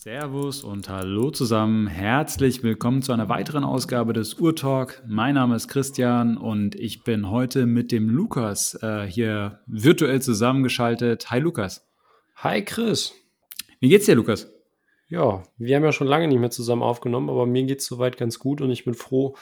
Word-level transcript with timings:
Servus 0.00 0.62
und 0.62 0.88
hallo 0.88 1.32
zusammen. 1.32 1.88
Herzlich 1.88 2.62
willkommen 2.62 3.02
zu 3.02 3.10
einer 3.10 3.28
weiteren 3.28 3.64
Ausgabe 3.64 4.12
des 4.12 4.34
Urtalk. 4.34 5.02
Mein 5.08 5.34
Name 5.34 5.56
ist 5.56 5.66
Christian 5.66 6.36
und 6.36 6.76
ich 6.76 7.02
bin 7.02 7.32
heute 7.32 7.66
mit 7.66 7.90
dem 7.90 8.08
Lukas 8.08 8.78
äh, 8.80 9.06
hier 9.06 9.58
virtuell 9.66 10.22
zusammengeschaltet. 10.22 11.32
Hi 11.32 11.40
Lukas. 11.40 11.84
Hi 12.36 12.64
Chris. 12.64 13.12
Wie 13.80 13.88
geht's 13.88 14.06
dir, 14.06 14.14
Lukas? 14.14 14.48
Ja, 15.08 15.42
wir 15.56 15.74
haben 15.74 15.82
ja 15.84 15.90
schon 15.90 16.06
lange 16.06 16.28
nicht 16.28 16.38
mehr 16.38 16.52
zusammen 16.52 16.84
aufgenommen, 16.84 17.28
aber 17.28 17.44
mir 17.44 17.64
geht's 17.64 17.86
soweit 17.86 18.16
ganz 18.16 18.38
gut 18.38 18.60
und 18.60 18.70
ich 18.70 18.84
bin 18.84 18.94
froh, 18.94 19.34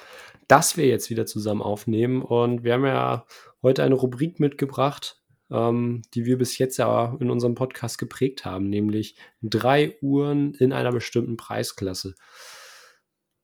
dass 0.48 0.79
wir 0.79 0.86
jetzt 0.86 1.11
wieder 1.11 1.27
zusammen 1.27 1.61
aufnehmen. 1.61 2.23
Und 2.23 2.64
wir 2.64 2.73
haben 2.73 2.86
ja 2.86 3.27
heute 3.62 3.82
eine 3.82 3.95
Rubrik 3.95 4.41
mitgebracht, 4.41 5.20
ähm, 5.50 6.02
die 6.14 6.24
wir 6.24 6.38
bis 6.38 6.58
jetzt 6.58 6.76
ja 6.76 7.16
in 7.20 7.30
unserem 7.30 7.54
Podcast 7.54 7.98
geprägt 7.98 8.45
haben, 8.45 8.68
nämlich 8.68 9.16
drei 9.42 9.96
Uhren 10.00 10.54
in 10.54 10.72
einer 10.72 10.92
bestimmten 10.92 11.37
Preisklasse. 11.37 12.14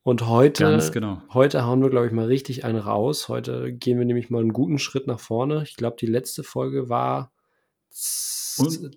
Und 0.04 0.26
heute, 0.26 0.90
genau. 0.92 1.22
heute 1.32 1.64
hauen 1.64 1.80
wir, 1.80 1.90
glaube 1.90 2.06
ich, 2.06 2.12
mal 2.12 2.26
richtig 2.26 2.64
einen 2.64 2.78
raus. 2.78 3.28
Heute 3.28 3.72
gehen 3.72 3.98
wir 3.98 4.04
nämlich 4.04 4.30
mal 4.30 4.40
einen 4.40 4.52
guten 4.52 4.78
Schritt 4.78 5.06
nach 5.06 5.20
vorne. 5.20 5.62
Ich 5.62 5.76
glaube, 5.76 5.96
die 5.98 6.06
letzte 6.06 6.42
Folge 6.42 6.88
war 6.88 7.32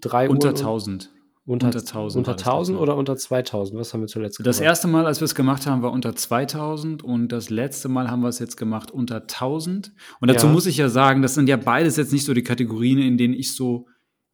drei 0.01 0.27
unter 0.27 0.47
Uhren 0.49 0.57
1000. 0.57 1.11
Unter, 1.47 1.67
unter 1.67 1.79
1000. 1.79 2.27
Unter 2.27 2.31
1000 2.31 2.79
oder 2.79 2.97
unter 2.97 3.15
2000? 3.15 3.79
Was 3.79 3.93
haben 3.93 4.01
wir 4.01 4.07
zuletzt 4.07 4.37
gemacht? 4.37 4.47
Das 4.47 4.59
erste 4.59 4.87
Mal, 4.87 5.05
als 5.05 5.21
wir 5.21 5.25
es 5.25 5.35
gemacht 5.35 5.67
haben, 5.67 5.83
war 5.83 5.91
unter 5.91 6.15
2000 6.15 7.03
und 7.03 7.27
das 7.27 7.51
letzte 7.51 7.87
Mal 7.87 8.09
haben 8.09 8.21
wir 8.21 8.29
es 8.29 8.39
jetzt 8.39 8.57
gemacht 8.57 8.89
unter 8.89 9.21
1000. 9.21 9.93
Und 10.19 10.31
dazu 10.31 10.47
ja. 10.47 10.51
muss 10.51 10.65
ich 10.65 10.77
ja 10.77 10.89
sagen, 10.89 11.21
das 11.21 11.35
sind 11.35 11.47
ja 11.47 11.57
beides 11.57 11.97
jetzt 11.97 12.11
nicht 12.11 12.25
so 12.25 12.33
die 12.33 12.41
Kategorien, 12.41 12.97
in 12.97 13.17
denen 13.17 13.35
ich 13.35 13.53
so 13.53 13.87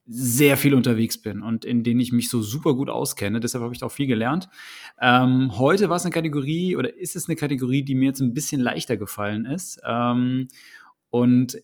sehr 0.07 0.55
viel 0.55 0.73
unterwegs 0.73 1.21
bin 1.21 1.41
und 1.41 1.65
in 1.65 1.84
denen 1.84 1.99
ich 1.99 2.13
mich 2.13 2.29
so 2.29 2.41
super 2.41 2.75
gut 2.75 2.89
auskenne. 2.89 3.41
Deshalb 3.41 3.63
habe 3.63 3.73
ich 3.73 3.84
auch 3.84 3.91
viel 3.91 4.07
gelernt. 4.07 4.48
Ähm, 5.01 5.57
heute 5.57 5.89
war 5.89 5.98
es 5.98 6.05
eine 6.05 6.13
Kategorie 6.13 6.77
oder 6.77 6.98
ist 6.98 7.18
es 7.18 7.27
eine 7.27 7.35
Kategorie, 7.35 7.84
die 7.84 7.96
mir 7.96 8.05
jetzt 8.05 8.21
ein 8.21 8.34
bisschen 8.34 8.62
leichter 8.62 8.96
gefallen 8.96 9.46
ist. 9.46 9.81
Ähm, 9.85 10.48
und 11.09 11.62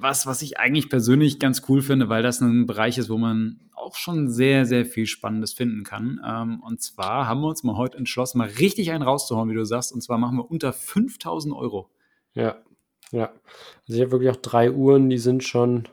was, 0.00 0.26
was 0.26 0.42
ich 0.42 0.58
eigentlich 0.58 0.88
persönlich 0.88 1.38
ganz 1.38 1.62
cool 1.68 1.82
finde, 1.82 2.08
weil 2.08 2.22
das 2.22 2.40
ein 2.40 2.66
Bereich 2.66 2.98
ist, 2.98 3.10
wo 3.10 3.18
man 3.18 3.60
auch 3.74 3.96
schon 3.96 4.28
sehr, 4.28 4.66
sehr 4.66 4.86
viel 4.86 5.06
Spannendes 5.06 5.52
finden 5.52 5.84
kann. 5.84 6.20
Ähm, 6.26 6.62
und 6.62 6.80
zwar 6.80 7.26
haben 7.26 7.40
wir 7.40 7.48
uns 7.48 7.62
mal 7.62 7.76
heute 7.76 7.98
entschlossen, 7.98 8.38
mal 8.38 8.48
richtig 8.58 8.90
einen 8.90 9.02
rauszuhauen, 9.02 9.50
wie 9.50 9.54
du 9.54 9.64
sagst. 9.64 9.92
Und 9.92 10.02
zwar 10.02 10.18
machen 10.18 10.38
wir 10.38 10.50
unter 10.50 10.72
5000 10.72 11.54
Euro. 11.54 11.90
Ja, 12.34 12.56
ja. 13.10 13.32
Also 13.86 13.94
ich 13.94 14.00
habe 14.00 14.12
wirklich 14.12 14.30
auch 14.30 14.36
drei 14.36 14.72
Uhren, 14.72 15.10
die 15.10 15.18
sind 15.18 15.44
schon 15.44 15.88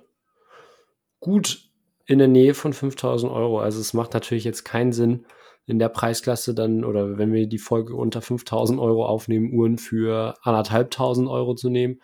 gut 1.20 1.70
in 2.06 2.20
der 2.20 2.28
Nähe 2.28 2.54
von 2.54 2.74
5000 2.74 3.32
Euro. 3.32 3.60
Also 3.60 3.80
es 3.80 3.94
macht 3.94 4.14
natürlich 4.14 4.44
jetzt 4.44 4.64
keinen 4.64 4.94
Sinn, 4.94 5.26
in 5.66 5.80
der 5.80 5.90
Preisklasse 5.90 6.54
dann, 6.54 6.86
oder 6.86 7.18
wenn 7.18 7.34
wir 7.34 7.46
die 7.48 7.58
Folge 7.58 7.94
unter 7.94 8.22
5000 8.22 8.80
Euro 8.80 9.06
aufnehmen, 9.06 9.54
Uhren 9.54 9.78
für 9.78 10.36
anderthalbtausend 10.44 11.28
Euro 11.28 11.56
zu 11.56 11.70
nehmen 11.70 12.00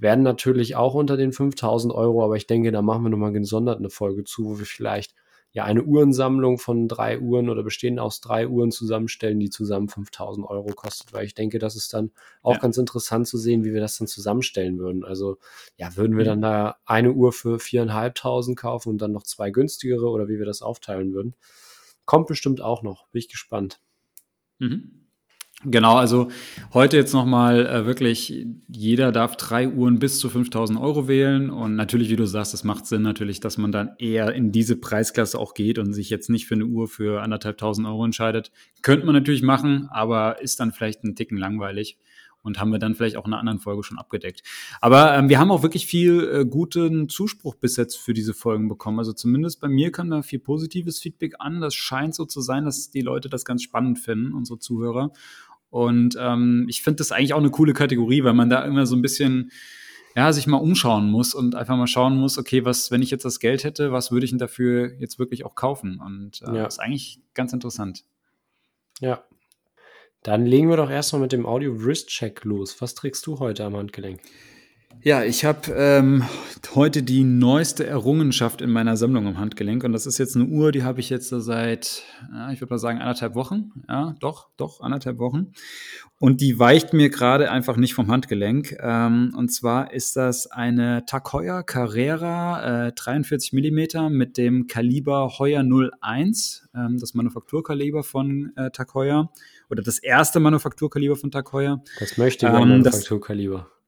werden 0.00 0.22
natürlich 0.22 0.76
auch 0.76 0.94
unter 0.94 1.16
den 1.16 1.32
5000 1.32 1.92
Euro, 1.94 2.24
aber 2.24 2.36
ich 2.36 2.46
denke, 2.46 2.72
da 2.72 2.82
machen 2.82 3.02
wir 3.04 3.10
nochmal 3.10 3.32
gesondert 3.32 3.78
eine 3.78 3.90
Folge 3.90 4.24
zu, 4.24 4.46
wo 4.46 4.58
wir 4.58 4.66
vielleicht 4.66 5.14
ja 5.52 5.64
eine 5.64 5.82
Uhrensammlung 5.82 6.58
von 6.58 6.86
drei 6.86 7.18
Uhren 7.18 7.50
oder 7.50 7.62
bestehend 7.62 7.98
aus 7.98 8.20
drei 8.20 8.46
Uhren 8.46 8.70
zusammenstellen, 8.70 9.40
die 9.40 9.50
zusammen 9.50 9.88
5000 9.88 10.46
Euro 10.46 10.72
kostet, 10.74 11.12
weil 11.12 11.26
ich 11.26 11.34
denke, 11.34 11.58
das 11.58 11.74
ist 11.74 11.92
dann 11.92 12.12
auch 12.42 12.54
ja. 12.54 12.58
ganz 12.60 12.78
interessant 12.78 13.26
zu 13.26 13.36
sehen, 13.36 13.64
wie 13.64 13.72
wir 13.72 13.80
das 13.80 13.98
dann 13.98 14.06
zusammenstellen 14.06 14.78
würden. 14.78 15.04
Also 15.04 15.38
ja, 15.76 15.96
würden 15.96 16.16
wir 16.16 16.24
mhm. 16.24 16.28
dann 16.28 16.42
da 16.42 16.76
eine 16.84 17.12
Uhr 17.12 17.32
für 17.32 17.58
viereinhalbtausend 17.58 18.56
kaufen 18.56 18.90
und 18.90 18.98
dann 18.98 19.12
noch 19.12 19.24
zwei 19.24 19.50
günstigere 19.50 20.08
oder 20.08 20.28
wie 20.28 20.38
wir 20.38 20.46
das 20.46 20.62
aufteilen 20.62 21.12
würden. 21.12 21.34
Kommt 22.04 22.28
bestimmt 22.28 22.60
auch 22.60 22.82
noch, 22.82 23.08
bin 23.08 23.18
ich 23.18 23.28
gespannt. 23.28 23.80
Mhm. 24.58 25.09
Genau, 25.62 25.96
also 25.96 26.28
heute 26.72 26.96
jetzt 26.96 27.12
nochmal 27.12 27.66
äh, 27.66 27.84
wirklich, 27.84 28.46
jeder 28.66 29.12
darf 29.12 29.36
drei 29.36 29.68
Uhren 29.68 29.98
bis 29.98 30.18
zu 30.18 30.30
5000 30.30 30.80
Euro 30.80 31.06
wählen. 31.06 31.50
Und 31.50 31.76
natürlich, 31.76 32.08
wie 32.08 32.16
du 32.16 32.24
sagst, 32.24 32.54
es 32.54 32.64
macht 32.64 32.86
Sinn 32.86 33.02
natürlich, 33.02 33.40
dass 33.40 33.58
man 33.58 33.70
dann 33.70 33.90
eher 33.98 34.32
in 34.32 34.52
diese 34.52 34.76
Preisklasse 34.76 35.38
auch 35.38 35.52
geht 35.52 35.78
und 35.78 35.92
sich 35.92 36.08
jetzt 36.08 36.30
nicht 36.30 36.46
für 36.46 36.54
eine 36.54 36.64
Uhr 36.64 36.88
für 36.88 37.20
anderthalbtausend 37.20 37.86
Euro 37.86 38.06
entscheidet. 38.06 38.52
Könnte 38.80 39.04
man 39.04 39.14
natürlich 39.14 39.42
machen, 39.42 39.86
aber 39.90 40.40
ist 40.40 40.60
dann 40.60 40.72
vielleicht 40.72 41.04
ein 41.04 41.14
Ticken 41.14 41.36
langweilig 41.36 41.98
und 42.42 42.58
haben 42.58 42.72
wir 42.72 42.78
dann 42.78 42.94
vielleicht 42.94 43.16
auch 43.16 43.26
in 43.26 43.32
einer 43.32 43.40
anderen 43.40 43.58
Folge 43.58 43.82
schon 43.82 43.98
abgedeckt. 43.98 44.42
Aber 44.80 45.14
ähm, 45.14 45.28
wir 45.28 45.38
haben 45.38 45.50
auch 45.50 45.62
wirklich 45.62 45.86
viel 45.86 46.28
äh, 46.32 46.44
guten 46.46 47.08
Zuspruch 47.08 47.54
bis 47.54 47.76
jetzt 47.76 47.96
für 47.96 48.14
diese 48.14 48.34
Folgen 48.34 48.68
bekommen. 48.68 48.98
Also 48.98 49.12
zumindest 49.12 49.60
bei 49.60 49.68
mir 49.68 49.92
kam 49.92 50.10
da 50.10 50.22
viel 50.22 50.38
positives 50.38 51.00
Feedback 51.00 51.34
an. 51.38 51.60
Das 51.60 51.74
scheint 51.74 52.14
so 52.14 52.24
zu 52.24 52.40
sein, 52.40 52.64
dass 52.64 52.90
die 52.90 53.02
Leute 53.02 53.28
das 53.28 53.44
ganz 53.44 53.62
spannend 53.62 53.98
finden, 53.98 54.32
unsere 54.32 54.58
Zuhörer. 54.58 55.12
Und 55.70 56.16
ähm, 56.18 56.66
ich 56.68 56.82
finde 56.82 56.98
das 56.98 57.12
eigentlich 57.12 57.32
auch 57.32 57.38
eine 57.38 57.50
coole 57.50 57.72
Kategorie, 57.72 58.24
weil 58.24 58.34
man 58.34 58.50
da 58.50 58.64
immer 58.64 58.86
so 58.86 58.96
ein 58.96 59.02
bisschen 59.02 59.50
ja, 60.16 60.32
sich 60.32 60.46
mal 60.46 60.56
umschauen 60.56 61.08
muss 61.08 61.34
und 61.34 61.54
einfach 61.54 61.76
mal 61.76 61.86
schauen 61.86 62.16
muss, 62.16 62.36
okay, 62.36 62.64
was, 62.64 62.90
wenn 62.90 63.02
ich 63.02 63.10
jetzt 63.10 63.24
das 63.24 63.38
Geld 63.38 63.62
hätte, 63.64 63.92
was 63.92 64.10
würde 64.10 64.24
ich 64.24 64.30
denn 64.30 64.38
dafür 64.38 64.92
jetzt 64.98 65.18
wirklich 65.18 65.44
auch 65.44 65.54
kaufen? 65.54 66.00
Und 66.04 66.42
äh, 66.42 66.56
ja. 66.56 66.64
das 66.64 66.74
ist 66.74 66.80
eigentlich 66.80 67.20
ganz 67.34 67.52
interessant. 67.52 68.04
Ja. 69.00 69.24
Dann 70.22 70.44
legen 70.44 70.68
wir 70.68 70.76
doch 70.76 70.90
erstmal 70.90 71.22
mit 71.22 71.32
dem 71.32 71.46
Audio 71.46 71.84
Wrist 71.84 72.08
Check 72.08 72.44
los. 72.44 72.80
Was 72.80 72.94
trägst 72.94 73.26
du 73.26 73.38
heute 73.38 73.64
am 73.64 73.76
Handgelenk? 73.76 74.20
Ja, 75.02 75.24
ich 75.24 75.46
habe 75.46 75.72
ähm, 75.74 76.24
heute 76.74 77.02
die 77.02 77.24
neueste 77.24 77.86
Errungenschaft 77.86 78.60
in 78.60 78.70
meiner 78.70 78.98
Sammlung 78.98 79.26
am 79.26 79.38
Handgelenk 79.38 79.82
und 79.82 79.94
das 79.94 80.04
ist 80.04 80.18
jetzt 80.18 80.36
eine 80.36 80.44
Uhr, 80.44 80.72
die 80.72 80.82
habe 80.82 81.00
ich 81.00 81.08
jetzt 81.08 81.30
seit, 81.30 82.02
ja, 82.30 82.52
ich 82.52 82.60
würde 82.60 82.74
mal 82.74 82.78
sagen, 82.78 82.98
anderthalb 82.98 83.34
Wochen. 83.34 83.72
Ja, 83.88 84.14
doch, 84.20 84.50
doch, 84.58 84.82
anderthalb 84.82 85.18
Wochen. 85.18 85.52
Und 86.18 86.42
die 86.42 86.58
weicht 86.58 86.92
mir 86.92 87.08
gerade 87.08 87.50
einfach 87.50 87.78
nicht 87.78 87.94
vom 87.94 88.08
Handgelenk. 88.08 88.76
Ähm, 88.78 89.32
und 89.34 89.50
zwar 89.50 89.90
ist 89.90 90.16
das 90.16 90.48
eine 90.48 91.02
Heuer 91.32 91.62
Carrera 91.62 92.88
äh, 92.88 92.92
43 92.92 93.54
Millimeter 93.54 94.10
mit 94.10 94.36
dem 94.36 94.66
Kaliber 94.66 95.38
Heuer 95.38 95.64
01, 96.02 96.68
ähm, 96.74 96.98
das 97.00 97.14
Manufakturkaliber 97.14 98.02
von 98.02 98.52
äh, 98.54 98.70
Heuer 98.92 99.32
oder 99.70 99.82
das 99.82 99.98
erste 99.98 100.40
Manufakturkaliber 100.40 101.16
von 101.16 101.30
Heuer. 101.52 101.82
Das 102.00 102.18
möchte 102.18 102.46
ich 102.46 102.52
ähm, 102.52 102.68
Manufakturkaliber. 102.68 103.60
Das 103.60 103.79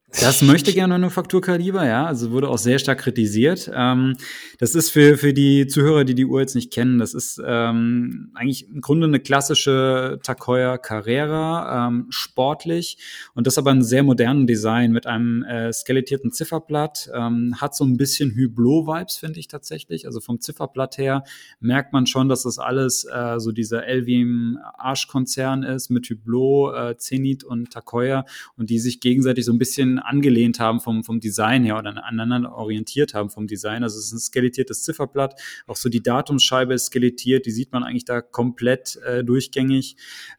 möchte 0.43 0.73
gerne 0.73 0.95
Manufakturkaliber, 0.95 1.87
ja. 1.87 2.06
Also 2.06 2.31
wurde 2.33 2.49
auch 2.49 2.59
sehr 2.59 2.78
stark 2.78 2.99
kritisiert. 2.99 3.71
Ähm, 3.75 4.17
das 4.59 4.75
ist 4.75 4.91
für, 4.91 5.17
für 5.17 5.33
die 5.33 5.67
Zuhörer, 5.67 6.05
die 6.05 6.15
die 6.15 6.27
Uhr 6.27 6.41
jetzt 6.41 6.55
nicht 6.55 6.73
kennen, 6.73 6.99
das 6.99 7.15
ist 7.15 7.41
ähm, 7.45 8.31
eigentlich 8.34 8.69
im 8.69 8.81
Grunde 8.81 9.06
eine 9.06 9.21
klassische 9.21 10.19
Heuer 10.47 10.78
Carrera, 10.78 11.89
ähm, 11.89 12.06
sportlich 12.11 12.99
und 13.34 13.47
das 13.47 13.59
aber 13.59 13.71
ein 13.71 13.83
sehr 13.83 14.03
modernen 14.03 14.47
Design 14.47 14.93
mit 14.93 15.06
einem 15.06 15.43
äh, 15.45 15.72
skelettierten 15.72 16.31
Zifferblatt. 16.31 17.11
Ähm, 17.15 17.61
hat 17.61 17.75
so 17.75 17.84
ein 17.84 17.97
bisschen 17.97 18.34
Hublot-Vibes, 18.37 19.17
finde 19.17 19.41
ich 19.41 19.49
tatsächlich. 19.49 20.06
Also 20.06 20.21
vom 20.21 20.41
Zifferblatt 20.41 20.99
her 20.99 21.25
merkt 21.61 21.93
man 21.93 22.06
schon, 22.06 22.28
dass 22.28 22.43
das 22.43 22.59
alles 22.59 23.05
äh, 23.05 23.39
so 23.39 23.53
dieser 23.53 23.87
Elvim 23.87 24.59
Arsch-Konzern 24.77 25.62
ist 25.62 25.91
mit 25.91 26.09
Hublot, 26.11 26.75
äh, 26.75 26.97
Zenit 26.99 27.45
und 27.45 27.69
Heuer 27.93 28.25
und 28.56 28.71
die 28.71 28.78
sich 28.78 29.01
gegenseitig 29.01 29.45
so 29.45 29.53
ein 29.53 29.59
bisschen 29.59 30.02
angelehnt 30.07 30.61
haben 30.61 30.81
vom, 30.81 31.05
vom 31.05 31.21
Design 31.21 31.65
her 31.65 31.79
oder 31.79 32.05
aneinander 32.05 32.55
orientiert 32.55 33.15
haben 33.15 33.31
vom 33.31 33.47
Design. 33.47 33.83
Also 33.83 33.99
es 33.99 34.07
ist 34.07 34.13
ein 34.13 34.19
skelettiertes 34.19 34.83
Zifferblatt, 34.83 35.41
auch 35.67 35.77
so 35.77 35.89
die 35.89 36.03
Datumsscheibe 36.03 36.75
ist 36.75 36.87
skelettiert, 36.87 37.47
die 37.47 37.51
sieht 37.51 37.73
man 37.73 37.85
eigentlich 37.85 38.05
da 38.05 38.21
komplett 38.21 38.97
äh, 39.05 39.25
durchgängig, 39.25 39.97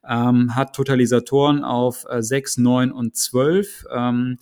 ähm, 0.07 0.55
hat 0.55 0.75
Totalisatoren 0.75 1.63
auf 1.63 2.05
äh, 2.09 2.21
6, 2.21 2.57
9 2.57 2.91
und 2.91 3.15
12. 3.15 3.85
Ähm, 3.93 4.37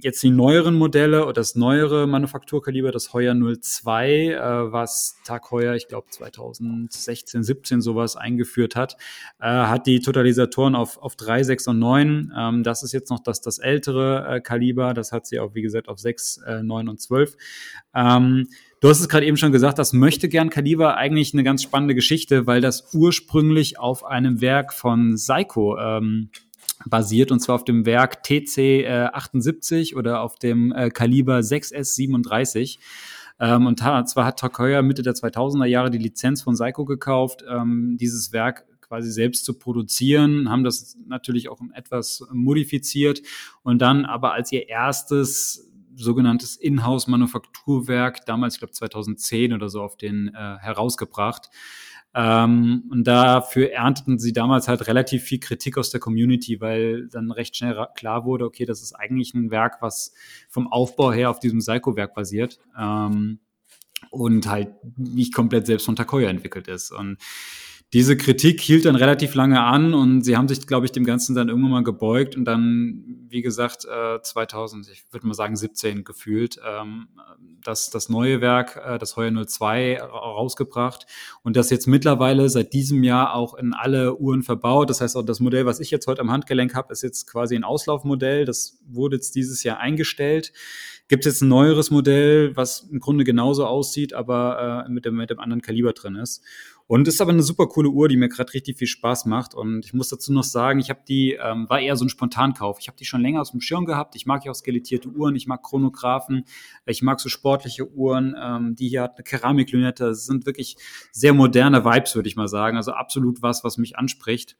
jetzt 0.00 0.22
die 0.22 0.30
neueren 0.30 0.74
Modelle 0.74 1.24
oder 1.24 1.34
das 1.34 1.54
neuere 1.54 2.06
Manufakturkaliber, 2.06 2.90
das 2.90 3.12
Heuer 3.12 3.34
02, 3.34 4.08
äh, 4.08 4.72
was 4.72 5.16
Tag 5.24 5.50
Heuer, 5.50 5.74
ich 5.74 5.88
glaube 5.88 6.08
2016, 6.10 7.42
17 7.42 7.80
sowas 7.80 8.16
eingeführt 8.16 8.74
hat, 8.76 8.96
äh, 9.40 9.46
hat 9.46 9.86
die 9.86 10.00
Totalisatoren 10.00 10.74
auf, 10.74 10.98
auf 10.98 11.16
3, 11.16 11.44
6 11.44 11.68
und 11.68 11.78
9. 11.78 12.32
Ähm, 12.36 12.62
das 12.64 12.82
ist 12.82 12.92
jetzt 12.92 13.10
noch 13.10 13.20
das, 13.20 13.40
das 13.40 13.58
ältere 13.58 14.26
äh, 14.28 14.40
Kaliber, 14.40 14.94
das 14.94 15.12
hat 15.12 15.26
sie 15.26 15.38
auch, 15.38 15.54
wie 15.54 15.62
gesagt, 15.62 15.88
auf 15.88 15.98
6, 15.98 16.38
äh, 16.38 16.62
9 16.62 16.88
und 16.88 17.00
12. 17.00 17.36
Ähm, 17.94 18.48
Du 18.80 18.88
hast 18.88 19.00
es 19.00 19.08
gerade 19.08 19.26
eben 19.26 19.36
schon 19.36 19.50
gesagt, 19.50 19.80
das 19.80 19.92
möchte 19.92 20.28
gern 20.28 20.50
Kaliber 20.50 20.96
eigentlich 20.96 21.34
eine 21.34 21.42
ganz 21.42 21.64
spannende 21.64 21.96
Geschichte, 21.96 22.46
weil 22.46 22.60
das 22.60 22.94
ursprünglich 22.94 23.80
auf 23.80 24.04
einem 24.04 24.40
Werk 24.40 24.72
von 24.72 25.16
Seiko 25.16 25.76
ähm, 25.76 26.30
basiert 26.86 27.32
und 27.32 27.40
zwar 27.40 27.56
auf 27.56 27.64
dem 27.64 27.86
Werk 27.86 28.22
TC 28.22 28.58
äh, 28.58 29.08
78 29.12 29.96
oder 29.96 30.20
auf 30.20 30.36
dem 30.36 30.72
äh, 30.72 30.90
Kaliber 30.90 31.38
6S 31.38 31.94
37. 31.94 32.78
Ähm, 33.40 33.66
und 33.66 33.78
zwar 33.78 34.24
hat 34.24 34.38
Takoya 34.38 34.82
Mitte 34.82 35.02
der 35.02 35.14
2000er 35.14 35.66
Jahre 35.66 35.90
die 35.90 35.98
Lizenz 35.98 36.42
von 36.42 36.56
Seiko 36.56 36.84
gekauft, 36.84 37.44
ähm, 37.48 37.96
dieses 37.98 38.32
Werk 38.32 38.66
quasi 38.80 39.10
selbst 39.10 39.44
zu 39.44 39.58
produzieren, 39.58 40.50
haben 40.50 40.64
das 40.64 40.96
natürlich 41.06 41.48
auch 41.48 41.60
etwas 41.74 42.26
modifiziert 42.32 43.22
und 43.62 43.82
dann 43.82 44.06
aber 44.06 44.32
als 44.32 44.50
ihr 44.50 44.68
erstes 44.68 45.68
sogenanntes 45.94 46.56
Inhouse-Manufakturwerk, 46.56 48.24
damals, 48.24 48.54
ich 48.54 48.60
glaube 48.60 48.72
2010 48.72 49.52
oder 49.52 49.68
so, 49.68 49.82
auf 49.82 49.96
den 49.96 50.28
äh, 50.28 50.56
herausgebracht. 50.58 51.50
Ähm, 52.14 52.84
und 52.90 53.04
dafür 53.04 53.70
ernteten 53.72 54.18
sie 54.18 54.32
damals 54.32 54.66
halt 54.66 54.86
relativ 54.86 55.22
viel 55.24 55.40
Kritik 55.40 55.78
aus 55.78 55.90
der 55.90 56.00
Community, 56.00 56.60
weil 56.60 57.08
dann 57.08 57.30
recht 57.30 57.56
schnell 57.56 57.86
klar 57.94 58.24
wurde, 58.24 58.44
okay, 58.44 58.64
das 58.64 58.82
ist 58.82 58.94
eigentlich 58.94 59.34
ein 59.34 59.50
Werk, 59.50 59.82
was 59.82 60.12
vom 60.48 60.66
Aufbau 60.72 61.12
her 61.12 61.30
auf 61.30 61.38
diesem 61.38 61.58
Psycho-Werk 61.58 62.14
basiert. 62.14 62.58
Ähm, 62.78 63.40
und 64.10 64.46
halt 64.48 64.70
nicht 64.96 65.34
komplett 65.34 65.66
selbst 65.66 65.84
von 65.84 65.96
Takoya 65.96 66.28
entwickelt 66.30 66.68
ist. 66.68 66.92
Und 66.92 67.18
diese 67.94 68.18
Kritik 68.18 68.60
hielt 68.60 68.84
dann 68.84 68.96
relativ 68.96 69.34
lange 69.34 69.62
an 69.62 69.94
und 69.94 70.22
sie 70.22 70.36
haben 70.36 70.46
sich, 70.46 70.66
glaube 70.66 70.84
ich, 70.84 70.92
dem 70.92 71.04
Ganzen 71.04 71.34
dann 71.34 71.48
irgendwann 71.48 71.70
mal 71.70 71.84
gebeugt 71.84 72.36
und 72.36 72.44
dann, 72.44 73.26
wie 73.30 73.40
gesagt, 73.40 73.86
äh, 73.86 74.20
2000, 74.20 74.90
ich 74.90 75.04
würde 75.10 75.26
mal 75.26 75.32
sagen 75.32 75.56
17 75.56 76.04
gefühlt, 76.04 76.60
ähm, 76.68 77.08
das, 77.64 77.88
das 77.88 78.10
neue 78.10 78.42
Werk, 78.42 78.78
äh, 78.84 78.98
das 78.98 79.16
Heuer 79.16 79.32
02, 79.32 80.02
rausgebracht 80.02 81.06
und 81.42 81.56
das 81.56 81.70
jetzt 81.70 81.86
mittlerweile 81.86 82.50
seit 82.50 82.74
diesem 82.74 83.02
Jahr 83.04 83.34
auch 83.34 83.54
in 83.54 83.72
alle 83.72 84.16
Uhren 84.16 84.42
verbaut. 84.42 84.90
Das 84.90 85.00
heißt 85.00 85.16
auch 85.16 85.24
das 85.24 85.40
Modell, 85.40 85.64
was 85.64 85.80
ich 85.80 85.90
jetzt 85.90 86.06
heute 86.06 86.20
am 86.20 86.30
Handgelenk 86.30 86.74
habe, 86.74 86.92
ist 86.92 87.02
jetzt 87.02 87.26
quasi 87.26 87.56
ein 87.56 87.64
Auslaufmodell. 87.64 88.44
Das 88.44 88.80
wurde 88.86 89.16
jetzt 89.16 89.34
dieses 89.34 89.62
Jahr 89.62 89.78
eingestellt. 89.78 90.52
Gibt 91.08 91.24
jetzt 91.24 91.40
ein 91.40 91.48
neueres 91.48 91.90
Modell, 91.90 92.54
was 92.54 92.86
im 92.92 93.00
Grunde 93.00 93.24
genauso 93.24 93.64
aussieht, 93.64 94.12
aber 94.12 94.84
äh, 94.86 94.90
mit, 94.90 95.06
dem, 95.06 95.16
mit 95.16 95.30
dem 95.30 95.40
anderen 95.40 95.62
Kaliber 95.62 95.94
drin 95.94 96.16
ist. 96.16 96.44
Und 96.88 97.06
ist 97.06 97.20
aber 97.20 97.32
eine 97.32 97.42
super 97.42 97.66
coole 97.66 97.90
Uhr, 97.90 98.08
die 98.08 98.16
mir 98.16 98.30
gerade 98.30 98.54
richtig 98.54 98.78
viel 98.78 98.86
Spaß 98.86 99.26
macht. 99.26 99.54
Und 99.54 99.84
ich 99.84 99.92
muss 99.92 100.08
dazu 100.08 100.32
noch 100.32 100.42
sagen, 100.42 100.80
ich 100.80 100.88
habe 100.88 101.00
die, 101.06 101.34
ähm, 101.34 101.68
war 101.68 101.80
eher 101.80 101.96
so 101.96 102.06
ein 102.06 102.08
Spontankauf. 102.08 102.78
Ich 102.80 102.88
habe 102.88 102.96
die 102.96 103.04
schon 103.04 103.20
länger 103.20 103.42
aus 103.42 103.50
dem 103.50 103.60
Schirm 103.60 103.84
gehabt. 103.84 104.16
Ich 104.16 104.24
mag 104.24 104.42
ja 104.46 104.50
auch 104.50 104.54
skelettierte 104.54 105.10
Uhren, 105.10 105.36
ich 105.36 105.46
mag 105.46 105.62
Chronographen, 105.62 106.46
ich 106.86 107.02
mag 107.02 107.20
so 107.20 107.28
sportliche 107.28 107.90
Uhren. 107.90 108.34
Ähm, 108.42 108.74
die 108.74 108.88
hier 108.88 109.02
hat 109.02 109.16
eine 109.16 109.24
Keramiklünette. 109.24 110.06
Das 110.06 110.24
sind 110.24 110.46
wirklich 110.46 110.78
sehr 111.12 111.34
moderne 111.34 111.84
Vibes, 111.84 112.14
würde 112.14 112.28
ich 112.28 112.36
mal 112.36 112.48
sagen. 112.48 112.78
Also 112.78 112.92
absolut 112.92 113.42
was, 113.42 113.64
was 113.64 113.76
mich 113.76 113.98
anspricht. 113.98 114.56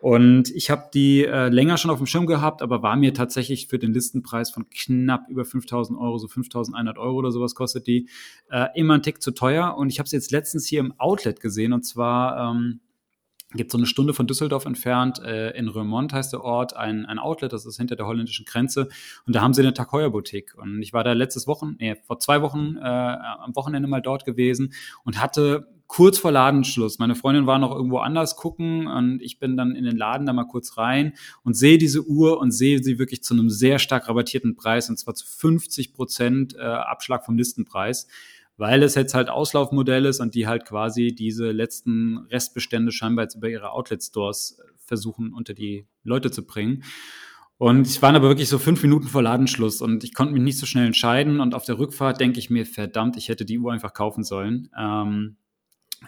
Und 0.00 0.50
ich 0.50 0.70
habe 0.70 0.90
die 0.92 1.24
äh, 1.24 1.48
länger 1.48 1.78
schon 1.78 1.90
auf 1.90 1.98
dem 1.98 2.06
Schirm 2.06 2.26
gehabt, 2.26 2.62
aber 2.62 2.82
war 2.82 2.96
mir 2.96 3.14
tatsächlich 3.14 3.66
für 3.66 3.78
den 3.78 3.92
Listenpreis 3.92 4.50
von 4.50 4.68
knapp 4.68 5.28
über 5.28 5.44
5000 5.44 5.98
Euro, 5.98 6.18
so 6.18 6.28
5100 6.28 6.98
Euro 6.98 7.16
oder 7.16 7.32
sowas 7.32 7.54
kostet 7.54 7.86
die, 7.86 8.08
äh, 8.50 8.66
immer 8.74 8.94
ein 8.94 9.02
Tick 9.02 9.22
zu 9.22 9.32
teuer. 9.32 9.76
Und 9.76 9.88
ich 9.88 9.98
habe 9.98 10.08
sie 10.08 10.16
jetzt 10.16 10.32
letztens 10.32 10.66
hier 10.66 10.80
im 10.80 10.92
Outlet 10.98 11.40
gesehen 11.40 11.72
und 11.72 11.82
zwar 11.82 12.50
ähm, 12.50 12.80
gibt 13.54 13.70
so 13.70 13.78
eine 13.78 13.86
Stunde 13.86 14.12
von 14.12 14.26
Düsseldorf 14.26 14.66
entfernt, 14.66 15.20
äh, 15.20 15.50
in 15.56 15.68
Remont 15.68 16.12
heißt 16.12 16.32
der 16.32 16.42
Ort, 16.42 16.76
ein, 16.76 17.06
ein 17.06 17.18
Outlet, 17.18 17.52
das 17.52 17.64
ist 17.64 17.76
hinter 17.76 17.96
der 17.96 18.06
holländischen 18.06 18.44
Grenze. 18.44 18.88
Und 19.26 19.34
da 19.34 19.40
haben 19.40 19.54
sie 19.54 19.62
eine 19.62 19.72
Takoya 19.72 20.08
Boutique. 20.08 20.54
Und 20.56 20.82
ich 20.82 20.92
war 20.92 21.04
da 21.04 21.12
letztes 21.12 21.46
Wochen, 21.46 21.76
nee, 21.78 21.96
vor 22.06 22.18
zwei 22.18 22.42
Wochen 22.42 22.76
äh, 22.76 22.80
am 22.80 23.54
Wochenende 23.54 23.88
mal 23.88 24.02
dort 24.02 24.24
gewesen 24.24 24.72
und 25.04 25.20
hatte 25.22 25.68
kurz 25.86 26.18
vor 26.18 26.32
Ladenschluss. 26.32 26.98
Meine 26.98 27.14
Freundin 27.14 27.46
war 27.46 27.58
noch 27.58 27.74
irgendwo 27.74 27.98
anders 27.98 28.36
gucken 28.36 28.86
und 28.86 29.22
ich 29.22 29.38
bin 29.38 29.56
dann 29.56 29.76
in 29.76 29.84
den 29.84 29.96
Laden 29.96 30.26
da 30.26 30.32
mal 30.32 30.44
kurz 30.44 30.76
rein 30.76 31.14
und 31.44 31.54
sehe 31.54 31.78
diese 31.78 32.06
Uhr 32.06 32.38
und 32.38 32.50
sehe 32.50 32.82
sie 32.82 32.98
wirklich 32.98 33.22
zu 33.22 33.34
einem 33.34 33.50
sehr 33.50 33.78
stark 33.78 34.08
rabattierten 34.08 34.56
Preis 34.56 34.90
und 34.90 34.98
zwar 34.98 35.14
zu 35.14 35.26
50 35.26 35.92
Prozent 35.92 36.54
äh, 36.56 36.62
Abschlag 36.62 37.24
vom 37.24 37.36
Listenpreis, 37.36 38.08
weil 38.56 38.82
es 38.82 38.94
jetzt 38.94 39.14
halt 39.14 39.28
Auslaufmodell 39.28 40.06
ist 40.06 40.20
und 40.20 40.34
die 40.34 40.46
halt 40.46 40.64
quasi 40.64 41.14
diese 41.14 41.50
letzten 41.52 42.18
Restbestände 42.30 42.90
scheinbar 42.90 43.24
jetzt 43.24 43.36
über 43.36 43.48
ihre 43.48 43.70
Outlet-Stores 43.70 44.58
versuchen 44.78 45.32
unter 45.32 45.54
die 45.54 45.86
Leute 46.02 46.30
zu 46.30 46.46
bringen. 46.46 46.82
Und 47.58 47.86
ich 47.86 48.02
war 48.02 48.14
aber 48.14 48.28
wirklich 48.28 48.50
so 48.50 48.58
fünf 48.58 48.82
Minuten 48.82 49.08
vor 49.08 49.22
Ladenschluss 49.22 49.80
und 49.80 50.04
ich 50.04 50.12
konnte 50.12 50.34
mich 50.34 50.42
nicht 50.42 50.58
so 50.58 50.66
schnell 50.66 50.86
entscheiden. 50.86 51.40
Und 51.40 51.54
auf 51.54 51.64
der 51.64 51.78
Rückfahrt 51.78 52.20
denke 52.20 52.38
ich 52.38 52.50
mir, 52.50 52.66
verdammt, 52.66 53.16
ich 53.16 53.28
hätte 53.28 53.46
die 53.46 53.58
Uhr 53.58 53.72
einfach 53.72 53.94
kaufen 53.94 54.24
sollen. 54.24 54.68
Ähm, 54.78 55.36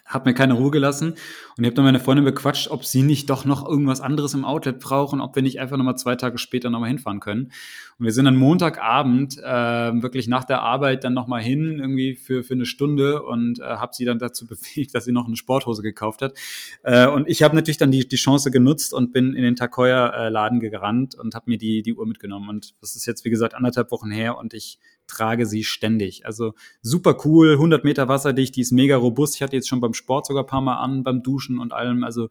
hat 0.04 0.26
mir 0.26 0.34
keine 0.34 0.54
Ruhe 0.54 0.70
gelassen 0.70 1.14
und 1.56 1.64
ich 1.64 1.66
habe 1.66 1.74
dann 1.74 1.84
meine 1.84 2.00
Freundin 2.00 2.24
bequatscht, 2.24 2.70
ob 2.70 2.84
sie 2.84 3.02
nicht 3.02 3.30
doch 3.30 3.44
noch 3.44 3.66
irgendwas 3.66 4.00
anderes 4.00 4.34
im 4.34 4.44
Outlet 4.44 4.80
brauchen, 4.80 5.20
ob 5.20 5.34
wir 5.34 5.42
nicht 5.42 5.60
einfach 5.60 5.76
nochmal 5.76 5.96
zwei 5.96 6.14
Tage 6.14 6.38
später 6.38 6.70
nochmal 6.70 6.88
hinfahren 6.88 7.20
können. 7.20 7.52
Und 7.98 8.04
wir 8.04 8.12
sind 8.12 8.26
dann 8.26 8.36
Montagabend 8.36 9.38
äh, 9.38 10.02
wirklich 10.02 10.28
nach 10.28 10.44
der 10.44 10.62
Arbeit 10.62 11.04
dann 11.04 11.14
nochmal 11.14 11.42
hin, 11.42 11.78
irgendwie 11.80 12.14
für, 12.14 12.44
für 12.44 12.54
eine 12.54 12.64
Stunde 12.64 13.22
und 13.22 13.58
äh, 13.58 13.64
habe 13.64 13.92
sie 13.94 14.04
dann 14.04 14.18
dazu 14.18 14.46
befähigt, 14.48 14.94
dass 14.94 15.04
sie 15.04 15.12
noch 15.12 15.26
eine 15.26 15.36
Sporthose 15.36 15.82
gekauft 15.82 16.22
hat. 16.22 16.34
Äh, 16.82 17.08
und 17.08 17.28
ich 17.28 17.42
habe 17.42 17.56
natürlich 17.56 17.78
dann 17.78 17.90
die, 17.90 18.06
die 18.06 18.16
Chance 18.16 18.50
genutzt 18.50 18.94
und 18.94 19.12
bin 19.12 19.34
in 19.34 19.42
den 19.42 19.56
Takoya-Laden 19.56 20.60
gerannt 20.60 21.14
und 21.16 21.34
habe 21.34 21.50
mir 21.50 21.58
die, 21.58 21.82
die 21.82 21.94
Uhr 21.94 22.06
mitgenommen. 22.06 22.48
Und 22.48 22.74
das 22.80 22.94
ist 22.94 23.06
jetzt, 23.06 23.24
wie 23.24 23.30
gesagt, 23.30 23.54
anderthalb 23.54 23.90
Wochen 23.90 24.10
her 24.10 24.38
und 24.38 24.54
ich 24.54 24.78
trage 25.08 25.46
sie 25.46 25.64
ständig. 25.64 26.24
Also 26.24 26.54
super 26.82 27.16
cool, 27.24 27.52
100 27.52 27.82
Meter 27.82 28.08
wasserdicht, 28.08 28.54
die 28.54 28.60
ist 28.60 28.72
mega 28.72 28.96
robust. 28.96 29.34
Ich 29.34 29.42
hatte 29.42 29.56
jetzt 29.56 29.68
schon 29.68 29.80
beim 29.80 29.94
Sport 29.94 30.26
sogar 30.26 30.44
ein 30.44 30.48
paar 30.48 30.60
Mal 30.60 30.76
an, 30.76 31.02
beim 31.02 31.22
Duschen 31.22 31.58
und 31.58 31.72
allem. 31.72 32.04
Also 32.04 32.28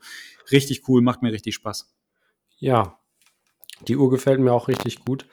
richtig 0.52 0.88
cool, 0.88 1.02
macht 1.02 1.22
mir 1.22 1.34
richtig 1.34 1.56
Spaß. 1.56 1.94
Ja, 2.58 3.00
die 3.88 3.98
Uhr 3.98 4.10
gefällt 4.10 4.40
mir 4.40 4.54
auch 4.54 4.68
richtig 4.68 5.04
gut. 5.04 5.26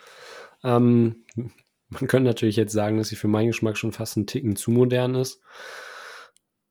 Ähm, 0.62 1.24
man 1.36 2.08
könnte 2.08 2.28
natürlich 2.28 2.56
jetzt 2.56 2.72
sagen, 2.72 2.98
dass 2.98 3.08
sie 3.08 3.16
für 3.16 3.28
meinen 3.28 3.48
Geschmack 3.48 3.76
schon 3.76 3.92
fast 3.92 4.16
ein 4.16 4.26
Ticken 4.26 4.56
zu 4.56 4.70
modern 4.70 5.14
ist. 5.14 5.40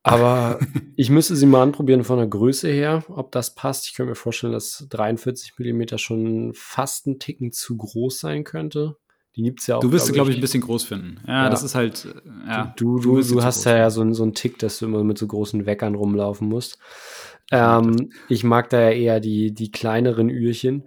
Aber 0.02 0.58
ich 0.96 1.10
müsste 1.10 1.34
sie 1.34 1.46
mal 1.46 1.62
anprobieren 1.62 2.04
von 2.04 2.18
der 2.18 2.26
Größe 2.26 2.68
her, 2.68 3.04
ob 3.08 3.32
das 3.32 3.54
passt. 3.54 3.86
Ich 3.86 3.94
könnte 3.94 4.10
mir 4.10 4.16
vorstellen, 4.16 4.52
dass 4.52 4.86
43 4.90 5.58
Millimeter 5.58 5.98
schon 5.98 6.52
fast 6.54 7.06
ein 7.06 7.18
Ticken 7.18 7.52
zu 7.52 7.76
groß 7.76 8.20
sein 8.20 8.44
könnte. 8.44 8.96
Die 9.36 9.42
gibt's 9.42 9.66
ja 9.66 9.76
auch. 9.76 9.80
Du 9.80 9.90
wirst 9.90 10.06
sie, 10.06 10.12
glaube 10.12 10.30
ich, 10.30 10.36
ein 10.36 10.40
bisschen 10.40 10.60
groß 10.60 10.84
finden. 10.84 11.20
Ja, 11.26 11.44
ja. 11.44 11.50
das 11.50 11.62
ist 11.62 11.74
halt. 11.74 12.06
Ja, 12.46 12.72
du, 12.76 12.98
du, 13.00 13.20
du, 13.20 13.34
du 13.34 13.42
hast 13.42 13.64
ja, 13.64 13.76
ja 13.76 13.90
so, 13.90 14.12
so 14.12 14.22
einen 14.22 14.34
Tick, 14.34 14.58
dass 14.58 14.78
du 14.78 14.86
immer 14.86 15.02
mit 15.02 15.18
so 15.18 15.26
großen 15.26 15.66
Weckern 15.66 15.94
rumlaufen 15.94 16.48
musst. 16.48 16.78
Ähm, 17.50 18.10
ich 18.28 18.44
mag 18.44 18.70
da 18.70 18.80
ja 18.80 18.90
eher 18.90 19.20
die, 19.20 19.52
die 19.52 19.70
kleineren 19.70 20.28
Ührchen. 20.28 20.84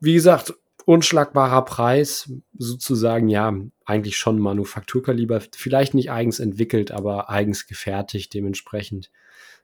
Wie 0.00 0.14
gesagt, 0.14 0.54
unschlagbarer 0.84 1.64
Preis, 1.64 2.30
sozusagen, 2.56 3.28
ja, 3.28 3.54
eigentlich 3.84 4.16
schon 4.16 4.38
Manufakturkaliber. 4.38 5.40
Vielleicht 5.52 5.94
nicht 5.94 6.10
eigens 6.10 6.40
entwickelt, 6.40 6.90
aber 6.90 7.30
eigens 7.30 7.66
gefertigt. 7.66 8.34
Dementsprechend 8.34 9.10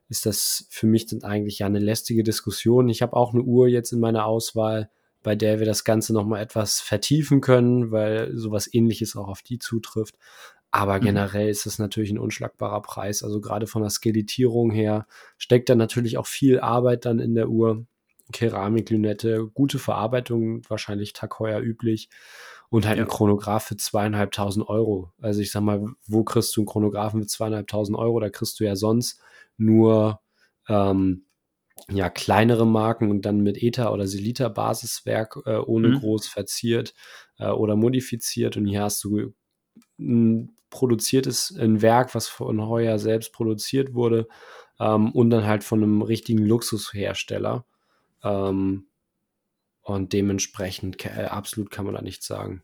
ist 0.08 0.26
das 0.26 0.66
für 0.70 0.86
mich 0.86 1.06
dann 1.06 1.22
eigentlich 1.22 1.60
ja 1.60 1.66
eine 1.66 1.78
lästige 1.78 2.22
Diskussion. 2.22 2.88
Ich 2.88 3.02
habe 3.02 3.14
auch 3.14 3.34
eine 3.34 3.42
Uhr 3.42 3.68
jetzt 3.68 3.92
in 3.92 4.00
meiner 4.00 4.26
Auswahl 4.26 4.90
bei 5.24 5.34
der 5.34 5.58
wir 5.58 5.66
das 5.66 5.82
Ganze 5.82 6.12
nochmal 6.12 6.40
etwas 6.40 6.80
vertiefen 6.80 7.40
können, 7.40 7.90
weil 7.90 8.30
sowas 8.36 8.72
ähnliches 8.72 9.16
auch 9.16 9.26
auf 9.26 9.42
die 9.42 9.58
zutrifft. 9.58 10.14
Aber 10.70 10.98
mhm. 10.98 11.04
generell 11.04 11.48
ist 11.48 11.66
es 11.66 11.80
natürlich 11.80 12.10
ein 12.10 12.18
unschlagbarer 12.18 12.82
Preis. 12.82 13.24
Also 13.24 13.40
gerade 13.40 13.66
von 13.66 13.82
der 13.82 13.90
Skelettierung 13.90 14.70
her 14.70 15.06
steckt 15.36 15.68
da 15.68 15.74
natürlich 15.74 16.18
auch 16.18 16.26
viel 16.26 16.60
Arbeit 16.60 17.06
dann 17.06 17.18
in 17.18 17.34
der 17.34 17.48
Uhr. 17.48 17.86
Keramiklünette, 18.32 19.50
gute 19.52 19.78
Verarbeitung, 19.78 20.62
wahrscheinlich 20.68 21.12
Tag 21.12 21.38
heuer 21.40 21.60
üblich. 21.60 22.08
Und 22.70 22.86
halt 22.86 22.96
ja. 22.96 23.04
ein 23.04 23.08
Chronograph 23.08 23.64
für 23.64 23.76
zweieinhalbtausend 23.76 24.66
Euro. 24.68 25.12
Also 25.20 25.40
ich 25.40 25.52
sag 25.52 25.62
mal, 25.62 25.86
wo 26.06 26.24
kriegst 26.24 26.56
du 26.56 26.62
einen 26.62 26.66
Chronographen 26.66 27.20
für 27.20 27.26
zweieinhalbtausend 27.26 27.96
Euro? 27.98 28.20
Da 28.20 28.30
kriegst 28.30 28.58
du 28.58 28.64
ja 28.64 28.76
sonst 28.76 29.20
nur 29.56 30.20
ähm, 30.68 31.26
ja, 31.90 32.08
kleinere 32.08 32.66
Marken 32.66 33.10
und 33.10 33.26
dann 33.26 33.40
mit 33.40 33.62
Ether- 33.62 33.92
oder 33.92 34.06
Siliter-Basiswerk 34.06 35.42
äh, 35.44 35.56
ohne 35.56 35.88
mhm. 35.88 36.00
groß 36.00 36.28
verziert 36.28 36.94
äh, 37.38 37.48
oder 37.48 37.76
modifiziert. 37.76 38.56
Und 38.56 38.66
hier 38.66 38.82
hast 38.82 39.04
du 39.04 39.34
ein 39.98 40.56
produziertes 40.70 41.54
ein 41.56 41.82
Werk, 41.82 42.14
was 42.14 42.26
von 42.26 42.66
Heuer 42.66 42.98
selbst 42.98 43.32
produziert 43.32 43.94
wurde 43.94 44.26
ähm, 44.80 45.12
und 45.12 45.30
dann 45.30 45.46
halt 45.46 45.62
von 45.62 45.82
einem 45.82 46.02
richtigen 46.02 46.44
Luxushersteller. 46.44 47.64
Ähm, 48.22 48.86
und 49.82 50.12
dementsprechend 50.14 51.04
äh, 51.04 51.24
absolut 51.24 51.70
kann 51.70 51.84
man 51.84 51.94
da 51.94 52.02
nichts 52.02 52.26
sagen. 52.26 52.62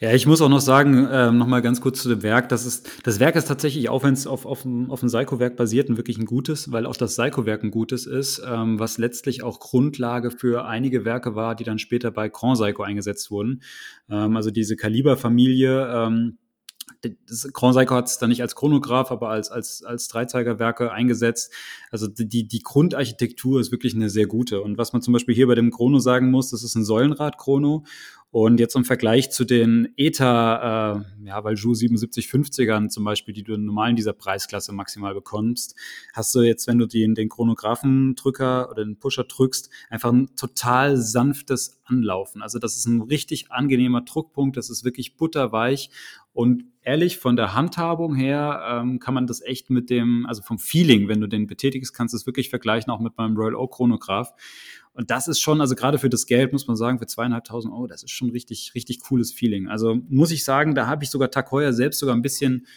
Ja, 0.00 0.12
ich 0.12 0.26
muss 0.26 0.40
auch 0.40 0.48
noch 0.48 0.60
sagen, 0.60 1.06
äh, 1.06 1.32
noch 1.32 1.48
mal 1.48 1.60
ganz 1.60 1.80
kurz 1.80 2.00
zu 2.00 2.08
dem 2.08 2.22
Werk. 2.22 2.48
Das, 2.50 2.64
ist, 2.64 2.88
das 3.02 3.18
Werk 3.18 3.34
ist 3.34 3.48
tatsächlich, 3.48 3.88
auch 3.88 4.04
wenn 4.04 4.14
es 4.14 4.28
auf, 4.28 4.46
auf, 4.46 4.64
auf 4.64 5.02
ein 5.02 5.08
Psycho-Werk 5.08 5.56
basiert, 5.56 5.88
ein 5.88 5.96
wirklich 5.96 6.18
ein 6.18 6.24
gutes, 6.24 6.70
weil 6.70 6.86
auch 6.86 6.96
das 6.96 7.16
Psycho-Werk 7.16 7.64
ein 7.64 7.72
gutes 7.72 8.06
ist, 8.06 8.40
ähm, 8.46 8.78
was 8.78 8.98
letztlich 8.98 9.42
auch 9.42 9.58
Grundlage 9.58 10.30
für 10.30 10.66
einige 10.66 11.04
Werke 11.04 11.34
war, 11.34 11.56
die 11.56 11.64
dann 11.64 11.80
später 11.80 12.12
bei 12.12 12.28
Grand 12.28 12.60
Psycho 12.60 12.84
eingesetzt 12.84 13.32
wurden. 13.32 13.62
Ähm, 14.08 14.36
also 14.36 14.52
diese 14.52 14.76
Kaliber-Familie, 14.76 15.88
ähm, 15.92 16.38
das 17.02 17.48
Grand 17.52 17.76
Psycho 17.76 17.94
hat 17.94 18.06
es 18.06 18.18
dann 18.18 18.30
nicht 18.30 18.42
als 18.42 18.54
Chronograph, 18.54 19.10
aber 19.10 19.30
als, 19.30 19.50
als, 19.50 19.82
als 19.82 20.08
Dreizeigerwerke 20.08 20.90
eingesetzt. 20.92 21.52
Also 21.90 22.08
die, 22.08 22.46
die 22.46 22.62
Grundarchitektur 22.62 23.60
ist 23.60 23.70
wirklich 23.70 23.94
eine 23.94 24.10
sehr 24.10 24.26
gute. 24.26 24.62
Und 24.62 24.78
was 24.78 24.92
man 24.92 25.02
zum 25.02 25.12
Beispiel 25.12 25.34
hier 25.34 25.46
bei 25.46 25.54
dem 25.54 25.70
Chrono 25.70 25.98
sagen 25.98 26.30
muss, 26.30 26.50
das 26.50 26.62
ist 26.64 26.74
ein 26.74 26.84
Säulenrad-Chrono 26.84 27.84
und 28.30 28.60
jetzt 28.60 28.76
im 28.76 28.84
Vergleich 28.84 29.30
zu 29.30 29.44
den 29.44 29.88
ETA, 29.96 30.98
äh, 30.98 31.26
ja, 31.26 31.44
weil 31.44 31.54
Ju 31.54 31.72
7750ern 31.72 32.88
zum 32.88 33.04
Beispiel, 33.04 33.32
die 33.32 33.42
du 33.42 33.56
normal 33.56 33.90
in 33.90 33.96
dieser 33.96 34.12
Preisklasse 34.12 34.72
maximal 34.72 35.14
bekommst, 35.14 35.74
hast 36.12 36.34
du 36.34 36.40
jetzt, 36.40 36.66
wenn 36.66 36.78
du 36.78 36.86
den, 36.86 37.14
den 37.14 37.30
Chronographendrücker 37.30 38.70
oder 38.70 38.84
den 38.84 38.98
Pusher 38.98 39.24
drückst, 39.24 39.70
einfach 39.88 40.12
ein 40.12 40.36
total 40.36 40.98
sanftes 40.98 41.80
Anlaufen. 41.84 42.42
Also 42.42 42.58
das 42.58 42.76
ist 42.76 42.86
ein 42.86 43.00
richtig 43.00 43.50
angenehmer 43.50 44.02
Druckpunkt, 44.02 44.58
das 44.58 44.68
ist 44.68 44.84
wirklich 44.84 45.16
butterweich 45.16 45.90
Und 46.38 46.66
ehrlich, 46.82 47.18
von 47.18 47.34
der 47.34 47.56
Handhabung 47.56 48.14
her 48.14 48.62
ähm, 48.70 49.00
kann 49.00 49.12
man 49.12 49.26
das 49.26 49.42
echt 49.42 49.70
mit 49.70 49.90
dem, 49.90 50.24
also 50.24 50.40
vom 50.40 50.60
Feeling, 50.60 51.08
wenn 51.08 51.20
du 51.20 51.26
den 51.26 51.48
betätigst, 51.48 51.92
kannst 51.92 52.14
du 52.14 52.16
es 52.16 52.26
wirklich 52.26 52.48
vergleichen, 52.48 52.92
auch 52.92 53.00
mit 53.00 53.16
meinem 53.16 53.36
Royal 53.36 53.56
Oak 53.56 53.74
Chronograph. 53.74 54.32
Und 54.92 55.10
das 55.10 55.26
ist 55.26 55.40
schon, 55.40 55.60
also 55.60 55.74
gerade 55.74 55.98
für 55.98 56.08
das 56.08 56.26
Geld, 56.26 56.52
muss 56.52 56.68
man 56.68 56.76
sagen, 56.76 57.00
für 57.00 57.08
zweieinhalbtausend 57.08 57.74
Euro, 57.74 57.88
das 57.88 58.04
ist 58.04 58.12
schon 58.12 58.30
richtig, 58.30 58.70
richtig 58.76 59.00
cooles 59.00 59.32
Feeling. 59.32 59.66
Also 59.66 59.98
muss 60.08 60.30
ich 60.30 60.44
sagen, 60.44 60.76
da 60.76 60.86
habe 60.86 61.02
ich 61.02 61.10
sogar 61.10 61.32
Tag 61.32 61.50
Heuer 61.50 61.72
selbst 61.72 61.98
sogar 61.98 62.14
ein 62.14 62.22
bisschen 62.22 62.68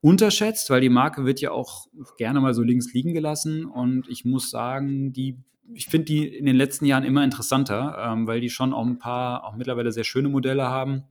unterschätzt, 0.00 0.68
weil 0.70 0.80
die 0.80 0.88
Marke 0.88 1.24
wird 1.24 1.40
ja 1.40 1.52
auch 1.52 1.86
gerne 2.18 2.40
mal 2.40 2.52
so 2.52 2.62
links 2.62 2.92
liegen 2.94 3.14
gelassen. 3.14 3.64
Und 3.64 4.08
ich 4.08 4.24
muss 4.24 4.50
sagen, 4.50 5.12
die, 5.12 5.38
ich 5.72 5.86
finde 5.86 6.06
die 6.06 6.26
in 6.26 6.46
den 6.46 6.56
letzten 6.56 6.84
Jahren 6.84 7.04
immer 7.04 7.22
interessanter, 7.22 7.96
ähm, 7.96 8.26
weil 8.26 8.40
die 8.40 8.50
schon 8.50 8.72
auch 8.72 8.84
ein 8.84 8.98
paar, 8.98 9.44
auch 9.44 9.54
mittlerweile 9.54 9.92
sehr 9.92 10.02
schöne 10.02 10.28
Modelle 10.28 10.64
haben. 10.64 11.04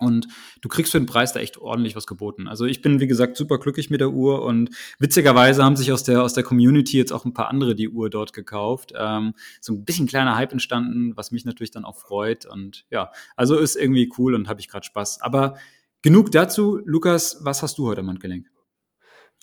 Und 0.00 0.28
du 0.60 0.68
kriegst 0.68 0.92
für 0.92 0.98
den 0.98 1.06
Preis 1.06 1.32
da 1.32 1.40
echt 1.40 1.58
ordentlich 1.58 1.94
was 1.96 2.06
geboten. 2.06 2.48
Also 2.48 2.64
ich 2.64 2.82
bin, 2.82 3.00
wie 3.00 3.06
gesagt, 3.06 3.36
super 3.36 3.58
glücklich 3.58 3.90
mit 3.90 4.00
der 4.00 4.10
Uhr 4.10 4.42
und 4.42 4.70
witzigerweise 4.98 5.62
haben 5.64 5.76
sich 5.76 5.92
aus 5.92 6.02
der, 6.02 6.22
aus 6.22 6.34
der 6.34 6.44
Community 6.44 6.96
jetzt 6.96 7.12
auch 7.12 7.24
ein 7.24 7.34
paar 7.34 7.48
andere 7.48 7.74
die 7.74 7.88
Uhr 7.88 8.10
dort 8.10 8.32
gekauft. 8.32 8.92
Ähm, 8.96 9.34
so 9.60 9.74
ein 9.74 9.84
bisschen 9.84 10.06
kleiner 10.06 10.36
Hype 10.36 10.52
entstanden, 10.52 11.16
was 11.16 11.30
mich 11.30 11.44
natürlich 11.44 11.70
dann 11.70 11.84
auch 11.84 11.96
freut. 11.96 12.46
Und 12.46 12.86
ja, 12.90 13.12
also 13.36 13.56
ist 13.56 13.76
irgendwie 13.76 14.10
cool 14.18 14.34
und 14.34 14.48
habe 14.48 14.60
ich 14.60 14.68
gerade 14.68 14.84
Spaß. 14.84 15.20
Aber 15.20 15.56
Genug 16.02 16.30
dazu. 16.30 16.80
Lukas, 16.86 17.40
was 17.42 17.62
hast 17.62 17.76
du 17.76 17.86
heute 17.86 18.00
am 18.00 18.08
Handgelenk? 18.08 18.46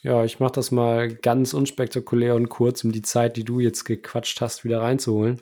Ja, 0.02 0.24
ich 0.26 0.40
mache 0.40 0.54
das 0.54 0.72
mal 0.72 1.14
ganz 1.14 1.54
unspektakulär 1.54 2.34
und 2.34 2.50
kurz, 2.50 2.84
um 2.84 2.92
die 2.92 3.04
Zeit, 3.04 3.38
die 3.38 3.44
du 3.44 3.60
jetzt 3.60 3.84
gequatscht 3.84 4.42
hast, 4.42 4.64
wieder 4.64 4.82
reinzuholen. 4.82 5.40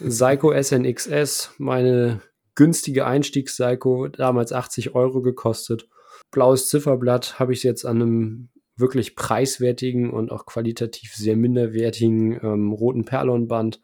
Seiko 0.00 0.52
SNXS, 0.52 1.54
meine 1.58 2.22
günstige 2.54 3.06
Einstiegs-Seiko, 3.06 4.08
damals 4.08 4.52
80 4.52 4.94
Euro 4.94 5.22
gekostet. 5.22 5.88
Blaues 6.30 6.68
Zifferblatt 6.68 7.38
habe 7.38 7.52
ich 7.52 7.62
jetzt 7.62 7.84
an 7.84 8.02
einem 8.02 8.48
wirklich 8.76 9.16
preiswertigen 9.16 10.10
und 10.10 10.30
auch 10.30 10.46
qualitativ 10.46 11.14
sehr 11.14 11.36
minderwertigen 11.36 12.38
ähm, 12.42 12.72
roten 12.72 13.04
Perlonband, 13.04 13.80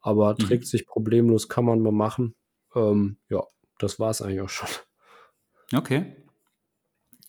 aber 0.00 0.32
mhm. 0.32 0.38
trägt 0.38 0.66
sich 0.66 0.86
problemlos, 0.86 1.48
kann 1.48 1.64
man 1.64 1.80
mal 1.80 1.92
machen. 1.92 2.34
Ähm, 2.74 3.18
ja, 3.28 3.42
das 3.78 3.98
war 3.98 4.10
es 4.10 4.22
eigentlich 4.22 4.40
auch 4.40 4.48
schon. 4.48 4.68
Okay. 5.74 6.16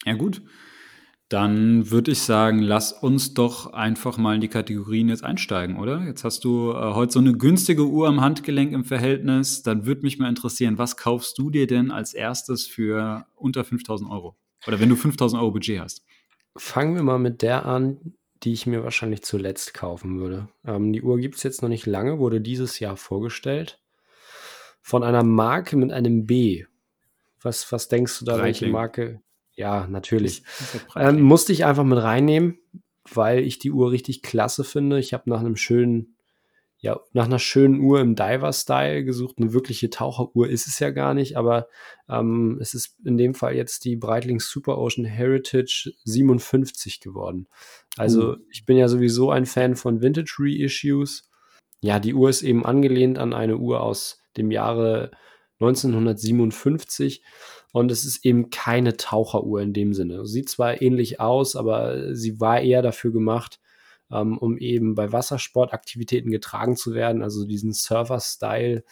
Ja, 0.05 0.13
gut. 0.13 0.41
Dann 1.31 1.89
würde 1.89 2.11
ich 2.11 2.23
sagen, 2.23 2.59
lass 2.59 2.91
uns 2.91 3.33
doch 3.33 3.71
einfach 3.71 4.17
mal 4.17 4.35
in 4.35 4.41
die 4.41 4.49
Kategorien 4.49 5.07
jetzt 5.07 5.23
einsteigen, 5.23 5.77
oder? 5.77 6.01
Jetzt 6.01 6.25
hast 6.25 6.43
du 6.43 6.71
äh, 6.71 6.93
heute 6.93 7.13
so 7.13 7.19
eine 7.19 7.31
günstige 7.31 7.87
Uhr 7.87 8.09
am 8.09 8.19
Handgelenk 8.19 8.73
im 8.73 8.83
Verhältnis. 8.83 9.63
Dann 9.63 9.85
würde 9.85 10.01
mich 10.01 10.19
mal 10.19 10.27
interessieren, 10.27 10.77
was 10.77 10.97
kaufst 10.97 11.37
du 11.37 11.49
dir 11.49 11.67
denn 11.67 11.89
als 11.89 12.13
erstes 12.13 12.67
für 12.67 13.27
unter 13.35 13.63
5000 13.63 14.11
Euro? 14.11 14.35
Oder 14.67 14.81
wenn 14.81 14.89
du 14.89 14.97
5000 14.97 15.41
Euro 15.41 15.51
Budget 15.51 15.79
hast? 15.79 16.03
Fangen 16.57 16.95
wir 16.95 17.03
mal 17.03 17.17
mit 17.17 17.41
der 17.43 17.65
an, 17.65 18.13
die 18.43 18.51
ich 18.51 18.67
mir 18.67 18.83
wahrscheinlich 18.83 19.21
zuletzt 19.21 19.73
kaufen 19.73 20.19
würde. 20.19 20.49
Ähm, 20.65 20.91
die 20.91 21.01
Uhr 21.01 21.17
gibt 21.17 21.35
es 21.35 21.43
jetzt 21.43 21.61
noch 21.61 21.69
nicht 21.69 21.85
lange, 21.85 22.19
wurde 22.19 22.41
dieses 22.41 22.79
Jahr 22.79 22.97
vorgestellt. 22.97 23.79
Von 24.81 25.01
einer 25.01 25.23
Marke 25.23 25.77
mit 25.77 25.93
einem 25.93 26.25
B. 26.25 26.65
Was, 27.41 27.71
was 27.71 27.87
denkst 27.87 28.19
du 28.19 28.25
da, 28.25 28.33
Breitling. 28.33 28.45
welche 28.45 28.67
Marke? 28.67 29.21
Ja, 29.53 29.87
natürlich. 29.87 30.43
Ähm, 30.95 31.21
musste 31.21 31.53
ich 31.53 31.65
einfach 31.65 31.83
mit 31.83 32.01
reinnehmen, 32.01 32.59
weil 33.13 33.39
ich 33.39 33.59
die 33.59 33.71
Uhr 33.71 33.91
richtig 33.91 34.21
klasse 34.21 34.63
finde. 34.63 34.99
Ich 34.99 35.13
habe 35.13 35.29
nach 35.29 35.39
einem 35.39 35.55
schönen, 35.55 36.15
ja, 36.79 36.99
nach 37.13 37.25
einer 37.25 37.39
schönen 37.39 37.79
Uhr 37.81 37.99
im 37.99 38.15
Diver-Style 38.15 39.03
gesucht. 39.03 39.35
Eine 39.37 39.53
wirkliche 39.53 39.89
Taucheruhr 39.89 40.47
ist 40.47 40.67
es 40.67 40.79
ja 40.79 40.89
gar 40.89 41.13
nicht, 41.13 41.37
aber 41.37 41.67
ähm, 42.09 42.57
es 42.61 42.73
ist 42.73 42.95
in 43.05 43.17
dem 43.17 43.33
Fall 43.35 43.55
jetzt 43.55 43.85
die 43.85 43.95
Breitling 43.95 44.39
Super 44.39 44.77
Ocean 44.77 45.05
Heritage 45.05 45.91
57 46.05 47.01
geworden. 47.01 47.47
Also 47.97 48.33
uh. 48.33 48.37
ich 48.49 48.65
bin 48.65 48.77
ja 48.77 48.87
sowieso 48.87 49.31
ein 49.31 49.45
Fan 49.45 49.75
von 49.75 50.01
Vintage 50.01 50.35
Reissues. 50.39 51.29
Ja, 51.81 51.99
die 51.99 52.13
Uhr 52.13 52.29
ist 52.29 52.41
eben 52.41 52.65
angelehnt 52.65 53.17
an 53.17 53.33
eine 53.33 53.57
Uhr 53.57 53.81
aus 53.81 54.21
dem 54.37 54.49
Jahre 54.49 55.11
1957 55.59 57.21
und 57.71 57.91
es 57.91 58.05
ist 58.05 58.25
eben 58.25 58.49
keine 58.49 58.97
Taucheruhr 58.97 59.61
in 59.61 59.73
dem 59.73 59.93
Sinne. 59.93 60.25
Sieht 60.25 60.49
zwar 60.49 60.81
ähnlich 60.81 61.19
aus, 61.19 61.55
aber 61.55 62.15
sie 62.15 62.39
war 62.39 62.61
eher 62.61 62.81
dafür 62.81 63.11
gemacht, 63.11 63.59
ähm, 64.11 64.37
um 64.37 64.57
eben 64.57 64.95
bei 64.95 65.11
Wassersportaktivitäten 65.11 66.31
getragen 66.31 66.75
zu 66.75 66.93
werden, 66.93 67.23
also 67.23 67.45
diesen 67.45 67.73
Surfer-Style. 67.73 68.83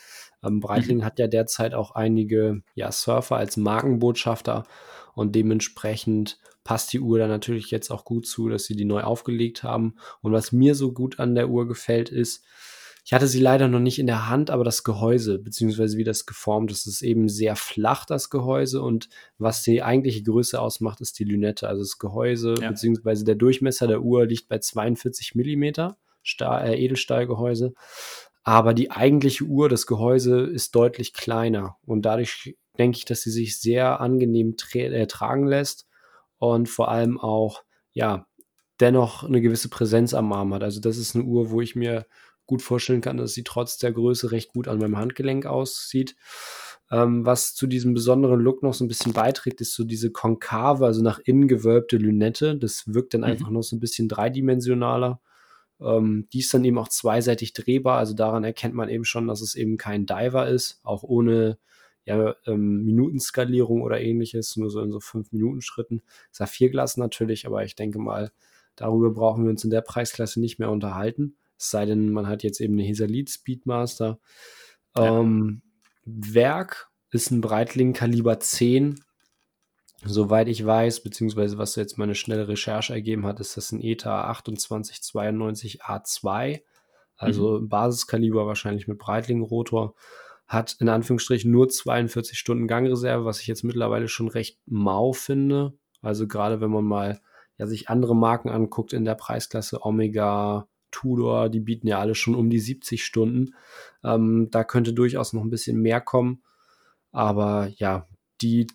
Ähm, 0.43 0.59
Breitling 0.59 0.99
mhm. 0.99 1.05
hat 1.05 1.19
ja 1.19 1.27
derzeit 1.27 1.73
auch 1.73 1.91
einige 1.91 2.61
ja, 2.73 2.91
Surfer 2.91 3.35
als 3.37 3.57
Markenbotschafter 3.57 4.63
und 5.13 5.35
dementsprechend 5.35 6.39
passt 6.63 6.93
die 6.93 6.99
Uhr 6.99 7.19
da 7.19 7.27
natürlich 7.27 7.71
jetzt 7.71 7.89
auch 7.89 8.05
gut 8.05 8.27
zu, 8.27 8.47
dass 8.47 8.65
sie 8.65 8.75
die 8.75 8.85
neu 8.85 9.01
aufgelegt 9.01 9.63
haben. 9.63 9.95
Und 10.21 10.33
was 10.33 10.51
mir 10.51 10.75
so 10.75 10.91
gut 10.91 11.19
an 11.19 11.35
der 11.35 11.49
Uhr 11.49 11.67
gefällt, 11.67 12.09
ist, 12.09 12.45
ich 13.09 13.13
hatte 13.13 13.25
sie 13.25 13.39
leider 13.39 13.67
noch 13.67 13.79
nicht 13.79 13.97
in 13.97 14.05
der 14.05 14.29
Hand, 14.29 14.51
aber 14.51 14.63
das 14.63 14.83
Gehäuse, 14.83 15.39
beziehungsweise 15.39 15.97
wie 15.97 16.03
das 16.03 16.27
geformt 16.27 16.69
ist, 16.69 16.85
ist 16.85 17.01
eben 17.01 17.27
sehr 17.27 17.55
flach, 17.55 18.05
das 18.05 18.29
Gehäuse. 18.29 18.83
Und 18.83 19.09
was 19.39 19.63
die 19.63 19.81
eigentliche 19.81 20.21
Größe 20.21 20.61
ausmacht, 20.61 21.01
ist 21.01 21.17
die 21.17 21.23
Lünette. 21.23 21.67
Also 21.67 21.81
das 21.81 21.97
Gehäuse, 21.97 22.53
ja. 22.61 22.69
beziehungsweise 22.69 23.25
der 23.25 23.33
Durchmesser 23.33 23.87
der 23.87 24.03
Uhr 24.03 24.27
liegt 24.27 24.47
bei 24.47 24.59
42 24.59 25.33
Millimeter 25.33 25.97
Stahl, 26.21 26.69
äh, 26.69 26.79
Edelstahlgehäuse. 26.79 27.73
Aber 28.43 28.75
die 28.75 28.91
eigentliche 28.91 29.45
Uhr, 29.45 29.69
das 29.69 29.87
Gehäuse, 29.87 30.41
ist 30.41 30.75
deutlich 30.75 31.11
kleiner. 31.13 31.77
Und 31.87 32.03
dadurch 32.03 32.57
denke 32.77 32.99
ich, 32.99 33.05
dass 33.05 33.23
sie 33.23 33.31
sich 33.31 33.59
sehr 33.59 34.01
angenehm 34.01 34.55
tra 34.55 34.77
äh, 34.77 35.07
tragen 35.07 35.47
lässt 35.47 35.87
und 36.37 36.69
vor 36.69 36.89
allem 36.91 37.19
auch, 37.19 37.63
ja, 37.91 38.27
dennoch 38.79 39.23
eine 39.23 39.41
gewisse 39.41 39.69
Präsenz 39.69 40.13
am 40.13 40.31
Arm 40.31 40.53
hat. 40.53 40.61
Also 40.61 40.79
das 40.79 40.97
ist 40.97 41.15
eine 41.15 41.25
Uhr, 41.25 41.49
wo 41.49 41.59
ich 41.59 41.75
mir 41.75 42.05
gut 42.49 42.61
vorstellen 42.61 43.01
kann, 43.01 43.17
dass 43.17 43.33
sie 43.33 43.43
trotz 43.43 43.77
der 43.77 43.93
Größe 43.93 44.31
recht 44.31 44.51
gut 44.53 44.67
an 44.67 44.79
meinem 44.79 44.97
Handgelenk 44.97 45.45
aussieht. 45.45 46.15
Ähm, 46.91 47.23
was 47.25 47.53
zu 47.53 47.67
diesem 47.67 47.93
besonderen 47.93 48.39
Look 48.39 48.63
noch 48.63 48.73
so 48.73 48.83
ein 48.83 48.87
bisschen 48.87 49.13
beiträgt, 49.13 49.61
ist 49.61 49.75
so 49.75 49.83
diese 49.83 50.11
konkave, 50.11 50.87
also 50.87 51.03
nach 51.03 51.19
innen 51.19 51.47
gewölbte 51.47 51.97
Lünette. 51.97 52.57
Das 52.57 52.83
wirkt 52.87 53.13
dann 53.13 53.21
mhm. 53.21 53.27
einfach 53.27 53.49
noch 53.51 53.61
so 53.61 53.75
ein 53.75 53.79
bisschen 53.79 54.09
dreidimensionaler. 54.09 55.21
Ähm, 55.79 56.27
die 56.33 56.39
ist 56.39 56.51
dann 56.53 56.65
eben 56.65 56.79
auch 56.79 56.87
zweiseitig 56.87 57.53
drehbar, 57.53 57.99
also 57.99 58.15
daran 58.15 58.43
erkennt 58.43 58.73
man 58.73 58.89
eben 58.89 59.05
schon, 59.05 59.27
dass 59.27 59.41
es 59.41 59.55
eben 59.55 59.77
kein 59.77 60.07
Diver 60.07 60.47
ist, 60.47 60.79
auch 60.83 61.03
ohne 61.03 61.59
ja, 62.05 62.35
ähm, 62.47 62.83
Minutenskalierung 62.83 63.83
oder 63.83 64.01
ähnliches, 64.01 64.57
nur 64.57 64.71
so 64.71 64.81
in 64.81 64.91
so 64.91 64.97
5-Minuten-Schritten. 64.97 66.01
Saphirglas 66.31 66.97
natürlich, 66.97 67.45
aber 67.45 67.63
ich 67.63 67.75
denke 67.75 67.99
mal, 67.99 68.31
darüber 68.75 69.11
brauchen 69.11 69.43
wir 69.43 69.51
uns 69.51 69.63
in 69.63 69.69
der 69.69 69.81
Preisklasse 69.81 70.39
nicht 70.39 70.57
mehr 70.57 70.71
unterhalten. 70.71 71.37
Es 71.59 71.69
sei 71.69 71.85
denn, 71.85 72.11
man 72.11 72.27
hat 72.27 72.43
jetzt 72.43 72.61
eben 72.61 72.73
eine 72.73 72.83
Hesalit 72.83 73.29
Speedmaster. 73.29 74.19
Ja. 74.95 75.19
Ähm, 75.19 75.61
Werk 76.05 76.89
ist 77.11 77.31
ein 77.31 77.41
Breitling 77.41 77.93
Kaliber 77.93 78.39
10. 78.39 78.99
Soweit 80.05 80.47
ich 80.47 80.65
weiß, 80.65 81.03
beziehungsweise 81.03 81.57
was 81.57 81.75
jetzt 81.75 81.97
meine 81.97 82.15
schnelle 82.15 82.47
Recherche 82.47 82.93
ergeben 82.93 83.25
hat, 83.25 83.41
ist 83.41 83.57
das 83.57 83.71
ein 83.73 83.81
ETA 83.81 84.33
2892 84.33 85.83
A2. 85.83 86.61
Also 87.17 87.59
mhm. 87.59 87.67
Basiskaliber 87.67 88.47
wahrscheinlich 88.47 88.87
mit 88.87 88.97
Breitling-Rotor. 88.97 89.95
Hat 90.47 90.77
in 90.79 90.87
Anführungsstrichen 90.87 91.51
nur 91.51 91.67
42 91.67 92.39
Stunden 92.39 92.67
Gangreserve, 92.67 93.25
was 93.25 93.41
ich 93.41 93.47
jetzt 93.47 93.63
mittlerweile 93.63 94.07
schon 94.07 94.29
recht 94.29 94.57
mau 94.65 95.11
finde. 95.11 95.77
Also 96.01 96.27
gerade 96.27 96.61
wenn 96.61 96.71
man 96.71 96.85
mal 96.85 97.21
ja, 97.57 97.67
sich 97.67 97.89
andere 97.89 98.15
Marken 98.15 98.49
anguckt 98.49 98.93
in 98.93 99.03
der 99.03 99.15
Preisklasse 99.15 99.85
Omega, 99.85 100.67
Tudor, 100.91 101.49
die 101.49 101.59
bieten 101.59 101.87
ja 101.87 101.99
alle 101.99 102.15
schon 102.15 102.35
um 102.35 102.49
die 102.49 102.59
70 102.59 103.03
Stunden. 103.03 103.55
Ähm, 104.03 104.49
da 104.51 104.63
könnte 104.63 104.93
durchaus 104.93 105.33
noch 105.33 105.43
ein 105.43 105.49
bisschen 105.49 105.81
mehr 105.81 106.01
kommen. 106.01 106.43
Aber 107.11 107.71
ja, 107.75 108.07
die 108.41 108.67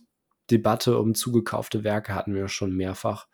Debatte 0.51 0.99
um 0.99 1.15
zugekaufte 1.15 1.85
Werke 1.85 2.15
hatten 2.15 2.35
wir 2.35 2.49
schon 2.49 2.75
mehrfach. 2.75 3.27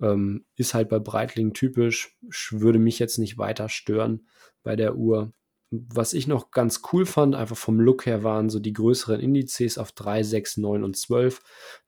Ähm, 0.00 0.46
ist 0.56 0.74
halt 0.74 0.88
bei 0.88 0.98
Breitling 0.98 1.52
typisch, 1.52 2.16
würde 2.50 2.78
mich 2.78 2.98
jetzt 2.98 3.18
nicht 3.18 3.38
weiter 3.38 3.68
stören 3.68 4.26
bei 4.62 4.76
der 4.76 4.96
Uhr. 4.96 5.32
Was 5.70 6.14
ich 6.14 6.26
noch 6.26 6.50
ganz 6.50 6.82
cool 6.92 7.06
fand, 7.06 7.36
einfach 7.36 7.56
vom 7.56 7.78
Look 7.78 8.06
her, 8.06 8.24
waren 8.24 8.50
so 8.50 8.58
die 8.58 8.72
größeren 8.72 9.20
Indizes 9.20 9.78
auf 9.78 9.92
3, 9.92 10.24
6, 10.24 10.56
9 10.56 10.82
und 10.82 10.96
12. 10.96 11.40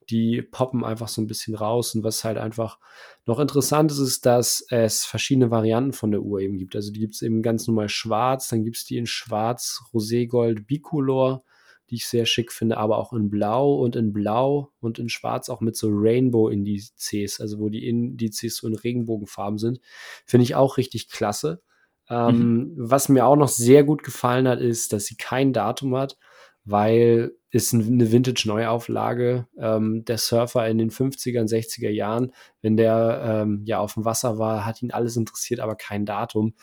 Die 0.09 0.41
poppen 0.41 0.83
einfach 0.83 1.07
so 1.07 1.21
ein 1.21 1.27
bisschen 1.27 1.55
raus. 1.55 1.95
Und 1.95 2.03
was 2.03 2.23
halt 2.23 2.37
einfach 2.37 2.79
noch 3.25 3.39
interessant 3.39 3.91
ist, 3.91 3.99
ist, 3.99 4.25
dass 4.25 4.65
es 4.69 5.05
verschiedene 5.05 5.51
Varianten 5.51 5.93
von 5.93 6.11
der 6.11 6.21
Uhr 6.21 6.39
eben 6.39 6.57
gibt. 6.57 6.75
Also 6.75 6.91
die 6.91 6.99
gibt 6.99 7.15
es 7.15 7.21
eben 7.21 7.41
ganz 7.41 7.67
normal 7.67 7.89
schwarz, 7.89 8.49
dann 8.49 8.63
gibt 8.63 8.77
es 8.77 8.85
die 8.85 8.97
in 8.97 9.05
schwarz, 9.05 9.81
Roségold, 9.93 10.65
Bicolor, 10.65 11.43
die 11.89 11.95
ich 11.95 12.07
sehr 12.07 12.25
schick 12.25 12.51
finde, 12.51 12.77
aber 12.77 12.97
auch 12.97 13.13
in 13.13 13.29
blau 13.29 13.75
und 13.75 13.95
in 13.95 14.13
blau 14.13 14.71
und 14.79 14.99
in 14.99 15.09
schwarz 15.09 15.49
auch 15.49 15.61
mit 15.61 15.75
so 15.75 15.89
Rainbow-Indizes, 15.91 17.39
also 17.39 17.59
wo 17.59 17.69
die 17.69 17.87
Indizes 17.87 18.57
so 18.57 18.67
in 18.67 18.75
Regenbogenfarben 18.75 19.57
sind. 19.57 19.79
Finde 20.25 20.43
ich 20.43 20.55
auch 20.55 20.77
richtig 20.77 21.09
klasse. 21.09 21.61
Ähm, 22.09 22.35
mhm. 22.35 22.73
Was 22.77 23.09
mir 23.09 23.25
auch 23.25 23.35
noch 23.35 23.47
sehr 23.47 23.83
gut 23.83 24.03
gefallen 24.03 24.47
hat, 24.47 24.59
ist, 24.59 24.91
dass 24.93 25.05
sie 25.05 25.15
kein 25.15 25.53
Datum 25.53 25.95
hat 25.95 26.17
weil 26.65 27.33
ist 27.51 27.73
eine 27.73 28.11
Vintage-Neuauflage. 28.11 29.47
Ähm, 29.57 30.05
der 30.05 30.17
Surfer 30.17 30.67
in 30.67 30.79
den 30.79 30.89
50er 30.89 31.47
60er 31.47 31.89
Jahren, 31.89 32.33
wenn 32.61 32.77
der 32.77 33.21
ähm, 33.25 33.61
ja 33.65 33.79
auf 33.79 33.93
dem 33.93 34.05
Wasser 34.05 34.39
war, 34.39 34.65
hat 34.65 34.81
ihn 34.81 34.91
alles 34.91 35.15
interessiert, 35.17 35.59
aber 35.59 35.75
kein 35.75 36.05
Datum. 36.05 36.55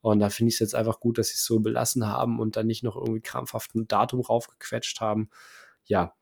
Und 0.00 0.20
da 0.20 0.30
finde 0.30 0.50
ich 0.50 0.54
es 0.54 0.60
jetzt 0.60 0.74
einfach 0.76 1.00
gut, 1.00 1.18
dass 1.18 1.28
sie 1.28 1.34
es 1.34 1.44
so 1.44 1.58
belassen 1.58 2.06
haben 2.06 2.38
und 2.38 2.56
dann 2.56 2.68
nicht 2.68 2.84
noch 2.84 2.96
irgendwie 2.96 3.22
krampfhaft 3.22 3.74
ein 3.74 3.88
Datum 3.88 4.20
raufgequetscht 4.20 5.00
haben. 5.00 5.30
Ja, 5.84 6.14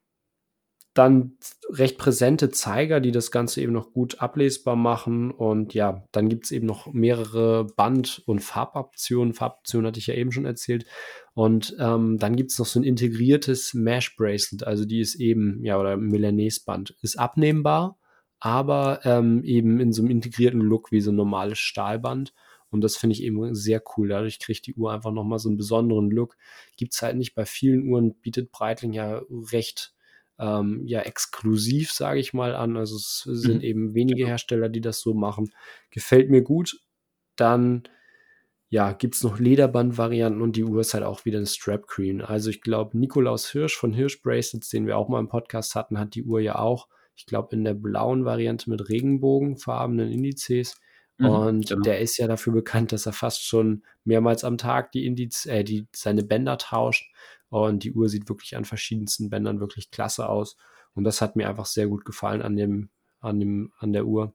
dann 0.95 1.37
recht 1.69 1.99
präsente 1.99 2.51
Zeiger, 2.51 3.01
die 3.01 3.11
das 3.11 3.33
Ganze 3.33 3.61
eben 3.61 3.73
noch 3.73 3.93
gut 3.93 4.21
ablesbar 4.21 4.77
machen. 4.77 5.33
Und 5.33 5.75
ja, 5.75 6.05
dann 6.13 6.29
gibt 6.29 6.45
es 6.45 6.53
eben 6.53 6.67
noch 6.67 6.93
mehrere 6.93 7.65
Band- 7.65 8.23
und 8.27 8.41
Farboptionen. 8.41 9.35
Farboptionen 9.35 9.89
hatte 9.89 9.99
ich 9.99 10.07
ja 10.07 10.15
eben 10.15 10.31
schon 10.31 10.47
erzählt. 10.47 10.87
Und 11.35 11.77
ähm, 11.81 12.19
dann 12.19 12.37
gibt 12.37 12.53
es 12.53 12.59
noch 12.59 12.67
so 12.67 12.79
ein 12.79 12.85
integriertes 12.85 13.75
Mesh-Bracelet, 13.75 14.65
also 14.65 14.85
die 14.85 15.01
ist 15.01 15.17
eben, 15.17 15.65
ja, 15.65 15.79
oder 15.79 15.97
Milanese-Band, 15.97 16.97
ist 17.03 17.19
abnehmbar, 17.19 17.99
aber 18.39 19.01
ähm, 19.05 19.43
eben 19.43 19.81
in 19.81 19.93
so 19.93 20.03
einem 20.03 20.13
integrierten 20.13 20.61
Look 20.61 20.93
wie 20.93 21.01
so 21.01 21.11
ein 21.11 21.17
normales 21.17 21.59
Stahlband. 21.59 22.33
Und 22.71 22.83
das 22.83 22.97
finde 22.97 23.15
ich 23.15 23.23
eben 23.23 23.55
sehr 23.55 23.83
cool. 23.97 24.09
Dadurch 24.09 24.41
kriegt 24.41 24.67
die 24.67 24.75
Uhr 24.75 24.93
einfach 24.93 25.13
nochmal 25.13 25.39
so 25.39 25.49
einen 25.49 25.57
besonderen 25.57 26.11
Look. 26.11 26.37
Gibt 26.77 26.93
es 26.93 27.03
halt 27.03 27.17
nicht 27.17 27.35
bei 27.35 27.47
vielen 27.47 27.89
Uhren, 27.89 28.15
bietet 28.15 28.51
Breitling 28.51 28.93
ja 28.93 29.23
recht 29.53 29.95
ähm, 30.39 30.83
ja 30.87 31.01
exklusiv, 31.01 31.93
sage 31.93 32.21
ich 32.21 32.33
mal, 32.33 32.55
an. 32.55 32.77
Also 32.77 32.97
es 32.97 33.23
sind 33.25 33.59
mhm. 33.59 33.63
eben 33.63 33.95
wenige 33.95 34.27
Hersteller, 34.27 34.69
die 34.69 34.81
das 34.81 35.01
so 35.01 35.15
machen. 35.15 35.53
Gefällt 35.91 36.31
mir 36.31 36.43
gut. 36.43 36.81
Dann 37.37 37.85
ja, 38.75 38.91
gibt 38.91 39.15
es 39.15 39.23
noch 39.23 39.39
Lederband-Varianten 39.39 40.43
und 40.43 40.57
die 40.57 40.65
Uhr 40.65 40.81
ist 40.81 40.95
halt 40.95 41.05
auch 41.05 41.25
wieder 41.25 41.39
ein 41.39 41.47
Strap 41.47 41.87
Cream. 41.87 42.21
Also 42.23 42.51
ich 42.51 42.61
glaube, 42.61 42.99
Nikolaus 42.99 43.49
Hirsch 43.53 43.77
von 43.77 43.93
Hirsch 43.93 44.21
Bracelets, 44.21 44.69
den 44.69 44.89
wir 44.89 44.99
auch 44.99 45.09
mal 45.09 45.21
im 45.21 45.29
Podcast 45.29 45.77
hatten, 45.77 45.97
hat 45.97 46.17
die 46.17 46.25
Uhr 46.25 46.41
ja 46.41 46.59
auch. 46.59 46.89
Ich 47.15 47.25
glaube, 47.25 47.55
in 47.55 47.63
der 47.63 47.75
blauen 47.75 48.25
Variante 48.25 48.69
mit 48.69 48.89
regenbogenfarbenen 48.89 50.11
Indizes. 50.11 50.75
Mhm, 51.19 51.27
und 51.29 51.69
genau. 51.69 51.83
der 51.83 52.01
ist 52.01 52.17
ja 52.17 52.27
dafür 52.27 52.53
bekannt, 52.53 52.91
dass 52.91 53.07
er 53.07 53.13
fast 53.13 53.47
schon 53.47 53.85
mehrmals 54.03 54.43
am 54.43 54.59
Tag 54.59 54.91
die 54.91 55.07
Indiz, 55.07 55.47
äh, 55.47 55.63
die, 55.63 55.87
seine 55.95 56.25
Bänder 56.25 56.59
tauscht. 56.59 57.15
Und 57.51 57.85
die 57.85 57.93
Uhr 57.93 58.09
sieht 58.09 58.29
wirklich 58.29 58.57
an 58.57 58.65
verschiedensten 58.65 59.31
Bändern 59.31 59.61
wirklich 59.61 59.93
klasse 59.93 60.29
aus. 60.29 60.57
Und 60.95 61.05
das 61.05 61.21
hat 61.21 61.37
mir 61.37 61.49
einfach 61.49 61.67
sehr 61.67 61.87
gut 61.87 62.05
gefallen 62.05 62.43
an 62.43 62.57
dem, 62.57 62.89
an 63.21 63.39
dem, 63.39 63.73
an 63.79 63.93
der 63.93 64.05
Uhr. 64.05 64.35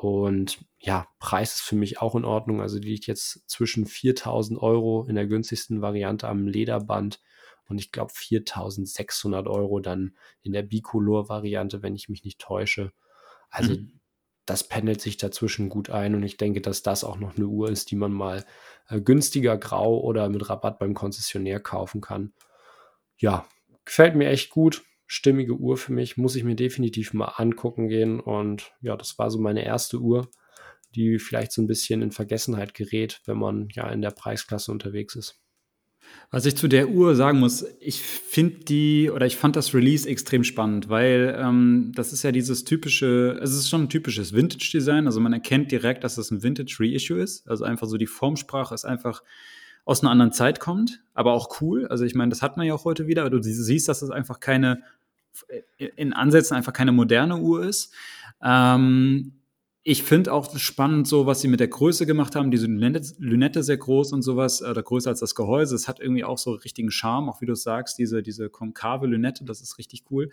Und 0.00 0.64
ja, 0.78 1.08
Preis 1.18 1.56
ist 1.56 1.62
für 1.62 1.74
mich 1.74 2.00
auch 2.00 2.14
in 2.14 2.24
Ordnung. 2.24 2.60
Also 2.60 2.78
die 2.78 2.86
liegt 2.86 3.08
jetzt 3.08 3.42
zwischen 3.50 3.84
4000 3.84 4.62
Euro 4.62 5.04
in 5.08 5.16
der 5.16 5.26
günstigsten 5.26 5.82
Variante 5.82 6.28
am 6.28 6.46
Lederband 6.46 7.20
und 7.68 7.78
ich 7.78 7.90
glaube 7.90 8.12
4600 8.14 9.48
Euro 9.48 9.80
dann 9.80 10.16
in 10.40 10.52
der 10.52 10.62
Bicolor-Variante, 10.62 11.82
wenn 11.82 11.96
ich 11.96 12.08
mich 12.08 12.22
nicht 12.22 12.40
täusche. 12.40 12.92
Also 13.50 13.72
mhm. 13.72 13.98
das 14.46 14.62
pendelt 14.62 15.00
sich 15.00 15.16
dazwischen 15.16 15.68
gut 15.68 15.90
ein 15.90 16.14
und 16.14 16.22
ich 16.22 16.36
denke, 16.36 16.60
dass 16.60 16.84
das 16.84 17.02
auch 17.02 17.16
noch 17.16 17.36
eine 17.36 17.46
Uhr 17.46 17.68
ist, 17.68 17.90
die 17.90 17.96
man 17.96 18.12
mal 18.12 18.44
äh, 18.88 19.00
günstiger 19.00 19.58
grau 19.58 19.98
oder 19.98 20.28
mit 20.28 20.48
Rabatt 20.48 20.78
beim 20.78 20.94
Konzessionär 20.94 21.58
kaufen 21.58 22.00
kann. 22.00 22.32
Ja, 23.16 23.48
gefällt 23.84 24.14
mir 24.14 24.28
echt 24.28 24.50
gut. 24.50 24.84
Stimmige 25.10 25.54
Uhr 25.54 25.76
für 25.78 25.92
mich, 25.92 26.16
muss 26.18 26.36
ich 26.36 26.44
mir 26.44 26.54
definitiv 26.54 27.14
mal 27.14 27.32
angucken 27.36 27.88
gehen. 27.88 28.20
Und 28.20 28.72
ja, 28.82 28.96
das 28.96 29.18
war 29.18 29.30
so 29.30 29.40
meine 29.40 29.64
erste 29.64 29.98
Uhr, 29.98 30.30
die 30.94 31.18
vielleicht 31.18 31.50
so 31.52 31.62
ein 31.62 31.66
bisschen 31.66 32.02
in 32.02 32.12
Vergessenheit 32.12 32.74
gerät, 32.74 33.20
wenn 33.24 33.38
man 33.38 33.68
ja 33.72 33.90
in 33.90 34.02
der 34.02 34.10
Preisklasse 34.10 34.70
unterwegs 34.70 35.16
ist. 35.16 35.40
Was 36.30 36.44
ich 36.44 36.56
zu 36.56 36.68
der 36.68 36.90
Uhr 36.90 37.16
sagen 37.16 37.38
muss, 37.38 37.64
ich 37.80 38.00
finde 38.02 38.60
die 38.64 39.10
oder 39.10 39.24
ich 39.24 39.36
fand 39.36 39.56
das 39.56 39.74
Release 39.74 40.08
extrem 40.08 40.44
spannend, 40.44 40.90
weil 40.90 41.34
ähm, 41.38 41.92
das 41.94 42.12
ist 42.12 42.22
ja 42.22 42.32
dieses 42.32 42.64
typische, 42.64 43.38
es 43.42 43.54
ist 43.54 43.68
schon 43.68 43.84
ein 43.84 43.88
typisches 43.88 44.34
Vintage-Design. 44.34 45.06
Also 45.06 45.20
man 45.20 45.32
erkennt 45.32 45.72
direkt, 45.72 46.04
dass 46.04 46.16
das 46.16 46.30
ein 46.30 46.42
Vintage-Reissue 46.42 47.18
ist. 47.18 47.48
Also 47.48 47.64
einfach 47.64 47.86
so 47.86 47.96
die 47.96 48.06
Formsprache 48.06 48.74
ist 48.74 48.84
einfach 48.84 49.22
aus 49.86 50.02
einer 50.02 50.10
anderen 50.10 50.32
Zeit 50.32 50.60
kommt, 50.60 51.02
aber 51.14 51.32
auch 51.32 51.62
cool. 51.62 51.86
Also 51.86 52.04
ich 52.04 52.14
meine, 52.14 52.28
das 52.28 52.42
hat 52.42 52.58
man 52.58 52.66
ja 52.66 52.74
auch 52.74 52.84
heute 52.84 53.06
wieder. 53.06 53.30
Du 53.30 53.42
siehst, 53.42 53.88
dass 53.88 54.00
das 54.00 54.10
einfach 54.10 54.38
keine, 54.38 54.82
in 55.78 56.12
Ansätzen 56.12 56.56
einfach 56.56 56.72
keine 56.72 56.92
moderne 56.92 57.36
Uhr 57.38 57.64
ist. 57.64 57.94
Ähm, 58.42 59.37
ich 59.90 60.02
finde 60.02 60.34
auch 60.34 60.54
spannend, 60.58 61.08
so 61.08 61.24
was 61.24 61.40
sie 61.40 61.48
mit 61.48 61.60
der 61.60 61.68
Größe 61.68 62.04
gemacht 62.04 62.36
haben. 62.36 62.50
Diese 62.50 62.66
Lünette, 62.66 63.14
Lünette 63.18 63.62
sehr 63.62 63.78
groß 63.78 64.12
und 64.12 64.20
sowas, 64.20 64.60
oder 64.60 64.82
größer 64.82 65.08
als 65.08 65.20
das 65.20 65.34
Gehäuse. 65.34 65.74
Es 65.74 65.88
hat 65.88 65.98
irgendwie 65.98 66.24
auch 66.24 66.36
so 66.36 66.52
richtigen 66.52 66.90
Charme, 66.90 67.30
auch 67.30 67.40
wie 67.40 67.46
du 67.46 67.54
sagst, 67.54 67.96
diese, 67.96 68.22
diese 68.22 68.50
konkave 68.50 69.06
Lünette, 69.06 69.46
das 69.46 69.62
ist 69.62 69.78
richtig 69.78 70.04
cool. 70.10 70.28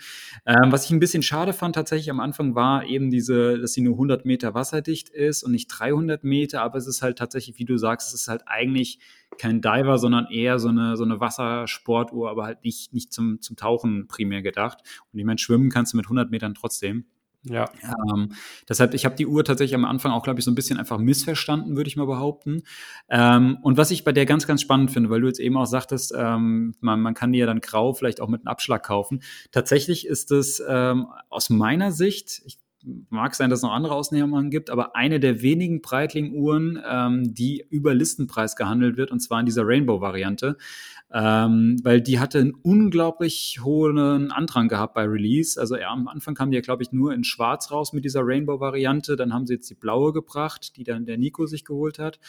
Ähm, 0.46 0.74
was 0.74 0.84
ich 0.84 0.92
ein 0.92 1.00
bisschen 1.00 1.24
schade 1.24 1.54
fand 1.54 1.74
tatsächlich 1.74 2.10
am 2.10 2.20
Anfang 2.20 2.54
war 2.54 2.84
eben 2.84 3.10
diese, 3.10 3.58
dass 3.58 3.72
sie 3.72 3.80
nur 3.80 3.94
100 3.94 4.26
Meter 4.26 4.54
wasserdicht 4.54 5.08
ist 5.08 5.44
und 5.44 5.54
nicht 5.54 5.68
300 5.68 6.26
Meter, 6.26 6.62
aber 6.62 6.78
es 6.78 6.86
ist 6.86 7.02
halt 7.02 7.18
tatsächlich, 7.18 7.58
wie 7.58 7.64
du 7.64 7.78
sagst, 7.78 8.10
es 8.10 8.22
ist 8.24 8.28
halt 8.28 8.42
eigentlich 8.48 9.00
kein 9.38 9.62
Diver, 9.62 9.98
sondern 10.00 10.28
eher 10.30 10.60
so 10.60 10.68
eine, 10.68 10.98
so 10.98 11.06
eine 11.06 11.22
Wassersportuhr, 11.22 12.30
aber 12.30 12.44
halt 12.44 12.66
nicht, 12.66 12.94
nicht 12.94 13.14
zum, 13.14 13.40
zum 13.40 13.56
Tauchen 13.56 14.08
primär 14.10 14.42
gedacht. 14.42 14.80
Und 15.14 15.20
ich 15.20 15.24
meine, 15.24 15.40
schwimmen 15.40 15.70
kannst 15.70 15.94
du 15.94 15.98
mit 15.98 16.08
100 16.08 16.30
Metern 16.30 16.56
trotzdem. 16.56 17.06
Ja. 17.48 17.70
Ähm, 17.84 18.34
deshalb, 18.68 18.94
ich 18.94 19.06
habe 19.06 19.16
die 19.16 19.28
Uhr 19.28 19.44
tatsächlich 19.44 19.76
am 19.76 19.86
Anfang 19.86 20.12
auch, 20.12 20.24
glaube 20.24 20.40
ich, 20.40 20.46
so 20.46 20.52
ein 20.52 20.56
bisschen 20.56 20.80
einfach 20.80 20.98
missverstanden, 20.98 21.78
würde 21.78 21.88
ich 21.88 21.96
mal 21.96 22.08
behaupten. 22.08 22.64
Ähm, 23.10 23.58
und 23.62 23.78
was 23.78 23.92
ich 23.92 24.04
bei 24.04 24.12
der 24.12 24.26
ganz, 24.26 24.48
ganz 24.48 24.62
spannend 24.62 24.92
finde, 24.92 25.10
weil 25.10 25.22
du 25.22 25.28
jetzt 25.28 25.40
eben 25.40 25.56
auch 25.58 25.66
sagtest, 25.66 26.14
ähm, 26.18 26.76
man, 26.80 27.02
man 27.02 27.14
kann 27.14 27.32
die 27.32 27.40
ja 27.40 27.46
dann 27.46 27.62
grau 27.62 27.94
vielleicht 27.94 28.20
auch 28.20 28.30
mit 28.30 28.42
einem 28.42 28.48
Abschlag 28.48 28.84
kaufen. 28.84 29.22
Tatsächlich 29.52 30.08
ist 30.08 30.32
es 30.32 30.62
ähm, 30.68 31.08
aus 31.30 31.50
meiner 31.50 31.92
Sicht, 31.92 32.42
ich 32.46 32.58
mag 33.10 33.36
sein, 33.36 33.50
dass 33.50 33.60
es 33.60 33.64
noch 33.64 33.74
andere 33.74 33.96
Ausnehmungen 33.96 34.50
gibt, 34.50 34.70
aber 34.70 34.96
eine 34.96 35.20
der 35.20 35.42
wenigen 35.42 35.82
Breitling-Uhren, 35.82 36.82
ähm, 36.88 37.34
die 37.34 37.66
über 37.70 37.94
Listenpreis 37.94 38.56
gehandelt 38.56 38.98
wird, 38.98 39.12
und 39.12 39.20
zwar 39.20 39.40
in 39.40 39.46
dieser 39.46 39.66
Rainbow-Variante, 39.66 40.58
ähm, 41.12 41.78
weil 41.84 42.02
die 42.02 42.20
hatte 42.20 42.40
einen 42.40 42.54
unglaublich 42.54 43.60
hohen 43.64 44.32
Andrang 44.32 44.68
gehabt 44.68 44.94
bei 44.94 45.06
Release. 45.06 45.60
Also 45.60 45.78
ja, 45.78 45.90
am 45.90 46.08
Anfang 46.08 46.36
kam 46.36 46.52
die 46.52 46.56
ja, 46.56 46.62
glaube 46.62 46.84
ich, 46.84 46.92
nur 46.92 47.14
in 47.14 47.24
Schwarz 47.24 47.72
raus 47.72 47.94
mit 47.94 48.06
dieser 48.06 48.22
Rainbow-Variante. 48.24 49.16
Dann 49.16 49.34
haben 49.34 49.46
sie 49.46 49.54
jetzt 49.54 49.70
die 49.70 49.76
blaue 49.76 50.14
gebracht, 50.14 50.76
die 50.78 50.84
dann 50.84 51.06
der 51.06 51.18
Nico 51.18 51.46
sich 51.46 51.64
geholt 51.64 52.00
hat. 52.00 52.20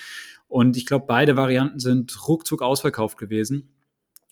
Und 0.48 0.76
ich 0.76 0.86
glaube, 0.86 1.06
beide 1.08 1.36
Varianten 1.36 1.80
sind 1.80 2.28
ruckzuck 2.28 2.62
ausverkauft 2.62 3.18
gewesen. 3.18 3.72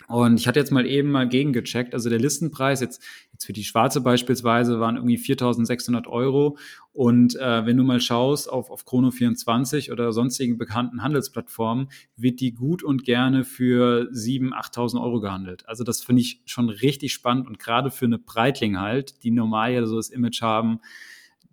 Und 0.09 0.39
ich 0.39 0.47
hatte 0.47 0.61
jetzt 0.61 0.71
mal 0.71 0.87
eben 0.87 1.11
mal 1.11 1.29
gegengecheckt. 1.29 1.95
Also 1.95 2.11
der 2.11 2.19
Listenpreis 2.19 2.81
jetzt, 2.81 3.03
jetzt 3.33 3.47
für 3.47 3.53
die 3.53 3.65
schwarze 3.65 4.01
beispielsweise 4.01 4.81
waren 4.81 4.97
irgendwie 4.97 5.19
4.600 5.19 6.07
Euro. 6.07 6.59
Und 6.93 7.37
äh, 7.37 7.67
wenn 7.67 7.77
du 7.77 7.85
mal 7.85 8.01
schaust 8.01 8.51
auf, 8.51 8.71
auf 8.71 8.85
Chrono24 8.87 9.91
oder 9.91 10.13
sonstigen 10.13 10.59
bekannten 10.59 11.03
Handelsplattformen, 11.03 11.89
wird 12.17 12.41
die 12.41 12.53
gut 12.53 12.83
und 12.83 13.05
gerne 13.05 13.45
für 13.45 14.09
7.000, 14.13 14.53
8.000 14.53 15.03
Euro 15.03 15.21
gehandelt. 15.21 15.69
Also 15.69 15.85
das 15.85 16.03
finde 16.03 16.23
ich 16.23 16.43
schon 16.45 16.69
richtig 16.69 17.13
spannend 17.13 17.47
und 17.47 17.59
gerade 17.59 17.91
für 17.91 18.05
eine 18.05 18.19
Breitling 18.19 18.79
halt, 18.79 19.25
die 19.25 19.31
normal 19.31 19.73
ja 19.73 19.87
so 19.87 19.97
das 19.97 20.11
Image 20.11 20.43
haben, 20.43 20.81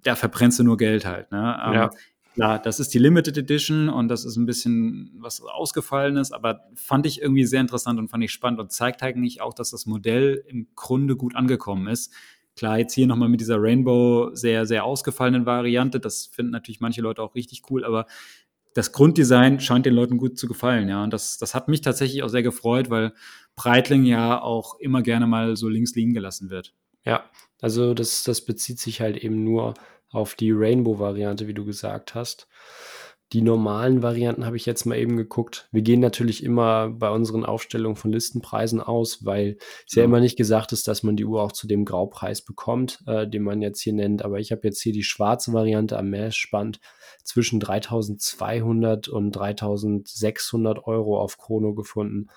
da 0.04 0.16
verbrennst 0.16 0.60
du 0.60 0.64
nur 0.64 0.78
Geld 0.78 1.06
halt. 1.06 1.32
Ne? 1.32 1.62
Ähm, 1.66 1.74
ja. 1.74 1.90
Klar, 2.34 2.60
das 2.60 2.80
ist 2.80 2.94
die 2.94 3.00
Limited 3.00 3.38
Edition 3.38 3.90
und 3.90 4.08
das 4.08 4.24
ist 4.24 4.38
ein 4.38 4.46
bisschen 4.46 5.12
was 5.20 5.42
Ausgefallenes, 5.42 6.32
aber 6.32 6.62
fand 6.76 7.06
ich 7.06 7.22
irgendwie 7.22 7.44
sehr 7.44 7.60
interessant 7.60 8.00
und 8.00 8.08
fand 8.08 8.24
ich 8.24 8.32
spannend 8.32 8.60
und 8.60 8.72
zeigt 8.72 9.04
eigentlich 9.04 9.42
auch, 9.42 9.54
dass 9.54 9.72
das 9.72 9.86
Modell 9.86 10.44
im 10.48 10.68
Grunde 10.76 11.18
gut 11.18 11.36
angekommen 11.36 11.88
ist. 11.88 12.14
Klar, 12.56 12.80
jetzt 12.80 12.94
hier 12.94 13.08
nochmal 13.08 13.28
mit 13.28 13.42
dieser 13.42 13.62
Rainbow 13.62 14.30
sehr, 14.34 14.66
sehr 14.66 14.86
ausgefallenen 14.86 15.46
Variante, 15.46 16.00
das 16.00 16.28
finden 16.28 16.52
natürlich 16.52 16.80
manche 16.80 17.02
Leute 17.02 17.22
auch 17.22 17.36
richtig 17.36 17.64
cool, 17.70 17.84
aber 17.84 18.06
das 18.74 18.94
Grunddesign 18.94 19.60
scheint 19.60 19.86
den 19.86 19.94
Leuten 19.94 20.18
gut 20.18 20.38
zu 20.38 20.48
gefallen, 20.48 20.88
ja. 20.88 21.04
Und 21.04 21.12
das, 21.12 21.38
das 21.38 21.54
hat 21.54 21.68
mich 21.68 21.82
tatsächlich 21.82 22.24
auch 22.24 22.30
sehr 22.30 22.44
gefreut, 22.44 22.90
weil 22.90 23.14
Breitling 23.58 24.06
ja 24.06 24.42
auch 24.42 24.80
immer 24.80 25.02
gerne 25.02 25.28
mal 25.28 25.58
so 25.58 25.68
links 25.68 25.94
liegen 25.96 26.14
gelassen 26.14 26.50
wird. 26.50 26.74
Ja, 27.04 27.30
also 27.62 27.94
das, 27.94 28.24
das 28.24 28.46
bezieht 28.46 28.80
sich 28.80 29.02
halt 29.02 29.18
eben 29.18 29.44
nur 29.44 29.74
auf 30.12 30.36
die 30.36 30.52
Rainbow-Variante, 30.52 31.48
wie 31.48 31.54
du 31.54 31.66
gesagt 31.66 32.16
hast. 32.16 32.48
Die 33.34 33.42
normalen 33.42 34.04
Varianten 34.04 34.46
habe 34.46 34.58
ich 34.58 34.66
jetzt 34.66 34.86
mal 34.86 34.98
eben 34.98 35.16
geguckt. 35.16 35.70
Wir 35.72 35.82
gehen 35.82 36.02
natürlich 36.02 36.44
immer 36.44 36.90
bei 36.90 37.10
unseren 37.10 37.46
Aufstellungen 37.46 37.96
von 37.96 38.12
Listenpreisen 38.12 38.82
aus, 38.82 39.24
weil 39.24 39.58
es 39.88 39.96
ja. 39.96 40.02
ja 40.02 40.06
immer 40.06 40.20
nicht 40.20 40.36
gesagt 40.36 40.74
ist, 40.74 40.86
dass 40.90 41.02
man 41.02 41.16
die 41.16 41.24
Uhr 41.24 41.42
auch 41.42 41.54
zu 41.54 41.66
dem 41.66 41.86
Graupreis 41.86 42.42
bekommt, 42.42 43.02
äh, 43.08 43.26
den 43.26 43.44
man 43.44 43.62
jetzt 43.62 43.80
hier 43.82 43.94
nennt. 43.94 44.26
Aber 44.26 44.40
ich 44.40 44.52
habe 44.52 44.62
jetzt 44.66 44.82
hier 44.82 44.92
die 44.92 45.04
schwarze 45.04 45.54
Variante 45.54 45.98
am 45.98 46.10
Messspann 46.10 46.74
zwischen 47.24 47.62
3200 47.62 49.08
und 49.08 49.32
3600 49.32 50.86
Euro 50.86 51.22
auf 51.22 51.38
Chrono 51.38 51.74
gefunden. 51.74 52.28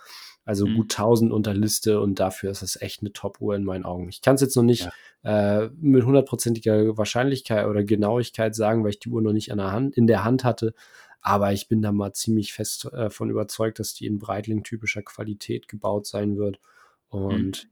Also 0.44 0.66
mhm. 0.66 0.76
gut 0.76 0.92
1000 0.92 1.32
unter 1.32 1.54
Liste 1.54 2.00
und 2.00 2.20
dafür 2.20 2.50
ist 2.50 2.62
es 2.62 2.80
echt 2.80 3.00
eine 3.00 3.12
Top-Uhr 3.12 3.56
in 3.56 3.64
meinen 3.64 3.84
Augen. 3.84 4.08
Ich 4.08 4.20
kann 4.20 4.34
es 4.34 4.42
jetzt 4.42 4.56
noch 4.56 4.62
nicht 4.62 4.90
ja. 5.22 5.62
äh, 5.62 5.70
mit 5.80 6.04
hundertprozentiger 6.04 6.98
Wahrscheinlichkeit 6.98 7.66
oder 7.66 7.82
Genauigkeit 7.82 8.54
sagen, 8.54 8.84
weil 8.84 8.90
ich 8.90 9.00
die 9.00 9.08
Uhr 9.08 9.22
noch 9.22 9.32
nicht 9.32 9.52
an 9.52 9.58
der 9.58 9.72
Hand, 9.72 9.96
in 9.96 10.06
der 10.06 10.24
Hand 10.24 10.44
hatte. 10.44 10.74
Aber 11.22 11.54
ich 11.54 11.68
bin 11.68 11.80
da 11.80 11.90
mal 11.90 12.12
ziemlich 12.12 12.52
fest 12.52 12.84
äh, 12.92 13.08
von 13.08 13.30
überzeugt, 13.30 13.78
dass 13.78 13.94
die 13.94 14.06
in 14.06 14.18
Breitling-typischer 14.18 15.02
Qualität 15.02 15.68
gebaut 15.68 16.06
sein 16.06 16.36
wird. 16.36 16.60
Und 17.08 17.64
mhm. 17.64 17.70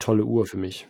tolle 0.00 0.24
Uhr 0.24 0.46
für 0.46 0.56
mich. 0.56 0.88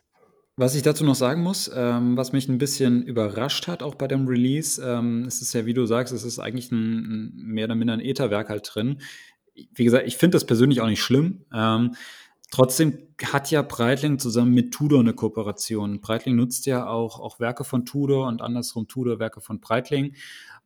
Was 0.57 0.75
ich 0.75 0.83
dazu 0.83 1.05
noch 1.05 1.15
sagen 1.15 1.43
muss, 1.43 1.71
ähm, 1.73 2.17
was 2.17 2.33
mich 2.33 2.49
ein 2.49 2.59
bisschen 2.59 3.05
überrascht 3.05 3.69
hat, 3.69 3.83
auch 3.83 3.95
bei 3.95 4.09
dem 4.09 4.27
Release, 4.27 4.83
ähm, 4.83 5.25
es 5.25 5.41
ist 5.41 5.53
ja, 5.53 5.67
wie 5.67 5.75
du 5.75 5.87
sagst, 5.87 6.13
es 6.13 6.25
ist 6.25 6.41
eigentlich 6.41 6.73
ein, 6.73 6.97
ein 6.97 7.33
mehr 7.37 7.67
oder 7.67 7.77
minder 7.77 7.93
ein 7.93 8.01
Etherwerk 8.01 8.49
halt 8.49 8.69
drin. 8.75 9.01
Wie 9.75 9.85
gesagt, 9.85 10.07
ich 10.07 10.17
finde 10.17 10.37
das 10.37 10.47
persönlich 10.47 10.81
auch 10.81 10.87
nicht 10.87 11.03
schlimm. 11.03 11.45
Ähm, 11.53 11.95
trotzdem 12.51 12.99
hat 13.25 13.51
ja 13.51 13.63
Breitling 13.63 14.19
zusammen 14.19 14.53
mit 14.53 14.73
Tudor 14.73 15.01
eine 15.01 15.15
Kooperation. 15.15 16.01
Breitling 16.01 16.37
nutzt 16.37 16.67
ja 16.67 16.87
auch, 16.87 17.21
auch 17.21 17.41
Werke 17.41 17.65
von 17.65 17.85
Tudor 17.85 18.29
und 18.29 18.43
andersrum 18.43 18.89
Tudor 18.89 19.19
Werke 19.19 19.41
von 19.41 19.61
Breitling. 19.61 20.15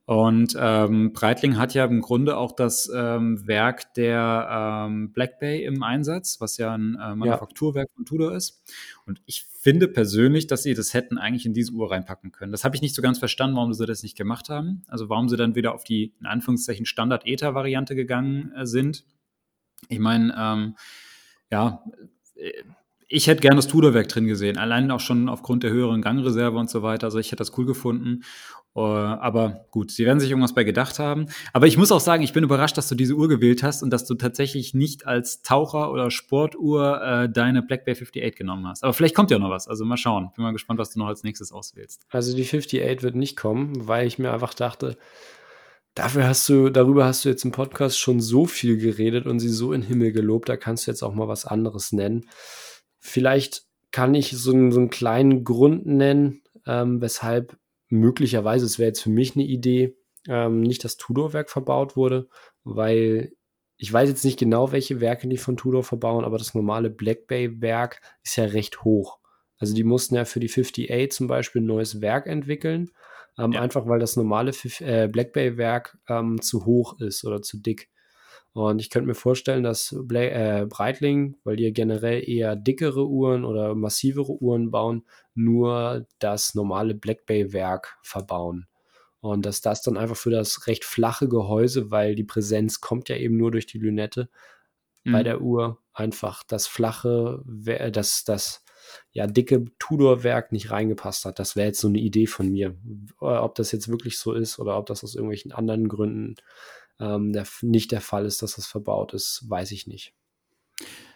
Und 0.04 0.56
ähm, 0.58 1.12
Breitling 1.12 1.58
hat 1.58 1.74
ja 1.74 1.84
im 1.84 2.00
Grunde 2.00 2.36
auch 2.36 2.52
das 2.52 2.90
ähm, 2.92 3.46
Werk 3.46 3.94
der 3.94 4.86
ähm, 4.88 5.12
Black 5.12 5.38
Bay 5.38 5.64
im 5.64 5.82
Einsatz, 5.84 6.40
was 6.40 6.56
ja 6.56 6.74
ein 6.74 6.98
äh, 7.00 7.14
Manufakturwerk 7.14 7.88
ja. 7.88 7.94
von 7.94 8.04
Tudor 8.04 8.34
ist. 8.34 8.64
Und 9.06 9.22
ich 9.26 9.44
finde 9.44 9.86
persönlich, 9.86 10.48
dass 10.48 10.64
sie 10.64 10.74
das 10.74 10.92
hätten 10.92 11.18
eigentlich 11.18 11.46
in 11.46 11.54
diese 11.54 11.72
Uhr 11.72 11.92
reinpacken 11.92 12.32
können. 12.32 12.50
Das 12.50 12.64
habe 12.64 12.74
ich 12.74 12.82
nicht 12.82 12.96
so 12.96 13.02
ganz 13.02 13.20
verstanden, 13.20 13.54
warum 13.54 13.72
sie 13.74 13.86
das 13.86 14.02
nicht 14.02 14.16
gemacht 14.16 14.48
haben. 14.48 14.82
Also 14.88 15.08
warum 15.08 15.28
sie 15.28 15.36
dann 15.36 15.54
wieder 15.54 15.72
auf 15.72 15.84
die, 15.84 16.14
in 16.18 16.26
Anführungszeichen, 16.26 16.84
Standard-Ether-Variante 16.84 17.94
gegangen 17.94 18.52
äh, 18.56 18.66
sind. 18.66 19.04
Ich 19.88 20.00
meine, 20.00 20.34
ähm, 20.36 20.74
ja, 21.48 21.84
äh, 22.34 22.50
ich 23.06 23.26
hätte 23.26 23.42
gerne 23.42 23.56
das 23.56 23.68
Tudor-Werk 23.68 24.08
drin 24.08 24.26
gesehen, 24.26 24.56
allein 24.56 24.90
auch 24.90 25.00
schon 25.00 25.28
aufgrund 25.28 25.62
der 25.62 25.70
höheren 25.70 26.00
Gangreserve 26.00 26.56
und 26.56 26.70
so 26.70 26.82
weiter. 26.82 27.08
Also 27.08 27.18
ich 27.18 27.26
hätte 27.26 27.36
das 27.36 27.56
cool 27.58 27.66
gefunden. 27.66 28.22
Uh, 28.74 28.80
aber 28.80 29.66
gut, 29.70 29.90
sie 29.90 30.06
werden 30.06 30.18
sich 30.18 30.30
irgendwas 30.30 30.54
bei 30.54 30.64
gedacht 30.64 30.98
haben. 30.98 31.26
Aber 31.52 31.66
ich 31.66 31.76
muss 31.76 31.92
auch 31.92 32.00
sagen, 32.00 32.22
ich 32.22 32.32
bin 32.32 32.42
überrascht, 32.42 32.78
dass 32.78 32.88
du 32.88 32.94
diese 32.94 33.14
Uhr 33.14 33.28
gewählt 33.28 33.62
hast 33.62 33.82
und 33.82 33.90
dass 33.90 34.06
du 34.06 34.14
tatsächlich 34.14 34.72
nicht 34.72 35.06
als 35.06 35.42
Taucher 35.42 35.92
oder 35.92 36.10
Sportuhr 36.10 37.02
äh, 37.02 37.28
deine 37.28 37.62
Black 37.62 37.84
Bay 37.84 37.92
58 37.92 38.34
genommen 38.34 38.66
hast. 38.66 38.82
Aber 38.82 38.94
vielleicht 38.94 39.14
kommt 39.14 39.30
ja 39.30 39.38
noch 39.38 39.50
was. 39.50 39.68
Also 39.68 39.84
mal 39.84 39.98
schauen. 39.98 40.30
Bin 40.34 40.42
mal 40.42 40.52
gespannt, 40.52 40.80
was 40.80 40.90
du 40.90 41.00
noch 41.00 41.08
als 41.08 41.22
nächstes 41.22 41.52
auswählst. 41.52 42.06
Also 42.08 42.34
die 42.34 42.44
58 42.44 43.02
wird 43.02 43.14
nicht 43.14 43.36
kommen, 43.36 43.86
weil 43.86 44.06
ich 44.06 44.18
mir 44.18 44.32
einfach 44.32 44.54
dachte, 44.54 44.96
dafür 45.94 46.26
hast 46.26 46.48
du, 46.48 46.70
darüber 46.70 47.04
hast 47.04 47.26
du 47.26 47.28
jetzt 47.28 47.44
im 47.44 47.52
Podcast 47.52 47.98
schon 47.98 48.20
so 48.20 48.46
viel 48.46 48.78
geredet 48.78 49.26
und 49.26 49.38
sie 49.38 49.50
so 49.50 49.74
in 49.74 49.82
den 49.82 49.88
Himmel 49.88 50.12
gelobt. 50.12 50.48
Da 50.48 50.56
kannst 50.56 50.86
du 50.86 50.90
jetzt 50.90 51.02
auch 51.02 51.12
mal 51.12 51.28
was 51.28 51.44
anderes 51.44 51.92
nennen. 51.92 52.26
Vielleicht 52.98 53.64
kann 53.90 54.14
ich 54.14 54.30
so, 54.30 54.52
einen, 54.52 54.72
so 54.72 54.80
einen 54.80 54.88
kleinen 54.88 55.44
Grund 55.44 55.84
nennen, 55.84 56.40
ähm, 56.66 57.02
weshalb 57.02 57.58
möglicherweise, 57.92 58.66
es 58.66 58.78
wäre 58.78 58.88
jetzt 58.88 59.02
für 59.02 59.10
mich 59.10 59.36
eine 59.36 59.44
Idee, 59.44 59.96
ähm, 60.28 60.62
nicht 60.62 60.82
das 60.84 60.96
Tudor-Werk 60.96 61.50
verbaut 61.50 61.96
wurde, 61.96 62.28
weil 62.64 63.32
ich 63.76 63.92
weiß 63.92 64.08
jetzt 64.08 64.24
nicht 64.24 64.38
genau, 64.38 64.72
welche 64.72 65.00
Werke 65.00 65.28
die 65.28 65.36
von 65.36 65.56
Tudor 65.56 65.82
verbauen, 65.82 66.24
aber 66.24 66.38
das 66.38 66.54
normale 66.54 66.88
Black 66.88 67.26
Bay-Werk 67.26 68.00
ist 68.22 68.36
ja 68.36 68.44
recht 68.44 68.84
hoch. 68.84 69.18
Also 69.58 69.74
die 69.74 69.84
mussten 69.84 70.14
ja 70.14 70.24
für 70.24 70.40
die 70.40 70.48
58 70.48 71.10
zum 71.10 71.26
Beispiel 71.26 71.62
ein 71.62 71.66
neues 71.66 72.00
Werk 72.00 72.26
entwickeln, 72.26 72.90
ähm, 73.38 73.52
ja. 73.52 73.60
einfach 73.60 73.86
weil 73.86 73.98
das 73.98 74.16
normale 74.16 74.52
äh, 74.80 75.08
Black 75.08 75.32
Bay-Werk 75.32 75.98
ähm, 76.08 76.40
zu 76.40 76.64
hoch 76.64 76.98
ist 77.00 77.24
oder 77.24 77.42
zu 77.42 77.58
dick. 77.58 77.90
Und 78.54 78.80
ich 78.80 78.90
könnte 78.90 79.08
mir 79.08 79.14
vorstellen, 79.14 79.62
dass 79.62 79.96
Bla 80.02 80.20
äh, 80.20 80.66
Breitling, 80.66 81.36
weil 81.42 81.56
die 81.56 81.72
generell 81.72 82.28
eher 82.28 82.54
dickere 82.54 83.08
Uhren 83.08 83.44
oder 83.44 83.74
massivere 83.74 84.32
Uhren 84.42 84.70
bauen, 84.70 85.04
nur 85.34 86.06
das 86.18 86.54
normale 86.54 86.94
Black 86.94 87.24
Bay-Werk 87.24 87.96
verbauen. 88.02 88.66
Und 89.20 89.46
dass 89.46 89.60
das 89.60 89.82
dann 89.82 89.96
einfach 89.96 90.16
für 90.16 90.30
das 90.30 90.66
recht 90.66 90.84
flache 90.84 91.28
Gehäuse, 91.28 91.90
weil 91.90 92.14
die 92.14 92.24
Präsenz 92.24 92.80
kommt 92.80 93.08
ja 93.08 93.16
eben 93.16 93.36
nur 93.36 93.52
durch 93.52 93.66
die 93.66 93.78
Lünette 93.78 94.28
mhm. 95.04 95.12
bei 95.12 95.22
der 95.22 95.40
Uhr, 95.40 95.78
einfach 95.94 96.42
das 96.42 96.66
flache, 96.66 97.42
das, 97.46 98.24
das 98.24 98.64
ja, 99.12 99.26
dicke 99.26 99.64
Tudor-Werk 99.78 100.52
nicht 100.52 100.70
reingepasst 100.70 101.24
hat. 101.24 101.38
Das 101.38 101.56
wäre 101.56 101.68
jetzt 101.68 101.80
so 101.80 101.88
eine 101.88 102.00
Idee 102.00 102.26
von 102.26 102.50
mir. 102.50 102.76
Ob 103.18 103.54
das 103.54 103.72
jetzt 103.72 103.88
wirklich 103.88 104.18
so 104.18 104.32
ist 104.32 104.58
oder 104.58 104.76
ob 104.76 104.86
das 104.86 105.04
aus 105.04 105.14
irgendwelchen 105.14 105.52
anderen 105.52 105.88
Gründen 105.88 106.34
ähm, 107.00 107.32
der, 107.32 107.46
nicht 107.62 107.92
der 107.92 108.00
Fall 108.00 108.26
ist, 108.26 108.42
dass 108.42 108.56
das 108.56 108.66
verbaut 108.66 109.14
ist, 109.14 109.44
weiß 109.48 109.72
ich 109.72 109.86
nicht. 109.86 110.14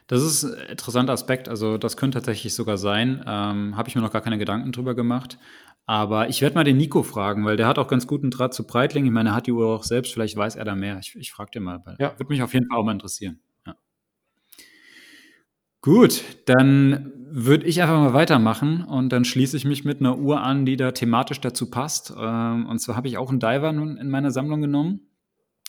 Das 0.06 0.22
ist 0.22 0.44
ein 0.44 0.70
interessanter 0.70 1.12
Aspekt. 1.12 1.48
Also, 1.48 1.78
das 1.78 1.96
könnte 1.96 2.18
tatsächlich 2.18 2.54
sogar 2.54 2.78
sein. 2.78 3.24
Ähm, 3.26 3.76
Habe 3.76 3.88
ich 3.88 3.96
mir 3.96 4.02
noch 4.02 4.12
gar 4.12 4.22
keine 4.22 4.38
Gedanken 4.38 4.72
drüber 4.72 4.94
gemacht. 4.94 5.38
Aber 5.86 6.28
ich 6.28 6.42
werde 6.42 6.54
mal 6.56 6.64
den 6.64 6.76
Nico 6.76 7.04
fragen, 7.04 7.44
weil 7.44 7.56
der 7.56 7.68
hat 7.68 7.78
auch 7.78 7.86
ganz 7.86 8.08
guten 8.08 8.30
Draht 8.30 8.54
zu 8.54 8.66
Breitling. 8.66 9.04
Ich 9.04 9.12
meine, 9.12 9.30
er 9.30 9.34
hat 9.36 9.46
die 9.46 9.52
Uhr 9.52 9.66
auch 9.68 9.84
selbst. 9.84 10.12
Vielleicht 10.12 10.36
weiß 10.36 10.56
er 10.56 10.64
da 10.64 10.74
mehr. 10.74 10.98
Ich, 10.98 11.14
ich 11.16 11.32
frage 11.32 11.52
den 11.52 11.62
mal. 11.62 11.82
Ja. 11.98 12.18
Würde 12.18 12.28
mich 12.28 12.42
auf 12.42 12.54
jeden 12.54 12.66
Fall 12.68 12.78
auch 12.78 12.84
mal 12.84 12.92
interessieren. 12.92 13.38
Ja. 13.66 13.76
Gut, 15.82 16.24
dann 16.46 17.12
würde 17.30 17.66
ich 17.66 17.80
einfach 17.82 17.98
mal 17.98 18.14
weitermachen 18.14 18.82
und 18.82 19.10
dann 19.10 19.24
schließe 19.24 19.56
ich 19.56 19.64
mich 19.64 19.84
mit 19.84 20.00
einer 20.00 20.18
Uhr 20.18 20.40
an, 20.40 20.66
die 20.66 20.76
da 20.76 20.90
thematisch 20.90 21.40
dazu 21.40 21.70
passt. 21.70 22.12
Ähm, 22.16 22.66
und 22.66 22.80
zwar 22.80 22.96
habe 22.96 23.06
ich 23.06 23.18
auch 23.18 23.30
einen 23.30 23.40
Diver 23.40 23.72
nun 23.72 23.96
in 23.96 24.10
meiner 24.10 24.32
Sammlung 24.32 24.60
genommen. 24.60 25.00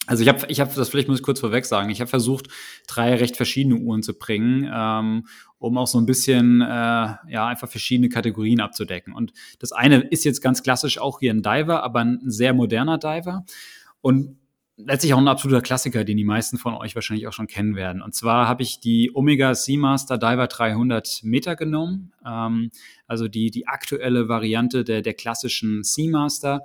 Also 0.07 0.23
ich 0.23 0.29
habe, 0.29 0.45
ich 0.47 0.59
habe 0.59 0.73
das 0.73 0.89
vielleicht 0.89 1.09
muss 1.09 1.19
ich 1.19 1.23
kurz 1.23 1.39
vorweg 1.39 1.65
sagen. 1.65 1.89
Ich 1.89 1.99
habe 1.99 2.09
versucht, 2.09 2.47
drei 2.87 3.15
recht 3.15 3.35
verschiedene 3.35 3.75
Uhren 3.75 4.01
zu 4.01 4.17
bringen, 4.17 4.69
ähm, 4.73 5.27
um 5.59 5.77
auch 5.77 5.87
so 5.87 5.99
ein 5.99 6.05
bisschen 6.05 6.61
äh, 6.61 6.65
ja 6.65 7.47
einfach 7.47 7.69
verschiedene 7.69 8.09
Kategorien 8.09 8.61
abzudecken. 8.61 9.13
Und 9.13 9.33
das 9.59 9.73
eine 9.73 9.99
ist 9.99 10.23
jetzt 10.23 10.41
ganz 10.41 10.63
klassisch 10.63 10.97
auch 10.97 11.19
hier 11.19 11.33
ein 11.33 11.43
Diver, 11.43 11.83
aber 11.83 11.99
ein 11.99 12.21
sehr 12.25 12.53
moderner 12.53 12.97
Diver 12.97 13.45
und 14.01 14.37
letztlich 14.77 15.13
auch 15.13 15.17
ein 15.17 15.27
absoluter 15.27 15.61
Klassiker, 15.61 16.03
den 16.03 16.17
die 16.17 16.23
meisten 16.23 16.57
von 16.57 16.75
euch 16.75 16.95
wahrscheinlich 16.95 17.27
auch 17.27 17.33
schon 17.33 17.47
kennen 17.47 17.75
werden. 17.75 18.01
Und 18.01 18.13
zwar 18.13 18.47
habe 18.47 18.63
ich 18.63 18.79
die 18.79 19.11
Omega 19.13 19.55
Seamaster 19.55 20.17
Diver 20.17 20.47
300 20.47 21.21
Meter 21.23 21.55
genommen, 21.55 22.13
ähm, 22.25 22.71
also 23.07 23.27
die 23.27 23.51
die 23.51 23.67
aktuelle 23.67 24.29
Variante 24.29 24.83
der 24.83 25.01
der 25.01 25.15
klassischen 25.15 25.83
Seamaster. 25.83 26.61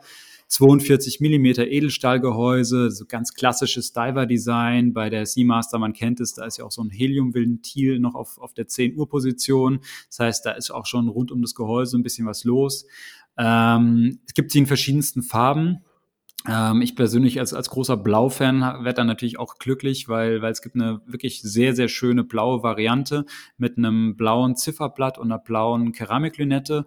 42 0.53 1.21
Millimeter 1.21 1.67
Edelstahlgehäuse, 1.67 2.91
so 2.91 3.07
ganz 3.07 3.33
klassisches 3.33 3.95
Diver-Design. 3.95 4.93
Bei 4.93 5.09
der 5.09 5.25
Seamaster, 5.25 5.79
man 5.79 5.95
kennt 5.95 6.21
es, 6.21 6.35
da 6.35 6.45
ist 6.45 6.59
ja 6.59 6.67
auch 6.67 6.71
so 6.71 6.83
ein 6.83 6.91
Helium-Ventil 6.91 7.99
noch 7.99 8.15
auf, 8.15 8.37
auf 8.37 8.53
der 8.53 8.69
10 8.69 8.99
Uhr 8.99 9.09
Position. 9.09 9.81
Das 10.09 10.19
heißt, 10.19 10.45
da 10.45 10.51
ist 10.51 10.71
auch 10.71 10.85
schon 10.85 11.09
rund 11.09 11.33
um 11.33 11.41
das 11.41 11.55
Gehäuse 11.55 11.97
ein 11.97 12.03
bisschen 12.03 12.27
was 12.27 12.45
los. 12.45 12.87
Ähm, 13.38 14.21
es 14.27 14.35
gibt 14.35 14.51
sie 14.51 14.59
in 14.59 14.67
verschiedensten 14.67 15.23
Farben. 15.23 15.79
Ähm, 16.47 16.83
ich 16.83 16.97
persönlich 16.97 17.38
als, 17.41 17.55
als 17.55 17.71
großer 17.71 17.97
Blau-Fan 17.97 18.61
werde 18.61 18.95
dann 18.95 19.07
natürlich 19.07 19.38
auch 19.38 19.57
glücklich, 19.57 20.09
weil, 20.09 20.43
weil 20.43 20.53
es 20.53 20.61
gibt 20.61 20.75
eine 20.75 21.01
wirklich 21.07 21.41
sehr, 21.41 21.75
sehr 21.75 21.88
schöne 21.88 22.25
blaue 22.25 22.62
Variante 22.62 23.25
mit 23.57 23.79
einem 23.79 24.17
blauen 24.17 24.57
Zifferblatt 24.57 25.17
und 25.17 25.33
einer 25.33 25.38
blauen 25.38 25.93
Keramiklünette. 25.93 26.85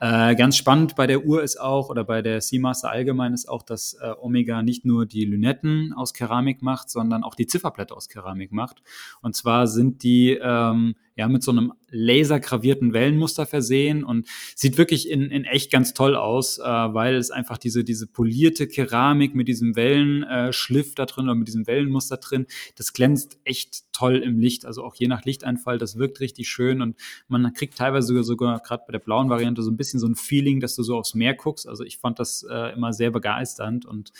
Äh, 0.00 0.34
ganz 0.34 0.56
spannend 0.56 0.96
bei 0.96 1.06
der 1.06 1.24
Uhr 1.24 1.42
ist 1.42 1.60
auch, 1.60 1.88
oder 1.88 2.04
bei 2.04 2.20
der 2.20 2.40
Seamaster 2.40 2.90
allgemein 2.90 3.32
ist 3.32 3.48
auch, 3.48 3.62
dass 3.62 3.94
äh, 3.94 4.12
Omega 4.20 4.62
nicht 4.62 4.84
nur 4.84 5.06
die 5.06 5.24
Lünetten 5.24 5.92
aus 5.92 6.12
Keramik 6.12 6.62
macht, 6.62 6.90
sondern 6.90 7.22
auch 7.22 7.34
die 7.34 7.46
Zifferblätter 7.46 7.96
aus 7.96 8.08
Keramik 8.08 8.52
macht. 8.52 8.82
Und 9.22 9.36
zwar 9.36 9.66
sind 9.68 10.02
die 10.02 10.38
ähm, 10.42 10.96
ja 11.16 11.28
mit 11.28 11.44
so 11.44 11.52
einem 11.52 11.72
lasergravierten 11.90 12.92
Wellenmuster 12.92 13.46
versehen 13.46 14.02
und 14.02 14.26
sieht 14.56 14.78
wirklich 14.78 15.08
in, 15.08 15.30
in 15.30 15.44
echt 15.44 15.70
ganz 15.70 15.94
toll 15.94 16.16
aus, 16.16 16.58
äh, 16.58 16.64
weil 16.64 17.14
es 17.14 17.30
einfach 17.30 17.56
diese, 17.56 17.84
diese 17.84 18.08
polierte 18.08 18.66
Keramik 18.66 19.34
mit 19.36 19.46
diesem 19.46 19.76
Wellenschliff 19.76 20.90
äh, 20.90 20.94
da 20.96 21.06
drin 21.06 21.26
oder 21.26 21.36
mit 21.36 21.46
diesem 21.46 21.68
Wellenmuster 21.68 22.16
drin, 22.16 22.46
das 22.76 22.92
glänzt 22.92 23.38
echt 23.44 23.84
toll 23.94 24.16
im 24.16 24.38
Licht. 24.38 24.66
Also 24.66 24.84
auch 24.84 24.94
je 24.94 25.08
nach 25.08 25.24
Lichteinfall, 25.24 25.78
das 25.78 25.96
wirkt 25.96 26.20
richtig 26.20 26.48
schön 26.48 26.82
und 26.82 26.96
man 27.28 27.50
kriegt 27.54 27.78
teilweise 27.78 28.08
sogar, 28.08 28.24
sogar 28.24 28.58
gerade 28.60 28.84
bei 28.86 28.92
der 28.92 28.98
blauen 28.98 29.30
Variante 29.30 29.62
so 29.62 29.70
ein 29.70 29.76
bisschen 29.78 30.00
so 30.00 30.06
ein 30.06 30.16
Feeling, 30.16 30.60
dass 30.60 30.74
du 30.74 30.82
so 30.82 30.96
aufs 30.96 31.14
Meer 31.14 31.34
guckst. 31.34 31.66
Also 31.66 31.84
ich 31.84 31.98
fand 31.98 32.18
das 32.18 32.44
äh, 32.50 32.74
immer 32.74 32.92
sehr 32.92 33.10
begeisternd 33.10 33.86
und 33.86 34.12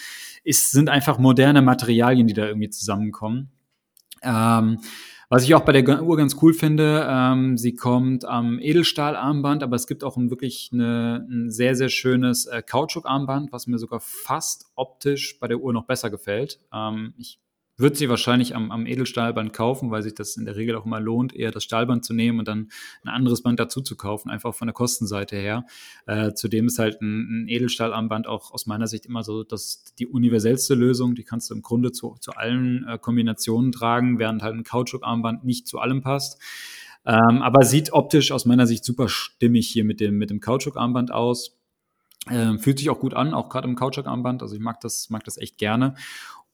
es 0.45 0.71
sind 0.71 0.89
einfach 0.89 1.19
moderne 1.19 1.61
Materialien, 1.61 2.27
die 2.27 2.35
da 2.35 2.47
irgendwie 2.47 2.71
zusammenkommen. 2.71 3.51
Ähm, 4.23 4.79
was 5.29 5.43
ich 5.43 5.55
auch 5.55 5.65
bei 5.65 5.73
der 5.73 6.03
Uhr 6.03 6.17
ganz 6.17 6.37
cool 6.43 6.55
finde, 6.55 7.07
ähm, 7.11 7.57
sie 7.57 7.75
kommt 7.75 8.25
am 8.25 8.61
Edelstahlarmband, 8.61 9.63
aber 9.63 9.75
es 9.75 9.87
gibt 9.87 10.05
auch 10.05 10.17
ein 10.17 10.31
wirklich 10.31 10.71
eine, 10.73 11.27
ein 11.29 11.51
sehr, 11.51 11.75
sehr 11.75 11.89
schönes 11.89 12.47
äh, 12.47 12.63
Kautschukarmband, 12.63 13.51
was 13.51 13.67
mir 13.67 13.79
sogar 13.79 14.01
fast 14.01 14.67
optisch 14.77 15.39
bei 15.41 15.49
der 15.49 15.59
Uhr 15.59 15.73
noch 15.73 15.87
besser 15.87 16.11
gefällt. 16.11 16.61
Ähm, 16.73 17.15
ich 17.17 17.41
würde 17.77 17.97
sie 17.97 18.09
wahrscheinlich 18.09 18.55
am, 18.55 18.71
am 18.71 18.87
Edelstahlband 18.87 19.53
kaufen, 19.53 19.91
weil 19.91 20.03
sich 20.03 20.15
das 20.15 20.37
in 20.37 20.45
der 20.45 20.57
Regel 20.57 20.77
auch 20.77 20.87
immer 20.87 21.01
lohnt, 21.01 21.35
eher 21.35 21.51
das 21.51 21.65
Stahlband 21.65 22.05
zu 22.05 22.15
nehmen 22.15 22.39
und 22.39 22.49
dann 22.49 22.69
ein 23.03 23.09
anderes 23.09 23.43
Band 23.43 23.59
dazu 23.59 23.81
zu 23.81 23.97
kaufen, 23.97 24.31
einfach 24.31 24.55
von 24.55 24.67
der 24.67 24.75
Kostenseite 24.75 25.37
her. 25.37 25.67
Äh, 26.07 26.35
zudem 26.35 26.67
ist 26.67 26.79
halt 26.79 27.01
ein, 27.01 27.45
ein 27.45 27.49
Edelstahlarmband 27.49 28.27
auch 28.27 28.53
aus 28.53 28.67
meiner 28.67 28.87
Sicht 28.87 29.07
immer 29.07 29.23
so 29.23 29.45
dass 29.45 29.85
die 29.99 30.07
universellste 30.07 30.75
Lösung. 30.75 31.15
Die 31.15 31.25
kannst 31.25 31.51
du 31.51 31.55
im 31.55 31.63
Grunde 31.63 31.93
zu, 31.93 32.17
zu 32.21 32.33
allen 32.33 32.87
äh, 32.89 32.99
Kombinationen 32.99 33.73
tragen, 33.73 34.19
während 34.19 34.43
halt 34.43 34.55
ein 34.55 34.65
Kautschukarmband 34.65 35.45
nicht 35.45 35.67
zu 35.67 35.79
allem 35.79 36.01
passt. 36.01 36.41
Ähm, 37.07 37.43
aber 37.43 37.65
sieht 37.65 37.93
optisch 37.93 38.33
aus 38.33 38.47
meiner 38.47 38.67
Sicht 38.67 38.85
super 38.85 39.09
stimmig 39.09 39.69
hier 39.69 39.85
mit 39.85 40.01
dem, 40.01 40.17
mit 40.17 40.31
dem 40.31 40.41
Kautschukarmband 40.41 41.13
aus. 41.13 41.59
Ähm, 42.31 42.59
fühlt 42.59 42.79
sich 42.79 42.89
auch 42.89 43.01
gut 43.01 43.13
an, 43.13 43.35
auch 43.35 43.51
gerade 43.51 43.69
im 43.69 43.77
Kautschukarmband. 43.77 44.43
Also 44.43 44.55
ich 44.55 44.61
mag 44.63 44.81
das, 44.81 45.11
mag 45.11 45.25
das 45.25 45.37
echt 45.37 45.59
gerne. 45.59 45.95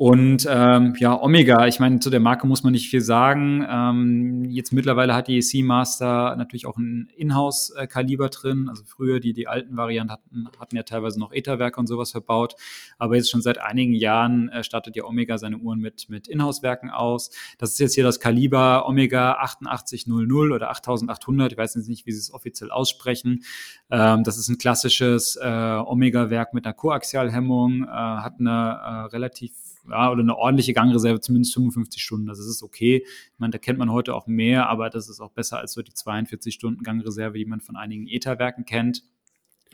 Und 0.00 0.48
ähm, 0.48 0.94
ja, 0.98 1.20
Omega, 1.20 1.66
ich 1.66 1.78
meine, 1.78 2.00
zu 2.00 2.08
der 2.08 2.20
Marke 2.20 2.46
muss 2.46 2.62
man 2.62 2.72
nicht 2.72 2.88
viel 2.88 3.02
sagen. 3.02 3.66
Ähm, 3.68 4.46
jetzt 4.48 4.72
mittlerweile 4.72 5.14
hat 5.14 5.28
die 5.28 5.42
Seamaster 5.42 6.36
natürlich 6.36 6.64
auch 6.64 6.78
ein 6.78 7.10
Inhouse-Kaliber 7.18 8.30
drin. 8.30 8.70
Also 8.70 8.82
früher 8.86 9.20
die, 9.20 9.34
die 9.34 9.46
alten 9.46 9.76
Varianten 9.76 10.10
hatten, 10.10 10.48
hatten 10.58 10.76
ja 10.76 10.84
teilweise 10.84 11.20
noch 11.20 11.34
Etherwerke 11.34 11.78
und 11.78 11.86
sowas 11.86 12.12
verbaut. 12.12 12.54
Aber 12.96 13.16
jetzt 13.16 13.30
schon 13.30 13.42
seit 13.42 13.58
einigen 13.58 13.92
Jahren 13.92 14.48
äh, 14.48 14.64
startet 14.64 14.96
ja 14.96 15.04
Omega 15.04 15.36
seine 15.36 15.58
Uhren 15.58 15.80
mit, 15.80 16.08
mit 16.08 16.28
Inhouse-Werken 16.28 16.88
aus. 16.88 17.30
Das 17.58 17.72
ist 17.72 17.78
jetzt 17.78 17.94
hier 17.94 18.04
das 18.04 18.20
Kaliber 18.20 18.88
Omega 18.88 19.34
8800 19.34 20.52
oder 20.52 20.70
8800. 20.70 21.52
Ich 21.52 21.58
weiß 21.58 21.74
jetzt 21.74 21.90
nicht, 21.90 22.06
wie 22.06 22.12
sie 22.12 22.20
es 22.20 22.32
offiziell 22.32 22.70
aussprechen. 22.70 23.44
Ähm, 23.90 24.24
das 24.24 24.38
ist 24.38 24.48
ein 24.48 24.56
klassisches 24.56 25.36
äh, 25.36 25.46
Omega-Werk 25.46 26.54
mit 26.54 26.64
einer 26.64 26.72
Koaxialhemmung, 26.72 27.84
äh, 27.84 27.86
hat 27.86 28.36
eine 28.40 28.80
äh, 28.82 29.14
relativ 29.14 29.52
ja, 29.88 30.10
oder 30.10 30.20
eine 30.20 30.36
ordentliche 30.36 30.72
Gangreserve, 30.72 31.20
zumindest 31.20 31.54
55 31.54 32.02
Stunden. 32.02 32.26
Das 32.26 32.38
ist 32.38 32.62
okay. 32.62 33.04
Ich 33.06 33.38
meine, 33.38 33.52
da 33.52 33.58
kennt 33.58 33.78
man 33.78 33.90
heute 33.90 34.14
auch 34.14 34.26
mehr, 34.26 34.68
aber 34.68 34.90
das 34.90 35.08
ist 35.08 35.20
auch 35.20 35.30
besser 35.30 35.58
als 35.58 35.72
so 35.72 35.82
die 35.82 35.94
42 35.94 36.54
Stunden 36.54 36.82
Gangreserve, 36.82 37.38
die 37.38 37.44
man 37.44 37.60
von 37.60 37.76
einigen 37.76 38.06
Ether-Werken 38.06 38.64
kennt. 38.64 39.04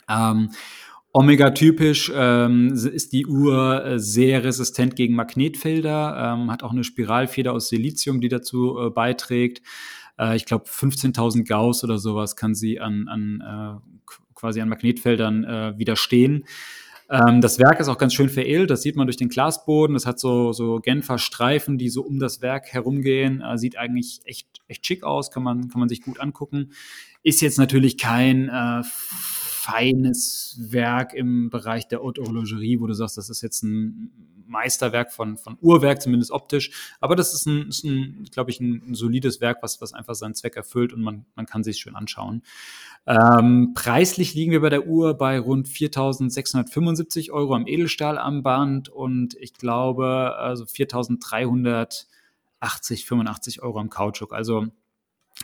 Ähm, 0.09 0.51
Omega-typisch 1.12 2.12
ähm, 2.14 2.75
ist 2.75 3.14
die 3.14 3.27
Uhr 3.27 3.85
äh, 3.85 3.99
sehr 3.99 4.45
resistent 4.45 4.97
gegen 4.97 5.14
Magnetfelder, 5.14 6.35
ähm, 6.35 6.51
hat 6.51 6.62
auch 6.62 6.73
eine 6.73 6.85
Spiralfeder 6.85 7.55
aus 7.55 7.69
Silizium, 7.69 8.21
die 8.21 8.29
dazu 8.29 8.79
äh, 8.79 8.90
beiträgt. 8.90 9.62
Äh, 10.19 10.37
ich 10.37 10.45
glaube, 10.45 10.66
15.000 10.66 11.47
Gauss 11.49 11.83
oder 11.85 11.97
sowas 11.97 12.37
kann 12.37 12.55
sie 12.55 12.81
an, 12.81 13.09
an 13.09 13.40
äh, 13.40 14.05
quasi 14.35 14.61
an 14.61 14.69
Magnetfeldern 14.69 15.45
äh, 15.45 15.79
widerstehen. 15.79 16.45
Ähm, 17.09 17.40
das 17.40 17.59
Werk 17.59 17.79
ist 17.79 17.88
auch 17.88 17.99
ganz 17.99 18.14
schön 18.14 18.29
veredelt, 18.29 18.71
das 18.71 18.83
sieht 18.83 18.97
man 18.97 19.07
durch 19.07 19.16
den 19.16 19.29
Glasboden. 19.29 19.95
Das 19.95 20.07
hat 20.07 20.19
so, 20.19 20.53
so 20.53 20.81
Genfer 20.81 21.19
Streifen, 21.19 21.79
die 21.79 21.88
so 21.88 22.03
um 22.03 22.19
das 22.19 22.42
Werk 22.42 22.73
herumgehen. 22.73 23.42
Äh, 23.42 23.59
sieht 23.59 23.79
eigentlich 23.79 24.21
echt, 24.25 24.49
echt 24.66 24.87
schick 24.87 25.05
aus, 25.05 25.31
kann 25.31 25.42
man, 25.42 25.69
kann 25.69 25.79
man 25.79 25.88
sich 25.88 26.03
gut 26.03 26.21
angucken. 26.21 26.73
Ist 27.23 27.40
jetzt 27.42 27.59
natürlich 27.59 27.99
kein 27.99 28.49
äh, 28.49 28.83
feines 29.67 30.57
Werk 30.61 31.13
im 31.13 31.51
Bereich 31.51 31.89
der 31.89 31.99
Haute 31.99 32.23
Horlogerie, 32.23 32.79
wo 32.79 32.87
du 32.87 32.95
sagst, 32.95 33.19
das 33.19 33.29
ist 33.31 33.43
jetzt 33.43 33.65
ein 33.65 34.13
Meisterwerk 34.47 35.13
von, 35.13 35.37
von 35.39 35.59
Uhrwerk, 35.61 36.01
zumindest 36.01 36.31
optisch. 36.31 36.71
Aber 37.01 37.17
das 37.17 37.35
ist 37.35 37.47
ein, 37.47 37.67
ist 37.69 37.83
ein 37.85 38.29
glaube 38.31 38.53
ich, 38.53 38.61
ein, 38.61 38.95
solides 38.95 39.41
Werk, 39.41 39.59
was, 39.63 39.81
was 39.81 39.93
einfach 39.93 40.15
seinen 40.15 40.37
Zweck 40.37 40.55
erfüllt 40.55 40.93
und 40.93 41.03
man, 41.03 41.27
man 41.35 41.47
kann 41.47 41.65
sich 41.65 41.79
schön 41.79 41.97
anschauen. 41.97 42.43
Ähm, 43.09 43.73
preislich 43.75 44.35
liegen 44.35 44.53
wir 44.53 44.61
bei 44.61 44.71
der 44.71 44.87
Uhr 44.87 45.15
bei 45.15 45.41
rund 45.41 45.67
4.675 45.67 47.33
Euro 47.33 47.57
am 47.57 47.67
Edelstahlarmband 47.67 48.89
und 48.89 49.35
ich 49.35 49.53
glaube, 49.53 50.37
also 50.39 50.63
4.380, 50.65 52.07
85 53.05 53.63
Euro 53.63 53.81
am 53.81 53.91
Kautschuk. 53.91 54.33
Also 54.33 54.67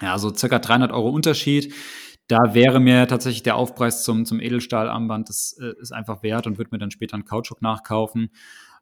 ja, 0.01 0.17
so 0.19 0.33
circa 0.35 0.59
300 0.59 0.93
Euro 0.93 1.11
Unterschied 1.11 1.75
da 2.33 2.55
wäre 2.55 2.81
mir 2.81 3.07
tatsächlich 3.07 3.43
der 3.43 3.57
Aufpreis 3.57 4.05
zum, 4.05 4.25
zum 4.25 4.41
Edelstahlarmband, 4.41 5.29
das 5.29 5.55
äh, 5.61 5.75
ist 5.79 5.93
einfach 5.93 6.23
wert 6.23 6.47
und 6.47 6.57
würde 6.57 6.71
mir 6.73 6.79
dann 6.79 6.91
später 6.91 7.13
einen 7.13 7.27
Kautschuk 7.27 7.61
nachkaufen. 7.61 8.31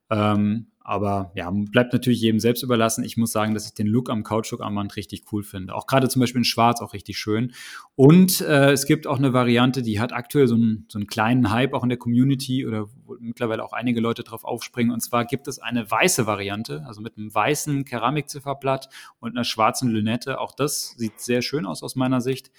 Ähm, 0.08 0.68
aber 0.78 1.32
ja, 1.34 1.50
bleibt 1.50 1.92
natürlich 1.92 2.20
jedem 2.20 2.38
selbst 2.38 2.62
überlassen. 2.62 3.02
Ich 3.02 3.16
muss 3.16 3.32
sagen, 3.32 3.52
dass 3.54 3.66
ich 3.66 3.74
den 3.74 3.88
Look 3.88 4.08
am 4.08 4.22
Kautschukarmband 4.22 4.94
richtig 4.94 5.24
cool 5.32 5.42
finde. 5.42 5.74
Auch 5.74 5.86
gerade 5.86 6.08
zum 6.08 6.20
Beispiel 6.20 6.40
in 6.40 6.44
Schwarz 6.44 6.80
auch 6.80 6.92
richtig 6.92 7.18
schön. 7.18 7.52
Und 7.96 8.40
äh, 8.40 8.70
es 8.70 8.86
gibt 8.86 9.08
auch 9.08 9.18
eine 9.18 9.32
Variante, 9.32 9.82
die 9.82 9.98
hat 9.98 10.12
aktuell 10.12 10.46
so 10.46 10.54
einen, 10.54 10.86
so 10.88 11.00
einen 11.00 11.08
kleinen 11.08 11.50
Hype 11.50 11.74
auch 11.74 11.82
in 11.82 11.88
der 11.88 11.98
Community 11.98 12.64
oder 12.64 12.86
wo 13.04 13.16
mittlerweile 13.18 13.64
auch 13.64 13.72
einige 13.72 14.00
Leute 14.00 14.22
drauf 14.22 14.44
aufspringen. 14.44 14.92
Und 14.92 15.00
zwar 15.00 15.24
gibt 15.24 15.48
es 15.48 15.58
eine 15.58 15.90
weiße 15.90 16.26
Variante, 16.26 16.84
also 16.86 17.00
mit 17.00 17.18
einem 17.18 17.34
weißen 17.34 17.84
Keramikzifferblatt 17.84 18.88
und 19.18 19.32
einer 19.32 19.44
schwarzen 19.44 19.90
Lünette. 19.90 20.38
Auch 20.38 20.52
das 20.52 20.94
sieht 20.96 21.20
sehr 21.20 21.42
schön 21.42 21.66
aus 21.66 21.82
aus 21.82 21.96
meiner 21.96 22.20
Sicht. 22.20 22.52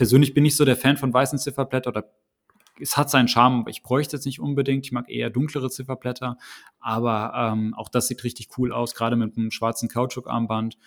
Ich 0.00 0.04
persönlich 0.06 0.32
bin 0.32 0.44
nicht 0.44 0.56
so 0.56 0.64
der 0.64 0.78
Fan 0.78 0.96
von 0.96 1.12
weißen 1.12 1.38
Zifferblättern 1.38 1.92
oder 1.92 2.10
es 2.80 2.96
hat 2.96 3.10
seinen 3.10 3.28
Charme, 3.28 3.60
aber 3.60 3.70
ich 3.70 3.82
bräuchte 3.82 4.16
es 4.16 4.24
nicht 4.24 4.40
unbedingt. 4.40 4.86
Ich 4.86 4.92
mag 4.92 5.10
eher 5.10 5.28
dunklere 5.28 5.68
Zifferblätter, 5.68 6.38
aber 6.78 7.34
ähm, 7.36 7.74
auch 7.74 7.90
das 7.90 8.08
sieht 8.08 8.24
richtig 8.24 8.48
cool 8.56 8.72
aus, 8.72 8.94
gerade 8.94 9.16
mit 9.16 9.36
einem 9.36 9.50
schwarzen 9.50 9.90
Kautschukarmband. 9.90 10.78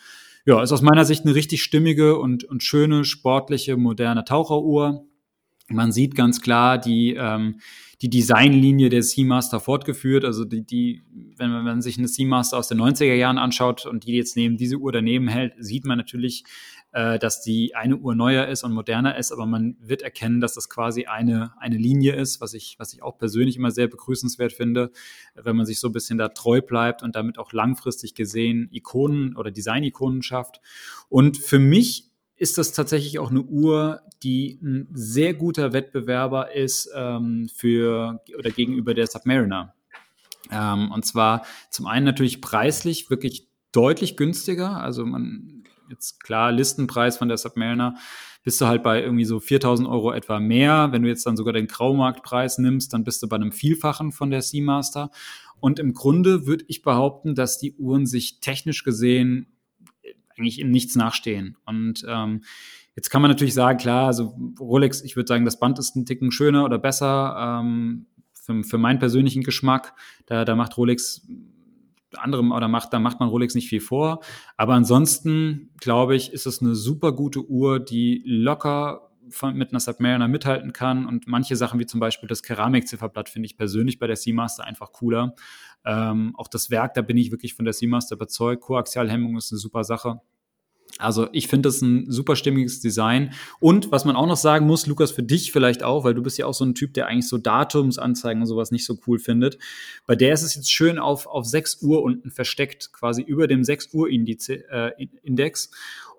Ja, 0.47 0.63
ist 0.63 0.71
aus 0.71 0.81
meiner 0.81 1.05
Sicht 1.05 1.25
eine 1.25 1.35
richtig 1.35 1.61
stimmige 1.61 2.17
und, 2.17 2.43
und 2.43 2.63
schöne, 2.63 3.05
sportliche, 3.05 3.77
moderne 3.77 4.25
Taucheruhr. 4.25 5.05
Man 5.69 5.91
sieht 5.91 6.15
ganz 6.15 6.41
klar 6.41 6.79
die, 6.79 7.13
ähm, 7.13 7.59
die 8.01 8.09
Designlinie 8.09 8.89
der 8.89 9.03
Seamaster 9.03 9.59
fortgeführt. 9.59 10.25
Also 10.25 10.43
die, 10.43 10.65
die, 10.65 11.03
wenn 11.37 11.51
man, 11.51 11.59
wenn 11.59 11.73
man 11.73 11.81
sich 11.83 11.99
eine 11.99 12.07
Seamaster 12.07 12.57
aus 12.57 12.67
den 12.67 12.81
90er 12.81 13.13
Jahren 13.13 13.37
anschaut 13.37 13.85
und 13.85 14.07
die 14.07 14.13
jetzt 14.13 14.35
neben 14.35 14.57
diese 14.57 14.77
Uhr 14.77 14.91
daneben 14.91 15.27
hält, 15.27 15.53
sieht 15.59 15.85
man 15.85 15.99
natürlich 15.99 16.43
äh, 16.93 17.19
dass 17.19 17.41
die 17.41 17.75
eine 17.75 17.97
Uhr 17.97 18.15
neuer 18.15 18.47
ist 18.47 18.63
und 18.63 18.71
moderner 18.71 19.17
ist, 19.17 19.31
aber 19.31 19.45
man 19.45 19.75
wird 19.79 20.03
erkennen, 20.03 20.39
dass 20.39 20.53
das 20.53 20.69
quasi 20.69 21.05
eine, 21.05 21.53
eine 21.59 21.77
Linie 21.77 22.15
ist, 22.15 22.39
was 22.39 22.53
ich, 22.53 22.75
was 22.77 22.93
ich 22.93 23.01
auch 23.01 23.17
persönlich 23.17 23.57
immer 23.57 23.71
sehr 23.71 23.87
begrüßenswert 23.87 24.53
finde, 24.53 24.91
wenn 25.35 25.55
man 25.55 25.65
sich 25.65 25.79
so 25.79 25.89
ein 25.89 25.93
bisschen 25.93 26.17
da 26.17 26.29
treu 26.29 26.61
bleibt 26.61 27.03
und 27.03 27.15
damit 27.15 27.39
auch 27.39 27.51
langfristig 27.51 28.13
gesehen 28.13 28.69
Ikonen 28.71 29.35
oder 29.35 29.51
Design-Ikonen 29.51 30.21
schafft. 30.21 30.61
Und 31.09 31.37
für 31.37 31.59
mich 31.59 32.11
ist 32.35 32.57
das 32.57 32.73
tatsächlich 32.73 33.19
auch 33.19 33.31
eine 33.31 33.41
Uhr, 33.41 34.01
die 34.21 34.59
ein 34.61 34.87
sehr 34.93 35.33
guter 35.33 35.73
Wettbewerber 35.73 36.53
ist 36.53 36.89
ähm, 36.95 37.49
für 37.53 38.21
oder 38.37 38.51
gegenüber 38.51 38.93
der 38.93 39.07
Submariner. 39.07 39.73
Ähm, 40.51 40.91
und 40.91 41.05
zwar 41.05 41.45
zum 41.69 41.87
einen 41.87 42.05
natürlich 42.05 42.41
preislich 42.41 43.09
wirklich 43.09 43.47
deutlich 43.71 44.17
günstiger. 44.17 44.77
Also 44.77 45.05
man 45.05 45.62
jetzt 45.93 46.23
klar 46.23 46.51
Listenpreis 46.51 47.17
von 47.17 47.27
der 47.27 47.37
Submariner 47.37 47.95
bist 48.43 48.59
du 48.59 48.65
halt 48.65 48.83
bei 48.83 49.01
irgendwie 49.01 49.25
so 49.25 49.39
4000 49.39 49.87
Euro 49.87 50.11
etwa 50.11 50.39
mehr. 50.39 50.89
Wenn 50.91 51.03
du 51.03 51.07
jetzt 51.07 51.25
dann 51.25 51.37
sogar 51.37 51.53
den 51.53 51.67
Graumarktpreis 51.67 52.57
nimmst, 52.57 52.93
dann 52.93 53.03
bist 53.03 53.23
du 53.23 53.27
bei 53.27 53.37
einem 53.37 53.53
Vielfachen 53.53 54.11
von 54.11 54.29
der 54.29 54.41
Seamaster. 54.41 55.11
Und 55.59 55.79
im 55.79 55.93
Grunde 55.93 56.45
würde 56.45 56.65
ich 56.67 56.81
behaupten, 56.81 57.35
dass 57.35 57.57
die 57.57 57.73
Uhren 57.75 58.05
sich 58.05 58.41
technisch 58.41 58.83
gesehen 58.83 59.47
eigentlich 60.37 60.59
in 60.59 60.71
nichts 60.71 60.95
nachstehen. 60.95 61.57
Und 61.65 62.03
ähm, 62.07 62.43
jetzt 62.95 63.09
kann 63.09 63.21
man 63.21 63.31
natürlich 63.31 63.53
sagen, 63.53 63.77
klar, 63.77 64.07
also 64.07 64.35
Rolex, 64.59 65.01
ich 65.03 65.15
würde 65.15 65.27
sagen, 65.27 65.45
das 65.45 65.59
Band 65.59 65.79
ist 65.79 65.95
ein 65.95 66.05
Ticken 66.05 66.31
schöner 66.31 66.65
oder 66.65 66.79
besser. 66.79 67.61
Ähm, 67.61 68.07
für, 68.33 68.61
für 68.63 68.77
meinen 68.77 68.99
persönlichen 68.99 69.43
Geschmack, 69.43 69.93
da, 70.25 70.43
da 70.43 70.55
macht 70.55 70.75
Rolex 70.75 71.25
anderem 72.19 72.51
oder 72.51 72.67
macht, 72.67 72.93
da 72.93 72.99
macht 72.99 73.19
man 73.19 73.29
Rolex 73.29 73.55
nicht 73.55 73.69
viel 73.69 73.81
vor. 73.81 74.21
Aber 74.57 74.73
ansonsten, 74.73 75.71
glaube 75.79 76.15
ich, 76.15 76.33
ist 76.33 76.45
es 76.45 76.61
eine 76.61 76.75
super 76.75 77.11
gute 77.13 77.47
Uhr, 77.47 77.79
die 77.79 78.23
locker 78.25 79.09
mit 79.53 79.71
einer 79.71 79.79
Submariner 79.79 80.27
mithalten 80.27 80.73
kann. 80.73 81.05
Und 81.05 81.27
manche 81.27 81.55
Sachen, 81.55 81.79
wie 81.79 81.85
zum 81.85 81.99
Beispiel 81.99 82.27
das 82.27 82.43
Keramikzifferblatt, 82.43 83.29
finde 83.29 83.47
ich 83.47 83.57
persönlich 83.57 83.99
bei 83.99 84.07
der 84.07 84.15
Seamaster 84.15 84.65
einfach 84.65 84.91
cooler. 84.91 85.35
Ähm, 85.85 86.33
auch 86.37 86.47
das 86.47 86.69
Werk, 86.69 86.93
da 86.93 87.01
bin 87.01 87.17
ich 87.17 87.31
wirklich 87.31 87.53
von 87.53 87.65
der 87.65 87.73
Seamaster 87.73 88.15
überzeugt. 88.15 88.61
Koaxialhemmung 88.61 89.37
ist 89.37 89.51
eine 89.51 89.59
super 89.59 89.83
Sache. 89.83 90.21
Also 90.99 91.27
ich 91.31 91.47
finde 91.47 91.69
das 91.69 91.81
ein 91.81 92.09
super 92.09 92.35
stimmiges 92.35 92.79
Design. 92.79 93.33
Und 93.59 93.91
was 93.91 94.05
man 94.05 94.15
auch 94.15 94.27
noch 94.27 94.37
sagen 94.37 94.67
muss, 94.67 94.85
Lukas, 94.85 95.11
für 95.11 95.23
dich 95.23 95.51
vielleicht 95.51 95.83
auch, 95.83 96.03
weil 96.03 96.13
du 96.13 96.21
bist 96.21 96.37
ja 96.37 96.45
auch 96.45 96.53
so 96.53 96.65
ein 96.65 96.75
Typ, 96.75 96.93
der 96.93 97.07
eigentlich 97.07 97.27
so 97.27 97.37
Datumsanzeigen 97.37 98.41
und 98.41 98.47
sowas 98.47 98.71
nicht 98.71 98.85
so 98.85 98.97
cool 99.07 99.19
findet. 99.19 99.57
Bei 100.05 100.15
der 100.15 100.33
ist 100.33 100.43
es 100.43 100.55
jetzt 100.55 100.71
schön 100.71 100.99
auf, 100.99 101.25
auf 101.25 101.45
6 101.45 101.81
Uhr 101.81 102.03
unten 102.03 102.29
versteckt, 102.29 102.93
quasi 102.93 103.21
über 103.21 103.47
dem 103.47 103.63
6 103.63 103.93
Uhr 103.93 104.09
äh, 104.09 104.91
Index. 105.23 105.71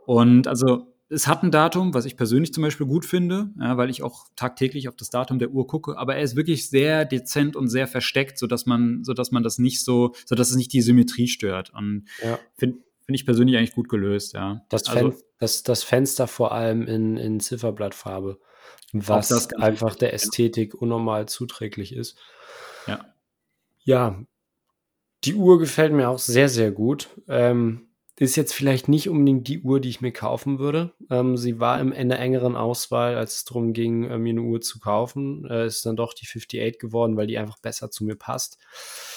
Und 0.07 0.48
also 0.48 0.94
es 1.09 1.27
hat 1.29 1.42
ein 1.42 1.50
Datum, 1.50 1.94
was 1.94 2.07
ich 2.07 2.16
persönlich 2.16 2.53
zum 2.53 2.62
Beispiel 2.62 2.87
gut 2.87 3.05
finde, 3.05 3.50
ja, 3.61 3.77
weil 3.77 3.90
ich 3.90 4.03
auch 4.03 4.27
tagtäglich 4.37 4.88
auf 4.88 4.96
das 4.96 5.11
Datum 5.11 5.38
der 5.38 5.50
Uhr 5.50 5.66
gucke, 5.66 5.96
aber 5.96 6.16
er 6.16 6.22
ist 6.22 6.35
wirklich 6.35 6.68
sehr 6.68 7.05
dezent 7.05 7.57
und 7.57 7.68
sehr 7.68 7.87
versteckt, 7.87 8.38
sodass 8.38 8.66
man, 8.66 9.05
sodass 9.05 9.31
man 9.31 9.42
das 9.42 9.59
nicht 9.59 9.85
so, 9.85 10.14
sodass 10.27 10.50
es 10.50 10.57
nicht 10.57 10.72
die 10.72 10.83
Symmetrie 10.83 11.29
stört. 11.29 11.72
Und 11.74 12.07
ja. 12.22 12.38
finde 12.57 12.79
Finde 13.05 13.17
ich 13.17 13.27
persönlich 13.27 13.57
eigentlich 13.57 13.75
gut 13.75 13.88
gelöst, 13.90 14.33
ja. 14.33 14.64
Das, 14.71 14.88
also, 14.88 15.14
das, 15.38 15.62
das 15.62 15.83
Fenster 15.83 16.27
vor 16.27 16.53
allem 16.53 16.87
in, 16.87 17.19
in 17.19 17.38
Zifferblattfarbe, 17.38 18.40
was 18.93 19.53
einfach 19.55 19.95
der 19.95 20.14
Ästhetik 20.14 20.73
ja. 20.73 20.81
unnormal 20.81 21.27
zuträglich 21.29 21.95
ist. 21.95 22.17
Ja. 22.87 23.05
Ja, 23.83 24.25
die 25.25 25.35
Uhr 25.35 25.59
gefällt 25.59 25.93
mir 25.93 26.09
auch 26.09 26.19
sehr, 26.19 26.49
sehr 26.49 26.71
gut. 26.71 27.11
Ähm, 27.29 27.88
ist 28.17 28.37
jetzt 28.37 28.55
vielleicht 28.55 28.88
nicht 28.88 29.09
unbedingt 29.09 29.49
die 29.49 29.61
Uhr, 29.61 29.81
die 29.81 29.88
ich 29.88 30.01
mir 30.01 30.12
kaufen 30.12 30.59
würde. 30.59 30.95
Ähm, 31.11 31.37
sie 31.37 31.61
war 31.61 31.81
im, 31.81 31.93
in 31.93 32.09
der 32.09 32.21
engeren 32.21 32.57
Auswahl, 32.57 33.17
als 33.17 33.38
es 33.38 33.45
darum 33.45 33.75
ging, 33.75 34.05
äh, 34.05 34.19
mir 34.19 34.31
eine 34.31 34.43
Uhr 34.43 34.62
zu 34.62 34.79
kaufen. 34.79 35.45
Äh, 35.51 35.67
ist 35.67 35.85
dann 35.85 35.97
doch 35.97 36.14
die 36.14 36.25
58 36.25 36.79
geworden, 36.79 37.17
weil 37.17 37.27
die 37.27 37.37
einfach 37.37 37.59
besser 37.59 37.90
zu 37.90 38.05
mir 38.05 38.17
passt. 38.17 38.59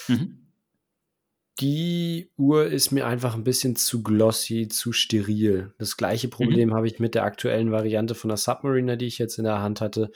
Mhm 0.08 0.47
die 1.60 2.32
Uhr 2.38 2.68
ist 2.68 2.92
mir 2.92 3.08
einfach 3.08 3.36
ein 3.36 3.44
bisschen 3.44 3.76
zu 3.76 4.04
glossy, 4.04 4.68
zu 4.68 4.92
steril. 4.92 5.74
Das 5.80 5.98
gleiche 5.98 6.28
mhm. 6.28 6.32
Problem 6.32 6.70
mhm. 6.70 6.74
habe 6.74 6.88
ich 6.88 7.00
mit 7.00 7.16
der 7.16 7.24
aktuellen 7.24 7.72
Variante 7.72 8.16
von 8.16 8.30
der 8.30 8.38
Submariner, 8.38 8.96
die 8.96 9.08
ich 9.08 9.18
jetzt 9.18 9.38
in 9.38 9.44
der 9.44 9.62
Hand 9.62 9.82
hatte. 9.82 10.12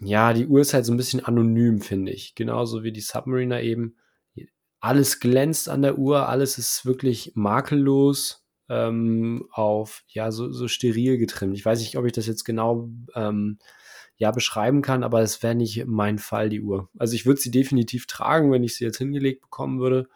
Ja, 0.00 0.32
die 0.32 0.46
Uhr 0.46 0.60
ist 0.60 0.74
halt 0.74 0.86
so 0.86 0.92
ein 0.92 0.96
bisschen 0.96 1.24
anonym, 1.24 1.80
finde 1.80 2.12
ich. 2.12 2.34
Genauso 2.34 2.82
wie 2.82 2.92
die 2.92 3.00
Submariner 3.00 3.60
eben. 3.62 3.96
alles 4.80 5.20
glänzt 5.20 5.68
an 5.68 5.82
der 5.82 5.98
Uhr, 5.98 6.28
alles 6.28 6.56
ist 6.56 6.86
wirklich 6.86 7.32
makellos 7.34 8.46
ähm, 8.70 9.46
auf 9.50 10.04
ja 10.08 10.30
so, 10.30 10.50
so 10.52 10.68
steril 10.68 11.18
getrimmt. 11.18 11.56
Ich 11.56 11.64
weiß 11.64 11.80
nicht, 11.80 11.98
ob 11.98 12.06
ich 12.06 12.12
das 12.12 12.26
jetzt 12.26 12.44
genau 12.44 12.88
ähm, 13.14 13.58
ja 14.16 14.30
beschreiben 14.30 14.80
kann, 14.80 15.02
aber 15.02 15.20
es 15.22 15.42
wäre 15.42 15.54
nicht 15.54 15.86
mein 15.86 16.18
Fall 16.18 16.48
die 16.48 16.62
Uhr. 16.62 16.88
Also 16.98 17.14
ich 17.14 17.26
würde 17.26 17.40
sie 17.40 17.50
definitiv 17.50 18.06
tragen, 18.06 18.52
wenn 18.52 18.62
ich 18.62 18.76
sie 18.76 18.84
jetzt 18.84 18.98
hingelegt 18.98 19.42
bekommen 19.42 19.80
würde, 19.80 20.08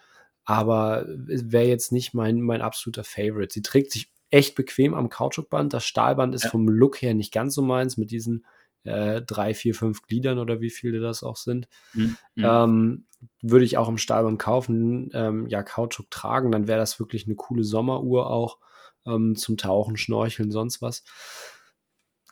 aber 0.45 1.07
wäre 1.09 1.67
jetzt 1.67 1.93
nicht 1.93 2.15
mein 2.15 2.41
mein 2.41 2.63
absoluter 2.63 3.05
Favorite. 3.05 3.53
Sie 3.53 3.63
trägt 3.63 3.93
sich 3.93 4.11
echt 4.31 4.55
bequem 4.55 4.95
am 4.95 5.09
Kautschukband. 5.09 5.73
Das 5.73 5.85
Stahlband 5.85 6.35
ist 6.35 6.45
ja. 6.45 6.51
vom 6.51 6.69
Look 6.69 7.01
her 7.01 7.15
nicht 7.15 7.33
ganz 7.33 7.55
so 7.55 7.63
meins 7.63 7.97
mit 7.97 8.11
diesen 8.11 8.45
äh, 8.85 9.23
drei, 9.23 9.55
vier, 9.55 9.75
fünf 9.75 10.03
Gliedern 10.03 10.39
oder 10.39 10.61
wie 10.61 10.71
viele 10.71 11.01
das 11.01 11.23
auch 11.23 11.37
sind. 11.37 11.69
Mhm. 11.95 12.17
Ähm, 12.37 13.07
würde 13.41 13.65
ich 13.65 13.79
auch 13.79 13.89
im 13.89 13.99
Stahlband 13.99 14.39
kaufen, 14.39 15.11
ähm, 15.15 15.47
ja, 15.49 15.63
Kautschuk 15.63 16.11
tragen, 16.11 16.53
dann 16.53 16.69
wäre 16.69 16.79
das 16.79 16.99
wirklich 17.01 17.27
eine 17.27 17.37
coole 17.37 17.65
Sommeruhr 17.65 18.31
auch 18.31 18.59
ähm, 19.07 19.37
zum 19.37 19.57
Tauchen, 19.57 19.97
Schnorcheln, 19.97 20.51
sonst 20.51 20.83
was. 20.83 21.05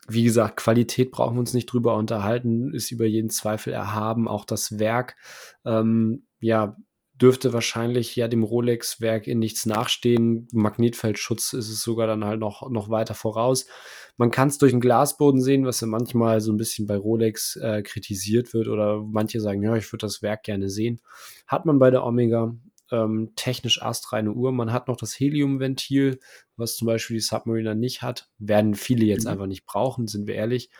Wie 0.09 0.25
gesagt, 0.25 0.57
Qualität 0.57 1.13
brauchen 1.13 1.37
wir 1.37 1.41
uns 1.41 1.55
nicht 1.55 1.67
drüber 1.67 1.97
unterhalten, 1.97 2.75
ist 2.75 2.91
über 2.91 3.07
jeden 3.07 3.31
Zweifel 3.31 3.73
erhaben. 3.73 4.27
Auch 4.27 4.45
das 4.45 4.79
Werk, 4.79 5.17
ähm, 5.65 6.27
ja, 6.41 6.77
dürfte 7.23 7.53
wahrscheinlich 7.53 8.17
ja 8.17 8.27
dem 8.27 8.43
Rolex-Werk 8.43 9.29
in 9.29 9.39
nichts 9.39 9.65
nachstehen. 9.65 10.49
Magnetfeldschutz 10.53 11.53
ist 11.53 11.69
es 11.69 11.81
sogar 11.81 12.09
dann 12.09 12.25
halt 12.25 12.41
noch, 12.41 12.69
noch 12.69 12.91
weiter 12.91 13.15
voraus. 13.15 13.67
Man 14.17 14.33
kann 14.33 14.49
es 14.49 14.59
durch 14.59 14.73
den 14.73 14.81
Glasboden 14.81 15.41
sehen, 15.41 15.65
was 15.65 15.81
ja 15.81 15.87
manchmal 15.87 16.41
so 16.41 16.53
ein 16.53 16.57
bisschen 16.57 16.87
bei 16.89 16.97
Rolex 16.97 17.57
äh, 17.57 17.83
kritisiert 17.83 18.53
wird 18.53 18.67
oder 18.67 19.01
manche 19.01 19.41
sagen, 19.41 19.63
ja, 19.63 19.77
ich 19.77 19.91
würde 19.93 20.05
das 20.07 20.21
Werk 20.21 20.43
gerne 20.43 20.69
sehen. 20.69 21.01
Hat 21.47 21.65
man 21.65 21.79
bei 21.79 21.91
der 21.91 22.05
Omega 22.05 22.57
ähm, 22.91 23.33
technisch 23.37 23.81
astreine 23.81 24.33
Uhr. 24.33 24.51
Man 24.51 24.73
hat 24.73 24.89
noch 24.89 24.97
das 24.97 25.19
Heliumventil, 25.19 26.19
was 26.57 26.75
zum 26.75 26.87
Beispiel 26.87 27.17
die 27.17 27.21
Submariner 27.21 27.77
nicht 27.77 28.03
hat. 28.03 28.29
Werden 28.39 28.75
viele 28.75 29.05
jetzt 29.05 29.25
mhm. 29.25 29.31
einfach 29.31 29.47
nicht 29.47 29.65
brauchen, 29.65 30.09
sind 30.09 30.27
wir 30.27 30.35
ehrlich. 30.35 30.71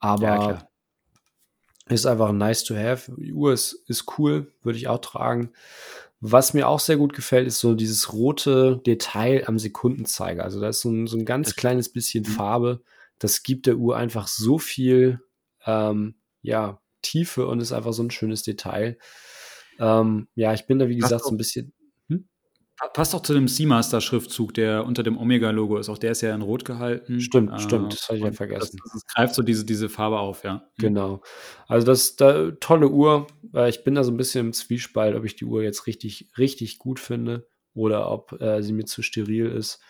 Aber 0.00 0.26
ja, 0.26 0.68
ist 1.88 2.06
einfach 2.06 2.32
nice 2.32 2.64
to 2.64 2.74
have. 2.74 3.12
Die 3.16 3.32
Uhr 3.32 3.52
ist, 3.52 3.84
ist 3.88 4.18
cool, 4.18 4.52
würde 4.62 4.78
ich 4.78 4.88
auch 4.88 5.00
tragen. 5.00 5.50
Was 6.20 6.54
mir 6.54 6.68
auch 6.68 6.78
sehr 6.78 6.96
gut 6.96 7.14
gefällt, 7.14 7.48
ist 7.48 7.58
so 7.58 7.74
dieses 7.74 8.12
rote 8.12 8.80
Detail 8.86 9.44
am 9.46 9.58
Sekundenzeiger. 9.58 10.44
Also 10.44 10.60
da 10.60 10.68
ist 10.68 10.80
so 10.80 10.90
ein, 10.90 11.08
so 11.08 11.16
ein 11.16 11.24
ganz 11.24 11.56
kleines 11.56 11.92
bisschen 11.92 12.22
mhm. 12.22 12.28
Farbe. 12.28 12.82
Das 13.18 13.42
gibt 13.42 13.66
der 13.66 13.76
Uhr 13.76 13.96
einfach 13.96 14.28
so 14.28 14.58
viel 14.58 15.20
ähm, 15.66 16.14
ja, 16.40 16.80
Tiefe 17.02 17.46
und 17.46 17.60
ist 17.60 17.72
einfach 17.72 17.92
so 17.92 18.02
ein 18.02 18.10
schönes 18.10 18.44
Detail. 18.44 18.98
Ähm, 19.80 20.28
ja, 20.34 20.54
ich 20.54 20.66
bin 20.66 20.78
da, 20.78 20.88
wie 20.88 20.96
gesagt, 20.96 21.24
so 21.24 21.30
ein 21.30 21.36
bisschen. 21.36 21.72
Passt 22.88 23.14
auch 23.14 23.22
zu 23.22 23.34
dem 23.34 23.48
Seamaster-Schriftzug, 23.48 24.54
der 24.54 24.84
unter 24.84 25.02
dem 25.02 25.16
Omega-Logo 25.16 25.78
ist. 25.78 25.88
Auch 25.88 25.98
der 25.98 26.12
ist 26.12 26.20
ja 26.20 26.34
in 26.34 26.42
Rot 26.42 26.64
gehalten. 26.64 27.20
Stimmt, 27.20 27.52
äh, 27.52 27.58
stimmt. 27.58 27.92
Das 27.92 28.08
habe 28.08 28.18
ich 28.18 28.24
ja 28.24 28.32
vergessen. 28.32 28.78
Das, 28.82 28.92
das, 28.92 29.06
greift 29.06 29.34
so 29.34 29.42
diese, 29.42 29.64
diese 29.64 29.88
Farbe 29.88 30.18
auf, 30.18 30.44
ja. 30.44 30.54
Mhm. 30.54 30.60
Genau. 30.78 31.22
Also 31.68 31.86
das 31.86 32.16
da, 32.16 32.50
tolle 32.60 32.88
Uhr. 32.88 33.26
Äh, 33.54 33.68
ich 33.68 33.84
bin 33.84 33.94
da 33.94 34.04
so 34.04 34.10
ein 34.10 34.16
bisschen 34.16 34.46
im 34.46 34.52
Zwiespalt, 34.52 35.14
ob 35.16 35.24
ich 35.24 35.36
die 35.36 35.44
Uhr 35.44 35.62
jetzt 35.62 35.86
richtig, 35.86 36.30
richtig 36.38 36.78
gut 36.78 36.98
finde 36.98 37.46
oder 37.74 38.10
ob 38.10 38.40
äh, 38.40 38.62
sie 38.62 38.72
mir 38.72 38.84
zu 38.84 39.02
steril 39.02 39.46
ist. 39.46 39.80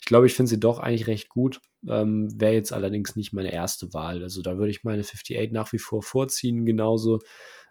Ich 0.00 0.06
glaube, 0.06 0.26
ich 0.26 0.34
finde 0.34 0.50
sie 0.50 0.60
doch 0.60 0.78
eigentlich 0.78 1.06
recht 1.06 1.28
gut. 1.28 1.60
Ähm, 1.86 2.28
Wäre 2.34 2.54
jetzt 2.54 2.72
allerdings 2.72 3.14
nicht 3.14 3.32
meine 3.32 3.52
erste 3.52 3.92
Wahl. 3.94 4.22
Also 4.22 4.42
da 4.42 4.58
würde 4.58 4.70
ich 4.70 4.84
meine 4.84 5.02
58 5.02 5.52
nach 5.52 5.72
wie 5.72 5.78
vor 5.78 6.02
vorziehen, 6.02 6.66
genauso 6.66 7.20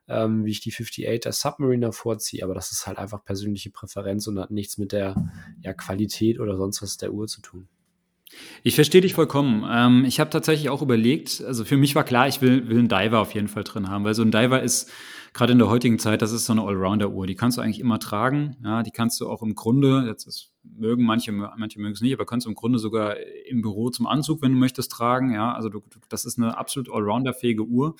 ähm, 0.08 0.46
wie 0.46 0.52
ich 0.52 0.62
die 0.62 0.72
58 0.72 1.22
der 1.22 1.32
Submariner 1.32 1.92
vorziehe, 1.92 2.44
aber 2.44 2.54
das 2.54 2.72
ist 2.72 2.88
halt 2.88 2.98
einfach 2.98 3.24
persönliche 3.24 3.70
Präferenz 3.70 4.28
und 4.28 4.40
hat 4.40 4.52
nichts 4.52 4.78
mit 4.78 4.92
der 4.92 5.16
ja, 5.62 5.74
Qualität 5.74 6.40
oder 6.40 6.58
sonst 6.58 6.82
was 6.82 6.98
der 6.98 7.14
Uhr 7.14 7.28
zu 7.28 7.42
tun. 7.42 7.68
Ich 8.64 8.76
verstehe 8.76 9.02
dich 9.02 9.14
vollkommen. 9.14 9.66
Ähm, 9.70 10.06
ich 10.06 10.20
habe 10.20 10.30
tatsächlich 10.30 10.70
auch 10.70 10.82
überlegt, 10.82 11.42
also 11.46 11.64
für 11.64 11.78
mich 11.78 11.96
war 11.96 12.04
klar, 12.04 12.28
ich 12.28 12.42
will, 12.42 12.68
will 12.68 12.80
einen 12.80 12.90
Diver 12.90 13.20
auf 13.20 13.34
jeden 13.34 13.48
Fall 13.48 13.64
drin 13.64 13.90
haben, 13.90 14.04
weil 14.04 14.14
so 14.14 14.22
ein 14.22 14.32
Diver 14.32 14.62
ist 14.62 14.92
gerade 15.34 15.54
in 15.54 15.60
der 15.60 15.70
heutigen 15.70 16.00
Zeit, 16.00 16.22
das 16.22 16.32
ist 16.32 16.46
so 16.46 16.54
eine 16.54 16.64
Allrounder-Uhr. 16.64 17.28
Die 17.28 17.36
kannst 17.36 17.58
du 17.58 17.62
eigentlich 17.62 17.80
immer 17.80 18.00
tragen. 18.00 18.58
Ja, 18.64 18.84
die 18.84 18.92
kannst 18.92 19.22
du 19.22 19.30
auch 19.30 19.44
im 19.44 19.56
Grunde, 19.56 20.06
jetzt 20.08 20.26
ist, 20.26 20.52
mögen 20.64 21.06
manche, 21.06 21.32
manche 21.32 21.80
mögen 21.80 21.94
es 21.94 22.02
nicht, 22.02 22.14
aber 22.14 22.26
kannst 22.26 22.46
du 22.46 22.50
im 22.50 22.56
Grunde 22.56 22.80
sogar 22.80 23.16
im 23.48 23.62
Büro 23.62 23.90
zum 23.90 24.08
Anzug, 24.08 24.42
wenn 24.42 24.54
du 24.54 24.58
möchtest, 24.58 24.92
tragen. 24.92 25.34
Ja, 25.34 25.54
also 25.54 25.70
du, 25.70 25.84
das 26.10 26.26
ist 26.26 26.38
eine 26.38 26.58
absolut 26.58 26.92
Allrounder-fähige 26.92 27.64
Uhr. 27.64 27.96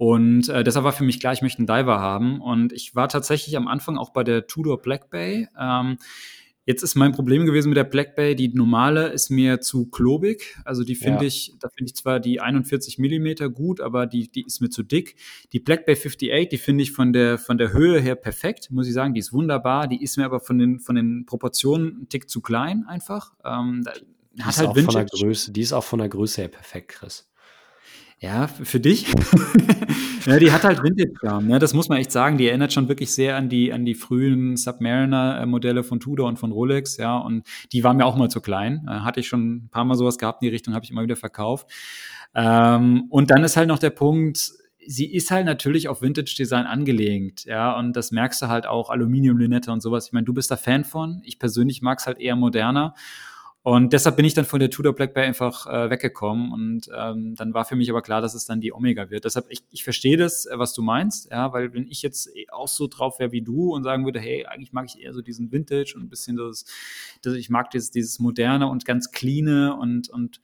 Und 0.00 0.48
äh, 0.48 0.64
deshalb 0.64 0.86
war 0.86 0.92
für 0.92 1.04
mich 1.04 1.20
klar, 1.20 1.34
ich 1.34 1.42
möchte 1.42 1.58
einen 1.58 1.66
Diver 1.66 2.00
haben. 2.00 2.40
Und 2.40 2.72
ich 2.72 2.94
war 2.94 3.10
tatsächlich 3.10 3.54
am 3.58 3.68
Anfang 3.68 3.98
auch 3.98 4.14
bei 4.14 4.24
der 4.24 4.46
Tudor 4.46 4.80
Black 4.80 5.10
Bay. 5.10 5.46
Ähm, 5.60 5.98
jetzt 6.64 6.82
ist 6.82 6.94
mein 6.94 7.12
Problem 7.12 7.44
gewesen 7.44 7.68
mit 7.68 7.76
der 7.76 7.84
Black 7.84 8.16
Bay, 8.16 8.34
die 8.34 8.48
normale 8.48 9.08
ist 9.08 9.28
mir 9.28 9.60
zu 9.60 9.90
klobig. 9.90 10.56
Also 10.64 10.84
die 10.84 10.94
finde 10.94 11.20
ja. 11.20 11.26
ich, 11.26 11.52
da 11.60 11.68
finde 11.68 11.90
ich 11.90 11.96
zwar 11.96 12.18
die 12.18 12.40
41 12.40 12.96
Millimeter 12.96 13.50
gut, 13.50 13.82
aber 13.82 14.06
die, 14.06 14.32
die 14.32 14.46
ist 14.46 14.62
mir 14.62 14.70
zu 14.70 14.82
dick. 14.82 15.16
Die 15.52 15.60
Black 15.60 15.84
Bay 15.84 15.96
58, 15.96 16.48
die 16.48 16.56
finde 16.56 16.82
ich 16.82 16.92
von 16.92 17.12
der, 17.12 17.36
von 17.36 17.58
der 17.58 17.74
Höhe 17.74 18.00
her 18.00 18.14
perfekt, 18.14 18.70
muss 18.70 18.88
ich 18.88 18.94
sagen. 18.94 19.12
Die 19.12 19.20
ist 19.20 19.34
wunderbar. 19.34 19.86
Die 19.86 20.02
ist 20.02 20.16
mir 20.16 20.24
aber 20.24 20.40
von 20.40 20.56
den, 20.56 20.80
von 20.80 20.94
den 20.94 21.26
Proportionen 21.26 22.04
ein 22.04 22.08
Tick 22.08 22.30
zu 22.30 22.40
klein 22.40 22.86
einfach. 22.88 23.34
Ähm, 23.44 23.84
die 24.32 24.42
hat 24.42 24.56
halt 24.56 24.74
Vintage. 24.74 24.84
Von 24.86 24.94
der 24.94 25.04
Größe, 25.28 25.52
die 25.52 25.60
ist 25.60 25.74
auch 25.74 25.84
von 25.84 25.98
der 25.98 26.08
Größe 26.08 26.40
her 26.40 26.48
perfekt, 26.48 26.88
Chris. 26.92 27.29
Ja, 28.22 28.48
für 28.48 28.80
dich. 28.80 29.06
ja, 30.26 30.38
die 30.38 30.52
hat 30.52 30.62
halt 30.64 30.82
Vintage-Charme, 30.82 31.46
ne? 31.46 31.58
das 31.58 31.72
muss 31.72 31.88
man 31.88 31.98
echt 31.98 32.12
sagen. 32.12 32.36
Die 32.36 32.48
erinnert 32.48 32.70
schon 32.70 32.86
wirklich 32.86 33.14
sehr 33.14 33.36
an 33.36 33.48
die, 33.48 33.72
an 33.72 33.86
die 33.86 33.94
frühen 33.94 34.58
Submariner-Modelle 34.58 35.82
von 35.82 36.00
Tudor 36.00 36.28
und 36.28 36.38
von 36.38 36.52
Rolex, 36.52 36.98
ja. 36.98 37.16
Und 37.16 37.46
die 37.72 37.82
waren 37.82 37.96
mir 37.96 38.04
auch 38.04 38.16
mal 38.16 38.28
zu 38.28 38.42
klein. 38.42 38.86
Äh, 38.86 38.90
hatte 39.00 39.20
ich 39.20 39.28
schon 39.28 39.54
ein 39.54 39.68
paar 39.70 39.86
Mal 39.86 39.94
sowas 39.94 40.18
gehabt 40.18 40.42
in 40.42 40.46
die 40.46 40.52
Richtung, 40.52 40.74
habe 40.74 40.84
ich 40.84 40.90
immer 40.90 41.02
wieder 41.02 41.16
verkauft. 41.16 41.66
Ähm, 42.34 43.06
und 43.08 43.30
dann 43.30 43.42
ist 43.42 43.56
halt 43.56 43.68
noch 43.68 43.78
der 43.78 43.88
Punkt, 43.88 44.52
sie 44.86 45.10
ist 45.10 45.30
halt 45.30 45.46
natürlich 45.46 45.88
auf 45.88 46.02
Vintage-Design 46.02 46.66
angelegt, 46.66 47.46
ja, 47.46 47.76
und 47.78 47.94
das 47.94 48.10
merkst 48.10 48.42
du 48.42 48.48
halt 48.48 48.66
auch, 48.66 48.90
Aluminium-Lünette 48.90 49.72
und 49.72 49.80
sowas. 49.80 50.08
Ich 50.08 50.12
meine, 50.12 50.26
du 50.26 50.34
bist 50.34 50.50
da 50.50 50.56
Fan 50.56 50.84
von. 50.84 51.22
Ich 51.24 51.38
persönlich 51.38 51.80
mag 51.80 52.00
es 52.00 52.06
halt 52.06 52.18
eher 52.18 52.36
moderner. 52.36 52.94
Und 53.70 53.92
deshalb 53.92 54.16
bin 54.16 54.24
ich 54.24 54.34
dann 54.34 54.46
von 54.46 54.58
der 54.58 54.68
Tudor 54.68 54.96
Black 54.96 55.14
Bay 55.14 55.24
einfach 55.24 55.64
äh, 55.68 55.90
weggekommen 55.90 56.52
und 56.52 56.90
ähm, 56.92 57.36
dann 57.36 57.54
war 57.54 57.64
für 57.64 57.76
mich 57.76 57.88
aber 57.88 58.02
klar, 58.02 58.20
dass 58.20 58.34
es 58.34 58.44
dann 58.44 58.60
die 58.60 58.72
Omega 58.72 59.10
wird. 59.10 59.26
Deshalb, 59.26 59.46
ich, 59.48 59.62
ich 59.70 59.84
verstehe 59.84 60.16
das, 60.16 60.44
äh, 60.46 60.58
was 60.58 60.74
du 60.74 60.82
meinst, 60.82 61.30
ja, 61.30 61.52
weil 61.52 61.72
wenn 61.72 61.86
ich 61.86 62.02
jetzt 62.02 62.28
auch 62.50 62.66
so 62.66 62.88
drauf 62.88 63.20
wäre 63.20 63.30
wie 63.30 63.42
du 63.42 63.72
und 63.72 63.84
sagen 63.84 64.04
würde, 64.04 64.18
hey, 64.18 64.44
eigentlich 64.44 64.72
mag 64.72 64.86
ich 64.88 65.00
eher 65.00 65.12
so 65.12 65.22
diesen 65.22 65.52
Vintage 65.52 65.92
und 65.94 66.02
ein 66.02 66.08
bisschen 66.08 66.36
das, 66.36 66.64
das 67.22 67.34
ich 67.34 67.48
mag 67.48 67.70
dieses, 67.70 67.92
dieses 67.92 68.18
moderne 68.18 68.66
und 68.66 68.84
ganz 68.84 69.12
cleane 69.12 69.76
und, 69.76 70.10
und 70.10 70.40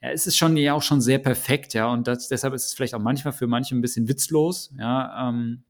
ja, 0.00 0.08
es 0.08 0.26
ist 0.26 0.38
schon 0.38 0.56
ja 0.56 0.72
auch 0.72 0.80
schon 0.82 1.02
sehr 1.02 1.18
perfekt, 1.18 1.74
ja, 1.74 1.92
und 1.92 2.08
das, 2.08 2.28
deshalb 2.28 2.54
ist 2.54 2.64
es 2.64 2.72
vielleicht 2.72 2.94
auch 2.94 3.00
manchmal 3.00 3.34
für 3.34 3.46
manche 3.46 3.76
ein 3.76 3.82
bisschen 3.82 4.08
witzlos, 4.08 4.72
ja, 4.78 5.28
ähm, 5.28 5.62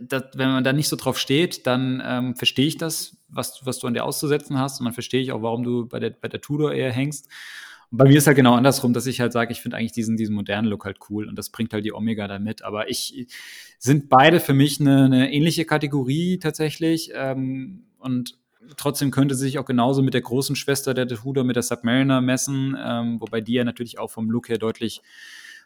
das, 0.00 0.24
wenn 0.34 0.50
man 0.50 0.64
da 0.64 0.72
nicht 0.72 0.88
so 0.88 0.96
drauf 0.96 1.18
steht, 1.18 1.66
dann 1.66 2.02
ähm, 2.04 2.36
verstehe 2.36 2.66
ich 2.66 2.78
das, 2.78 3.16
was, 3.28 3.60
was 3.64 3.78
du 3.78 3.86
an 3.86 3.94
dir 3.94 4.04
auszusetzen 4.04 4.58
hast. 4.58 4.80
Und 4.80 4.84
dann 4.84 4.94
verstehe 4.94 5.20
ich 5.20 5.32
auch, 5.32 5.42
warum 5.42 5.62
du 5.62 5.86
bei 5.86 5.98
der, 5.98 6.10
bei 6.10 6.28
der 6.28 6.40
Tudor 6.40 6.72
eher 6.72 6.92
hängst. 6.92 7.28
Und 7.90 7.98
bei 7.98 8.04
mir 8.04 8.18
ist 8.18 8.26
halt 8.26 8.36
genau 8.36 8.54
andersrum, 8.54 8.92
dass 8.94 9.06
ich 9.06 9.20
halt 9.20 9.32
sage, 9.32 9.52
ich 9.52 9.60
finde 9.60 9.76
eigentlich 9.76 9.92
diesen, 9.92 10.16
diesen 10.16 10.34
modernen 10.34 10.68
Look 10.68 10.84
halt 10.84 10.98
cool 11.10 11.28
und 11.28 11.36
das 11.36 11.50
bringt 11.50 11.74
halt 11.74 11.84
die 11.84 11.92
Omega 11.92 12.26
da 12.26 12.38
mit. 12.38 12.62
Aber 12.62 12.88
ich 12.88 13.26
sind 13.78 14.08
beide 14.08 14.40
für 14.40 14.54
mich 14.54 14.80
eine, 14.80 15.04
eine 15.04 15.32
ähnliche 15.32 15.64
Kategorie 15.64 16.38
tatsächlich. 16.38 17.10
Ähm, 17.14 17.84
und 17.98 18.38
trotzdem 18.76 19.10
könnte 19.10 19.34
sie 19.34 19.42
sich 19.42 19.58
auch 19.58 19.64
genauso 19.64 20.02
mit 20.02 20.14
der 20.14 20.22
großen 20.22 20.56
Schwester 20.56 20.94
der 20.94 21.06
Tudor, 21.06 21.44
mit 21.44 21.56
der 21.56 21.62
Submariner 21.62 22.20
messen, 22.20 22.76
ähm, 22.82 23.20
wobei 23.20 23.40
die 23.40 23.54
ja 23.54 23.64
natürlich 23.64 23.98
auch 23.98 24.10
vom 24.10 24.30
Look 24.30 24.48
her 24.48 24.58
deutlich 24.58 25.02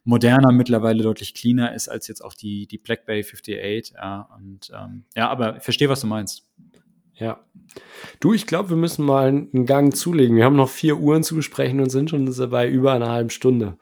moderner, 0.07 0.53
mittlerweile 0.53 1.03
deutlich 1.03 1.35
cleaner 1.35 1.75
ist 1.75 1.88
als 1.88 2.07
jetzt 2.07 2.25
auch 2.25 2.33
die, 2.33 2.66
die 2.66 2.79
Black 2.79 3.05
Bay 3.05 3.23
58. 3.23 3.95
Ja, 3.95 4.29
und 4.37 4.71
ähm, 4.73 5.05
ja, 5.14 5.29
aber 5.29 5.57
ich 5.57 5.62
verstehe, 5.62 5.88
was 5.88 6.01
du 6.01 6.07
meinst. 6.07 6.47
Ja. 7.14 7.40
Du, 8.21 8.33
ich 8.33 8.47
glaube, 8.47 8.71
wir 8.71 8.77
müssen 8.77 9.05
mal 9.05 9.29
einen 9.29 9.66
Gang 9.66 9.95
zulegen. 9.95 10.37
Wir 10.37 10.45
haben 10.45 10.57
noch 10.57 10.69
vier 10.69 10.99
Uhren 10.99 11.23
zu 11.23 11.35
besprechen 11.35 11.81
und 11.81 11.90
sind 11.90 12.11
schon 12.11 12.27
dabei 12.33 12.69
über 12.69 12.92
einer 12.92 13.11
halben 13.11 13.31
Stunde. 13.31 13.78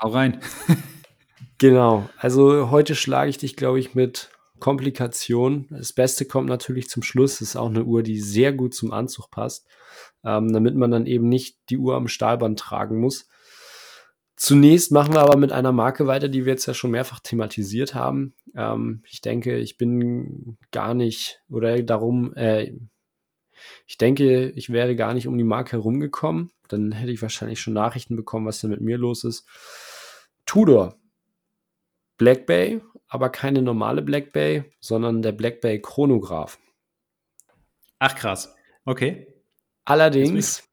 Hau 0.00 0.08
rein. 0.08 0.40
genau. 1.58 2.08
Also 2.18 2.70
heute 2.70 2.94
schlage 2.94 3.30
ich 3.30 3.38
dich, 3.38 3.56
glaube 3.56 3.80
ich, 3.80 3.94
mit 3.94 4.30
Komplikationen. 4.58 5.68
Das 5.70 5.92
Beste 5.92 6.26
kommt 6.26 6.48
natürlich 6.48 6.88
zum 6.88 7.02
Schluss. 7.02 7.38
Das 7.38 7.48
ist 7.48 7.56
auch 7.56 7.70
eine 7.70 7.84
Uhr, 7.84 8.02
die 8.02 8.20
sehr 8.20 8.52
gut 8.52 8.74
zum 8.74 8.92
Anzug 8.92 9.30
passt, 9.30 9.66
ähm, 10.24 10.52
damit 10.52 10.74
man 10.74 10.90
dann 10.90 11.06
eben 11.06 11.28
nicht 11.28 11.56
die 11.70 11.78
Uhr 11.78 11.94
am 11.96 12.08
Stahlband 12.08 12.58
tragen 12.58 13.00
muss. 13.00 13.28
Zunächst 14.42 14.90
machen 14.90 15.14
wir 15.14 15.20
aber 15.20 15.36
mit 15.36 15.52
einer 15.52 15.70
Marke 15.70 16.08
weiter, 16.08 16.28
die 16.28 16.44
wir 16.44 16.54
jetzt 16.54 16.66
ja 16.66 16.74
schon 16.74 16.90
mehrfach 16.90 17.20
thematisiert 17.20 17.94
haben. 17.94 18.34
Ähm, 18.56 19.04
ich 19.08 19.20
denke, 19.20 19.56
ich 19.58 19.78
bin 19.78 20.58
gar 20.72 20.94
nicht 20.94 21.40
oder 21.48 21.80
darum, 21.80 22.34
äh, 22.34 22.72
ich 23.86 23.98
denke, 23.98 24.50
ich 24.50 24.70
wäre 24.70 24.96
gar 24.96 25.14
nicht 25.14 25.28
um 25.28 25.38
die 25.38 25.44
Marke 25.44 25.76
herumgekommen. 25.76 26.50
Dann 26.66 26.90
hätte 26.90 27.12
ich 27.12 27.22
wahrscheinlich 27.22 27.60
schon 27.60 27.74
Nachrichten 27.74 28.16
bekommen, 28.16 28.44
was 28.44 28.60
denn 28.60 28.70
mit 28.70 28.80
mir 28.80 28.98
los 28.98 29.22
ist. 29.22 29.46
Tudor. 30.44 30.98
Black 32.16 32.44
Bay, 32.44 32.80
aber 33.06 33.30
keine 33.30 33.62
normale 33.62 34.02
Black 34.02 34.32
Bay, 34.32 34.64
sondern 34.80 35.22
der 35.22 35.30
Black 35.30 35.60
Bay 35.60 35.80
Chronograph. 35.80 36.58
Ach 38.00 38.16
krass. 38.16 38.52
Okay. 38.86 39.28
Allerdings 39.84 40.64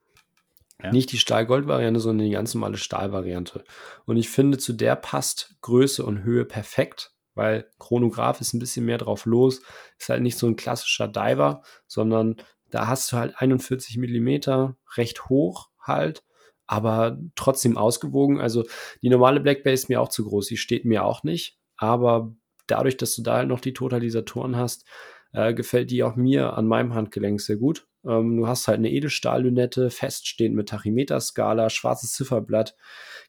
ja. 0.82 0.92
nicht 0.92 1.12
die 1.12 1.18
Stahlgold-Variante, 1.18 2.00
sondern 2.00 2.26
die 2.26 2.34
ganz 2.34 2.54
normale 2.54 2.78
Stahlvariante. 2.78 3.64
Und 4.06 4.18
ich 4.18 4.30
finde, 4.30 4.58
zu 4.58 4.74
der 4.74 4.96
passt 4.96 5.56
Größe 5.62 6.06
und 6.06 6.24
Höhe 6.24 6.46
perfekt, 6.46 7.14
weil 7.36 7.70
Chronograph 7.80 8.42
ist 8.42 8.54
ein 8.54 8.60
bisschen 8.60 8.86
mehr 8.86 8.98
drauf 8.98 9.26
los. 9.26 9.62
Ist 9.98 10.10
halt 10.10 10.22
nicht 10.22 10.38
so 10.38 10.48
ein 10.48 10.56
klassischer 10.56 11.08
Diver, 11.08 11.64
sondern 11.88 12.38
da 12.70 12.88
hast 12.88 13.12
du 13.12 13.18
halt 13.18 13.34
41 13.38 13.98
Millimeter, 13.98 14.78
recht 14.96 15.30
hoch 15.30 15.70
halt, 15.82 16.24
aber 16.68 17.18
trotzdem 17.36 17.78
ausgewogen. 17.78 18.40
Also 18.40 18.66
die 19.02 19.10
normale 19.10 19.40
Black 19.40 19.64
Bay 19.64 19.74
ist 19.74 19.90
mir 19.90 20.02
auch 20.02 20.10
zu 20.10 20.24
groß, 20.26 20.48
die 20.48 20.58
steht 20.58 20.86
mir 20.86 21.04
auch 21.04 21.24
nicht. 21.24 21.58
Aber 21.78 22.36
dadurch, 22.68 22.98
dass 22.98 23.16
du 23.16 23.24
da 23.24 23.38
halt 23.38 23.48
noch 23.48 23.60
die 23.60 23.74
Totalisatoren 23.74 24.56
hast, 24.56 24.86
äh, 25.34 25.54
gefällt 25.54 25.92
die 25.92 26.04
auch 26.04 26.16
mir 26.16 26.54
an 26.54 26.68
meinem 26.68 26.94
Handgelenk 26.94 27.42
sehr 27.42 27.58
gut. 27.58 27.89
Ähm, 28.06 28.38
du 28.38 28.48
hast 28.48 28.68
halt 28.68 28.78
eine 28.78 28.92
Edelstahllünette, 28.92 29.90
feststehend 29.90 30.56
mit 30.56 30.70
Tachymeterskala, 30.70 31.70
schwarzes 31.70 32.14
Zifferblatt, 32.14 32.76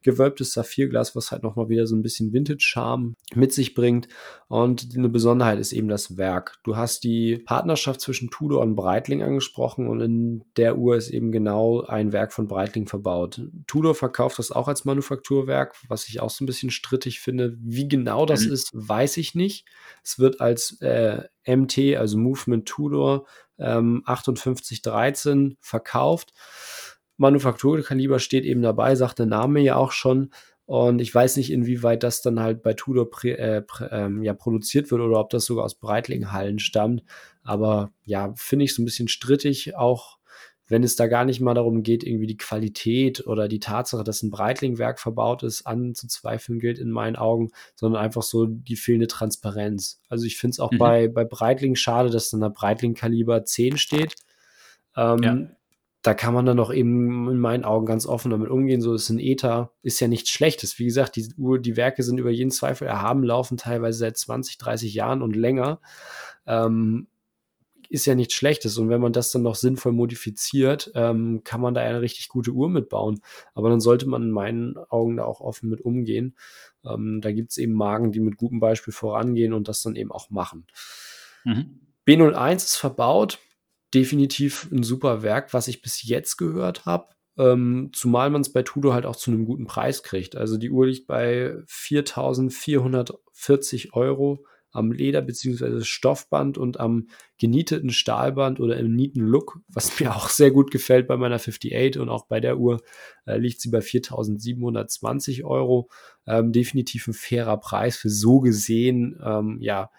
gewölbtes 0.03 0.53
Saphirglas, 0.53 1.15
was 1.17 1.31
halt 1.31 1.43
nochmal 1.43 1.69
wieder 1.69 1.87
so 1.87 1.97
ein 1.97 2.03
bisschen 2.03 2.33
Vintage-Charme 2.33 3.15
mit 3.35 3.53
sich 3.53 3.75
bringt. 3.75 4.09
Und 4.49 4.89
eine 4.97 5.09
Besonderheit 5.09 5.59
ist 5.59 5.73
eben 5.73 5.89
das 5.89 6.17
Werk. 6.17 6.59
Du 6.65 6.77
hast 6.77 7.05
die 7.05 7.39
Partnerschaft 7.39 8.01
zwischen 8.01 8.31
Tudor 8.31 8.63
und 8.63 8.77
Breitling 8.77 9.23
angesprochen 9.23 9.89
und 9.89 10.01
in 10.01 10.45
der 10.57 10.79
Uhr 10.79 10.97
ist 10.97 11.11
eben 11.11 11.33
genau 11.33 11.83
ein 11.83 12.13
Werk 12.13 12.33
von 12.33 12.49
Breitling 12.49 12.87
verbaut. 12.87 13.43
Tudor 13.67 13.95
verkauft 13.95 14.39
das 14.39 14.53
auch 14.53 14.69
als 14.69 14.85
Manufakturwerk, 14.85 15.75
was 15.89 16.09
ich 16.09 16.21
auch 16.21 16.31
so 16.31 16.45
ein 16.45 16.47
bisschen 16.47 16.71
strittig 16.71 17.21
finde. 17.21 17.57
Wie 17.61 17.89
genau 17.89 18.27
das 18.27 18.47
mhm. 18.47 18.53
ist, 18.53 18.71
weiß 18.73 19.17
ich 19.19 19.35
nicht. 19.35 19.67
Es 20.03 20.19
wird 20.19 20.41
als 20.41 20.81
äh, 20.81 21.25
MT, 21.47 21.97
also 21.97 22.19
Movement 22.19 22.67
Tudor, 22.67 23.27
ähm, 23.59 24.03
5813 24.07 25.57
verkauft. 25.61 26.33
Manufakturkaliber 27.17 28.19
steht 28.19 28.45
eben 28.45 28.63
dabei, 28.63 28.95
sagt 28.95 29.19
der 29.19 29.27
Name 29.27 29.61
ja 29.61 29.77
auch 29.77 29.93
schon. 29.93 30.31
Und 30.65 31.01
ich 31.01 31.13
weiß 31.13 31.37
nicht, 31.37 31.51
inwieweit 31.51 32.05
das 32.05 32.23
dann 32.23 32.39
halt 32.39 32.63
bei 32.63 32.75
Tudor 32.75 33.11
prä, 33.11 33.33
äh, 33.33 33.61
prä, 33.61 33.89
ähm, 33.91 34.23
ja, 34.23 34.35
produziert 34.35 34.91
wird 34.93 35.01
oder 35.01 35.19
ob 35.19 35.31
das 35.31 35.45
sogar 35.45 35.65
aus 35.65 35.75
Breitling-Hallen 35.75 36.61
stammt. 36.61 37.03
Aber 37.43 37.91
ja, 38.05 38.33
finde 38.37 38.67
ich 38.67 38.75
so 38.75 38.81
ein 38.81 38.85
bisschen 38.85 39.09
strittig, 39.09 39.77
auch 39.77 40.20
wenn 40.71 40.85
es 40.85 40.95
da 40.95 41.09
gar 41.09 41.25
nicht 41.25 41.41
mal 41.41 41.55
darum 41.55 41.83
geht, 41.83 42.05
irgendwie 42.05 42.29
die 42.29 42.37
Qualität 42.37 43.27
oder 43.27 43.49
die 43.49 43.59
Tatsache, 43.59 44.05
dass 44.05 44.23
ein 44.23 44.31
Breitling-Werk 44.31 45.01
verbaut 45.01 45.43
ist, 45.43 45.67
anzuzweifeln 45.67 46.61
gilt 46.61 46.79
in 46.79 46.91
meinen 46.91 47.17
Augen, 47.17 47.51
sondern 47.75 48.03
einfach 48.03 48.23
so 48.23 48.47
die 48.47 48.77
fehlende 48.77 49.09
Transparenz. 49.09 50.01
Also 50.09 50.27
ich 50.27 50.39
finde 50.39 50.53
es 50.53 50.61
auch 50.61 50.71
mhm. 50.71 50.79
bei, 50.79 51.09
bei 51.09 51.25
Breitling 51.25 51.75
schade, 51.75 52.11
dass 52.11 52.31
dann 52.31 52.41
der 52.41 52.51
Breitling-Kaliber 52.51 53.45
10 53.45 53.79
steht. 53.79 54.15
Ähm, 54.97 55.23
ja. 55.23 55.39
Da 56.03 56.15
kann 56.15 56.33
man 56.33 56.47
dann 56.47 56.61
auch 56.61 56.73
eben 56.73 57.29
in 57.29 57.39
meinen 57.39 57.65
Augen 57.65 57.85
ganz 57.85 58.07
offen 58.07 58.31
damit 58.31 58.49
umgehen. 58.49 58.81
So 58.81 58.95
ist 58.95 59.11
ein 59.11 59.19
Ether, 59.19 59.73
ist 59.83 60.01
ja 60.01 60.09
nichts 60.09 60.31
Schlechtes. 60.31 60.79
Wie 60.79 60.87
gesagt, 60.87 61.17
die, 61.17 61.35
die 61.37 61.77
Werke 61.77 62.05
sind 62.05 62.19
über 62.19 62.31
jeden 62.31 62.53
Zweifel 62.53 62.87
erhaben, 62.87 63.25
laufen 63.25 63.59
teilweise 63.59 63.99
seit 63.99 64.17
20, 64.17 64.57
30 64.57 64.95
Jahren 64.95 65.21
und 65.21 65.37
länger. 65.37 65.81
Ähm, 66.47 67.09
ist 67.91 68.07
ja 68.07 68.15
nichts 68.15 68.35
Schlechtes. 68.35 68.79
Und 68.79 68.89
wenn 68.89 69.01
man 69.01 69.13
das 69.13 69.33
dann 69.33 69.43
noch 69.43 69.57
sinnvoll 69.57 69.91
modifiziert, 69.93 70.93
ähm, 70.95 71.43
kann 71.45 71.61
man 71.61 71.75
da 71.75 71.81
eine 71.81 72.01
richtig 72.01 72.29
gute 72.29 72.53
Uhr 72.53 72.71
mitbauen. 72.71 73.21
Aber 73.53 73.69
dann 73.69 73.81
sollte 73.81 74.09
man 74.09 74.23
in 74.23 74.31
meinen 74.31 74.77
Augen 74.89 75.17
da 75.17 75.25
auch 75.25 75.41
offen 75.41 75.69
mit 75.69 75.81
umgehen. 75.81 76.37
Ähm, 76.85 77.21
da 77.21 77.33
gibt 77.33 77.51
es 77.51 77.59
eben 77.59 77.73
Magen, 77.73 78.13
die 78.13 78.21
mit 78.21 78.37
gutem 78.37 78.61
Beispiel 78.61 78.95
vorangehen 78.95 79.53
und 79.53 79.67
das 79.67 79.83
dann 79.83 79.97
eben 79.97 80.13
auch 80.13 80.31
machen. 80.31 80.69
Mhm. 81.45 81.81
B01 82.07 82.57
ist 82.57 82.77
verbaut. 82.77 83.41
Definitiv 83.93 84.71
ein 84.71 84.85
super 84.85 85.25
Werk, 85.25 85.53
was 85.53 85.67
ich 85.67 85.83
bis 85.83 86.05
jetzt 86.05 86.37
gehört 86.37 86.87
habe. 86.87 87.09
Ähm, 87.37 87.91
zumal 87.93 88.31
man 88.31 88.43
es 88.43 88.53
bei 88.53 88.63
Tudo 88.63 88.93
halt 88.93 89.05
auch 89.05 89.17
zu 89.17 89.33
einem 89.33 89.47
guten 89.47 89.67
Preis 89.67 90.05
kriegt. 90.05 90.37
Also 90.37 90.59
die 90.59 90.71
Uhr 90.71 90.87
liegt 90.87 91.09
bei 91.09 91.57
4.440 91.67 93.95
Euro 93.95 94.45
am 94.73 94.93
Leder- 94.93 95.23
bzw. 95.23 95.83
Stoffband 95.83 96.59
und 96.59 96.79
am 96.79 97.09
genieteten 97.39 97.91
Stahlband 97.91 98.61
oder 98.61 98.77
im 98.77 98.95
nieten 98.95 99.21
Look, 99.21 99.61
was 99.69 99.91
mir 100.01 100.15
auch 100.15 100.29
sehr 100.29 100.51
gut 100.51 100.71
gefällt 100.71 101.09
bei 101.09 101.17
meiner 101.17 101.37
58 101.37 101.99
und 101.99 102.09
auch 102.09 102.27
bei 102.27 102.41
der 102.41 102.59
Uhr 102.59 102.81
äh, 103.27 103.39
liegt 103.39 103.61
sie 103.61 103.71
bei 103.71 103.81
4.720 103.81 105.45
Euro. 105.45 105.89
Ähm, 106.27 106.53
definitiv 106.53 107.09
ein 107.09 107.15
fairer 107.15 107.57
Preis 107.57 107.97
für 107.97 108.11
so 108.11 108.41
gesehen, 108.41 109.19
ähm, 109.25 109.59
ja, 109.61 109.91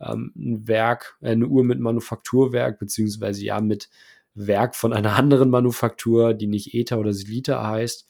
ähm, 0.00 0.32
ein 0.36 0.68
Werk, 0.68 1.16
äh, 1.20 1.30
eine 1.30 1.46
Uhr 1.46 1.64
mit 1.64 1.80
Manufakturwerk, 1.80 2.78
beziehungsweise 2.78 3.44
ja 3.44 3.60
mit 3.60 3.88
Werk 4.34 4.74
von 4.74 4.92
einer 4.92 5.16
anderen 5.16 5.50
Manufaktur, 5.50 6.34
die 6.34 6.46
nicht 6.46 6.74
ETA 6.74 6.96
oder 6.96 7.12
Silita 7.12 7.66
heißt. 7.66 8.06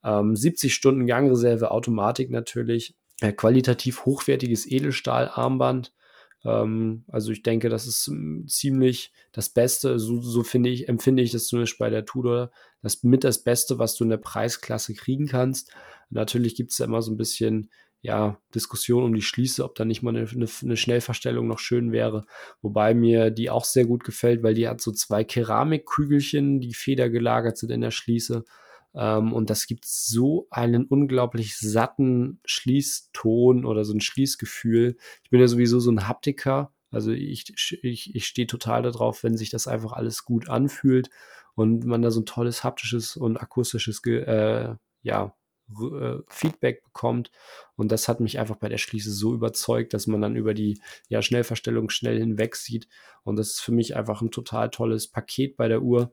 70 0.00 0.70
ähm, 0.70 0.70
Stunden 0.70 1.06
Gangreserve, 1.06 1.72
Automatik 1.72 2.30
natürlich, 2.30 2.94
qualitativ 3.20 4.04
hochwertiges 4.04 4.66
Edelstahlarmband. 4.66 5.92
Ähm, 6.44 7.04
also 7.08 7.32
ich 7.32 7.42
denke, 7.42 7.68
das 7.68 7.86
ist 7.86 8.06
hm, 8.06 8.46
ziemlich 8.48 9.12
das 9.32 9.48
Beste, 9.48 9.98
so, 9.98 10.20
so 10.20 10.42
finde 10.42 10.70
ich, 10.70 10.88
empfinde 10.88 11.22
ich 11.22 11.32
das 11.32 11.46
zumindest 11.46 11.78
bei 11.78 11.90
der 11.90 12.04
Tudor, 12.04 12.50
das 12.82 13.02
mit 13.02 13.24
das 13.24 13.42
Beste, 13.42 13.78
was 13.78 13.94
du 13.96 14.04
in 14.04 14.10
der 14.10 14.18
Preisklasse 14.18 14.94
kriegen 14.94 15.26
kannst. 15.26 15.72
Natürlich 16.10 16.54
gibt 16.54 16.70
es 16.70 16.78
da 16.78 16.84
immer 16.84 17.02
so 17.02 17.10
ein 17.10 17.16
bisschen 17.16 17.70
ja, 18.00 18.40
Diskussion 18.54 19.02
um 19.02 19.14
die 19.14 19.22
Schließe, 19.22 19.64
ob 19.64 19.74
da 19.74 19.84
nicht 19.84 20.02
mal 20.02 20.16
eine, 20.16 20.28
eine, 20.62 20.76
Schnellverstellung 20.76 21.48
noch 21.48 21.58
schön 21.58 21.90
wäre. 21.90 22.26
Wobei 22.62 22.94
mir 22.94 23.30
die 23.30 23.50
auch 23.50 23.64
sehr 23.64 23.86
gut 23.86 24.04
gefällt, 24.04 24.44
weil 24.44 24.54
die 24.54 24.68
hat 24.68 24.80
so 24.80 24.92
zwei 24.92 25.24
Keramikkügelchen, 25.24 26.60
die 26.60 26.74
federgelagert 26.74 27.58
sind 27.58 27.70
in 27.70 27.80
der 27.80 27.90
Schließe. 27.90 28.44
Ähm, 28.94 29.32
und 29.32 29.50
das 29.50 29.66
gibt 29.66 29.84
so 29.86 30.46
einen 30.50 30.84
unglaublich 30.84 31.56
satten 31.58 32.40
Schließton 32.44 33.64
oder 33.64 33.84
so 33.84 33.94
ein 33.94 34.00
Schließgefühl. 34.00 34.96
Ich 35.24 35.30
bin 35.30 35.40
ja 35.40 35.48
sowieso 35.48 35.80
so 35.80 35.90
ein 35.90 36.08
Haptiker. 36.08 36.72
Also 36.90 37.12
ich, 37.12 37.52
ich, 37.82 38.14
ich 38.14 38.26
stehe 38.26 38.46
total 38.46 38.82
darauf, 38.82 39.22
wenn 39.22 39.36
sich 39.36 39.50
das 39.50 39.66
einfach 39.66 39.92
alles 39.92 40.24
gut 40.24 40.48
anfühlt 40.48 41.10
und 41.54 41.84
man 41.84 42.02
da 42.02 42.10
so 42.10 42.20
ein 42.20 42.26
tolles 42.26 42.64
haptisches 42.64 43.16
und 43.16 43.36
akustisches 43.36 44.00
äh, 44.06 44.74
ja, 45.02 45.34
äh, 45.70 46.18
Feedback 46.28 46.82
bekommt. 46.84 47.30
Und 47.76 47.92
das 47.92 48.08
hat 48.08 48.20
mich 48.20 48.38
einfach 48.38 48.56
bei 48.56 48.68
der 48.68 48.78
Schließe 48.78 49.12
so 49.12 49.34
überzeugt, 49.34 49.92
dass 49.92 50.06
man 50.06 50.20
dann 50.20 50.36
über 50.36 50.54
die 50.54 50.80
ja, 51.08 51.20
Schnellverstellung 51.20 51.90
schnell 51.90 52.18
hinweg 52.18 52.56
sieht. 52.56 52.88
Und 53.22 53.36
das 53.36 53.48
ist 53.48 53.60
für 53.60 53.72
mich 53.72 53.96
einfach 53.96 54.22
ein 54.22 54.30
total 54.30 54.70
tolles 54.70 55.08
Paket 55.08 55.56
bei 55.56 55.68
der 55.68 55.82
Uhr. 55.82 56.12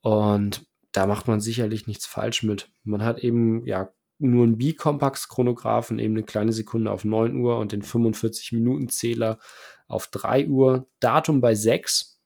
Und 0.00 0.66
da 0.92 1.06
macht 1.06 1.28
man 1.28 1.40
sicherlich 1.40 1.86
nichts 1.86 2.06
falsch 2.06 2.42
mit. 2.42 2.70
Man 2.84 3.02
hat 3.02 3.18
eben 3.20 3.64
ja 3.66 3.92
nur 4.18 4.44
einen 4.44 4.58
B-Compax-Chronographen, 4.58 5.98
eben 5.98 6.14
eine 6.14 6.24
kleine 6.24 6.52
Sekunde 6.52 6.90
auf 6.90 7.04
9 7.04 7.36
Uhr 7.36 7.58
und 7.58 7.72
den 7.72 7.82
45-Minuten-Zähler 7.82 9.38
auf 9.86 10.08
3 10.08 10.48
Uhr. 10.48 10.88
Datum 11.00 11.40
bei 11.40 11.54
6 11.54 12.18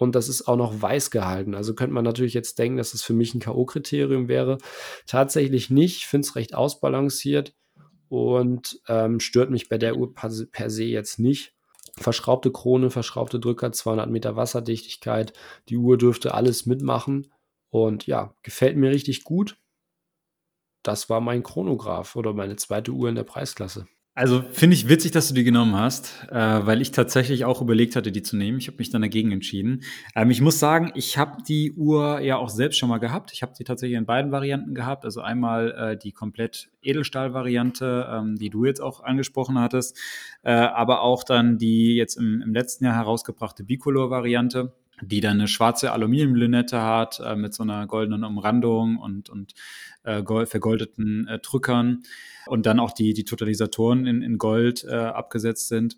und 0.00 0.14
das 0.14 0.28
ist 0.28 0.48
auch 0.48 0.56
noch 0.56 0.80
weiß 0.80 1.10
gehalten. 1.10 1.54
Also 1.54 1.74
könnte 1.74 1.92
man 1.92 2.04
natürlich 2.04 2.32
jetzt 2.32 2.58
denken, 2.58 2.78
dass 2.78 2.92
das 2.92 3.02
für 3.02 3.12
mich 3.12 3.34
ein 3.34 3.40
K.O.-Kriterium 3.40 4.28
wäre. 4.28 4.56
Tatsächlich 5.06 5.68
nicht. 5.68 5.98
Ich 5.98 6.06
finde 6.06 6.26
es 6.26 6.36
recht 6.36 6.54
ausbalanciert 6.54 7.54
und 8.08 8.80
ähm, 8.88 9.20
stört 9.20 9.50
mich 9.50 9.68
bei 9.68 9.76
der 9.76 9.96
Uhr 9.96 10.14
per, 10.14 10.30
per 10.50 10.70
se 10.70 10.84
jetzt 10.84 11.18
nicht. 11.18 11.54
Verschraubte 11.98 12.50
Krone, 12.50 12.88
verschraubte 12.88 13.40
Drücker, 13.40 13.72
200 13.72 14.08
Meter 14.08 14.36
Wasserdichtigkeit. 14.36 15.34
Die 15.68 15.76
Uhr 15.76 15.98
dürfte 15.98 16.32
alles 16.32 16.64
mitmachen. 16.64 17.30
Und 17.70 18.06
ja, 18.06 18.34
gefällt 18.42 18.76
mir 18.76 18.90
richtig 18.90 19.24
gut. 19.24 19.56
Das 20.82 21.08
war 21.08 21.20
mein 21.20 21.42
Chronograph 21.42 22.16
oder 22.16 22.32
meine 22.32 22.56
zweite 22.56 22.92
Uhr 22.92 23.08
in 23.08 23.14
der 23.14 23.24
Preisklasse. 23.24 23.86
Also 24.12 24.42
finde 24.50 24.74
ich 24.74 24.88
witzig, 24.88 25.12
dass 25.12 25.28
du 25.28 25.34
die 25.34 25.44
genommen 25.44 25.76
hast, 25.76 26.26
äh, 26.30 26.34
weil 26.34 26.82
ich 26.82 26.90
tatsächlich 26.90 27.44
auch 27.44 27.62
überlegt 27.62 27.94
hatte, 27.94 28.10
die 28.10 28.22
zu 28.22 28.36
nehmen. 28.36 28.58
Ich 28.58 28.66
habe 28.66 28.76
mich 28.78 28.90
dann 28.90 29.02
dagegen 29.02 29.30
entschieden. 29.30 29.82
Ähm, 30.16 30.30
ich 30.30 30.40
muss 30.40 30.58
sagen, 30.58 30.90
ich 30.94 31.16
habe 31.16 31.42
die 31.48 31.72
Uhr 31.72 32.18
ja 32.20 32.36
auch 32.36 32.48
selbst 32.48 32.78
schon 32.78 32.88
mal 32.88 32.98
gehabt. 32.98 33.32
Ich 33.32 33.42
habe 33.42 33.52
sie 33.54 33.62
tatsächlich 33.62 33.96
in 33.96 34.06
beiden 34.06 34.32
Varianten 34.32 34.74
gehabt. 34.74 35.04
Also 35.04 35.20
einmal 35.20 35.70
äh, 35.70 35.96
die 35.96 36.10
komplett 36.10 36.70
Edelstahl-Variante, 36.82 38.08
ähm, 38.10 38.36
die 38.36 38.50
du 38.50 38.64
jetzt 38.64 38.80
auch 38.80 39.02
angesprochen 39.04 39.58
hattest, 39.60 39.96
äh, 40.42 40.50
aber 40.50 41.02
auch 41.02 41.22
dann 41.22 41.56
die 41.56 41.94
jetzt 41.94 42.16
im, 42.16 42.42
im 42.42 42.52
letzten 42.52 42.86
Jahr 42.86 42.96
herausgebrachte 42.96 43.62
Bicolor-Variante 43.62 44.72
die 45.02 45.20
dann 45.20 45.38
eine 45.38 45.48
schwarze 45.48 45.92
Aluminiumlünette 45.92 46.80
hat 46.82 47.20
äh, 47.24 47.36
mit 47.36 47.54
so 47.54 47.62
einer 47.62 47.86
goldenen 47.86 48.24
Umrandung 48.24 48.98
und, 48.98 49.28
und 49.28 49.54
äh, 50.02 50.22
vergoldeten 50.46 51.26
äh, 51.28 51.38
Drückern 51.38 52.02
und 52.46 52.66
dann 52.66 52.80
auch 52.80 52.92
die, 52.92 53.14
die 53.14 53.24
Totalisatoren 53.24 54.06
in, 54.06 54.22
in 54.22 54.38
Gold 54.38 54.84
äh, 54.84 54.94
abgesetzt 54.94 55.68
sind. 55.68 55.96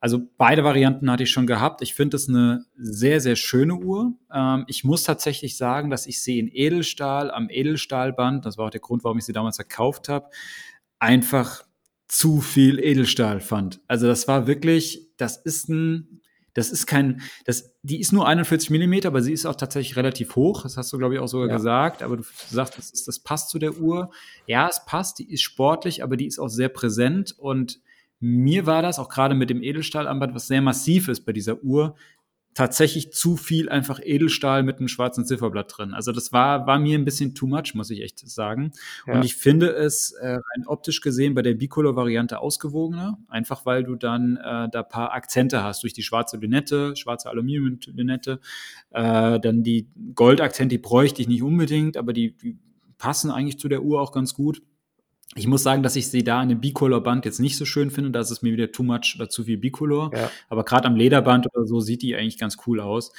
Also 0.00 0.20
beide 0.36 0.64
Varianten 0.64 1.10
hatte 1.10 1.22
ich 1.22 1.30
schon 1.30 1.46
gehabt. 1.46 1.80
Ich 1.80 1.94
finde 1.94 2.18
es 2.18 2.28
eine 2.28 2.66
sehr, 2.76 3.20
sehr 3.20 3.36
schöne 3.36 3.76
Uhr. 3.76 4.12
Ähm, 4.30 4.64
ich 4.68 4.84
muss 4.84 5.02
tatsächlich 5.02 5.56
sagen, 5.56 5.88
dass 5.88 6.06
ich 6.06 6.22
sie 6.22 6.38
in 6.38 6.50
Edelstahl 6.52 7.30
am 7.30 7.48
Edelstahlband, 7.48 8.44
das 8.44 8.58
war 8.58 8.66
auch 8.66 8.70
der 8.70 8.82
Grund, 8.82 9.02
warum 9.04 9.16
ich 9.16 9.24
sie 9.24 9.32
damals 9.32 9.56
verkauft 9.56 10.10
habe, 10.10 10.28
einfach 10.98 11.64
zu 12.06 12.40
viel 12.40 12.78
Edelstahl 12.78 13.40
fand. 13.40 13.80
Also 13.88 14.06
das 14.06 14.28
war 14.28 14.46
wirklich, 14.46 15.08
das 15.16 15.36
ist 15.38 15.68
ein, 15.68 16.20
das 16.54 16.70
ist 16.70 16.86
kein, 16.86 17.20
das, 17.44 17.74
die 17.82 18.00
ist 18.00 18.12
nur 18.12 18.26
41 18.26 18.70
Millimeter, 18.70 19.08
aber 19.08 19.22
sie 19.22 19.32
ist 19.32 19.44
auch 19.44 19.56
tatsächlich 19.56 19.96
relativ 19.96 20.36
hoch. 20.36 20.62
Das 20.62 20.76
hast 20.76 20.92
du, 20.92 20.98
glaube 20.98 21.14
ich, 21.14 21.20
auch 21.20 21.28
sogar 21.28 21.48
ja. 21.48 21.56
gesagt. 21.56 22.02
Aber 22.02 22.16
du 22.16 22.22
sagst, 22.48 22.78
das, 22.78 22.90
ist, 22.90 23.08
das 23.08 23.18
passt 23.18 23.50
zu 23.50 23.58
der 23.58 23.76
Uhr. 23.76 24.10
Ja, 24.46 24.68
es 24.68 24.84
passt, 24.86 25.18
die 25.18 25.30
ist 25.30 25.42
sportlich, 25.42 26.02
aber 26.02 26.16
die 26.16 26.26
ist 26.26 26.38
auch 26.38 26.48
sehr 26.48 26.68
präsent. 26.68 27.34
Und 27.36 27.80
mir 28.20 28.66
war 28.66 28.82
das 28.82 28.98
auch 28.98 29.08
gerade 29.08 29.34
mit 29.34 29.50
dem 29.50 29.62
Edelstahlarmband, 29.62 30.34
was 30.34 30.46
sehr 30.46 30.62
massiv 30.62 31.08
ist 31.08 31.26
bei 31.26 31.32
dieser 31.32 31.62
Uhr, 31.62 31.96
tatsächlich 32.54 33.12
zu 33.12 33.36
viel 33.36 33.68
einfach 33.68 34.00
Edelstahl 34.02 34.62
mit 34.62 34.78
einem 34.78 34.88
schwarzen 34.88 35.26
Zifferblatt 35.26 35.76
drin. 35.76 35.92
Also 35.92 36.12
das 36.12 36.32
war, 36.32 36.66
war 36.66 36.78
mir 36.78 36.96
ein 36.96 37.04
bisschen 37.04 37.34
too 37.34 37.48
much, 37.48 37.74
muss 37.74 37.90
ich 37.90 38.02
echt 38.02 38.26
sagen. 38.28 38.70
Ja. 39.06 39.14
Und 39.14 39.24
ich 39.24 39.34
finde 39.34 39.70
es 39.70 40.12
äh, 40.12 40.34
rein 40.34 40.66
optisch 40.66 41.00
gesehen 41.00 41.34
bei 41.34 41.42
der 41.42 41.54
Bicolor-Variante 41.54 42.38
ausgewogener, 42.38 43.18
einfach 43.28 43.66
weil 43.66 43.82
du 43.82 43.96
dann 43.96 44.36
äh, 44.36 44.68
da 44.70 44.82
paar 44.84 45.12
Akzente 45.12 45.64
hast 45.64 45.82
durch 45.82 45.92
die 45.92 46.02
schwarze 46.02 46.36
Lünette, 46.36 46.94
schwarze 46.94 47.28
Aluminium-Lünette, 47.28 48.40
äh, 48.90 49.40
dann 49.40 49.64
die 49.64 49.88
Goldakzente, 50.14 50.76
die 50.76 50.82
bräuchte 50.82 51.22
ich 51.22 51.28
nicht 51.28 51.42
unbedingt, 51.42 51.96
aber 51.96 52.12
die, 52.12 52.36
die 52.36 52.56
passen 52.98 53.32
eigentlich 53.32 53.58
zu 53.58 53.68
der 53.68 53.82
Uhr 53.82 54.00
auch 54.00 54.12
ganz 54.12 54.32
gut. 54.32 54.62
Ich 55.36 55.46
muss 55.46 55.62
sagen, 55.62 55.82
dass 55.82 55.96
ich 55.96 56.08
sie 56.08 56.22
da 56.22 56.40
an 56.40 56.48
dem 56.48 56.60
Bicolor-Band 56.60 57.24
jetzt 57.24 57.40
nicht 57.40 57.56
so 57.56 57.64
schön 57.64 57.90
finde. 57.90 58.10
Da 58.10 58.20
ist 58.20 58.30
es 58.30 58.42
mir 58.42 58.52
wieder 58.52 58.70
too 58.70 58.82
much 58.82 59.16
oder 59.16 59.28
zu 59.28 59.44
viel 59.44 59.58
Bicolor. 59.58 60.10
Ja. 60.14 60.30
Aber 60.48 60.64
gerade 60.64 60.86
am 60.86 60.96
Lederband 60.96 61.46
oder 61.54 61.66
so 61.66 61.80
sieht 61.80 62.02
die 62.02 62.14
eigentlich 62.14 62.38
ganz 62.38 62.56
cool 62.66 62.80
aus. 62.80 63.12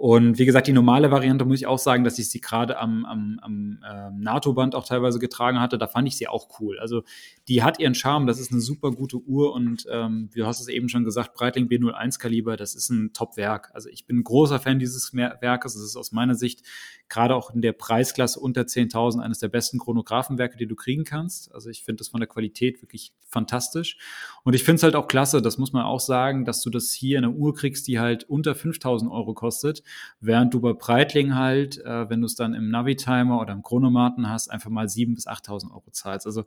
Und 0.00 0.38
wie 0.38 0.46
gesagt, 0.46 0.66
die 0.66 0.72
normale 0.72 1.10
Variante 1.10 1.44
muss 1.44 1.58
ich 1.58 1.66
auch 1.66 1.78
sagen, 1.78 2.04
dass 2.04 2.18
ich 2.18 2.30
sie 2.30 2.40
gerade 2.40 2.78
am, 2.78 3.04
am, 3.04 3.38
am 3.42 3.80
äh, 3.86 4.10
NATO-Band 4.10 4.74
auch 4.74 4.86
teilweise 4.86 5.18
getragen 5.18 5.60
hatte. 5.60 5.76
Da 5.76 5.88
fand 5.88 6.08
ich 6.08 6.16
sie 6.16 6.26
auch 6.26 6.58
cool. 6.58 6.78
Also 6.78 7.02
die 7.48 7.62
hat 7.62 7.78
ihren 7.78 7.94
Charme, 7.94 8.26
das 8.26 8.40
ist 8.40 8.50
eine 8.50 8.62
super 8.62 8.92
gute 8.92 9.18
Uhr 9.18 9.52
und 9.52 9.84
ähm, 9.90 10.30
du 10.34 10.46
hast 10.46 10.58
es 10.58 10.68
eben 10.68 10.88
schon 10.88 11.04
gesagt, 11.04 11.34
Breitling 11.34 11.66
B01 11.66 12.18
Kaliber, 12.18 12.56
das 12.56 12.74
ist 12.74 12.88
ein 12.88 13.12
Top-Werk. 13.12 13.72
Also 13.74 13.90
ich 13.90 14.06
bin 14.06 14.24
großer 14.24 14.58
Fan 14.58 14.78
dieses 14.78 15.12
Werkes. 15.12 15.74
Es 15.74 15.82
ist 15.82 15.96
aus 15.96 16.12
meiner 16.12 16.34
Sicht 16.34 16.62
gerade 17.10 17.34
auch 17.34 17.50
in 17.50 17.60
der 17.60 17.72
Preisklasse 17.72 18.40
unter 18.40 18.62
10.000 18.62 19.20
eines 19.20 19.40
der 19.40 19.48
besten 19.48 19.78
Chronographenwerke, 19.78 20.56
die 20.56 20.66
du 20.66 20.76
kriegen 20.76 21.04
kannst. 21.04 21.52
Also 21.52 21.68
ich 21.68 21.82
finde 21.82 21.98
das 21.98 22.08
von 22.08 22.20
der 22.20 22.28
Qualität 22.28 22.80
wirklich 22.80 23.12
fantastisch. 23.28 23.98
Und 24.44 24.54
ich 24.54 24.64
finde 24.64 24.76
es 24.76 24.82
halt 24.82 24.96
auch 24.96 25.08
klasse, 25.08 25.42
das 25.42 25.58
muss 25.58 25.74
man 25.74 25.84
auch 25.84 26.00
sagen, 26.00 26.46
dass 26.46 26.62
du 26.62 26.70
das 26.70 26.92
hier 26.92 27.18
in 27.18 27.24
einer 27.24 27.34
Uhr 27.34 27.54
kriegst, 27.54 27.86
die 27.86 28.00
halt 28.00 28.24
unter 28.24 28.52
5.000 28.52 29.10
Euro 29.10 29.34
kostet, 29.34 29.82
während 30.20 30.54
du 30.54 30.60
bei 30.60 30.72
Breitling 30.74 31.34
halt, 31.34 31.78
äh, 31.84 32.08
wenn 32.10 32.20
du 32.20 32.26
es 32.26 32.34
dann 32.36 32.54
im 32.54 32.70
Navitimer 32.70 33.40
oder 33.40 33.52
im 33.52 33.62
Chronomaten 33.62 34.28
hast, 34.30 34.50
einfach 34.50 34.70
mal 34.70 34.88
7.000 34.88 35.14
bis 35.14 35.26
8.000 35.26 35.72
Euro 35.72 35.90
zahlst. 35.92 36.26
Also 36.26 36.44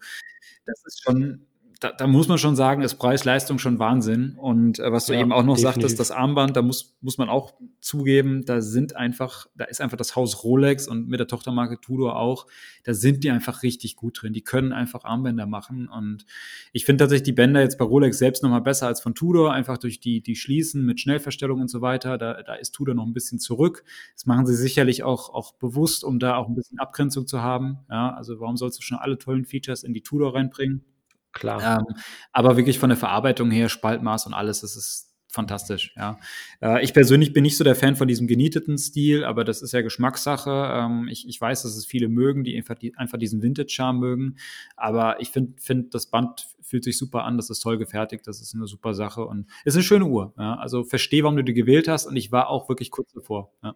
das 0.65 0.83
ist 0.85 1.03
schon 1.03 1.45
da, 1.83 1.91
da 1.91 2.07
muss 2.07 2.29
man 2.29 2.37
schon 2.37 2.55
sagen, 2.55 2.81
ist 2.81 2.95
Preis-Leistung 2.95 3.59
schon 3.59 3.77
Wahnsinn. 3.77 4.35
Und 4.37 4.79
äh, 4.79 4.91
was 4.91 5.07
du 5.07 5.13
ja, 5.13 5.19
eben 5.19 5.33
auch 5.33 5.43
noch 5.43 5.57
definitiv. 5.57 5.81
sagtest, 5.81 5.99
das 5.99 6.11
Armband, 6.11 6.55
da 6.55 6.61
muss, 6.61 6.95
muss 7.01 7.17
man 7.17 7.27
auch 7.27 7.53
zugeben, 7.81 8.45
da 8.45 8.61
sind 8.61 8.95
einfach, 8.95 9.47
da 9.55 9.65
ist 9.65 9.81
einfach 9.81 9.97
das 9.97 10.15
Haus 10.15 10.45
Rolex 10.45 10.87
und 10.87 11.09
mit 11.09 11.19
der 11.19 11.27
Tochtermarke 11.27 11.81
Tudor 11.81 12.15
auch, 12.15 12.47
da 12.85 12.93
sind 12.93 13.25
die 13.25 13.31
einfach 13.31 13.63
richtig 13.63 13.97
gut 13.97 14.21
drin. 14.21 14.31
Die 14.31 14.43
können 14.43 14.71
einfach 14.71 15.03
Armbänder 15.03 15.45
machen. 15.45 15.89
Und 15.89 16.25
ich 16.71 16.85
finde 16.85 17.03
tatsächlich 17.03 17.25
die 17.25 17.33
Bänder 17.33 17.59
jetzt 17.59 17.77
bei 17.77 17.85
Rolex 17.85 18.17
selbst 18.17 18.43
nochmal 18.43 18.61
besser 18.61 18.87
als 18.87 19.01
von 19.01 19.13
Tudor, 19.13 19.51
einfach 19.51 19.77
durch 19.77 19.99
die, 19.99 20.21
die 20.21 20.37
Schließen 20.37 20.85
mit 20.85 21.01
Schnellverstellung 21.01 21.59
und 21.59 21.69
so 21.69 21.81
weiter. 21.81 22.17
Da, 22.17 22.43
da 22.43 22.55
ist 22.55 22.71
Tudor 22.71 22.95
noch 22.95 23.05
ein 23.05 23.13
bisschen 23.13 23.39
zurück. 23.39 23.83
Das 24.15 24.25
machen 24.25 24.45
sie 24.45 24.55
sicherlich 24.55 25.03
auch, 25.03 25.33
auch 25.33 25.53
bewusst, 25.55 26.05
um 26.05 26.19
da 26.19 26.37
auch 26.37 26.47
ein 26.47 26.55
bisschen 26.55 26.79
Abgrenzung 26.79 27.27
zu 27.27 27.41
haben. 27.41 27.79
Ja, 27.89 28.13
also 28.13 28.39
warum 28.39 28.55
sollst 28.55 28.79
du 28.79 28.83
schon 28.83 28.97
alle 28.97 29.17
tollen 29.17 29.43
Features 29.43 29.83
in 29.83 29.93
die 29.93 30.01
Tudor 30.01 30.33
reinbringen? 30.33 30.85
Klar. 31.33 31.79
Ähm, 31.79 31.95
aber 32.31 32.57
wirklich 32.57 32.79
von 32.79 32.89
der 32.89 32.97
Verarbeitung 32.97 33.51
her, 33.51 33.69
Spaltmaß 33.69 34.27
und 34.27 34.33
alles, 34.33 34.61
das 34.61 34.75
ist 34.75 35.13
fantastisch, 35.33 35.93
ja. 35.97 36.19
Äh, 36.61 36.83
ich 36.83 36.93
persönlich 36.93 37.33
bin 37.33 37.41
nicht 37.41 37.57
so 37.57 37.63
der 37.63 37.75
Fan 37.75 37.95
von 37.95 38.07
diesem 38.07 38.27
genieteten 38.27 38.77
Stil, 38.77 39.23
aber 39.23 39.43
das 39.43 39.63
ist 39.63 39.71
ja 39.71 39.81
Geschmackssache. 39.81 40.69
Ähm, 40.71 41.07
ich, 41.09 41.27
ich 41.27 41.41
weiß, 41.41 41.63
dass 41.63 41.75
es 41.75 41.87
viele 41.87 42.07
mögen, 42.07 42.43
die 42.43 42.55
einfach, 42.55 42.75
die, 42.75 42.95
einfach 42.95 43.17
diesen 43.17 43.41
Vintage-Charme 43.41 43.99
mögen. 43.99 44.35
Aber 44.77 45.19
ich 45.19 45.31
finde, 45.31 45.59
find, 45.59 45.95
das 45.95 46.05
Band 46.05 46.47
fühlt 46.61 46.83
sich 46.83 46.97
super 46.97 47.23
an, 47.23 47.37
das 47.37 47.49
ist 47.49 47.61
toll 47.61 47.79
gefertigt, 47.79 48.27
das 48.27 48.41
ist 48.41 48.53
eine 48.53 48.67
super 48.67 48.93
Sache 48.93 49.25
und 49.25 49.47
ist 49.65 49.75
eine 49.75 49.83
schöne 49.83 50.05
Uhr. 50.05 50.33
Ja. 50.37 50.55
Also 50.55 50.83
verstehe, 50.83 51.23
warum 51.23 51.35
du 51.35 51.43
die 51.43 51.53
gewählt 51.53 51.87
hast 51.87 52.05
und 52.05 52.15
ich 52.15 52.31
war 52.31 52.49
auch 52.49 52.69
wirklich 52.69 52.91
kurz 52.91 53.11
davor. 53.13 53.51
Ja. 53.63 53.75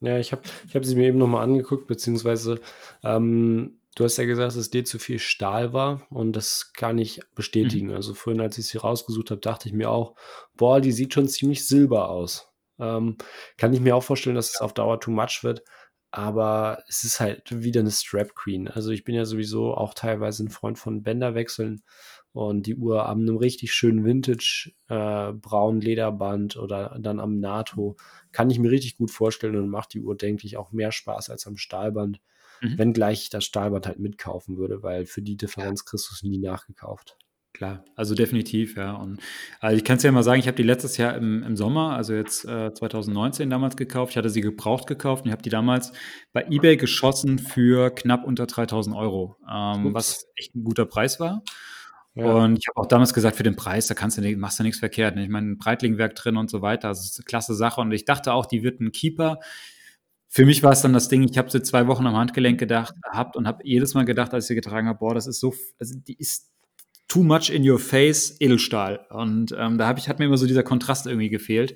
Ja, 0.00 0.18
ich 0.18 0.30
habe 0.30 0.42
ich 0.68 0.76
hab 0.76 0.84
sie 0.84 0.94
mir 0.94 1.08
eben 1.08 1.18
nochmal 1.18 1.42
angeguckt, 1.42 1.88
beziehungsweise 1.88 2.60
ähm, 3.02 3.77
Du 3.98 4.04
hast 4.04 4.16
ja 4.16 4.26
gesagt, 4.26 4.54
dass 4.54 4.70
dir 4.70 4.84
zu 4.84 5.00
viel 5.00 5.18
Stahl 5.18 5.72
war 5.72 6.06
und 6.10 6.34
das 6.34 6.72
kann 6.72 6.98
ich 6.98 7.20
bestätigen. 7.34 7.88
Mhm. 7.88 7.94
Also 7.94 8.14
vorhin, 8.14 8.40
als 8.40 8.56
ich 8.56 8.68
sie 8.68 8.78
rausgesucht 8.78 9.32
habe, 9.32 9.40
dachte 9.40 9.68
ich 9.68 9.74
mir 9.74 9.90
auch, 9.90 10.14
boah, 10.56 10.80
die 10.80 10.92
sieht 10.92 11.14
schon 11.14 11.26
ziemlich 11.26 11.66
silber 11.66 12.08
aus. 12.08 12.48
Ähm, 12.78 13.16
kann 13.56 13.72
ich 13.72 13.80
mir 13.80 13.96
auch 13.96 14.04
vorstellen, 14.04 14.36
dass 14.36 14.54
es 14.54 14.60
auf 14.60 14.72
Dauer 14.72 15.00
too 15.00 15.10
much 15.10 15.40
wird, 15.42 15.64
aber 16.12 16.84
es 16.86 17.02
ist 17.02 17.18
halt 17.18 17.64
wieder 17.64 17.80
eine 17.80 17.90
Strap 17.90 18.36
Queen. 18.36 18.68
Also 18.68 18.92
ich 18.92 19.02
bin 19.02 19.16
ja 19.16 19.24
sowieso 19.24 19.74
auch 19.74 19.94
teilweise 19.94 20.44
ein 20.44 20.50
Freund 20.50 20.78
von 20.78 21.02
Bänderwechseln 21.02 21.82
und 22.30 22.68
die 22.68 22.76
Uhr 22.76 23.04
am 23.04 23.22
einem 23.22 23.36
richtig 23.36 23.72
schönen 23.74 24.04
Vintage 24.04 24.70
äh, 24.86 25.32
braunen 25.32 25.80
Lederband 25.80 26.56
oder 26.56 26.96
dann 27.00 27.18
am 27.18 27.40
NATO 27.40 27.96
kann 28.30 28.48
ich 28.48 28.60
mir 28.60 28.70
richtig 28.70 28.96
gut 28.96 29.10
vorstellen 29.10 29.56
und 29.56 29.70
macht 29.70 29.92
die 29.92 30.02
Uhr, 30.02 30.16
denke 30.16 30.46
ich, 30.46 30.56
auch 30.56 30.70
mehr 30.70 30.92
Spaß 30.92 31.30
als 31.30 31.48
am 31.48 31.56
Stahlband. 31.56 32.20
Mhm. 32.60 32.78
Wenngleich 32.78 33.22
ich 33.22 33.30
das 33.30 33.44
Stahlband 33.44 33.86
halt 33.86 33.98
mitkaufen 33.98 34.56
würde, 34.56 34.82
weil 34.82 35.06
für 35.06 35.22
die 35.22 35.36
Differenz 35.36 35.80
ja. 35.80 35.90
kriegst 35.90 36.10
du 36.10 36.14
es 36.14 36.22
nie 36.22 36.38
nachgekauft. 36.38 37.16
Klar, 37.54 37.84
also 37.96 38.14
definitiv, 38.14 38.76
ja. 38.76 38.92
Und 38.92 39.20
also 39.58 39.76
ich 39.76 39.82
kann 39.82 39.96
es 39.96 40.04
ja 40.04 40.12
mal 40.12 40.22
sagen, 40.22 40.38
ich 40.38 40.46
habe 40.46 40.56
die 40.56 40.62
letztes 40.62 40.96
Jahr 40.96 41.16
im, 41.16 41.42
im 41.42 41.56
Sommer, 41.56 41.96
also 41.96 42.14
jetzt 42.14 42.44
äh, 42.44 42.72
2019 42.72 43.50
damals 43.50 43.76
gekauft. 43.76 44.12
Ich 44.12 44.16
hatte 44.16 44.30
sie 44.30 44.42
gebraucht 44.42 44.86
gekauft 44.86 45.24
und 45.24 45.28
ich 45.28 45.32
habe 45.32 45.42
die 45.42 45.50
damals 45.50 45.92
bei 46.32 46.46
eBay 46.48 46.76
geschossen 46.76 47.40
für 47.40 47.90
knapp 47.90 48.24
unter 48.24 48.46
3000 48.46 48.94
Euro, 48.94 49.36
ähm, 49.50 49.92
was 49.92 50.28
echt 50.36 50.54
ein 50.54 50.62
guter 50.62 50.86
Preis 50.86 51.18
war. 51.18 51.42
Ja. 52.14 52.32
Und 52.32 52.58
ich 52.58 52.68
habe 52.68 52.80
auch 52.80 52.86
damals 52.86 53.12
gesagt, 53.12 53.36
für 53.36 53.42
den 53.42 53.56
Preis, 53.56 53.88
da 53.88 53.94
kannst 53.94 54.18
du 54.18 54.22
nicht, 54.22 54.38
machst 54.38 54.58
du 54.58 54.62
nichts 54.62 54.78
verkehrt. 54.78 55.16
Ne? 55.16 55.24
Ich 55.24 55.28
meine, 55.28 55.50
ein 55.50 55.58
Breitlingwerk 55.58 56.14
drin 56.14 56.36
und 56.36 56.50
so 56.50 56.62
weiter. 56.62 56.88
Das 56.88 57.04
ist 57.04 57.18
eine 57.18 57.24
klasse 57.24 57.54
Sache. 57.54 57.80
Und 57.80 57.90
ich 57.92 58.04
dachte 58.04 58.32
auch, 58.32 58.46
die 58.46 58.62
wird 58.62 58.80
ein 58.80 58.92
Keeper 58.92 59.40
für 60.28 60.44
mich 60.44 60.62
war 60.62 60.72
es 60.72 60.82
dann 60.82 60.92
das 60.92 61.08
Ding, 61.08 61.26
ich 61.28 61.38
habe 61.38 61.50
sie 61.50 61.62
zwei 61.62 61.86
Wochen 61.86 62.06
am 62.06 62.16
Handgelenk 62.16 62.60
gedacht, 62.60 62.94
gehabt 63.02 63.36
und 63.36 63.46
habe 63.46 63.62
jedes 63.64 63.94
Mal 63.94 64.04
gedacht, 64.04 64.34
als 64.34 64.44
ich 64.44 64.48
sie 64.48 64.54
getragen 64.54 64.86
habe, 64.86 64.98
boah, 64.98 65.14
das 65.14 65.26
ist 65.26 65.40
so, 65.40 65.54
also 65.78 65.94
die 65.98 66.18
ist 66.18 66.50
too 67.08 67.22
much 67.22 67.50
in 67.50 67.68
your 67.68 67.78
face 67.78 68.36
Edelstahl. 68.38 69.06
Und 69.10 69.54
ähm, 69.58 69.78
da 69.78 69.88
hab 69.88 69.98
ich, 69.98 70.08
hat 70.08 70.18
mir 70.18 70.26
immer 70.26 70.36
so 70.36 70.46
dieser 70.46 70.62
Kontrast 70.62 71.06
irgendwie 71.06 71.30
gefehlt. 71.30 71.74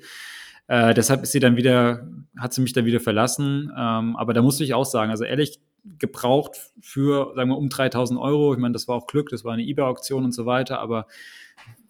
Äh, 0.67 0.93
deshalb 0.93 1.23
ist 1.23 1.31
sie 1.31 1.39
dann 1.39 1.57
wieder, 1.57 2.07
hat 2.37 2.53
sie 2.53 2.61
mich 2.61 2.73
dann 2.73 2.85
wieder 2.85 2.99
verlassen. 2.99 3.71
Ähm, 3.75 4.15
aber 4.15 4.33
da 4.33 4.43
musste 4.43 4.63
ich 4.63 4.75
auch 4.75 4.85
sagen, 4.85 5.09
also 5.09 5.23
ehrlich 5.23 5.59
gebraucht 5.99 6.71
für, 6.81 7.33
sagen 7.35 7.49
wir, 7.49 7.57
um 7.57 7.69
3000 7.69 8.19
Euro. 8.19 8.53
Ich 8.53 8.59
meine, 8.59 8.73
das 8.73 8.87
war 8.87 8.95
auch 8.95 9.07
Glück, 9.07 9.29
das 9.29 9.43
war 9.43 9.53
eine 9.53 9.63
eBay-Auktion 9.63 10.23
und 10.23 10.31
so 10.31 10.45
weiter, 10.45 10.79
aber 10.79 11.07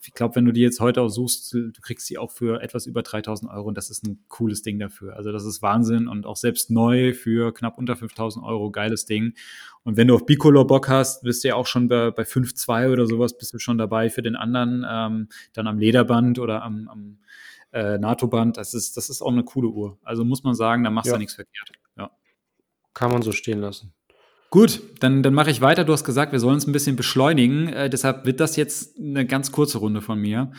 ich 0.06 0.14
glaube, 0.14 0.36
wenn 0.36 0.46
du 0.46 0.52
die 0.52 0.62
jetzt 0.62 0.80
heute 0.80 1.02
auch 1.02 1.08
suchst, 1.08 1.54
du 1.54 1.72
kriegst 1.82 2.08
sie 2.08 2.18
auch 2.18 2.32
für 2.32 2.62
etwas 2.62 2.86
über 2.86 3.04
3000 3.04 3.50
Euro 3.50 3.70
und 3.70 3.78
das 3.78 3.90
ist 3.90 4.06
ein 4.06 4.20
cooles 4.28 4.62
Ding 4.62 4.78
dafür. 4.78 5.16
Also 5.16 5.32
das 5.32 5.46
ist 5.46 5.62
Wahnsinn 5.62 6.08
und 6.08 6.26
auch 6.26 6.36
selbst 6.36 6.70
neu 6.72 7.14
für 7.14 7.54
knapp 7.54 7.78
unter 7.78 7.96
5000 7.96 8.44
Euro, 8.44 8.70
geiles 8.70 9.06
Ding. 9.06 9.34
Und 9.84 9.96
wenn 9.96 10.08
du 10.08 10.16
auf 10.16 10.26
Bicolor 10.26 10.68
Bock 10.68 10.90
hast, 10.90 11.24
bist 11.24 11.44
du 11.44 11.50
ja 11.50 11.56
auch 11.56 11.68
schon 11.68 11.88
bei, 11.88 12.12
bei 12.12 12.24
5.2 12.24 12.92
oder 12.92 13.06
sowas, 13.06 13.38
bist 13.38 13.54
du 13.54 13.60
schon 13.60 13.78
dabei 13.78 14.10
für 14.10 14.22
den 14.22 14.36
anderen, 14.36 14.86
ähm, 14.88 15.30
dann 15.54 15.68
am 15.68 15.78
Lederband 15.78 16.38
oder 16.40 16.64
am, 16.64 16.90
am 16.90 17.18
äh, 17.72 17.98
NATO-Band. 17.98 18.58
Das 18.58 18.74
ist, 18.74 18.98
das 18.98 19.10
ist 19.10 19.22
auch 19.22 19.32
eine 19.32 19.44
coole 19.44 19.70
Uhr. 19.70 19.98
Also 20.04 20.26
muss 20.26 20.44
man 20.44 20.54
sagen, 20.54 20.84
da 20.84 20.90
machst 20.90 21.08
ja. 21.08 21.14
du 21.14 21.20
nichts 21.20 21.36
verkehrt. 21.36 21.72
Kann 22.94 23.12
man 23.12 23.22
so 23.22 23.32
stehen 23.32 23.60
lassen. 23.60 23.94
Gut, 24.54 24.82
dann, 25.00 25.24
dann 25.24 25.34
mache 25.34 25.50
ich 25.50 25.62
weiter. 25.62 25.84
Du 25.84 25.94
hast 25.94 26.04
gesagt, 26.04 26.32
wir 26.32 26.40
sollen 26.40 26.54
uns 26.54 26.68
ein 26.68 26.74
bisschen 26.74 26.96
beschleunigen. 26.96 27.70
Äh, 27.70 27.90
deshalb 27.90 28.28
wird 28.28 28.40
das 28.40 28.56
jetzt 28.56 29.00
eine 29.00 29.26
ganz 29.26 29.52
kurze 29.52 29.80
Runde 29.80 30.02
von 30.02 30.20
mir. 30.20 30.52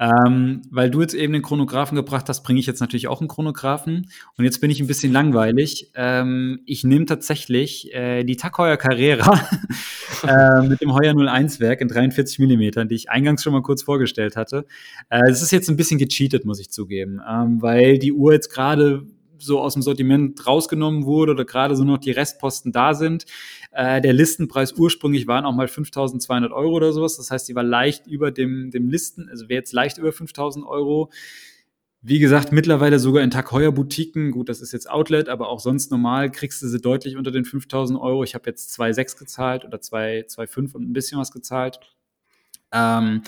Ähm, 0.00 0.62
weil 0.70 0.90
du 0.90 1.00
jetzt 1.00 1.14
eben 1.14 1.32
den 1.32 1.42
Chronographen 1.42 1.96
gebracht 1.96 2.28
hast, 2.28 2.42
bringe 2.42 2.60
ich 2.60 2.66
jetzt 2.66 2.80
natürlich 2.80 3.08
auch 3.08 3.20
einen 3.20 3.28
Chronographen. 3.28 4.10
Und 4.36 4.44
jetzt 4.44 4.60
bin 4.60 4.70
ich 4.70 4.80
ein 4.80 4.86
bisschen 4.86 5.12
langweilig. 5.12 5.90
Ähm, 5.94 6.60
ich 6.66 6.84
nehme 6.84 7.06
tatsächlich 7.06 7.92
äh, 7.94 8.22
die 8.22 8.36
Tag 8.36 8.52
Carrera 8.52 9.40
äh, 10.22 10.68
mit 10.68 10.80
dem 10.80 10.92
Heuer 10.92 11.14
01 11.16 11.58
Werk 11.58 11.80
in 11.80 11.88
43 11.88 12.38
Millimetern, 12.38 12.86
die 12.86 12.94
ich 12.94 13.10
eingangs 13.10 13.42
schon 13.42 13.54
mal 13.54 13.62
kurz 13.62 13.82
vorgestellt 13.82 14.36
hatte. 14.36 14.66
Es 15.08 15.40
äh, 15.40 15.44
ist 15.44 15.52
jetzt 15.52 15.68
ein 15.68 15.76
bisschen 15.76 15.98
gecheatet, 15.98 16.44
muss 16.44 16.60
ich 16.60 16.70
zugeben, 16.70 17.20
ähm, 17.28 17.60
weil 17.60 17.98
die 17.98 18.12
Uhr 18.12 18.34
jetzt 18.34 18.50
gerade 18.50 19.06
so 19.38 19.60
aus 19.60 19.74
dem 19.74 19.82
Sortiment 19.82 20.46
rausgenommen 20.46 21.04
wurde 21.04 21.32
oder 21.32 21.44
gerade 21.44 21.76
so 21.76 21.84
noch 21.84 21.98
die 21.98 22.10
Restposten 22.10 22.72
da 22.72 22.94
sind. 22.94 23.26
Äh, 23.72 24.00
der 24.00 24.12
Listenpreis 24.12 24.72
ursprünglich 24.74 25.26
waren 25.26 25.44
auch 25.44 25.54
mal 25.54 25.66
5.200 25.66 26.50
Euro 26.52 26.74
oder 26.74 26.92
sowas. 26.92 27.16
Das 27.16 27.30
heißt, 27.30 27.48
die 27.48 27.54
war 27.54 27.62
leicht 27.62 28.06
über 28.06 28.30
dem, 28.30 28.70
dem 28.70 28.88
Listen, 28.88 29.28
also 29.28 29.48
wäre 29.48 29.58
jetzt 29.58 29.72
leicht 29.72 29.98
über 29.98 30.10
5.000 30.10 30.66
Euro. 30.66 31.10
Wie 32.00 32.20
gesagt, 32.20 32.52
mittlerweile 32.52 33.00
sogar 33.00 33.24
in 33.24 33.30
Tag 33.30 33.50
Heuer 33.50 33.72
Boutiquen, 33.72 34.30
gut, 34.30 34.48
das 34.48 34.60
ist 34.60 34.72
jetzt 34.72 34.88
Outlet, 34.88 35.28
aber 35.28 35.48
auch 35.48 35.58
sonst 35.58 35.90
normal 35.90 36.30
kriegst 36.30 36.62
du 36.62 36.68
sie 36.68 36.80
deutlich 36.80 37.16
unter 37.16 37.32
den 37.32 37.44
5000 37.44 38.00
Euro. 38.00 38.22
Ich 38.22 38.34
habe 38.34 38.48
jetzt 38.48 38.78
2,6 38.78 39.18
gezahlt 39.18 39.64
oder 39.64 39.78
2,5 39.78 40.74
und 40.74 40.88
ein 40.88 40.92
bisschen 40.92 41.18
was 41.18 41.32
gezahlt. 41.32 41.80
Ähm, 42.72 43.22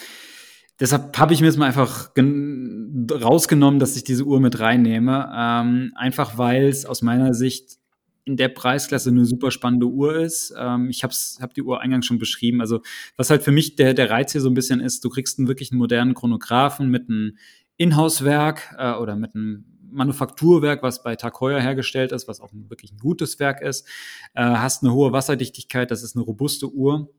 deshalb 0.80 1.16
habe 1.18 1.34
ich 1.34 1.40
mir 1.40 1.46
jetzt 1.46 1.56
mal 1.56 1.66
einfach 1.66 2.10
rausgenommen, 2.16 3.78
dass 3.78 3.96
ich 3.96 4.04
diese 4.04 4.24
Uhr 4.24 4.40
mit 4.40 4.58
reinnehme. 4.58 5.30
Ähm, 5.34 5.92
einfach 5.94 6.38
weil 6.38 6.66
es 6.66 6.86
aus 6.86 7.02
meiner 7.02 7.34
Sicht 7.34 7.78
in 8.24 8.36
der 8.36 8.48
Preisklasse 8.48 9.10
eine 9.10 9.24
super 9.24 9.50
spannende 9.50 9.86
Uhr 9.86 10.16
ist. 10.16 10.54
Ähm, 10.56 10.88
ich 10.90 11.02
habe 11.02 11.14
hab 11.40 11.54
die 11.54 11.62
Uhr 11.62 11.80
eingangs 11.80 12.06
schon 12.06 12.18
beschrieben. 12.18 12.60
Also 12.60 12.80
was 13.16 13.30
halt 13.30 13.42
für 13.42 13.52
mich 13.52 13.76
der, 13.76 13.94
der 13.94 14.10
Reiz 14.10 14.32
hier 14.32 14.40
so 14.40 14.48
ein 14.48 14.54
bisschen 14.54 14.80
ist, 14.80 15.04
du 15.04 15.10
kriegst 15.10 15.38
einen 15.38 15.48
wirklich 15.48 15.72
modernen 15.72 16.14
Chronographen 16.14 16.90
mit 16.90 17.08
einem 17.08 17.36
Inhouse-Werk 17.76 18.74
äh, 18.78 18.92
oder 18.92 19.16
mit 19.16 19.34
einem 19.34 19.64
Manufakturwerk, 19.92 20.82
was 20.82 21.02
bei 21.02 21.16
Tag 21.16 21.40
Heuer 21.40 21.60
hergestellt 21.60 22.12
ist, 22.12 22.28
was 22.28 22.40
auch 22.40 22.52
ein, 22.52 22.70
wirklich 22.70 22.92
ein 22.92 22.98
gutes 22.98 23.38
Werk 23.40 23.60
ist. 23.60 23.88
Äh, 24.34 24.42
hast 24.44 24.82
eine 24.82 24.92
hohe 24.92 25.12
Wasserdichtigkeit, 25.12 25.90
das 25.90 26.02
ist 26.02 26.14
eine 26.14 26.24
robuste 26.24 26.70
Uhr. 26.72 27.10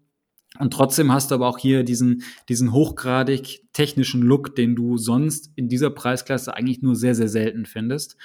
Und 0.59 0.73
trotzdem 0.73 1.11
hast 1.11 1.31
du 1.31 1.35
aber 1.35 1.47
auch 1.47 1.57
hier 1.57 1.83
diesen, 1.83 2.23
diesen 2.49 2.73
hochgradig 2.73 3.61
technischen 3.73 4.21
Look, 4.21 4.55
den 4.55 4.75
du 4.75 4.97
sonst 4.97 5.51
in 5.55 5.69
dieser 5.69 5.89
Preisklasse 5.89 6.55
eigentlich 6.55 6.81
nur 6.81 6.95
sehr, 6.95 7.15
sehr 7.15 7.29
selten 7.29 7.65
findest. 7.65 8.17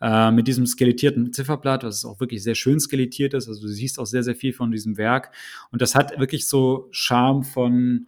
Äh, 0.00 0.30
mit 0.30 0.46
diesem 0.48 0.66
skelettierten 0.66 1.32
Zifferblatt, 1.32 1.84
was 1.84 2.04
auch 2.04 2.20
wirklich 2.20 2.42
sehr 2.42 2.54
schön 2.54 2.80
skelettiert 2.80 3.34
ist. 3.34 3.48
Also 3.48 3.62
du 3.62 3.68
siehst 3.68 3.98
auch 3.98 4.06
sehr, 4.06 4.22
sehr 4.22 4.36
viel 4.36 4.52
von 4.52 4.70
diesem 4.70 4.96
Werk. 4.96 5.32
Und 5.70 5.82
das 5.82 5.94
hat 5.94 6.18
wirklich 6.18 6.46
so 6.46 6.88
Charme 6.92 7.42
von 7.42 8.06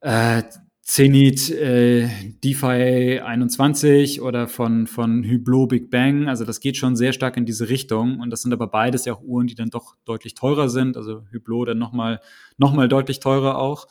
äh, 0.00 0.42
Zenit 0.82 1.48
äh, 1.50 2.08
DeFi 2.42 3.20
21 3.20 4.20
oder 4.20 4.48
von, 4.48 4.88
von 4.88 5.24
Hublot 5.24 5.68
Big 5.68 5.90
Bang. 5.90 6.28
Also 6.28 6.44
das 6.44 6.58
geht 6.58 6.76
schon 6.76 6.96
sehr 6.96 7.12
stark 7.12 7.36
in 7.36 7.46
diese 7.46 7.68
Richtung. 7.68 8.18
Und 8.18 8.30
das 8.30 8.42
sind 8.42 8.52
aber 8.52 8.66
beides 8.66 9.04
ja 9.04 9.14
auch 9.14 9.22
Uhren, 9.22 9.46
die 9.46 9.54
dann 9.54 9.70
doch 9.70 9.94
deutlich 10.04 10.34
teurer 10.34 10.68
sind. 10.68 10.96
Also 10.96 11.22
Hublot 11.32 11.68
dann 11.68 11.78
nochmal 11.78 12.20
noch 12.58 12.72
mal 12.72 12.88
deutlich 12.88 13.20
teurer 13.20 13.58
auch. 13.58 13.86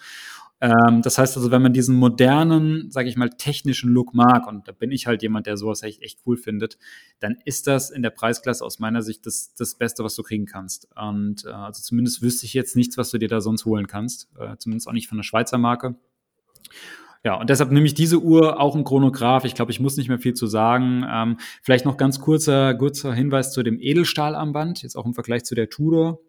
Ähm, 0.62 1.02
das 1.02 1.18
heißt 1.18 1.38
also, 1.38 1.50
wenn 1.50 1.62
man 1.64 1.74
diesen 1.74 1.96
modernen, 1.96 2.92
sage 2.92 3.10
ich 3.10 3.16
mal, 3.16 3.30
technischen 3.30 3.90
Look 3.90 4.14
mag, 4.14 4.46
und 4.46 4.68
da 4.68 4.72
bin 4.72 4.92
ich 4.92 5.08
halt 5.08 5.24
jemand, 5.24 5.48
der 5.48 5.58
sowas 5.58 5.82
echt, 5.82 6.04
echt 6.04 6.20
cool 6.26 6.38
findet, 6.38 6.78
dann 7.20 7.38
ist 7.46 7.66
das 7.66 7.90
in 7.90 8.04
der 8.04 8.12
Preisklasse 8.12 8.64
aus 8.64 8.78
meiner 8.78 9.02
Sicht 9.02 9.26
das, 9.26 9.56
das 9.56 9.76
Beste, 9.76 10.04
was 10.04 10.14
du 10.14 10.22
kriegen 10.22 10.46
kannst. 10.46 10.88
Und 10.96 11.46
äh, 11.46 11.50
also 11.50 11.82
zumindest 11.82 12.22
wüsste 12.22 12.46
ich 12.46 12.54
jetzt 12.54 12.76
nichts, 12.76 12.96
was 12.98 13.10
du 13.10 13.18
dir 13.18 13.28
da 13.28 13.42
sonst 13.42 13.66
holen 13.66 13.88
kannst. 13.88 14.30
Äh, 14.38 14.58
zumindest 14.58 14.88
auch 14.88 14.94
nicht 14.94 15.08
von 15.08 15.18
einer 15.18 15.24
Schweizer 15.24 15.58
Marke. 15.58 15.96
Ja, 17.24 17.36
und 17.36 17.50
deshalb 17.52 17.72
nehme 17.72 17.86
ich 17.86 17.94
diese 17.94 18.20
Uhr 18.20 18.60
auch 18.60 18.76
ein 18.76 18.84
Chronograph. 18.84 19.46
Ich 19.46 19.54
glaube, 19.54 19.72
ich 19.72 19.80
muss 19.80 19.96
nicht 19.96 20.10
mehr 20.10 20.18
viel 20.18 20.34
zu 20.34 20.48
sagen. 20.48 21.06
Ähm, 21.08 21.38
vielleicht 21.62 21.86
noch 21.86 21.98
ganz 21.98 22.20
kurzer, 22.20 22.74
kurzer 22.74 23.14
Hinweis 23.14 23.54
zu 23.54 23.62
dem 23.62 23.80
Edelstahlarmband, 23.80 24.82
jetzt 24.82 24.96
auch 24.96 25.06
im 25.06 25.14
Vergleich 25.14 25.44
zu 25.44 25.54
der 25.54 25.70
Tudor. 25.70 26.20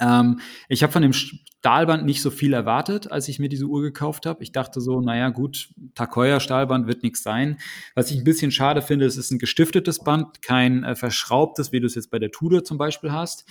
Ähm, 0.00 0.40
ich 0.68 0.82
habe 0.82 0.92
von 0.92 1.02
dem 1.02 1.12
Stahlband 1.12 2.04
nicht 2.04 2.22
so 2.22 2.30
viel 2.30 2.54
erwartet, 2.54 3.12
als 3.12 3.28
ich 3.28 3.38
mir 3.38 3.48
diese 3.48 3.66
Uhr 3.66 3.82
gekauft 3.82 4.26
habe. 4.26 4.42
Ich 4.42 4.50
dachte 4.50 4.80
so, 4.80 5.00
naja, 5.00 5.28
gut, 5.28 5.68
Takoya 5.94 6.40
Stahlband 6.40 6.88
wird 6.88 7.04
nichts 7.04 7.22
sein. 7.22 7.58
Was 7.94 8.10
ich 8.10 8.18
ein 8.18 8.24
bisschen 8.24 8.50
schade 8.50 8.82
finde, 8.82 9.06
es 9.06 9.16
ist 9.16 9.30
ein 9.30 9.38
gestiftetes 9.38 10.00
Band, 10.00 10.42
kein 10.42 10.82
äh, 10.82 10.96
verschraubtes, 10.96 11.70
wie 11.70 11.78
du 11.78 11.86
es 11.86 11.94
jetzt 11.94 12.10
bei 12.10 12.18
der 12.18 12.32
Tudor 12.32 12.64
zum 12.64 12.78
Beispiel 12.78 13.12
hast 13.12 13.44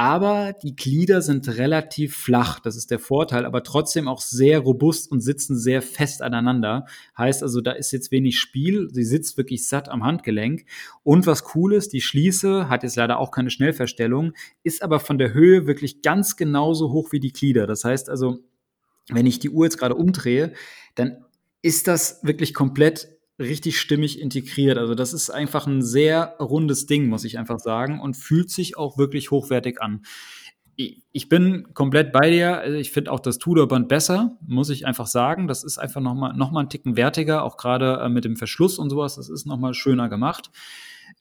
aber 0.00 0.54
die 0.62 0.76
Glieder 0.76 1.20
sind 1.20 1.46
relativ 1.46 2.16
flach. 2.16 2.60
Das 2.60 2.74
ist 2.74 2.90
der 2.90 2.98
Vorteil, 2.98 3.44
aber 3.44 3.62
trotzdem 3.62 4.08
auch 4.08 4.22
sehr 4.22 4.60
robust 4.60 5.12
und 5.12 5.20
sitzen 5.20 5.58
sehr 5.58 5.82
fest 5.82 6.22
aneinander. 6.22 6.86
Heißt 7.18 7.42
also, 7.42 7.60
da 7.60 7.72
ist 7.72 7.92
jetzt 7.92 8.10
wenig 8.10 8.38
Spiel. 8.38 8.88
Sie 8.92 9.04
sitzt 9.04 9.36
wirklich 9.36 9.68
satt 9.68 9.90
am 9.90 10.02
Handgelenk. 10.02 10.64
Und 11.02 11.26
was 11.26 11.54
cool 11.54 11.74
ist, 11.74 11.92
die 11.92 12.00
Schließe 12.00 12.70
hat 12.70 12.82
jetzt 12.82 12.96
leider 12.96 13.18
auch 13.18 13.30
keine 13.30 13.50
Schnellverstellung, 13.50 14.32
ist 14.62 14.82
aber 14.82 15.00
von 15.00 15.18
der 15.18 15.34
Höhe 15.34 15.66
wirklich 15.70 16.02
ganz 16.02 16.36
genauso 16.36 16.90
hoch 16.90 17.12
wie 17.12 17.20
die 17.20 17.32
Glieder. 17.32 17.66
Das 17.66 17.84
heißt 17.84 18.10
also, 18.10 18.40
wenn 19.08 19.26
ich 19.26 19.38
die 19.38 19.50
Uhr 19.50 19.64
jetzt 19.64 19.78
gerade 19.78 19.94
umdrehe, 19.94 20.52
dann 20.96 21.24
ist 21.62 21.88
das 21.88 22.20
wirklich 22.22 22.54
komplett 22.54 23.08
richtig 23.38 23.80
stimmig 23.80 24.20
integriert. 24.20 24.76
Also 24.76 24.94
das 24.94 25.12
ist 25.12 25.30
einfach 25.30 25.66
ein 25.66 25.82
sehr 25.82 26.36
rundes 26.40 26.86
Ding, 26.86 27.08
muss 27.08 27.24
ich 27.24 27.38
einfach 27.38 27.58
sagen, 27.58 28.00
und 28.00 28.16
fühlt 28.16 28.50
sich 28.50 28.76
auch 28.76 28.98
wirklich 28.98 29.30
hochwertig 29.30 29.80
an. 29.80 30.02
Ich 31.12 31.28
bin 31.28 31.74
komplett 31.74 32.10
bei 32.10 32.30
dir. 32.30 32.58
Also 32.58 32.78
ich 32.78 32.90
finde 32.90 33.12
auch 33.12 33.20
das 33.20 33.36
Tudor-Band 33.36 33.88
besser, 33.88 34.38
muss 34.46 34.70
ich 34.70 34.86
einfach 34.86 35.06
sagen. 35.06 35.46
Das 35.46 35.62
ist 35.62 35.78
einfach 35.78 36.00
nochmal 36.00 36.34
noch 36.34 36.52
mal 36.52 36.60
einen 36.60 36.70
Ticken 36.70 36.96
wertiger, 36.96 37.44
auch 37.44 37.58
gerade 37.58 38.00
äh, 38.02 38.08
mit 38.08 38.24
dem 38.24 38.36
Verschluss 38.36 38.78
und 38.78 38.88
sowas. 38.88 39.16
Das 39.16 39.28
ist 39.28 39.46
nochmal 39.46 39.74
schöner 39.74 40.08
gemacht. 40.08 40.50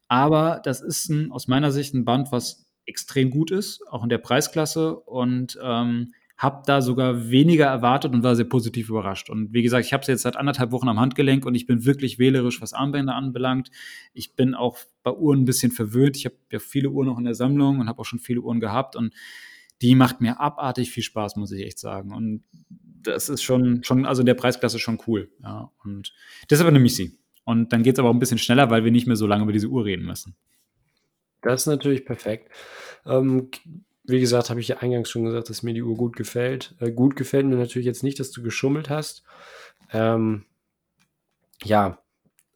Aber 0.07 0.61
das 0.63 0.81
ist 0.81 1.09
ein, 1.09 1.31
aus 1.31 1.47
meiner 1.49 1.71
Sicht 1.71 1.93
ein 1.93 2.05
Band, 2.05 2.31
was 2.31 2.68
extrem 2.89 3.29
gut 3.29 3.51
ist, 3.51 3.81
auch 3.89 4.03
in 4.03 4.09
der 4.09 4.17
Preisklasse. 4.17 4.95
Und 4.95 5.57
ähm, 5.63 6.11
habe 6.39 6.63
da 6.65 6.81
sogar 6.81 7.29
weniger 7.29 7.65
erwartet 7.65 8.13
und 8.13 8.23
war 8.23 8.33
sehr 8.33 8.45
positiv 8.45 8.87
überrascht. 8.87 9.29
Und 9.29 9.51
wie 9.51 9.61
gesagt, 9.61 9.85
ich 9.85 9.91
habe 9.91 10.01
es 10.01 10.07
jetzt 10.07 10.21
seit 10.21 10.37
anderthalb 10.37 10.71
Wochen 10.71 10.87
am 10.87 10.97
Handgelenk 10.97 11.45
und 11.45 11.53
ich 11.53 11.67
bin 11.67 11.83
wirklich 11.83 12.17
wählerisch, 12.17 12.61
was 12.61 12.71
Armbänder 12.71 13.13
anbelangt. 13.13 13.71
Ich 14.13 14.35
bin 14.37 14.55
auch 14.55 14.77
bei 15.03 15.11
Uhren 15.11 15.41
ein 15.41 15.45
bisschen 15.45 15.73
verwöhnt. 15.73 16.15
Ich 16.15 16.23
habe 16.23 16.35
ja 16.49 16.59
viele 16.59 16.91
Uhren 16.91 17.07
noch 17.07 17.17
in 17.17 17.25
der 17.25 17.35
Sammlung 17.35 17.81
und 17.81 17.89
habe 17.89 17.99
auch 17.99 18.05
schon 18.05 18.19
viele 18.19 18.39
Uhren 18.39 18.61
gehabt 18.61 18.95
und 18.95 19.13
die 19.81 19.95
macht 19.95 20.21
mir 20.21 20.39
abartig 20.39 20.91
viel 20.91 21.03
Spaß, 21.03 21.35
muss 21.35 21.51
ich 21.51 21.65
echt 21.65 21.77
sagen. 21.77 22.13
Und 22.13 22.43
das 22.69 23.27
ist 23.27 23.43
schon, 23.43 23.83
schon 23.83 24.05
also 24.05 24.21
in 24.21 24.25
der 24.25 24.33
Preisklasse 24.33 24.79
schon 24.79 24.99
cool. 25.07 25.29
Ja, 25.43 25.71
und 25.83 26.13
deshalb 26.49 26.71
nehme 26.71 26.85
ich 26.85 26.95
sie. 26.95 27.19
Und 27.43 27.73
dann 27.73 27.83
geht 27.83 27.95
es 27.95 27.99
aber 27.99 28.09
auch 28.09 28.13
ein 28.13 28.19
bisschen 28.19 28.37
schneller, 28.37 28.69
weil 28.69 28.85
wir 28.85 28.91
nicht 28.91 29.07
mehr 29.07 29.17
so 29.17 29.27
lange 29.27 29.43
über 29.43 29.53
diese 29.53 29.67
Uhr 29.67 29.83
reden 29.83 30.05
müssen. 30.05 30.37
Das 31.41 31.61
ist 31.61 31.67
natürlich 31.67 32.05
perfekt. 32.05 32.51
Ähm, 33.05 33.49
wie 34.03 34.19
gesagt, 34.19 34.49
habe 34.49 34.59
ich 34.59 34.67
ja 34.67 34.77
eingangs 34.77 35.09
schon 35.09 35.25
gesagt, 35.25 35.49
dass 35.49 35.63
mir 35.63 35.73
die 35.73 35.83
Uhr 35.83 35.95
gut 35.95 36.15
gefällt. 36.15 36.75
Äh, 36.79 36.91
gut 36.91 37.15
gefällt 37.15 37.45
mir 37.45 37.55
natürlich 37.55 37.85
jetzt 37.85 38.03
nicht, 38.03 38.19
dass 38.19 38.31
du 38.31 38.41
geschummelt 38.41 38.89
hast. 38.89 39.23
Ähm, 39.93 40.45
ja, 41.63 41.99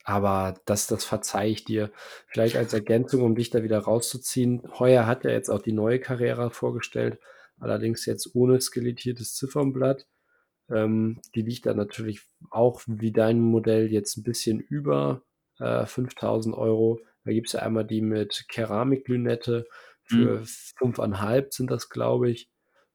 aber 0.03 0.55
das, 0.65 0.87
das 0.87 1.05
verzeihe 1.05 1.51
ich 1.51 1.63
dir. 1.63 1.91
Vielleicht 2.27 2.57
als 2.57 2.73
Ergänzung, 2.73 3.21
um 3.21 3.35
dich 3.35 3.49
da 3.49 3.63
wieder 3.63 3.79
rauszuziehen. 3.79 4.63
Heuer 4.79 5.07
hat 5.07 5.23
ja 5.23 5.31
jetzt 5.31 5.49
auch 5.49 5.61
die 5.61 5.71
neue 5.71 5.99
Carrera 5.99 6.49
vorgestellt, 6.49 7.19
allerdings 7.59 8.05
jetzt 8.05 8.35
ohne 8.35 8.59
skelettiertes 8.59 9.35
Ziffernblatt. 9.35 10.07
Ähm, 10.69 11.21
die 11.35 11.41
liegt 11.41 11.65
dann 11.65 11.77
natürlich 11.77 12.21
auch 12.49 12.81
wie 12.87 13.11
dein 13.11 13.39
Modell 13.39 13.91
jetzt 13.91 14.17
ein 14.17 14.23
bisschen 14.23 14.59
über 14.59 15.21
äh, 15.59 15.85
5000 15.85 16.55
Euro. 16.55 16.99
Da 17.25 17.31
gibt 17.31 17.47
es 17.47 17.53
ja 17.53 17.61
einmal 17.61 17.85
die 17.85 18.01
mit 18.01 18.45
Keramiklünette 18.49 19.65
für 20.03 20.39
mhm. 20.39 20.45
fünfeinhalb 20.45 21.53
sind 21.53 21.71
das, 21.71 21.89
glaube 21.89 22.29
ich. 22.29 22.49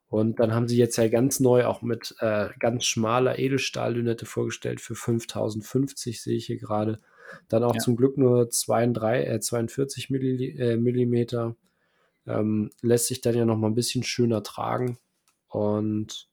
Und 0.09 0.41
dann 0.41 0.55
haben 0.55 0.68
sie 0.68 0.79
jetzt 0.79 0.97
ja 0.97 1.09
ganz 1.09 1.39
neu 1.39 1.66
auch 1.66 1.83
mit 1.83 2.14
äh, 2.20 2.49
ganz 2.59 2.87
schmaler 2.87 3.39
Edelstahllünette 3.39 4.24
vorgestellt 4.24 4.81
für 4.81 4.95
5050, 4.95 6.22
sehe 6.22 6.37
ich 6.37 6.47
hier 6.47 6.59
gerade. 6.59 6.99
Dann 7.49 7.62
auch 7.62 7.74
ja. 7.74 7.81
zum 7.81 7.97
Glück 7.97 8.16
nur 8.16 8.49
32, 8.49 9.29
äh, 9.29 9.41
42 9.41 10.11
Milli, 10.11 10.59
äh, 10.59 10.76
Millimeter. 10.76 11.57
Ähm, 12.26 12.70
lässt 12.81 13.07
sich 13.07 13.20
dann 13.20 13.37
ja 13.37 13.45
noch 13.45 13.59
mal 13.59 13.68
ein 13.68 13.74
bisschen 13.74 14.03
schöner 14.03 14.43
tragen. 14.43 14.99
Und 15.49 16.29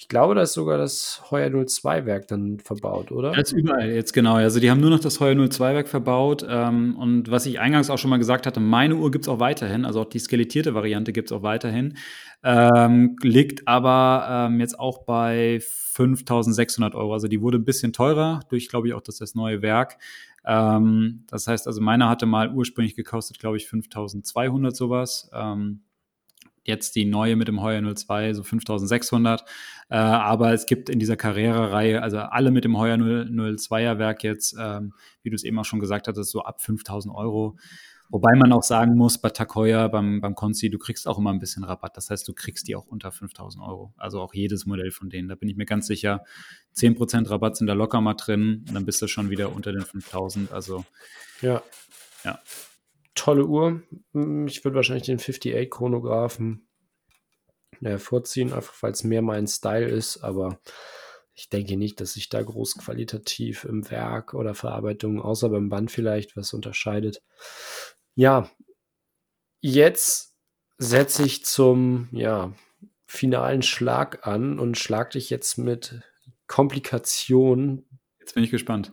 ich 0.00 0.06
glaube, 0.06 0.36
da 0.36 0.42
ist 0.42 0.52
sogar 0.52 0.78
das 0.78 1.24
Heuer 1.32 1.50
02 1.50 2.06
Werk 2.06 2.28
dann 2.28 2.60
verbaut, 2.60 3.10
oder? 3.10 3.36
Ist 3.36 3.50
überall 3.50 3.90
jetzt 3.90 4.12
genau. 4.12 4.36
Also 4.36 4.60
die 4.60 4.70
haben 4.70 4.80
nur 4.80 4.90
noch 4.90 5.00
das 5.00 5.18
Heuer 5.18 5.34
02 5.34 5.74
Werk 5.74 5.88
verbaut. 5.88 6.46
Ähm, 6.48 6.96
und 6.96 7.32
was 7.32 7.46
ich 7.46 7.58
eingangs 7.58 7.90
auch 7.90 7.98
schon 7.98 8.10
mal 8.10 8.18
gesagt 8.18 8.46
hatte, 8.46 8.60
meine 8.60 8.94
Uhr 8.94 9.10
gibt 9.10 9.24
es 9.24 9.28
auch 9.28 9.40
weiterhin. 9.40 9.84
Also 9.84 10.02
auch 10.02 10.08
die 10.08 10.20
skelettierte 10.20 10.72
Variante 10.72 11.12
gibt 11.12 11.32
es 11.32 11.36
auch 11.36 11.42
weiterhin. 11.42 11.96
Ähm, 12.44 13.16
liegt 13.24 13.66
aber 13.66 14.46
ähm, 14.48 14.60
jetzt 14.60 14.78
auch 14.78 15.04
bei 15.04 15.58
5600 15.60 16.94
Euro. 16.94 17.12
Also 17.12 17.26
die 17.26 17.42
wurde 17.42 17.58
ein 17.58 17.64
bisschen 17.64 17.92
teurer 17.92 18.38
durch, 18.50 18.68
glaube 18.68 18.86
ich, 18.86 18.94
auch 18.94 19.02
das, 19.02 19.18
das 19.18 19.34
neue 19.34 19.62
Werk. 19.62 19.98
Ähm, 20.46 21.24
das 21.26 21.48
heißt 21.48 21.66
also, 21.66 21.80
meine 21.80 22.08
hatte 22.08 22.24
mal 22.24 22.54
ursprünglich 22.54 22.94
gekostet, 22.94 23.40
glaube 23.40 23.56
ich, 23.56 23.66
5200 23.66 24.76
sowas. 24.76 25.28
Ähm, 25.34 25.80
jetzt 26.68 26.94
die 26.94 27.04
neue 27.04 27.34
mit 27.34 27.48
dem 27.48 27.60
Heuer 27.60 27.82
02, 27.82 28.34
so 28.34 28.44
5600. 28.44 29.44
Äh, 29.88 29.96
aber 29.96 30.52
es 30.52 30.66
gibt 30.66 30.88
in 30.88 30.98
dieser 30.98 31.16
Karrierereihe, 31.16 32.00
also 32.02 32.18
alle 32.18 32.50
mit 32.50 32.64
dem 32.64 32.78
Heuer 32.78 32.96
02er 32.96 33.98
Werk 33.98 34.22
jetzt, 34.22 34.54
ähm, 34.58 34.92
wie 35.22 35.30
du 35.30 35.34
es 35.34 35.42
eben 35.42 35.58
auch 35.58 35.64
schon 35.64 35.80
gesagt 35.80 36.06
hattest, 36.06 36.30
so 36.30 36.42
ab 36.42 36.62
5000 36.62 37.12
Euro. 37.14 37.56
Wobei 38.10 38.34
man 38.36 38.52
auch 38.52 38.62
sagen 38.62 38.96
muss, 38.96 39.18
bei 39.18 39.30
Heuer, 39.54 39.88
beim, 39.90 40.22
beim 40.22 40.34
Conci, 40.34 40.70
du 40.70 40.78
kriegst 40.78 41.06
auch 41.06 41.18
immer 41.18 41.30
ein 41.30 41.40
bisschen 41.40 41.64
Rabatt. 41.64 41.96
Das 41.96 42.08
heißt, 42.08 42.26
du 42.26 42.32
kriegst 42.32 42.66
die 42.66 42.74
auch 42.74 42.86
unter 42.86 43.12
5000 43.12 43.62
Euro. 43.62 43.92
Also 43.98 44.20
auch 44.20 44.32
jedes 44.32 44.64
Modell 44.64 44.90
von 44.92 45.10
denen. 45.10 45.28
Da 45.28 45.34
bin 45.34 45.48
ich 45.50 45.56
mir 45.56 45.66
ganz 45.66 45.86
sicher, 45.86 46.24
10% 46.74 47.28
Rabatt 47.28 47.56
sind 47.56 47.66
da 47.66 47.74
locker 47.74 48.00
mal 48.00 48.14
drin. 48.14 48.64
Und 48.66 48.74
dann 48.74 48.86
bist 48.86 49.02
du 49.02 49.08
schon 49.08 49.28
wieder 49.28 49.54
unter 49.54 49.72
den 49.72 49.82
5000. 49.82 50.52
Also, 50.52 50.86
ja. 51.42 51.62
Ja 52.24 52.38
tolle 53.18 53.46
Uhr. 53.46 53.82
Ich 54.46 54.64
würde 54.64 54.76
wahrscheinlich 54.76 55.06
den 55.06 55.18
58 55.18 55.70
Chronographen 55.70 56.68
äh, 57.82 57.98
vorziehen, 57.98 58.52
einfach 58.52 58.82
weil 58.82 58.92
es 58.92 59.04
mehr 59.04 59.22
mein 59.22 59.46
Style 59.46 59.88
ist, 59.88 60.22
aber 60.24 60.60
ich 61.34 61.48
denke 61.48 61.76
nicht, 61.76 62.00
dass 62.00 62.14
sich 62.14 62.28
da 62.28 62.42
groß 62.42 62.78
qualitativ 62.78 63.64
im 63.64 63.88
Werk 63.90 64.34
oder 64.34 64.54
Verarbeitung, 64.54 65.20
außer 65.20 65.48
beim 65.48 65.68
Band 65.68 65.90
vielleicht, 65.90 66.36
was 66.36 66.52
unterscheidet. 66.52 67.22
Ja, 68.16 68.50
jetzt 69.60 70.34
setze 70.78 71.24
ich 71.24 71.44
zum, 71.44 72.08
ja, 72.10 72.52
finalen 73.06 73.62
Schlag 73.62 74.26
an 74.26 74.58
und 74.58 74.76
schlag 74.76 75.10
dich 75.10 75.30
jetzt 75.30 75.58
mit 75.58 76.02
Komplikationen. 76.46 77.86
Jetzt 78.18 78.34
bin 78.34 78.42
ich 78.42 78.50
gespannt. 78.50 78.92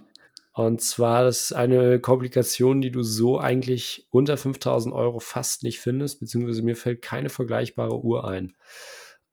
Und 0.56 0.80
zwar 0.80 1.26
das 1.26 1.44
ist 1.44 1.54
eine 1.54 2.00
Komplikation, 2.00 2.80
die 2.80 2.90
du 2.90 3.04
so 3.04 3.38
eigentlich 3.38 4.08
unter 4.10 4.38
5000 4.38 4.96
Euro 4.96 5.20
fast 5.20 5.64
nicht 5.64 5.82
findest, 5.82 6.22
beziehungsweise 6.22 6.64
mir 6.64 6.78
fällt 6.78 7.02
keine 7.02 7.28
vergleichbare 7.28 8.02
Uhr 8.02 8.26
ein. 8.26 8.56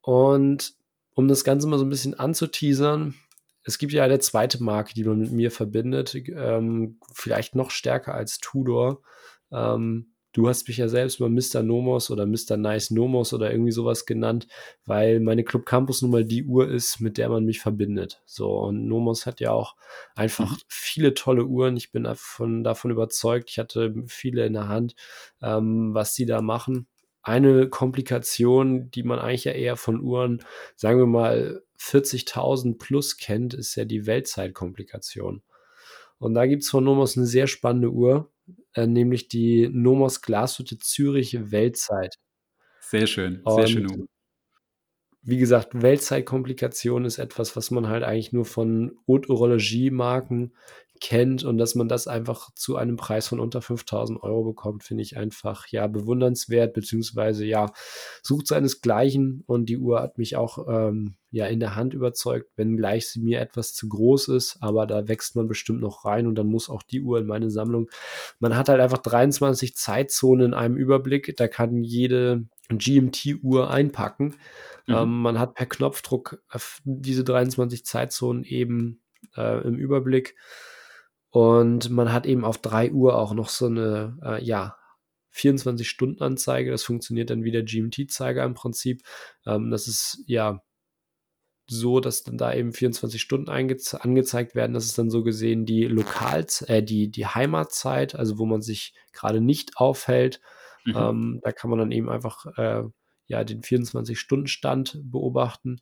Und 0.00 0.74
um 1.14 1.28
das 1.28 1.44
Ganze 1.44 1.68
mal 1.68 1.78
so 1.78 1.84
ein 1.84 1.90
bisschen 1.90 2.18
anzuteasern, 2.18 3.14
es 3.62 3.78
gibt 3.78 3.92
ja 3.92 4.02
eine 4.02 4.18
zweite 4.18 4.64
Marke, 4.64 4.94
die 4.94 5.04
man 5.04 5.20
mit 5.20 5.30
mir 5.30 5.52
verbindet, 5.52 6.12
ähm, 6.16 6.98
vielleicht 7.14 7.54
noch 7.54 7.70
stärker 7.70 8.14
als 8.14 8.38
Tudor. 8.38 9.00
Ähm, 9.52 10.11
du 10.32 10.48
hast 10.48 10.66
mich 10.68 10.78
ja 10.78 10.88
selbst 10.88 11.20
mal 11.20 11.28
Mr. 11.28 11.62
Nomos 11.62 12.10
oder 12.10 12.26
Mr. 12.26 12.56
Nice 12.56 12.90
Nomos 12.90 13.32
oder 13.32 13.50
irgendwie 13.50 13.72
sowas 13.72 14.06
genannt, 14.06 14.46
weil 14.84 15.20
meine 15.20 15.44
Club 15.44 15.66
Campus 15.66 16.02
nun 16.02 16.10
mal 16.10 16.24
die 16.24 16.44
Uhr 16.44 16.68
ist, 16.68 17.00
mit 17.00 17.18
der 17.18 17.28
man 17.28 17.44
mich 17.44 17.60
verbindet. 17.60 18.22
So, 18.24 18.50
und 18.58 18.86
Nomos 18.86 19.26
hat 19.26 19.40
ja 19.40 19.52
auch 19.52 19.76
einfach 20.14 20.52
mhm. 20.52 20.62
viele 20.68 21.14
tolle 21.14 21.44
Uhren. 21.44 21.76
Ich 21.76 21.92
bin 21.92 22.04
davon, 22.04 22.64
davon 22.64 22.90
überzeugt. 22.90 23.50
Ich 23.50 23.58
hatte 23.58 23.94
viele 24.06 24.46
in 24.46 24.54
der 24.54 24.68
Hand, 24.68 24.94
ähm, 25.42 25.94
was 25.94 26.14
die 26.14 26.26
da 26.26 26.40
machen. 26.40 26.86
Eine 27.22 27.68
Komplikation, 27.68 28.90
die 28.90 29.04
man 29.04 29.18
eigentlich 29.20 29.44
ja 29.44 29.52
eher 29.52 29.76
von 29.76 30.00
Uhren, 30.00 30.42
sagen 30.76 30.98
wir 30.98 31.06
mal, 31.06 31.62
40.000 31.78 32.78
plus 32.78 33.16
kennt, 33.16 33.54
ist 33.54 33.76
ja 33.76 33.84
die 33.84 34.06
Weltzeitkomplikation. 34.06 35.42
Und 36.18 36.34
da 36.34 36.46
gibt 36.46 36.62
es 36.62 36.70
von 36.70 36.84
Nomos 36.84 37.16
eine 37.16 37.26
sehr 37.26 37.48
spannende 37.48 37.90
Uhr, 37.90 38.31
äh, 38.74 38.86
nämlich 38.86 39.28
die 39.28 39.68
Nomos 39.72 40.22
Glashütte 40.22 40.78
Zürich 40.78 41.50
Weltzeit. 41.50 42.16
Sehr 42.80 43.06
schön, 43.06 43.42
sehr 43.46 43.66
schön. 43.66 44.08
Wie 45.24 45.38
gesagt, 45.38 45.80
Weltzeitkomplikation 45.80 47.04
ist 47.04 47.18
etwas, 47.18 47.54
was 47.54 47.70
man 47.70 47.86
halt 47.86 48.02
eigentlich 48.02 48.32
nur 48.32 48.44
von 48.44 48.98
Haute 49.06 49.28
Horologie-Marken 49.28 50.52
kennt 51.02 51.42
und 51.42 51.58
dass 51.58 51.74
man 51.74 51.88
das 51.88 52.06
einfach 52.06 52.54
zu 52.54 52.76
einem 52.76 52.96
Preis 52.96 53.26
von 53.26 53.40
unter 53.40 53.60
5000 53.60 54.22
Euro 54.22 54.44
bekommt, 54.44 54.84
finde 54.84 55.02
ich 55.02 55.16
einfach 55.16 55.66
ja 55.66 55.88
bewundernswert, 55.88 56.74
beziehungsweise 56.74 57.44
ja, 57.44 57.72
sucht 58.22 58.46
seinesgleichen 58.46 59.42
und 59.46 59.66
die 59.66 59.78
Uhr 59.78 60.00
hat 60.00 60.16
mich 60.16 60.36
auch 60.36 60.68
ähm, 60.68 61.16
ja 61.32 61.46
in 61.46 61.58
der 61.58 61.74
Hand 61.74 61.92
überzeugt, 61.92 62.52
wenngleich 62.56 63.08
sie 63.08 63.20
mir 63.20 63.40
etwas 63.40 63.74
zu 63.74 63.88
groß 63.88 64.28
ist, 64.28 64.58
aber 64.60 64.86
da 64.86 65.08
wächst 65.08 65.34
man 65.34 65.48
bestimmt 65.48 65.80
noch 65.80 66.04
rein 66.04 66.28
und 66.28 66.36
dann 66.36 66.46
muss 66.46 66.70
auch 66.70 66.84
die 66.84 67.02
Uhr 67.02 67.18
in 67.18 67.26
meine 67.26 67.50
Sammlung. 67.50 67.90
Man 68.38 68.56
hat 68.56 68.68
halt 68.68 68.80
einfach 68.80 68.98
23 68.98 69.74
Zeitzonen 69.74 70.46
in 70.46 70.54
einem 70.54 70.76
Überblick, 70.76 71.34
da 71.36 71.48
kann 71.48 71.82
jede 71.82 72.46
GMT-Uhr 72.68 73.70
einpacken. 73.70 74.36
Mhm. 74.86 74.94
Ähm, 74.94 75.20
man 75.20 75.40
hat 75.40 75.54
per 75.54 75.66
Knopfdruck 75.66 76.40
diese 76.84 77.24
23 77.24 77.84
Zeitzonen 77.84 78.44
eben 78.44 79.00
äh, 79.36 79.66
im 79.66 79.74
Überblick. 79.74 80.36
Und 81.32 81.88
man 81.88 82.12
hat 82.12 82.26
eben 82.26 82.44
auf 82.44 82.58
3 82.58 82.92
Uhr 82.92 83.18
auch 83.18 83.32
noch 83.32 83.48
so 83.48 83.66
eine, 83.66 84.18
äh, 84.22 84.44
ja, 84.44 84.76
24-Stunden-Anzeige. 85.34 86.70
Das 86.70 86.82
funktioniert 86.82 87.30
dann 87.30 87.42
wie 87.42 87.50
der 87.50 87.62
GMT-Zeiger 87.62 88.44
im 88.44 88.52
Prinzip. 88.52 89.02
Ähm, 89.46 89.70
das 89.70 89.88
ist 89.88 90.22
ja 90.26 90.62
so, 91.66 92.00
dass 92.00 92.22
dann 92.22 92.36
da 92.36 92.52
eben 92.52 92.74
24 92.74 93.22
Stunden 93.22 93.48
angezeigt 93.48 94.54
werden. 94.54 94.74
Das 94.74 94.84
ist 94.84 94.98
dann 94.98 95.08
so 95.08 95.22
gesehen 95.22 95.64
die 95.64 95.84
Lokal 95.84 96.46
äh, 96.66 96.82
die, 96.82 97.10
die 97.10 97.26
Heimatzeit, 97.26 98.14
also 98.14 98.36
wo 98.36 98.44
man 98.44 98.60
sich 98.60 98.92
gerade 99.14 99.40
nicht 99.40 99.78
aufhält. 99.78 100.42
Mhm. 100.84 100.96
Ähm, 100.96 101.40
da 101.42 101.52
kann 101.52 101.70
man 101.70 101.78
dann 101.78 101.92
eben 101.92 102.10
einfach 102.10 102.44
äh, 102.58 102.82
ja, 103.26 103.44
den 103.44 103.62
24-Stunden-Stand 103.62 105.00
beobachten 105.04 105.80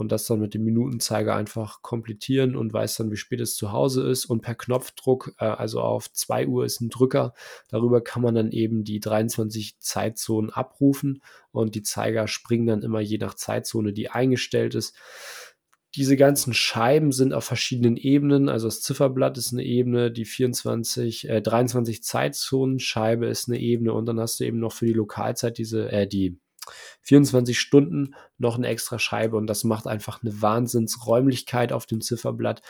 und 0.00 0.10
das 0.10 0.24
dann 0.24 0.40
mit 0.40 0.54
dem 0.54 0.64
Minutenzeiger 0.64 1.36
einfach 1.36 1.82
komplettieren 1.82 2.56
und 2.56 2.72
weiß 2.72 2.96
dann, 2.96 3.10
wie 3.10 3.16
spät 3.16 3.40
es 3.40 3.54
zu 3.54 3.70
Hause 3.70 4.08
ist. 4.08 4.24
Und 4.24 4.40
per 4.40 4.54
Knopfdruck, 4.54 5.34
äh, 5.38 5.44
also 5.44 5.80
auf 5.80 6.10
2 6.10 6.46
Uhr 6.46 6.64
ist 6.64 6.80
ein 6.80 6.88
Drücker, 6.88 7.34
darüber 7.68 8.00
kann 8.00 8.22
man 8.22 8.34
dann 8.34 8.50
eben 8.50 8.82
die 8.82 8.98
23 8.98 9.78
Zeitzonen 9.78 10.50
abrufen 10.50 11.22
und 11.52 11.74
die 11.74 11.82
Zeiger 11.82 12.28
springen 12.28 12.66
dann 12.66 12.82
immer 12.82 13.00
je 13.00 13.18
nach 13.18 13.34
Zeitzone, 13.34 13.92
die 13.92 14.08
eingestellt 14.08 14.74
ist. 14.74 14.96
Diese 15.96 16.16
ganzen 16.16 16.54
Scheiben 16.54 17.12
sind 17.12 17.34
auf 17.34 17.44
verschiedenen 17.44 17.96
Ebenen. 17.96 18.48
Also 18.48 18.68
das 18.68 18.80
Zifferblatt 18.80 19.36
ist 19.36 19.52
eine 19.52 19.64
Ebene, 19.64 20.10
die 20.10 20.24
24, 20.24 21.28
äh, 21.28 21.42
23 21.42 22.02
Zeitzonen 22.02 22.78
Scheibe 22.78 23.26
ist 23.26 23.48
eine 23.48 23.58
Ebene 23.58 23.92
und 23.92 24.06
dann 24.06 24.18
hast 24.18 24.40
du 24.40 24.44
eben 24.44 24.60
noch 24.60 24.72
für 24.72 24.86
die 24.86 24.92
Lokalzeit 24.92 25.58
diese, 25.58 25.92
äh, 25.92 26.06
die 26.06 26.38
24 27.02 27.58
Stunden 27.58 28.14
noch 28.38 28.56
eine 28.56 28.68
extra 28.68 28.98
Scheibe 28.98 29.36
und 29.36 29.46
das 29.46 29.64
macht 29.64 29.86
einfach 29.86 30.22
eine 30.22 30.40
Wahnsinnsräumlichkeit 30.40 31.72
auf 31.72 31.86
dem 31.86 32.00
Zifferblatt. 32.00 32.62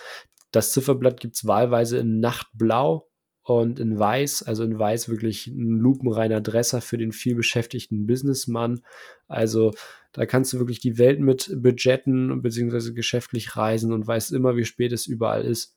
Das 0.52 0.72
Zifferblatt 0.72 1.20
gibt 1.20 1.36
es 1.36 1.46
wahlweise 1.46 1.98
in 1.98 2.20
Nachtblau 2.20 3.08
und 3.42 3.80
in 3.80 3.98
Weiß, 3.98 4.42
also 4.42 4.64
in 4.64 4.78
Weiß 4.78 5.08
wirklich 5.08 5.46
ein 5.46 5.78
lupenreiner 5.78 6.40
Dresser 6.40 6.80
für 6.80 6.98
den 6.98 7.12
vielbeschäftigten 7.12 8.06
Businessmann. 8.06 8.82
Also 9.28 9.72
da 10.12 10.26
kannst 10.26 10.52
du 10.52 10.58
wirklich 10.58 10.80
die 10.80 10.98
Welt 10.98 11.20
mit 11.20 11.50
budgetten 11.56 12.42
bzw. 12.42 12.92
geschäftlich 12.92 13.56
reisen 13.56 13.92
und 13.92 14.06
weißt 14.06 14.32
immer, 14.32 14.56
wie 14.56 14.64
spät 14.64 14.92
es 14.92 15.06
überall 15.06 15.44
ist. 15.44 15.76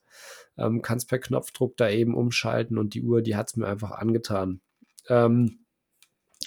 Ähm, 0.56 0.82
kannst 0.82 1.08
per 1.08 1.18
Knopfdruck 1.18 1.76
da 1.76 1.88
eben 1.88 2.14
umschalten 2.14 2.78
und 2.78 2.94
die 2.94 3.02
Uhr, 3.02 3.22
die 3.22 3.36
hat 3.36 3.48
es 3.48 3.56
mir 3.56 3.66
einfach 3.66 3.90
angetan. 3.92 4.60
Ähm, 5.08 5.63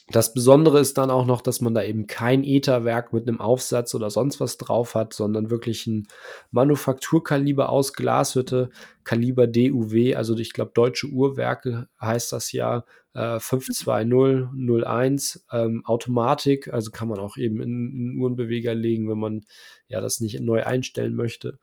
das 0.09 0.33
Besondere 0.33 0.79
ist 0.79 0.97
dann 0.97 1.11
auch 1.11 1.25
noch, 1.25 1.41
dass 1.41 1.59
man 1.59 1.73
da 1.73 1.83
eben 1.83 2.07
kein 2.07 2.45
Etherwerk 2.45 3.11
mit 3.11 3.27
einem 3.27 3.41
Aufsatz 3.41 3.93
oder 3.93 4.09
sonst 4.09 4.39
was 4.39 4.57
drauf 4.57 4.95
hat, 4.95 5.13
sondern 5.13 5.49
wirklich 5.49 5.85
ein 5.85 6.07
Manufakturkaliber 6.51 7.67
aus 7.69 7.91
Glashütte, 7.91 8.69
Kaliber 9.03 9.47
DUW, 9.47 10.15
also 10.15 10.37
ich 10.37 10.53
glaube 10.53 10.71
deutsche 10.73 11.07
Uhrwerke 11.07 11.89
heißt 11.99 12.31
das 12.31 12.53
ja, 12.53 12.85
äh, 13.13 13.37
52001, 13.39 15.45
ähm, 15.51 15.83
Automatik, 15.85 16.73
also 16.73 16.91
kann 16.91 17.09
man 17.09 17.19
auch 17.19 17.35
eben 17.35 17.61
in, 17.61 17.91
in 17.91 18.17
Uhrenbeweger 18.17 18.75
legen, 18.75 19.09
wenn 19.09 19.19
man 19.19 19.43
ja 19.89 19.99
das 19.99 20.21
nicht 20.21 20.39
neu 20.39 20.63
einstellen 20.63 21.15
möchte. 21.15 21.59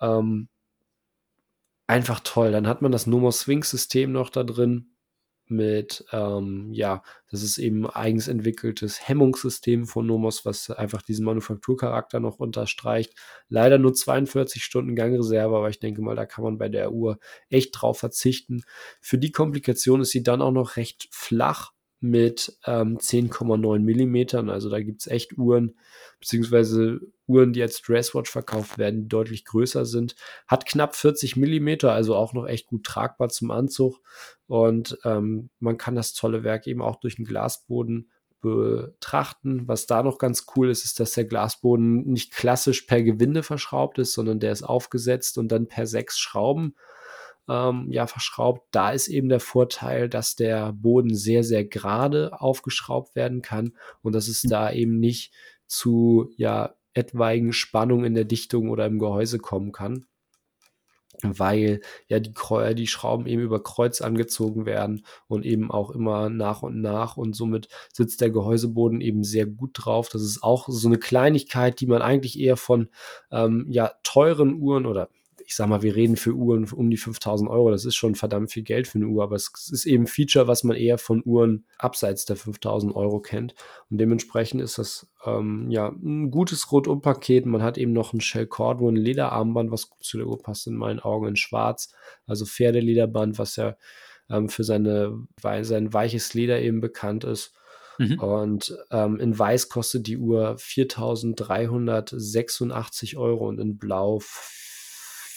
Ähm, 0.00 0.48
einfach 1.86 2.20
toll. 2.20 2.50
Dann 2.52 2.66
hat 2.66 2.80
man 2.80 2.92
das 2.92 3.06
Nomos 3.06 3.40
Swing 3.40 3.62
System 3.62 4.12
noch 4.12 4.30
da 4.30 4.44
drin 4.44 4.94
mit, 5.50 6.04
ähm, 6.12 6.72
ja, 6.72 7.02
das 7.30 7.42
ist 7.42 7.58
eben 7.58 7.88
eigens 7.88 8.28
entwickeltes 8.28 9.08
Hemmungssystem 9.08 9.86
von 9.86 10.06
Nomos, 10.06 10.44
was 10.44 10.70
einfach 10.70 11.02
diesen 11.02 11.24
Manufakturcharakter 11.24 12.20
noch 12.20 12.38
unterstreicht. 12.38 13.14
Leider 13.48 13.78
nur 13.78 13.94
42 13.94 14.64
Stunden 14.64 14.96
Gangreserve, 14.96 15.56
aber 15.56 15.68
ich 15.70 15.80
denke 15.80 16.02
mal, 16.02 16.16
da 16.16 16.26
kann 16.26 16.44
man 16.44 16.58
bei 16.58 16.68
der 16.68 16.92
Uhr 16.92 17.18
echt 17.50 17.70
drauf 17.80 17.98
verzichten. 17.98 18.62
Für 19.00 19.18
die 19.18 19.32
Komplikation 19.32 20.00
ist 20.00 20.10
sie 20.10 20.22
dann 20.22 20.42
auch 20.42 20.52
noch 20.52 20.76
recht 20.76 21.08
flach 21.10 21.72
mit 22.00 22.56
ähm, 22.64 22.98
10,9 22.98 23.80
Millimetern. 23.80 24.50
Also 24.50 24.70
da 24.70 24.80
gibt 24.80 25.00
es 25.00 25.06
echt 25.08 25.36
Uhren, 25.36 25.76
beziehungsweise 26.20 27.00
Uhren, 27.26 27.52
die 27.52 27.62
als 27.62 27.82
Dresswatch 27.82 28.30
verkauft 28.30 28.78
werden, 28.78 29.02
die 29.02 29.08
deutlich 29.08 29.44
größer 29.44 29.84
sind. 29.84 30.14
Hat 30.46 30.66
knapp 30.66 30.94
40 30.94 31.36
Millimeter, 31.36 31.92
also 31.92 32.14
auch 32.14 32.32
noch 32.32 32.46
echt 32.46 32.68
gut 32.68 32.84
tragbar 32.84 33.28
zum 33.28 33.50
Anzug. 33.50 34.00
Und 34.46 34.98
ähm, 35.04 35.50
man 35.58 35.76
kann 35.76 35.96
das 35.96 36.14
tolle 36.14 36.44
Werk 36.44 36.66
eben 36.66 36.82
auch 36.82 36.96
durch 36.96 37.16
den 37.16 37.24
Glasboden 37.24 38.10
betrachten. 38.40 39.66
Was 39.66 39.86
da 39.86 40.02
noch 40.04 40.18
ganz 40.18 40.46
cool 40.54 40.70
ist, 40.70 40.84
ist, 40.84 41.00
dass 41.00 41.12
der 41.12 41.24
Glasboden 41.24 42.04
nicht 42.06 42.32
klassisch 42.32 42.82
per 42.82 43.02
Gewinde 43.02 43.42
verschraubt 43.42 43.98
ist, 43.98 44.12
sondern 44.12 44.38
der 44.38 44.52
ist 44.52 44.62
aufgesetzt 44.62 45.38
und 45.38 45.48
dann 45.48 45.66
per 45.66 45.86
sechs 45.86 46.18
Schrauben 46.18 46.76
ähm, 47.48 47.88
ja, 47.90 48.06
verschraubt. 48.06 48.68
Da 48.70 48.90
ist 48.90 49.08
eben 49.08 49.28
der 49.28 49.40
Vorteil, 49.40 50.08
dass 50.08 50.36
der 50.36 50.72
Boden 50.72 51.14
sehr, 51.14 51.44
sehr 51.44 51.64
gerade 51.64 52.40
aufgeschraubt 52.40 53.14
werden 53.16 53.42
kann 53.42 53.76
und 54.02 54.14
dass 54.14 54.28
es 54.28 54.42
da 54.42 54.70
eben 54.70 54.98
nicht 54.98 55.32
zu 55.66 56.30
ja, 56.36 56.74
etwaigen 56.94 57.52
Spannungen 57.52 58.06
in 58.06 58.14
der 58.14 58.24
Dichtung 58.24 58.70
oder 58.70 58.86
im 58.86 58.98
Gehäuse 58.98 59.38
kommen 59.38 59.72
kann 59.72 60.06
weil 61.22 61.80
ja 62.06 62.20
die, 62.20 62.32
die 62.74 62.86
Schrauben 62.86 63.26
eben 63.26 63.42
über 63.42 63.62
Kreuz 63.62 64.00
angezogen 64.00 64.66
werden 64.66 65.04
und 65.26 65.44
eben 65.44 65.70
auch 65.70 65.90
immer 65.90 66.28
nach 66.28 66.62
und 66.62 66.80
nach 66.80 67.16
und 67.16 67.34
somit 67.34 67.68
sitzt 67.92 68.20
der 68.20 68.30
Gehäuseboden 68.30 69.00
eben 69.00 69.24
sehr 69.24 69.46
gut 69.46 69.70
drauf. 69.74 70.08
Das 70.08 70.22
ist 70.22 70.42
auch 70.42 70.68
so 70.68 70.88
eine 70.88 70.98
Kleinigkeit, 70.98 71.80
die 71.80 71.86
man 71.86 72.02
eigentlich 72.02 72.38
eher 72.38 72.56
von 72.56 72.88
ähm, 73.30 73.66
ja 73.68 73.92
teuren 74.02 74.60
Uhren 74.60 74.86
oder 74.86 75.08
ich 75.48 75.56
sag 75.56 75.66
mal, 75.66 75.80
wir 75.80 75.96
reden 75.96 76.18
für 76.18 76.34
Uhren 76.34 76.70
um 76.70 76.90
die 76.90 76.98
5000 76.98 77.48
Euro. 77.48 77.70
Das 77.70 77.86
ist 77.86 77.96
schon 77.96 78.14
verdammt 78.14 78.52
viel 78.52 78.64
Geld 78.64 78.86
für 78.86 78.98
eine 78.98 79.06
Uhr, 79.06 79.22
aber 79.22 79.34
es 79.34 79.50
ist 79.72 79.86
eben 79.86 80.04
ein 80.04 80.06
Feature, 80.06 80.46
was 80.46 80.62
man 80.62 80.76
eher 80.76 80.98
von 80.98 81.22
Uhren 81.24 81.64
abseits 81.78 82.26
der 82.26 82.36
5000 82.36 82.94
Euro 82.94 83.20
kennt. 83.20 83.54
Und 83.88 83.96
dementsprechend 83.96 84.60
ist 84.60 84.76
das 84.76 85.08
ähm, 85.24 85.70
ja 85.70 85.88
ein 85.88 86.30
gutes 86.30 86.70
Rundumpaket. 86.70 87.46
Man 87.46 87.62
hat 87.62 87.78
eben 87.78 87.94
noch 87.94 88.12
ein 88.12 88.20
Shell 88.20 88.46
Cordwood, 88.46 88.92
ein 88.92 88.96
Lederarmband, 88.96 89.70
was 89.70 89.88
gut 89.88 90.04
zu 90.04 90.18
der 90.18 90.26
Uhr 90.26 90.38
passt, 90.38 90.66
in 90.66 90.76
meinen 90.76 91.00
Augen 91.00 91.28
in 91.28 91.36
schwarz. 91.36 91.94
Also 92.26 92.44
Pferdelederband, 92.44 93.38
was 93.38 93.56
ja 93.56 93.78
ähm, 94.28 94.50
für 94.50 94.64
seine, 94.64 95.18
sein 95.40 95.94
weiches 95.94 96.34
Leder 96.34 96.60
eben 96.60 96.82
bekannt 96.82 97.24
ist. 97.24 97.54
Mhm. 97.96 98.18
Und 98.18 98.76
ähm, 98.90 99.18
in 99.18 99.38
Weiß 99.38 99.70
kostet 99.70 100.08
die 100.08 100.18
Uhr 100.18 100.56
4.386 100.56 103.16
Euro 103.16 103.48
und 103.48 103.58
in 103.58 103.78
Blau 103.78 104.20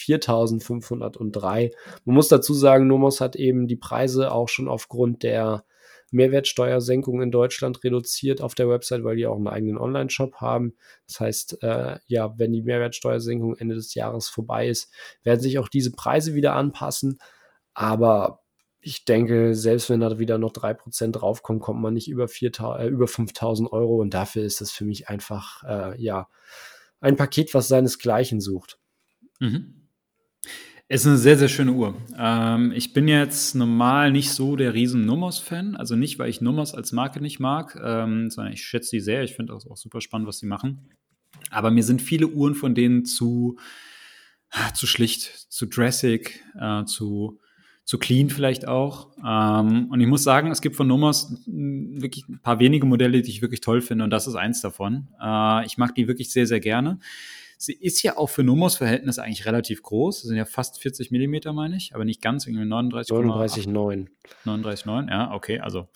4.503. 0.02 1.72
Man 2.06 2.16
muss 2.16 2.28
dazu 2.28 2.54
sagen, 2.54 2.88
Nomos 2.88 3.22
hat 3.22 3.36
eben 3.36 3.68
die 3.68 3.76
Preise 3.76 4.32
auch 4.32 4.50
schon 4.50 4.68
aufgrund 4.68 5.24
der 5.24 5.64
Mehrwertsteuersenkung 6.12 7.22
in 7.22 7.32
Deutschland 7.32 7.84
reduziert 7.84 8.42
auf 8.42 8.54
der 8.54 8.70
Website, 8.70 9.04
weil 9.04 9.16
die 9.16 9.26
auch 9.26 9.38
einen 9.38 9.48
eigenen 9.48 9.78
Online-Shop 9.78 10.36
haben. 10.36 10.76
Das 11.08 11.20
heißt, 11.22 11.64
äh, 11.64 12.00
ja, 12.06 12.38
wenn 12.38 12.52
die 12.52 12.62
Mehrwertsteuersenkung 12.62 13.56
Ende 13.56 13.76
des 13.76 13.96
Jahres 13.96 14.28
vorbei 14.28 14.68
ist, 14.68 14.92
werden 15.24 15.40
sich 15.40 15.58
auch 15.58 15.70
diese 15.70 15.92
Preise 15.92 16.36
wieder 16.36 16.54
anpassen. 16.54 17.20
Aber 17.74 18.42
ich 18.82 19.06
denke, 19.06 19.56
selbst 19.56 19.90
wenn 19.90 20.02
da 20.02 20.20
wieder 20.20 20.38
noch 20.38 20.52
3% 20.52 21.12
draufkommt, 21.12 21.62
kommt 21.62 21.82
man 21.82 21.94
nicht 21.94 22.10
über, 22.10 22.26
äh, 22.26 22.88
über 22.88 23.08
5000 23.08 23.72
Euro. 23.72 24.02
Und 24.02 24.14
dafür 24.14 24.44
ist 24.44 24.60
das 24.60 24.72
für 24.72 24.86
mich 24.86 25.08
einfach, 25.08 25.64
äh, 25.64 26.02
ja, 26.02 26.28
ein 27.00 27.16
Paket, 27.16 27.54
was 27.54 27.68
seinesgleichen 27.68 28.42
sucht. 28.42 28.80
Mhm. 29.40 29.81
Ist 30.92 31.08
eine 31.08 31.16
sehr, 31.16 31.38
sehr 31.38 31.48
schöne 31.48 31.72
Uhr. 31.72 31.96
Ähm, 32.18 32.74
ich 32.76 32.92
bin 32.92 33.08
jetzt 33.08 33.56
normal 33.56 34.12
nicht 34.12 34.32
so 34.32 34.58
der 34.58 34.74
riesen 34.74 35.06
Nummers-Fan. 35.06 35.78
Also 35.78 35.96
nicht, 35.96 36.20
weil 36.20 36.30
ich 36.30 36.42
Nummers 36.42 36.74
als 36.74 36.92
Marke 36.92 37.22
nicht 37.22 37.40
mag, 37.40 37.80
ähm, 37.82 38.30
sondern 38.30 38.52
ich 38.52 38.62
schätze 38.62 38.98
die 38.98 39.00
sehr. 39.00 39.24
Ich 39.24 39.34
finde 39.34 39.54
das 39.54 39.66
auch 39.66 39.78
super 39.78 40.02
spannend, 40.02 40.28
was 40.28 40.40
sie 40.40 40.48
machen. 40.48 40.90
Aber 41.50 41.72
mir 41.72 41.84
sind 41.84 42.02
viele 42.02 42.28
Uhren 42.28 42.56
von 42.56 42.76
denen 42.76 43.06
zu, 43.06 43.58
zu 44.74 44.86
schlicht, 44.86 45.50
zu 45.50 45.66
dressig, 45.66 46.44
äh, 46.60 46.84
zu, 46.84 47.40
zu 47.86 47.98
clean 47.98 48.30
vielleicht 48.30 48.68
auch. 48.68 49.12
Ähm, 49.26 49.88
und 49.90 50.02
ich 50.02 50.08
muss 50.08 50.24
sagen, 50.24 50.52
es 50.52 50.60
gibt 50.60 50.76
von 50.76 50.88
Nummers 50.88 51.42
wirklich 51.48 52.28
ein 52.28 52.42
paar 52.42 52.60
wenige 52.60 52.86
Modelle, 52.86 53.22
die 53.22 53.32
ich 53.32 53.42
wirklich 53.42 53.62
toll 53.62 53.80
finde. 53.80 54.04
Und 54.04 54.10
das 54.10 54.28
ist 54.28 54.36
eins 54.36 54.60
davon. 54.60 55.08
Äh, 55.22 55.66
ich 55.66 55.78
mag 55.78 55.96
die 55.96 56.10
wirklich 56.10 56.34
sehr, 56.34 56.48
sehr 56.48 56.60
gerne. 56.60 57.00
Sie 57.62 57.74
ist 57.74 58.02
ja 58.02 58.18
auch 58.18 58.28
für 58.28 58.44
Nomos 58.44 58.78
Verhältnis 58.78 59.20
eigentlich 59.20 59.46
relativ 59.46 59.84
groß. 59.84 60.22
Das 60.22 60.28
sind 60.28 60.38
ja 60.38 60.46
fast 60.46 60.82
40 60.82 61.12
Millimeter, 61.12 61.54
meine 61.54 61.76
ich, 61.78 61.94
aber 61.94 62.06
nicht 62.06 62.22
ganz, 62.22 62.48
irgendwie 62.48 62.66
39,9. 62.66 63.68
39,9. 63.68 64.08
39,9, 64.46 65.10
ja, 65.10 65.32
okay, 65.32 65.60
also 65.60 65.88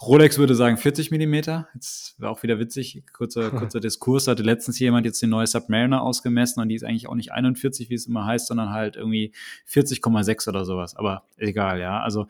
Rolex 0.00 0.38
würde 0.38 0.54
sagen 0.54 0.78
40 0.78 1.10
Millimeter. 1.10 1.68
Jetzt 1.74 2.20
war 2.20 2.30
auch 2.30 2.42
wieder 2.42 2.58
witzig. 2.58 3.04
Kurzer, 3.12 3.50
kurzer 3.50 3.78
Diskurs. 3.78 4.26
Hatte 4.26 4.42
letztens 4.42 4.78
jemand 4.80 5.06
jetzt 5.06 5.22
die 5.22 5.28
neue 5.28 5.46
Submariner 5.46 6.02
ausgemessen 6.02 6.60
und 6.60 6.70
die 6.70 6.74
ist 6.74 6.82
eigentlich 6.82 7.08
auch 7.08 7.14
nicht 7.14 7.30
41, 7.30 7.88
wie 7.88 7.94
es 7.94 8.06
immer 8.06 8.26
heißt, 8.26 8.48
sondern 8.48 8.70
halt 8.70 8.96
irgendwie 8.96 9.32
40,6 9.70 10.48
oder 10.48 10.64
sowas. 10.64 10.96
Aber 10.96 11.24
egal, 11.36 11.78
ja. 11.78 12.00
Also 12.00 12.26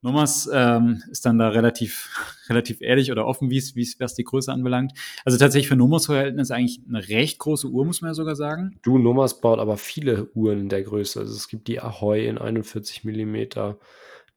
Nummers 0.00 0.48
ähm, 0.52 1.02
ist 1.10 1.26
dann 1.26 1.38
da 1.38 1.48
relativ, 1.48 2.08
relativ 2.48 2.80
ehrlich 2.80 3.10
oder 3.10 3.26
offen, 3.26 3.50
wie 3.50 3.58
es, 3.58 3.74
wie 3.74 3.82
es 3.82 3.98
was 3.98 4.14
die 4.14 4.24
Größe 4.24 4.52
anbelangt. 4.52 4.92
Also 5.24 5.38
tatsächlich 5.38 5.68
für 5.68 5.76
Nummers 5.76 6.06
Verhältnis 6.06 6.50
eigentlich 6.50 6.80
eine 6.88 7.08
recht 7.08 7.38
große 7.38 7.68
Uhr, 7.68 7.84
muss 7.84 8.00
man 8.00 8.10
ja 8.10 8.14
sogar 8.14 8.36
sagen. 8.36 8.78
Du, 8.82 8.98
Nummers 8.98 9.40
baut 9.40 9.58
aber 9.58 9.76
viele 9.76 10.30
Uhren 10.34 10.60
in 10.60 10.68
der 10.68 10.82
Größe. 10.82 11.20
Also 11.20 11.34
es 11.34 11.48
gibt 11.48 11.68
die 11.68 11.80
Ahoy 11.80 12.26
in 12.26 12.38
41 12.38 13.04
Millimeter. 13.04 13.78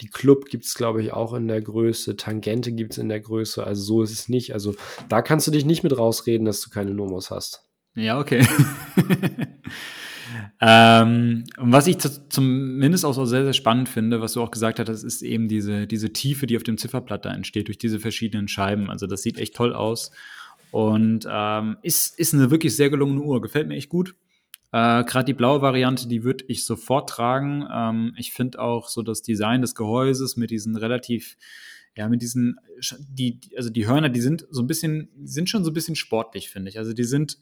Die 0.02 0.10
Club 0.10 0.46
gibt 0.46 0.66
es, 0.66 0.74
glaube 0.74 1.04
ich, 1.04 1.14
auch 1.14 1.34
in 1.34 1.48
der 1.48 1.62
Größe. 1.62 2.16
Tangente 2.16 2.72
gibt 2.72 2.94
es 2.94 2.98
in 2.98 3.08
der 3.08 3.20
Größe. 3.20 3.64
Also 3.64 3.84
so 3.84 4.02
ist 4.02 4.12
es 4.12 4.30
nicht. 4.30 4.54
Also 4.54 4.74
da 5.10 5.22
kannst 5.22 5.46
du 5.46 5.52
dich 5.52 5.64
nicht 5.64 5.84
mit 5.84 5.96
rausreden, 5.96 6.46
dass 6.46 6.62
du 6.62 6.72
keine 6.72 6.92
Nummers 6.92 7.30
hast. 7.30 7.68
Ja, 7.94 8.20
okay. 8.20 8.48
Ähm, 10.64 11.44
und 11.58 11.72
was 11.72 11.88
ich 11.88 11.98
zumindest 11.98 13.04
auch 13.04 13.14
so 13.14 13.26
sehr, 13.26 13.44
sehr 13.44 13.54
spannend 13.54 13.90
finde, 13.90 14.22
was 14.22 14.34
du 14.34 14.44
auch 14.44 14.52
gesagt 14.52 14.80
hast, 14.80 15.04
ist 15.04 15.24
eben 15.24 15.48
diese, 15.48 15.88
diese 15.88 16.14
Tiefe, 16.14 16.46
die 16.46 16.56
auf 16.56 16.62
dem 16.62 16.78
Zifferblatt 16.78 17.26
da 17.26 17.34
entsteht, 17.34 17.68
durch 17.68 17.80
diese 17.80 18.00
verschiedenen 18.00 18.48
Scheiben. 18.48 18.92
Also 18.92 19.08
das 19.08 19.24
sieht 19.24 19.40
echt 19.40 19.56
toll 19.56 19.74
aus. 19.74 20.12
Und 20.70 21.28
ähm, 21.30 21.78
ist, 21.82 22.18
ist 22.18 22.36
eine 22.36 22.52
wirklich 22.52 22.76
sehr 22.76 22.92
gelungene 22.92 23.22
Uhr. 23.22 23.42
Gefällt 23.42 23.68
mir 23.68 23.76
echt 23.76 23.90
gut. 23.90 24.16
Äh, 24.72 25.04
Gerade 25.04 25.26
die 25.26 25.34
blaue 25.34 25.64
Variante, 25.64 26.08
die 26.08 26.24
würde 26.24 26.46
ich 26.48 26.64
sofort 26.64 27.10
tragen. 27.10 27.68
Ähm, 27.74 28.14
ich 28.18 28.32
finde 28.32 28.60
auch 28.60 28.88
so 28.88 29.02
das 29.02 29.24
Design 29.24 29.62
des 29.62 29.74
Gehäuses 29.74 30.38
mit 30.38 30.52
diesen 30.52 30.76
relativ, 30.76 31.38
ja, 31.98 32.08
mit 32.08 32.22
diesen, 32.22 32.58
die, 33.10 33.40
also 33.58 33.72
die 33.72 33.88
Hörner, 33.88 34.10
die 34.10 34.22
sind 34.22 34.46
so 34.52 34.62
ein 34.62 34.68
bisschen, 34.68 35.10
sind 35.24 35.50
schon 35.50 35.64
so 35.64 35.72
ein 35.72 35.74
bisschen 35.74 35.96
sportlich, 35.96 36.50
finde 36.50 36.70
ich. 36.70 36.78
Also 36.78 36.94
die 36.94 37.04
sind 37.04 37.40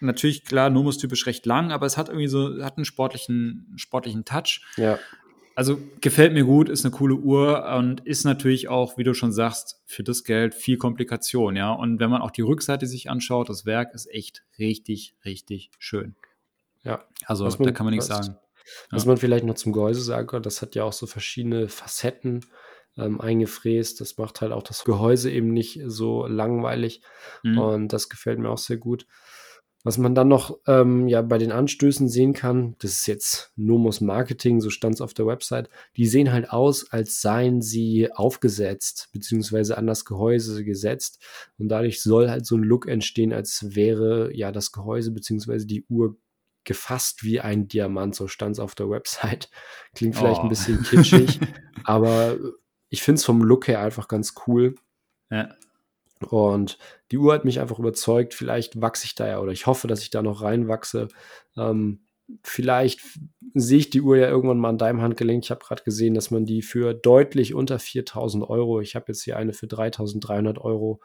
natürlich 0.00 0.44
klar 0.44 0.70
Nomos-typisch 0.70 1.26
recht 1.26 1.46
lang, 1.46 1.72
aber 1.72 1.86
es 1.86 1.96
hat 1.96 2.08
irgendwie 2.08 2.28
so, 2.28 2.62
hat 2.62 2.76
einen 2.76 2.84
sportlichen, 2.84 3.72
sportlichen 3.76 4.24
Touch. 4.24 4.62
Ja. 4.76 4.98
Also 5.54 5.78
gefällt 6.00 6.32
mir 6.32 6.44
gut, 6.44 6.68
ist 6.68 6.84
eine 6.84 6.92
coole 6.92 7.16
Uhr 7.16 7.66
und 7.76 8.06
ist 8.06 8.24
natürlich 8.24 8.68
auch, 8.68 8.96
wie 8.96 9.04
du 9.04 9.14
schon 9.14 9.32
sagst, 9.32 9.82
für 9.84 10.02
das 10.02 10.24
Geld 10.24 10.54
viel 10.54 10.78
Komplikation, 10.78 11.56
ja. 11.56 11.72
Und 11.72 12.00
wenn 12.00 12.08
man 12.08 12.22
auch 12.22 12.30
die 12.30 12.40
Rückseite 12.40 12.86
sich 12.86 13.10
anschaut, 13.10 13.48
das 13.48 13.66
Werk 13.66 13.92
ist 13.92 14.06
echt 14.10 14.44
richtig, 14.58 15.16
richtig 15.24 15.70
schön. 15.78 16.16
Ja. 16.82 17.04
Also 17.26 17.44
man, 17.44 17.62
da 17.64 17.72
kann 17.72 17.84
man 17.84 17.92
nichts 17.92 18.06
sagen. 18.06 18.36
Was 18.90 19.04
ja. 19.04 19.08
man 19.08 19.16
vielleicht 19.16 19.44
noch 19.44 19.54
zum 19.54 19.72
Gehäuse 19.72 20.00
sagen 20.00 20.28
kann, 20.28 20.42
das 20.42 20.62
hat 20.62 20.74
ja 20.74 20.84
auch 20.84 20.92
so 20.92 21.06
verschiedene 21.06 21.68
Facetten 21.68 22.44
ähm, 22.96 23.20
eingefräst. 23.20 24.00
Das 24.00 24.16
macht 24.18 24.40
halt 24.40 24.52
auch 24.52 24.62
das 24.62 24.84
Gehäuse 24.84 25.30
eben 25.30 25.52
nicht 25.52 25.80
so 25.86 26.26
langweilig. 26.26 27.02
Mhm. 27.42 27.58
Und 27.58 27.92
das 27.92 28.08
gefällt 28.08 28.38
mir 28.38 28.50
auch 28.50 28.58
sehr 28.58 28.78
gut. 28.78 29.06
Was 29.82 29.96
man 29.96 30.14
dann 30.14 30.28
noch 30.28 30.58
ähm, 30.66 31.08
ja 31.08 31.22
bei 31.22 31.38
den 31.38 31.52
Anstößen 31.52 32.08
sehen 32.08 32.34
kann, 32.34 32.76
das 32.80 32.92
ist 32.92 33.06
jetzt 33.06 33.52
Nomos 33.56 34.02
Marketing, 34.02 34.60
so 34.60 34.68
stand 34.68 34.96
es 34.96 35.00
auf 35.00 35.14
der 35.14 35.26
Website, 35.26 35.70
die 35.96 36.06
sehen 36.06 36.32
halt 36.32 36.50
aus, 36.50 36.92
als 36.92 37.22
seien 37.22 37.62
sie 37.62 38.12
aufgesetzt, 38.12 39.08
beziehungsweise 39.12 39.78
an 39.78 39.86
das 39.86 40.04
Gehäuse 40.04 40.64
gesetzt. 40.64 41.22
Und 41.56 41.68
dadurch 41.68 42.02
soll 42.02 42.28
halt 42.28 42.44
so 42.44 42.56
ein 42.56 42.62
Look 42.62 42.86
entstehen, 42.86 43.32
als 43.32 43.74
wäre 43.74 44.36
ja 44.36 44.52
das 44.52 44.70
Gehäuse 44.70 45.12
beziehungsweise 45.12 45.66
die 45.66 45.86
Uhr 45.88 46.18
gefasst 46.64 47.24
wie 47.24 47.40
ein 47.40 47.66
Diamant, 47.66 48.14
so 48.14 48.28
stand 48.28 48.56
es 48.56 48.60
auf 48.60 48.74
der 48.74 48.90
Website. 48.90 49.48
Klingt 49.94 50.14
vielleicht 50.14 50.40
oh. 50.40 50.42
ein 50.42 50.50
bisschen 50.50 50.82
kitschig, 50.82 51.40
aber 51.84 52.36
ich 52.90 53.02
finde 53.02 53.18
es 53.18 53.24
vom 53.24 53.42
Look 53.42 53.66
her 53.66 53.80
einfach 53.80 54.08
ganz 54.08 54.34
cool. 54.46 54.74
Ja. 55.30 55.54
Und 56.28 56.78
die 57.10 57.18
Uhr 57.18 57.32
hat 57.32 57.44
mich 57.44 57.60
einfach 57.60 57.78
überzeugt. 57.78 58.34
Vielleicht 58.34 58.80
wachse 58.80 59.06
ich 59.06 59.14
da 59.14 59.26
ja 59.26 59.40
oder 59.40 59.52
ich 59.52 59.66
hoffe, 59.66 59.88
dass 59.88 60.02
ich 60.02 60.10
da 60.10 60.22
noch 60.22 60.42
reinwachse. 60.42 61.08
Ähm, 61.56 62.00
vielleicht 62.42 63.00
sehe 63.54 63.78
ich 63.78 63.90
die 63.90 64.02
Uhr 64.02 64.16
ja 64.16 64.28
irgendwann 64.28 64.58
mal 64.58 64.68
an 64.68 64.78
deinem 64.78 65.00
Handgelenk. 65.00 65.44
Ich 65.44 65.50
habe 65.50 65.64
gerade 65.64 65.82
gesehen, 65.82 66.14
dass 66.14 66.30
man 66.30 66.44
die 66.44 66.62
für 66.62 66.94
deutlich 66.94 67.54
unter 67.54 67.78
4000 67.78 68.48
Euro, 68.48 68.80
ich 68.80 68.94
habe 68.94 69.06
jetzt 69.08 69.22
hier 69.22 69.36
eine 69.36 69.52
für 69.52 69.66
3300 69.66 70.58
Euro 70.58 71.00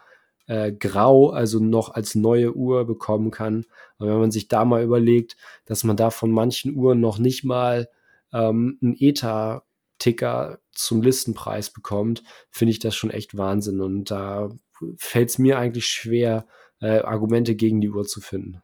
äh, 0.48 0.72
grau, 0.72 1.30
also 1.30 1.60
noch 1.60 1.90
als 1.90 2.16
neue 2.16 2.56
Uhr 2.56 2.86
bekommen 2.86 3.32
kann. 3.32 3.66
Und 3.98 4.08
wenn 4.08 4.20
man 4.20 4.32
sich 4.32 4.48
da 4.48 4.66
mal 4.66 4.84
überlegt, 4.84 5.38
dass 5.66 5.84
man 5.84 5.98
da 5.98 6.10
von 6.10 6.32
manchen 6.32 6.76
Uhren 6.76 7.00
noch 7.00 7.18
nicht 7.18 7.44
mal 7.44 7.90
ähm, 8.34 8.78
einen 8.82 8.96
ETA-Ticker 9.00 10.60
zum 10.72 11.02
Listenpreis 11.02 11.72
bekommt, 11.72 12.24
finde 12.52 12.72
ich 12.72 12.80
das 12.80 12.96
schon 12.96 13.10
echt 13.10 13.38
Wahnsinn. 13.38 13.82
Und 13.82 14.12
da 14.12 14.50
fällt 14.98 15.30
es 15.30 15.40
mir 15.40 15.58
eigentlich 15.58 15.86
schwer, 15.86 16.48
äh, 16.82 17.00
Argumente 17.00 17.56
gegen 17.56 17.82
die 17.82 17.90
Uhr 17.90 18.06
zu 18.06 18.22
finden. 18.22 18.62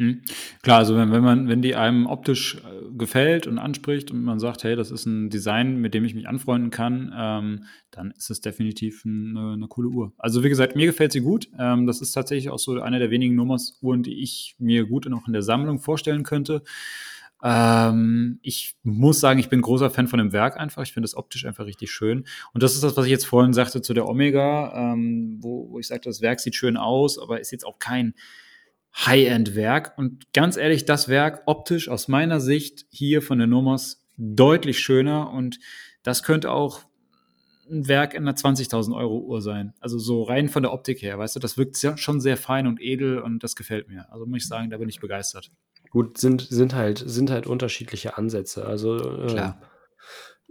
Hm. 0.00 0.22
Klar, 0.62 0.78
also 0.78 0.96
wenn, 0.96 1.10
wenn 1.10 1.24
man, 1.24 1.48
wenn 1.48 1.60
die 1.60 1.74
einem 1.74 2.06
optisch 2.06 2.58
äh, 2.58 2.96
gefällt 2.96 3.48
und 3.48 3.58
anspricht 3.58 4.12
und 4.12 4.22
man 4.22 4.38
sagt, 4.38 4.62
hey, 4.62 4.76
das 4.76 4.92
ist 4.92 5.06
ein 5.06 5.28
Design, 5.28 5.80
mit 5.80 5.92
dem 5.92 6.04
ich 6.04 6.14
mich 6.14 6.28
anfreunden 6.28 6.70
kann, 6.70 7.12
ähm, 7.16 7.64
dann 7.90 8.12
ist 8.12 8.30
es 8.30 8.40
definitiv 8.40 9.02
eine, 9.04 9.54
eine, 9.54 9.66
coole 9.66 9.88
Uhr. 9.88 10.12
Also 10.16 10.44
wie 10.44 10.48
gesagt, 10.48 10.76
mir 10.76 10.86
gefällt 10.86 11.10
sie 11.10 11.20
gut. 11.20 11.48
Ähm, 11.58 11.88
das 11.88 12.00
ist 12.00 12.12
tatsächlich 12.12 12.48
auch 12.50 12.60
so 12.60 12.80
eine 12.80 13.00
der 13.00 13.10
wenigen 13.10 13.34
Nummers-Uhren, 13.34 14.04
die 14.04 14.22
ich 14.22 14.54
mir 14.60 14.86
gut 14.86 15.06
noch 15.06 15.26
in 15.26 15.32
der 15.32 15.42
Sammlung 15.42 15.80
vorstellen 15.80 16.22
könnte. 16.22 16.62
Ähm, 17.42 18.38
ich 18.42 18.76
muss 18.82 19.20
sagen, 19.20 19.38
ich 19.38 19.48
bin 19.48 19.60
großer 19.60 19.90
Fan 19.90 20.08
von 20.08 20.18
dem 20.18 20.32
Werk 20.32 20.58
einfach. 20.58 20.82
Ich 20.82 20.92
finde 20.92 21.06
es 21.06 21.16
optisch 21.16 21.44
einfach 21.44 21.66
richtig 21.66 21.90
schön. 21.90 22.26
Und 22.52 22.62
das 22.62 22.74
ist 22.74 22.82
das, 22.82 22.96
was 22.96 23.06
ich 23.06 23.10
jetzt 23.10 23.26
vorhin 23.26 23.52
sagte 23.52 23.82
zu 23.82 23.94
der 23.94 24.08
Omega, 24.08 24.92
ähm, 24.92 25.38
wo, 25.40 25.70
wo 25.70 25.78
ich 25.78 25.86
sagte, 25.86 26.08
das 26.08 26.20
Werk 26.20 26.40
sieht 26.40 26.56
schön 26.56 26.76
aus, 26.76 27.18
aber 27.18 27.40
ist 27.40 27.52
jetzt 27.52 27.64
auch 27.64 27.78
kein 27.78 28.14
High-End-Werk. 28.96 29.96
Und 29.96 30.32
ganz 30.32 30.56
ehrlich, 30.56 30.84
das 30.84 31.08
Werk 31.08 31.42
optisch 31.46 31.88
aus 31.88 32.08
meiner 32.08 32.40
Sicht 32.40 32.86
hier 32.90 33.22
von 33.22 33.38
der 33.38 33.46
Nomos 33.46 34.04
deutlich 34.16 34.80
schöner 34.80 35.30
und 35.30 35.60
das 36.02 36.22
könnte 36.22 36.50
auch 36.50 36.82
ein 37.70 37.86
Werk 37.86 38.14
in 38.14 38.22
einer 38.26 38.36
20.000 38.36 38.96
Euro 38.96 39.18
Uhr 39.18 39.42
sein. 39.42 39.74
Also 39.78 39.98
so 39.98 40.22
rein 40.22 40.48
von 40.48 40.62
der 40.62 40.72
Optik 40.72 41.02
her, 41.02 41.18
weißt 41.18 41.36
du, 41.36 41.40
das 41.40 41.56
wirkt 41.58 41.76
schon 41.96 42.20
sehr 42.20 42.36
fein 42.36 42.66
und 42.66 42.80
edel 42.80 43.20
und 43.20 43.44
das 43.44 43.56
gefällt 43.56 43.88
mir. 43.88 44.10
Also 44.10 44.26
muss 44.26 44.38
ich 44.38 44.48
sagen, 44.48 44.70
da 44.70 44.78
bin 44.78 44.88
ich 44.88 45.00
begeistert. 45.00 45.52
Gut, 45.90 46.18
sind, 46.18 46.42
sind, 46.42 46.74
halt, 46.74 47.02
sind 47.04 47.30
halt 47.30 47.46
unterschiedliche 47.46 48.18
Ansätze. 48.18 48.66
Also 48.66 48.96
äh, 48.96 49.34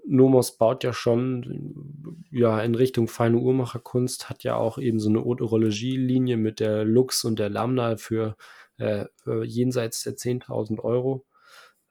Nomos 0.09 0.57
baut 0.57 0.83
ja 0.83 0.93
schon 0.93 2.23
ja, 2.31 2.61
in 2.61 2.75
Richtung 2.75 3.07
feine 3.07 3.37
Uhrmacherkunst, 3.37 4.29
hat 4.29 4.43
ja 4.43 4.55
auch 4.55 4.77
eben 4.77 4.99
so 4.99 5.09
eine 5.09 5.23
Haute-Horologie-Linie 5.23 6.37
mit 6.37 6.59
der 6.59 6.85
Lux 6.85 7.25
und 7.25 7.39
der 7.39 7.49
Lambda 7.49 7.97
für 7.97 8.37
äh, 8.77 9.05
jenseits 9.43 10.03
der 10.03 10.15
10.000 10.15 10.79
Euro. 10.79 11.25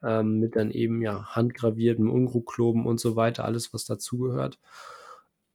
Ähm, 0.03 0.39
mit 0.39 0.55
dann 0.55 0.71
eben 0.71 1.01
ja 1.01 1.35
handgraviertem 1.35 2.09
Ungrukloben 2.09 2.85
und 2.85 2.99
so 2.99 3.15
weiter, 3.15 3.45
alles 3.45 3.73
was 3.73 3.85
dazugehört. 3.85 4.59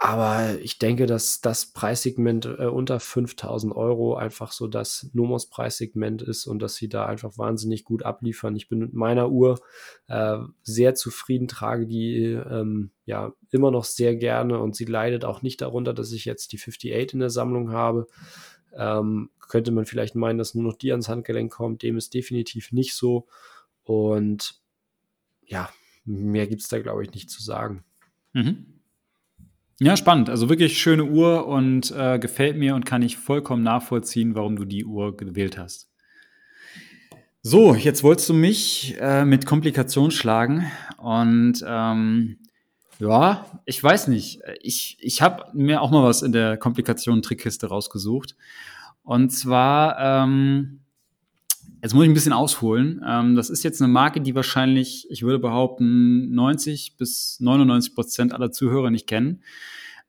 Aber 0.05 0.59
ich 0.61 0.81
denke, 0.81 1.07
dass 1.07 1.43
das 1.43 1.67
Preissegment 1.67 2.45
äh, 2.45 2.67
unter 2.67 2.99
5000 2.99 3.73
Euro 3.73 4.17
einfach 4.17 4.51
so 4.51 4.67
das 4.67 5.09
Nomos 5.13 5.49
Preissegment 5.49 6.23
ist 6.23 6.49
und 6.49 6.59
dass 6.59 6.75
sie 6.75 6.89
da 6.89 7.07
einfach 7.07 7.39
wahnsinnig 7.39 7.85
gut 7.85 8.03
abliefern. 8.03 8.57
Ich 8.57 8.69
bin 8.69 8.81
mit 8.81 8.95
meiner 8.95 9.31
Uhr 9.31 9.61
äh, 10.09 10.39
sehr 10.65 10.97
zufrieden, 10.97 11.47
trage 11.47 11.87
die 11.87 12.33
ähm, 12.33 12.91
ja 13.05 13.33
immer 13.53 13.71
noch 13.71 13.85
sehr 13.85 14.17
gerne 14.17 14.59
und 14.59 14.75
sie 14.75 14.87
leidet 14.87 15.25
auch 15.25 15.41
nicht 15.41 15.61
darunter, 15.61 15.95
dass 15.95 16.11
ich 16.11 16.25
jetzt 16.25 16.51
die 16.51 16.59
58 16.59 17.13
in 17.13 17.21
der 17.21 17.31
Sammlung 17.31 17.71
habe. 17.71 18.09
Ähm, 18.75 19.31
könnte 19.39 19.71
man 19.71 19.87
vielleicht 19.87 20.17
meinen, 20.17 20.39
dass 20.39 20.57
nur 20.57 20.65
noch 20.65 20.77
die 20.77 20.91
ans 20.91 21.09
Handgelenk 21.09 21.53
kommt. 21.53 21.85
Dem 21.85 21.97
ist 21.97 22.13
definitiv 22.13 22.73
nicht 22.73 22.97
so. 22.97 23.29
Und 23.85 24.61
ja, 25.47 25.71
mehr 26.05 26.49
gibt 26.49 26.63
es 26.63 26.69
da, 26.69 26.81
glaube 26.81 27.05
ich, 27.05 27.13
nicht 27.13 27.31
zu 27.31 27.41
sagen. 27.41 27.85
Mhm. 28.33 28.72
Ja, 29.83 29.97
spannend. 29.97 30.31
Also 30.31 30.49
wirklich 30.49 30.79
schöne 30.79 31.03
Uhr 31.03 31.49
und 31.49 31.91
äh, 31.91 32.21
gefällt 32.21 32.57
mir 32.57 32.77
und 32.77 32.87
kann 32.87 33.03
ich 33.03 33.17
vollkommen 33.17 33.65
nachvollziehen, 33.65 34.37
warum 34.37 34.55
du 34.55 34.65
die 34.65 34.85
Uhr 34.85 35.17
gewählt 35.17 35.59
hast. 35.59 35.89
So, 37.43 37.75
jetzt 37.75 38.05
wolltest 38.05 38.29
du 38.29 38.35
mich 38.35 38.95
äh, 39.01 39.25
mit 39.25 39.45
Komplikationen 39.45 40.13
schlagen 40.13 40.71
und 40.99 41.65
ähm, 41.67 42.39
ja, 43.01 43.45
ich 43.65 43.83
weiß 43.83 44.07
nicht. 44.07 44.39
Ich, 44.61 44.99
ich 45.01 45.21
habe 45.21 45.47
mir 45.53 45.83
auch 45.83 45.91
mal 45.91 46.05
was 46.05 46.23
in 46.23 46.31
der 46.31 46.59
Komplikationen-Trickkiste 46.59 47.67
rausgesucht. 47.67 48.37
Und 49.03 49.31
zwar, 49.31 49.99
ähm, 49.99 50.83
jetzt 51.83 51.95
muss 51.95 52.05
ich 52.05 52.11
ein 52.11 52.15
bisschen 52.15 52.33
ausholen. 52.33 53.03
Ähm, 53.07 53.35
das 53.37 53.51
ist 53.51 53.65
jetzt 53.65 53.83
eine 53.83 53.93
Marke, 53.93 54.21
die 54.21 54.35
wahrscheinlich, 54.35 55.07
ich 55.11 55.23
würde 55.23 55.39
behaupten, 55.39 56.33
90 56.33 56.97
bis 56.97 57.39
99 57.41 57.95
Prozent 57.95 58.33
aller 58.33 58.53
Zuhörer 58.53 58.91
nicht 58.91 59.07
kennen. 59.07 59.43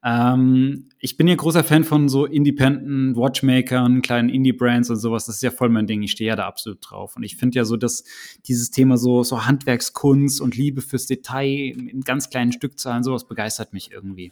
Ähm, 0.06 0.90
ich 1.00 1.18
bin 1.18 1.28
ja 1.28 1.36
großer 1.36 1.64
Fan 1.64 1.84
von 1.84 2.10
so 2.10 2.26
Independent 2.26 3.16
Watchmakern, 3.16 4.02
kleinen 4.02 4.30
Indie-Brands 4.30 4.90
und 4.90 4.98
sowas. 4.98 5.26
Das 5.26 5.36
ist 5.36 5.44
ja 5.44 5.52
voll 5.52 5.70
mein 5.70 5.88
Ding. 5.88 6.04
Ich 6.04 6.12
stehe 6.12 6.28
ja 6.28 6.36
da 6.36 6.46
absolut 6.46 6.80
drauf. 6.82 7.16
Und 7.16 7.24
ich 7.24 7.38
finde 7.38 7.58
ja 7.58 7.66
so, 7.66 7.78
dass 7.78 8.04
dieses 8.46 8.70
Thema 8.70 8.98
so, 8.98 9.24
so 9.24 9.46
Handwerkskunst 9.46 10.42
und 10.42 10.56
Liebe 10.56 10.82
fürs 10.82 11.08
Detail 11.08 11.74
in 11.76 12.02
ganz 12.02 12.30
kleinen 12.30 12.52
Stückzahlen, 12.52 13.04
sowas 13.04 13.28
begeistert 13.28 13.74
mich 13.74 13.92
irgendwie. 13.92 14.32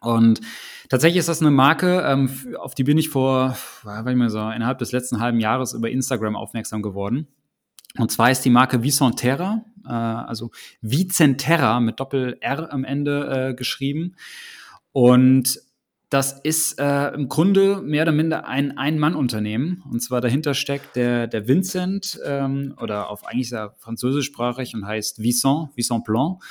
Und 0.00 0.40
tatsächlich 0.88 1.18
ist 1.18 1.28
das 1.28 1.40
eine 1.40 1.50
Marke, 1.50 2.02
ähm, 2.06 2.30
auf 2.58 2.74
die 2.74 2.84
bin 2.84 2.98
ich 2.98 3.10
vor, 3.10 3.56
war 3.82 4.06
ich 4.06 4.16
mal 4.16 4.30
so, 4.30 4.38
innerhalb 4.50 4.78
des 4.78 4.92
letzten 4.92 5.20
halben 5.20 5.40
Jahres 5.40 5.72
über 5.72 5.90
Instagram 5.90 6.36
aufmerksam 6.36 6.82
geworden. 6.82 7.28
Und 7.98 8.10
zwar 8.10 8.30
ist 8.30 8.44
die 8.44 8.50
Marke 8.50 8.82
Vicenterra, 8.82 9.64
äh, 9.84 9.90
also 9.90 10.50
Vicenterra 10.80 11.80
mit 11.80 12.00
Doppel-R 12.00 12.72
am 12.72 12.84
Ende 12.84 13.50
äh, 13.50 13.54
geschrieben. 13.54 14.16
Und 14.92 15.60
das 16.10 16.40
ist 16.40 16.80
äh, 16.80 17.14
im 17.14 17.28
Grunde 17.28 17.80
mehr 17.82 18.02
oder 18.02 18.12
minder 18.12 18.48
ein 18.48 18.76
Ein-Mann-Unternehmen. 18.76 19.84
Und 19.88 20.00
zwar 20.00 20.20
dahinter 20.20 20.54
steckt 20.54 20.96
der, 20.96 21.28
der 21.28 21.46
Vincent, 21.46 22.18
ähm, 22.24 22.74
oder 22.80 23.10
auf 23.10 23.24
eigentlich 23.24 23.48
sehr 23.48 23.76
französischsprachig 23.78 24.74
und 24.74 24.84
heißt 24.86 25.22
Vincent, 25.22 25.68
Vincent 25.76 26.04
Blanc. 26.04 26.42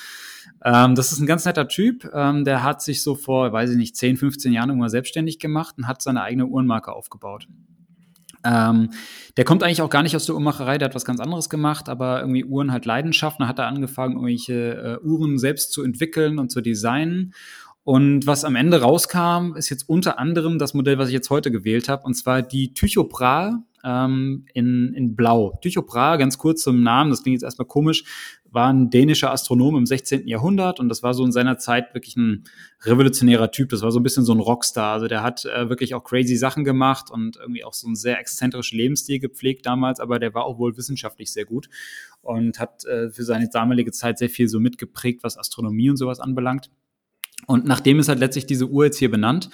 Ähm, 0.64 0.96
das 0.96 1.12
ist 1.12 1.20
ein 1.20 1.28
ganz 1.28 1.46
netter 1.46 1.68
Typ. 1.68 2.10
Ähm, 2.14 2.44
der 2.46 2.64
hat 2.64 2.82
sich 2.82 3.02
so 3.02 3.16
vor, 3.16 3.52
weiß 3.52 3.72
ich 3.72 3.78
nicht, 3.78 3.96
10, 3.96 4.18
15 4.18 4.54
Jahren 4.54 4.70
irgendwann 4.70 4.90
selbstständig 4.90 5.40
gemacht 5.40 5.76
und 5.78 5.88
hat 5.88 6.02
seine 6.02 6.22
eigene 6.22 6.46
Uhrenmarke 6.46 6.92
aufgebaut. 6.92 7.48
Ähm, 8.44 8.92
der 9.36 9.44
kommt 9.44 9.64
eigentlich 9.64 9.82
auch 9.82 9.90
gar 9.90 10.04
nicht 10.04 10.16
aus 10.16 10.26
der 10.26 10.36
Uhrmacherei, 10.36 10.78
der 10.78 10.88
hat 10.88 10.96
was 10.96 11.04
ganz 11.04 11.20
anderes 11.20 11.50
gemacht, 11.50 11.90
aber 11.90 12.22
irgendwie 12.22 12.46
Uhren 12.46 12.72
halt 12.72 12.86
Leidenschaft. 12.86 13.40
Dann 13.40 13.48
hat 13.48 13.60
er 13.60 13.68
angefangen, 13.68 14.14
irgendwelche 14.14 15.00
äh, 15.04 15.06
Uhren 15.06 15.38
selbst 15.38 15.74
zu 15.74 15.84
entwickeln 15.84 16.40
und 16.40 16.50
zu 16.50 16.62
designen 16.62 17.34
und 17.90 18.28
was 18.28 18.46
am 18.46 18.56
Ende 18.56 18.82
rauskam, 18.82 19.56
ist 19.56 19.70
jetzt 19.70 19.90
unter 19.90 20.20
anderem 20.20 20.60
das 20.60 20.76
Modell, 20.76 21.00
was 21.00 21.08
ich 21.08 21.14
jetzt 21.16 21.32
heute 21.32 21.50
gewählt 21.50 21.90
habe, 21.90 22.04
und 22.04 22.14
zwar 22.14 22.44
die 22.44 22.76
Tycho 22.76 23.06
Brahe 23.06 23.64
ähm, 23.84 24.46
in, 24.54 24.94
in 24.94 25.16
Blau. 25.16 25.58
Tycho 25.64 25.82
Brahe, 25.82 26.20
ganz 26.20 26.38
kurz 26.38 26.62
zum 26.62 26.84
Namen, 26.84 27.10
das 27.10 27.24
klingt 27.24 27.38
jetzt 27.38 27.44
erstmal 27.44 27.68
komisch, 27.68 28.04
war 28.52 28.72
ein 28.72 28.90
dänischer 28.90 29.32
Astronom 29.32 29.76
im 29.76 29.86
16. 29.86 30.28
Jahrhundert 30.28 30.80
und 30.80 30.90
das 30.90 31.04
war 31.04 31.14
so 31.14 31.24
in 31.24 31.32
seiner 31.32 31.58
Zeit 31.58 31.94
wirklich 31.94 32.16
ein 32.16 32.46
revolutionärer 32.82 33.52
Typ. 33.52 33.70
Das 33.70 33.82
war 33.82 33.92
so 33.92 34.00
ein 34.00 34.04
bisschen 34.04 34.26
so 34.26 34.34
ein 34.34 34.40
Rockstar. 34.40 34.94
Also 34.94 35.08
der 35.08 35.24
hat 35.24 35.46
äh, 35.46 35.70
wirklich 35.70 35.96
auch 35.96 36.04
crazy 36.04 36.36
Sachen 36.36 36.64
gemacht 36.64 37.12
und 37.12 37.38
irgendwie 37.38 37.64
auch 37.64 37.74
so 37.74 37.88
einen 37.88 37.96
sehr 37.96 38.20
exzentrischen 38.20 38.78
Lebensstil 38.78 39.20
gepflegt 39.20 39.66
damals, 39.66 40.00
aber 40.00 40.20
der 40.20 40.34
war 40.34 40.46
auch 40.46 40.58
wohl 40.58 40.78
wissenschaftlich 40.78 41.32
sehr 41.32 41.46
gut 41.46 41.70
und 42.22 42.60
hat 42.60 42.86
äh, 42.86 43.10
für 43.10 43.24
seine 43.24 43.50
damalige 43.50 43.92
Zeit 43.92 44.18
sehr 44.18 44.30
viel 44.30 44.48
so 44.48 44.60
mitgeprägt, 44.60 45.24
was 45.24 45.38
Astronomie 45.38 45.90
und 45.90 45.98
sowas 45.98 46.20
anbelangt. 46.20 46.70
Und 47.48 47.66
nachdem 47.66 48.00
ist 48.00 48.10
halt 48.10 48.20
letztlich 48.20 48.46
diese 48.46 48.68
Uhr 48.68 48.86
jetzt 48.86 48.98
hier 48.98 49.12
benannt. 49.12 49.50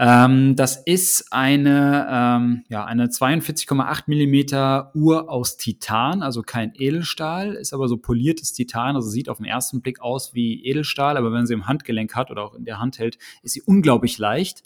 Ähm, 0.00 0.54
das 0.54 0.76
ist 0.76 1.32
eine, 1.32 2.06
ähm, 2.08 2.64
ja, 2.68 2.84
eine 2.84 3.08
42,8 3.08 4.04
Millimeter 4.06 4.92
Uhr 4.94 5.28
aus 5.28 5.56
Titan, 5.56 6.22
also 6.22 6.42
kein 6.42 6.72
Edelstahl, 6.76 7.54
ist 7.54 7.72
aber 7.72 7.88
so 7.88 7.96
poliertes 7.96 8.52
Titan, 8.52 8.94
also 8.94 9.08
sieht 9.08 9.28
auf 9.28 9.38
den 9.38 9.46
ersten 9.46 9.80
Blick 9.80 10.00
aus 10.00 10.34
wie 10.34 10.64
Edelstahl, 10.64 11.16
aber 11.16 11.32
wenn 11.32 11.46
sie 11.46 11.54
im 11.54 11.66
Handgelenk 11.66 12.14
hat 12.14 12.30
oder 12.30 12.44
auch 12.44 12.54
in 12.54 12.64
der 12.64 12.78
Hand 12.78 13.00
hält, 13.00 13.18
ist 13.42 13.54
sie 13.54 13.62
unglaublich 13.62 14.18
leicht. 14.18 14.62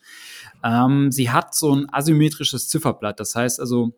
Ähm, 0.62 1.10
sie 1.10 1.30
hat 1.30 1.54
so 1.54 1.74
ein 1.74 1.86
asymmetrisches 1.90 2.68
Zifferblatt, 2.68 3.18
das 3.18 3.34
heißt 3.34 3.58
also, 3.58 3.94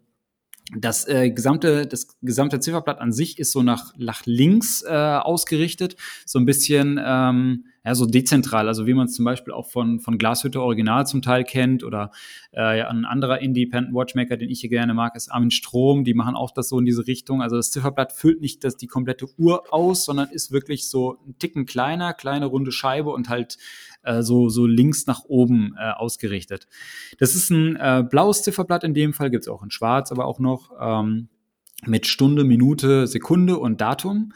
das 0.77 1.07
äh, 1.09 1.31
gesamte, 1.31 1.87
das 1.87 2.17
gesamte 2.23 2.61
Zifferblatt 2.61 3.01
an 3.01 3.13
sich 3.13 3.39
ist 3.41 3.51
so 3.51 3.63
nach, 3.63 3.93
nach 3.99 4.23
links 4.25 4.83
äh, 4.83 4.89
ausgerichtet, 4.89 5.97
so 6.25 6.39
ein 6.39 6.47
bisschen 6.47 6.99
ähm, 7.05 7.65
ja, 7.85 7.95
so 7.95 8.07
dezentral, 8.07 8.67
also 8.67 8.87
wie 8.87 8.95
man 8.95 9.07
es 9.07 9.13
zum 9.13 9.27
Beispiel 9.27 9.53
auch 9.53 9.69
von, 9.69 10.01
von 10.01 10.17
Glashütte 10.17 10.63
Original 10.63 11.07
zum 11.07 11.21
Teil 11.21 11.45
kennt 11.45 11.85
oder 11.85 12.11
äh, 12.53 12.79
ja, 12.79 12.89
ein 12.89 13.05
anderer 13.05 13.41
Independent 13.41 13.95
Watchmaker, 13.95 14.39
den 14.39 14.49
ich 14.49 14.61
hier 14.61 14.71
gerne 14.71 14.95
mag, 14.95 15.15
ist 15.17 15.31
Armin 15.31 15.51
Strom, 15.51 16.05
die 16.05 16.15
machen 16.15 16.35
auch 16.35 16.51
das 16.51 16.71
so 16.71 16.79
in 16.79 16.87
diese 16.87 17.07
Richtung. 17.07 17.43
Also 17.43 17.57
das 17.57 17.71
Zifferblatt 17.71 18.13
füllt 18.13 18.41
nicht 18.41 18.65
das, 18.65 18.79
die 18.79 18.87
komplette 18.87 19.27
Uhr 19.37 19.73
aus, 19.73 20.07
sondern 20.07 20.31
ist 20.31 20.51
wirklich 20.51 20.89
so 20.89 21.19
ein 21.27 21.37
Ticken 21.39 21.67
kleiner, 21.67 22.15
kleine 22.15 22.47
runde 22.47 22.73
Scheibe 22.73 23.11
und 23.11 23.29
halt 23.29 23.59
äh, 24.03 24.23
so, 24.23 24.49
so 24.49 24.65
links 24.65 25.07
nach 25.07 25.25
oben 25.25 25.75
äh, 25.79 25.91
ausgerichtet. 25.91 26.67
Das 27.19 27.35
ist 27.35 27.51
ein 27.51 27.77
äh, 27.77 28.03
blaues 28.09 28.43
Zifferblatt 28.43 28.85
in 28.85 28.95
dem 28.95 29.13
Fall, 29.13 29.31
gibt 29.31 29.45
es 29.45 29.49
auch 29.49 29.63
in 29.63 29.71
schwarz, 29.71 30.11
aber 30.11 30.25
auch 30.25 30.39
noch 30.39 30.71
ähm, 30.81 31.29
mit 31.89 32.07
Stunde, 32.07 32.45
Minute, 32.45 33.07
Sekunde 33.07 33.59
und 33.59 33.81
Datum. 33.81 34.33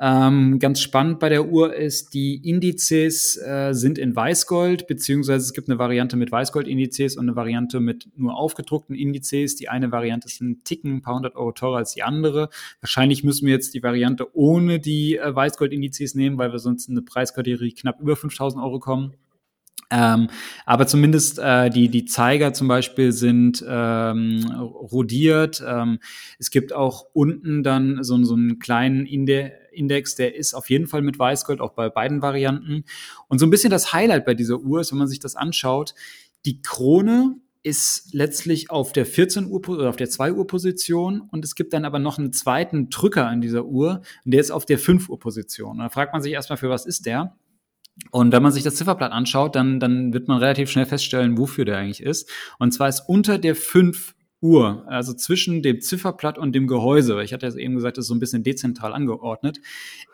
Ähm, 0.00 0.60
ganz 0.60 0.80
spannend 0.80 1.18
bei 1.18 1.28
der 1.28 1.48
Uhr 1.48 1.74
ist, 1.74 2.14
die 2.14 2.36
Indizes 2.48 3.36
äh, 3.36 3.72
sind 3.72 3.98
in 3.98 4.14
Weißgold, 4.14 4.86
beziehungsweise 4.86 5.44
es 5.44 5.52
gibt 5.52 5.68
eine 5.68 5.80
Variante 5.80 6.16
mit 6.16 6.30
Weißgold-Indizes 6.30 7.16
und 7.16 7.24
eine 7.24 7.34
Variante 7.34 7.80
mit 7.80 8.08
nur 8.16 8.36
aufgedruckten 8.36 8.94
Indizes. 8.94 9.56
Die 9.56 9.68
eine 9.68 9.90
Variante 9.90 10.28
ist 10.28 10.40
ein 10.40 10.62
Ticken, 10.62 10.96
ein 10.96 11.02
paar 11.02 11.16
hundert 11.16 11.34
Euro 11.34 11.50
teurer 11.50 11.78
als 11.78 11.94
die 11.94 12.04
andere. 12.04 12.48
Wahrscheinlich 12.80 13.24
müssen 13.24 13.46
wir 13.46 13.54
jetzt 13.54 13.74
die 13.74 13.82
Variante 13.82 14.36
ohne 14.36 14.78
die 14.78 15.16
äh, 15.16 15.34
Weißgold-Indizes 15.34 16.14
nehmen, 16.14 16.38
weil 16.38 16.52
wir 16.52 16.60
sonst 16.60 16.88
in 16.88 16.94
eine 16.94 17.02
Preiskategorie 17.02 17.72
knapp 17.72 18.00
über 18.00 18.14
5000 18.14 18.62
Euro 18.62 18.78
kommen. 18.78 19.14
Ähm, 19.90 20.28
aber 20.66 20.86
zumindest 20.86 21.38
äh, 21.38 21.70
die, 21.70 21.88
die 21.88 22.04
Zeiger 22.04 22.52
zum 22.52 22.68
Beispiel 22.68 23.12
sind 23.12 23.64
ähm, 23.66 24.44
rodiert. 24.52 25.62
Ähm, 25.66 25.98
es 26.38 26.50
gibt 26.50 26.72
auch 26.72 27.06
unten 27.14 27.62
dann 27.62 28.04
so, 28.04 28.22
so 28.24 28.34
einen 28.34 28.58
kleinen 28.58 29.06
Inde 29.06 29.52
Index, 29.72 30.16
der 30.16 30.34
ist 30.34 30.54
auf 30.54 30.68
jeden 30.70 30.86
Fall 30.88 31.02
mit 31.02 31.18
Weißgold, 31.18 31.60
auch 31.60 31.72
bei 31.72 31.88
beiden 31.88 32.20
Varianten. 32.20 32.84
Und 33.28 33.38
so 33.38 33.46
ein 33.46 33.50
bisschen 33.50 33.70
das 33.70 33.92
Highlight 33.92 34.26
bei 34.26 34.34
dieser 34.34 34.58
Uhr 34.58 34.80
ist, 34.80 34.90
wenn 34.90 34.98
man 34.98 35.08
sich 35.08 35.20
das 35.20 35.36
anschaut, 35.36 35.94
die 36.44 36.60
Krone 36.62 37.36
ist 37.62 38.12
letztlich 38.12 38.70
auf 38.70 38.92
der 38.92 39.04
14 39.04 39.46
Uhr 39.46 39.68
oder 39.68 39.88
auf 39.88 39.96
der 39.96 40.08
2 40.08 40.32
Uhr 40.32 40.46
Position 40.46 41.20
und 41.20 41.44
es 41.44 41.54
gibt 41.54 41.72
dann 41.72 41.84
aber 41.84 41.98
noch 41.98 42.18
einen 42.18 42.32
zweiten 42.32 42.88
Drücker 42.88 43.26
an 43.26 43.40
dieser 43.40 43.64
Uhr 43.64 44.02
und 44.24 44.32
der 44.32 44.40
ist 44.40 44.50
auf 44.50 44.64
der 44.64 44.78
5 44.78 45.08
Uhr 45.08 45.18
Position. 45.18 45.72
Und 45.72 45.78
da 45.78 45.88
fragt 45.88 46.12
man 46.12 46.22
sich 46.22 46.32
erstmal, 46.32 46.56
für 46.56 46.70
was 46.70 46.86
ist 46.86 47.06
der? 47.06 47.36
Und 48.10 48.32
wenn 48.32 48.42
man 48.42 48.52
sich 48.52 48.62
das 48.62 48.76
Zifferblatt 48.76 49.12
anschaut, 49.12 49.54
dann, 49.54 49.80
dann 49.80 50.12
wird 50.12 50.28
man 50.28 50.38
relativ 50.38 50.70
schnell 50.70 50.86
feststellen, 50.86 51.36
wofür 51.36 51.64
der 51.64 51.78
eigentlich 51.78 52.02
ist. 52.02 52.30
Und 52.58 52.72
zwar 52.72 52.88
ist 52.88 53.02
unter 53.06 53.38
der 53.38 53.54
5 53.54 54.14
Uhr, 54.40 54.84
also 54.86 55.14
zwischen 55.14 55.62
dem 55.62 55.80
Zifferblatt 55.80 56.38
und 56.38 56.54
dem 56.54 56.68
Gehäuse, 56.68 57.16
weil 57.16 57.24
ich 57.24 57.32
hatte 57.32 57.46
ja 57.46 57.54
eben 57.56 57.74
gesagt, 57.74 57.98
das 57.98 58.04
ist 58.04 58.08
so 58.08 58.14
ein 58.14 58.20
bisschen 58.20 58.44
dezentral 58.44 58.92
angeordnet, 58.92 59.58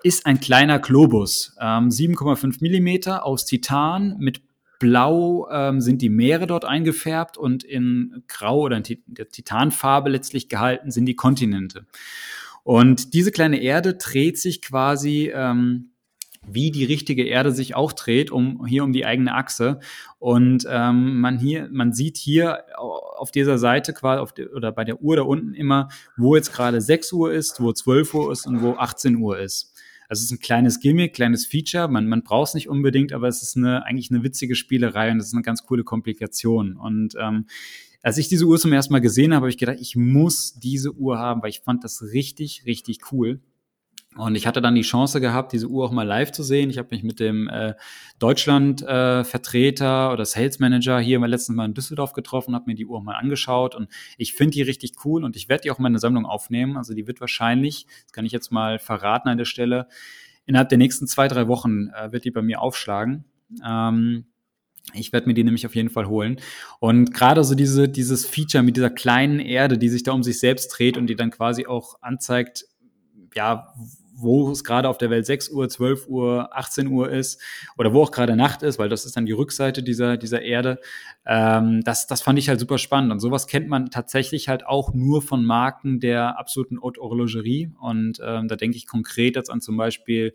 ist 0.03 0.25
ein 0.27 0.41
kleiner 0.41 0.79
Globus. 0.79 1.55
Ähm, 1.61 1.91
7,5 1.91 2.59
Millimeter 2.61 3.27
aus 3.27 3.45
Titan 3.45 4.17
mit 4.19 4.43
Blau 4.79 5.49
ähm, 5.51 5.81
sind 5.81 6.03
die 6.03 6.09
Meere 6.09 6.47
dort 6.47 6.65
eingefärbt 6.65 7.37
und 7.37 7.65
in 7.65 8.25
Grau 8.27 8.61
oder 8.61 8.77
in 8.77 8.85
der 9.07 9.29
Titanfarbe 9.29 10.11
letztlich 10.11 10.49
gehalten 10.49 10.91
sind 10.91 11.07
die 11.07 11.17
Kontinente. 11.17 11.87
Und 12.65 13.13
diese 13.13 13.31
kleine 13.31 13.61
Erde 13.61 13.95
dreht 13.95 14.39
sich 14.39 14.63
quasi 14.63 15.31
ähm, 15.35 15.91
wie 16.47 16.71
die 16.71 16.85
richtige 16.85 17.25
Erde 17.25 17.53
sich 17.53 17.75
auch 17.75 17.93
dreht, 17.93 18.31
um 18.31 18.65
hier 18.67 18.85
um 18.85 18.93
die 18.93 19.07
eigene 19.07 19.35
Achse. 19.35 19.81
Und 20.19 20.67
ähm, 20.69 21.21
man 21.21 21.39
hier, 21.39 21.69
man 21.71 21.93
sieht 21.93 22.17
hier 22.17 22.65
auf 22.79 23.31
dieser 23.31 23.59
Seite 23.59 23.93
quasi 23.93 24.21
auf 24.21 24.33
der, 24.33 24.53
oder 24.53 24.73
bei 24.73 24.85
der 24.85 25.03
Uhr 25.03 25.17
da 25.17 25.23
unten 25.23 25.55
immer, 25.55 25.89
wo 26.17 26.37
jetzt 26.37 26.53
gerade 26.53 26.81
6 26.81 27.13
Uhr 27.13 27.33
ist, 27.33 27.61
wo 27.61 27.73
12 27.73 28.15
Uhr 28.15 28.33
ist 28.33 28.47
und 28.47 28.63
wo 28.63 28.73
18 28.73 29.17
Uhr 29.17 29.39
ist. 29.39 29.73
Also 30.09 30.21
es 30.21 30.27
ist 30.27 30.33
ein 30.33 30.41
kleines 30.41 30.81
Gimmick, 30.81 31.15
kleines 31.15 31.47
Feature. 31.47 31.89
Man, 31.89 32.07
man 32.07 32.23
braucht 32.23 32.49
es 32.49 32.55
nicht 32.55 32.69
unbedingt, 32.69 33.13
aber 33.13 33.29
es 33.29 33.43
ist 33.43 33.57
eine, 33.57 33.85
eigentlich 33.85 34.11
eine 34.11 34.23
witzige 34.23 34.55
Spielerei 34.55 35.11
und 35.11 35.19
es 35.19 35.29
ist 35.29 35.35
eine 35.35 35.43
ganz 35.43 35.65
coole 35.65 35.85
Komplikation. 35.85 36.77
Und 36.77 37.15
ähm, 37.19 37.47
als 38.03 38.19
ich 38.19 38.29
diese 38.29 38.45
Uhr 38.45 38.59
zum 38.59 38.73
ersten 38.73 38.93
Mal 38.93 39.01
gesehen 39.01 39.33
habe, 39.33 39.45
habe 39.45 39.51
ich 39.51 39.57
gedacht, 39.57 39.79
ich 39.81 39.97
muss 39.97 40.55
diese 40.55 40.93
Uhr 40.93 41.19
haben, 41.19 41.43
weil 41.43 41.49
ich 41.51 41.61
fand 41.61 41.85
das 41.85 42.03
richtig, 42.03 42.65
richtig 42.67 42.99
cool. 43.13 43.41
Und 44.17 44.37
ich 44.37 44.47
hatte 44.47 44.61
dann 44.61 44.77
die 44.77 44.83
Chance 44.83 45.21
gehabt, 45.21 45.53
diese 45.53 45.67
Uhr 45.67 45.85
auch 45.87 45.91
mal 45.91 46.07
live 46.07 46.31
zu 46.31 46.45
sehen. 46.45 46.71
Ich 46.71 46.79
habe 46.79 46.89
mich 46.93 47.03
mit 47.03 47.19
dem 47.19 47.49
äh, 47.49 47.75
Deutschland-Vertreter 48.21 50.09
äh, 50.11 50.13
oder 50.13 50.25
Sales 50.25 50.61
Manager 50.61 51.01
hier 51.01 51.19
mal 51.19 51.29
letztens 51.29 51.57
Mal 51.57 51.65
in 51.65 51.75
Düsseldorf 51.75 52.13
getroffen, 52.13 52.55
habe 52.55 52.67
mir 52.67 52.77
die 52.77 52.87
Uhr 52.87 53.03
mal 53.03 53.17
angeschaut 53.17 53.75
und 53.75 53.89
ich 54.17 54.35
finde 54.35 54.53
die 54.53 54.63
richtig 54.63 54.93
cool 55.05 55.25
und 55.25 55.35
ich 55.35 55.49
werde 55.49 55.63
die 55.63 55.71
auch 55.73 55.79
in 55.79 55.83
meine 55.83 55.99
Sammlung 55.99 56.27
aufnehmen. 56.27 56.77
Also 56.77 56.95
die 56.95 57.09
wird 57.09 57.21
wahrscheinlich, 57.21 57.87
das 58.05 58.13
kann 58.13 58.25
ich 58.25 58.33
jetzt 58.33 58.53
mal 58.53 58.79
verraten 58.79 59.29
an 59.29 59.39
der 59.39 59.47
Stelle, 59.47 59.89
innerhalb 60.47 60.69
der 60.69 60.79
nächsten 60.79 61.09
zwei, 61.09 61.27
drei 61.27 61.49
Wochen 61.49 61.89
äh, 61.89 62.13
wird 62.13 62.25
die 62.25 62.31
bei 62.31 62.43
mir 62.43 62.61
aufschlagen. 62.61 63.25
Ähm, 63.67 64.27
ich 64.93 65.13
werde 65.13 65.27
mir 65.27 65.35
die 65.35 65.45
nämlich 65.45 65.67
auf 65.67 65.75
jeden 65.75 65.89
Fall 65.89 66.07
holen. 66.07 66.41
Und 66.79 67.13
gerade 67.15 67.43
so 67.43 67.55
diese, 67.55 67.89
dieses 67.89 68.27
Feature 68.27 68.63
mit 68.63 68.77
dieser 68.77 68.91
kleinen 68.91 69.41
Erde, 69.41 69.79
die 69.79 69.89
sich 69.89 70.03
da 70.03 70.13
um 70.13 70.23
sich 70.23 70.39
selbst 70.39 70.69
dreht 70.69 70.99
und 70.99 71.07
die 71.07 71.17
dann 71.17 71.31
quasi 71.31 71.67
auch 71.67 71.97
anzeigt, 72.03 72.67
ja, 73.35 73.75
wo 74.17 74.51
es 74.51 74.65
gerade 74.65 74.89
auf 74.89 74.99
der 74.99 75.11
Welt 75.11 75.27
6 75.27 75.51
Uhr, 75.51 75.69
12 75.69 76.09
Uhr, 76.09 76.57
18 76.57 76.87
Uhr 76.89 77.11
ist 77.11 77.41
oder 77.77 77.93
wo 77.93 78.03
auch 78.03 78.11
gerade 78.11 78.37
Nacht 78.37 78.63
ist, 78.63 78.79
weil 78.79 78.89
das 78.89 79.05
ist 79.05 79.17
dann 79.17 79.27
die 79.27 79.33
Rückseite 79.33 79.83
dieser, 79.83 80.17
dieser 80.17 80.43
Erde. 80.43 80.79
Ähm, 81.27 81.83
das, 81.85 82.07
das 82.07 82.23
fand 82.23 82.39
ich 82.39 82.49
halt 82.49 82.61
super 82.61 82.79
spannend. 82.79 83.13
Und 83.13 83.21
sowas 83.21 83.47
kennt 83.47 83.69
man 83.69 83.91
tatsächlich 83.91 84.49
halt 84.49 84.67
auch 84.67 84.95
nur 84.95 85.23
von 85.23 85.45
Marken 85.45 86.01
der 86.01 86.39
absoluten 86.39 86.81
Haute 86.81 87.01
Horlogerie. 87.01 87.71
Und 87.81 88.21
ähm, 88.25 88.49
da 88.49 88.57
denke 88.57 88.77
ich 88.77 88.87
konkret 88.87 89.37
jetzt 89.37 89.51
an 89.51 89.61
zum 89.61 89.77
Beispiel 89.77 90.33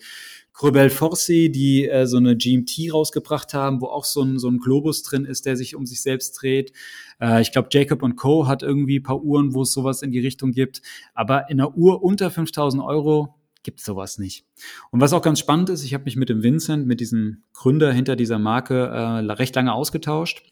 Crobel 0.53 0.89
Forci, 0.89 1.49
die 1.49 1.87
äh, 1.87 2.05
so 2.05 2.17
eine 2.17 2.35
GMT 2.35 2.93
rausgebracht 2.93 3.53
haben, 3.53 3.79
wo 3.79 3.85
auch 3.85 4.03
so 4.03 4.21
ein, 4.21 4.39
so 4.39 4.49
ein 4.49 4.57
Globus 4.57 5.03
drin 5.03 5.23
ist, 5.23 5.45
der 5.45 5.55
sich 5.55 5.75
um 5.75 5.85
sich 5.85 6.01
selbst 6.01 6.33
dreht. 6.41 6.73
Äh, 7.21 7.41
ich 7.41 7.53
glaube, 7.53 7.69
Jacob 7.71 8.01
Co. 8.17 8.45
hat 8.47 8.61
irgendwie 8.61 8.99
ein 8.99 9.03
paar 9.03 9.23
Uhren, 9.23 9.53
wo 9.53 9.61
es 9.61 9.71
sowas 9.71 10.01
in 10.01 10.11
die 10.11 10.19
Richtung 10.19 10.51
gibt. 10.51 10.81
Aber 11.13 11.49
in 11.49 11.61
einer 11.61 11.77
Uhr 11.77 12.03
unter 12.03 12.29
5000 12.29 12.83
Euro 12.83 13.38
gibt 13.63 13.81
sowas 13.81 14.17
nicht. 14.17 14.45
Und 14.91 15.01
was 15.01 15.13
auch 15.13 15.21
ganz 15.21 15.39
spannend 15.39 15.69
ist, 15.69 15.83
ich 15.83 15.93
habe 15.93 16.05
mich 16.05 16.15
mit 16.15 16.29
dem 16.29 16.43
Vincent, 16.43 16.87
mit 16.87 16.99
diesem 16.99 17.43
Gründer 17.53 17.91
hinter 17.91 18.15
dieser 18.15 18.39
Marke, 18.39 18.87
äh, 18.87 19.31
recht 19.31 19.55
lange 19.55 19.73
ausgetauscht. 19.73 20.43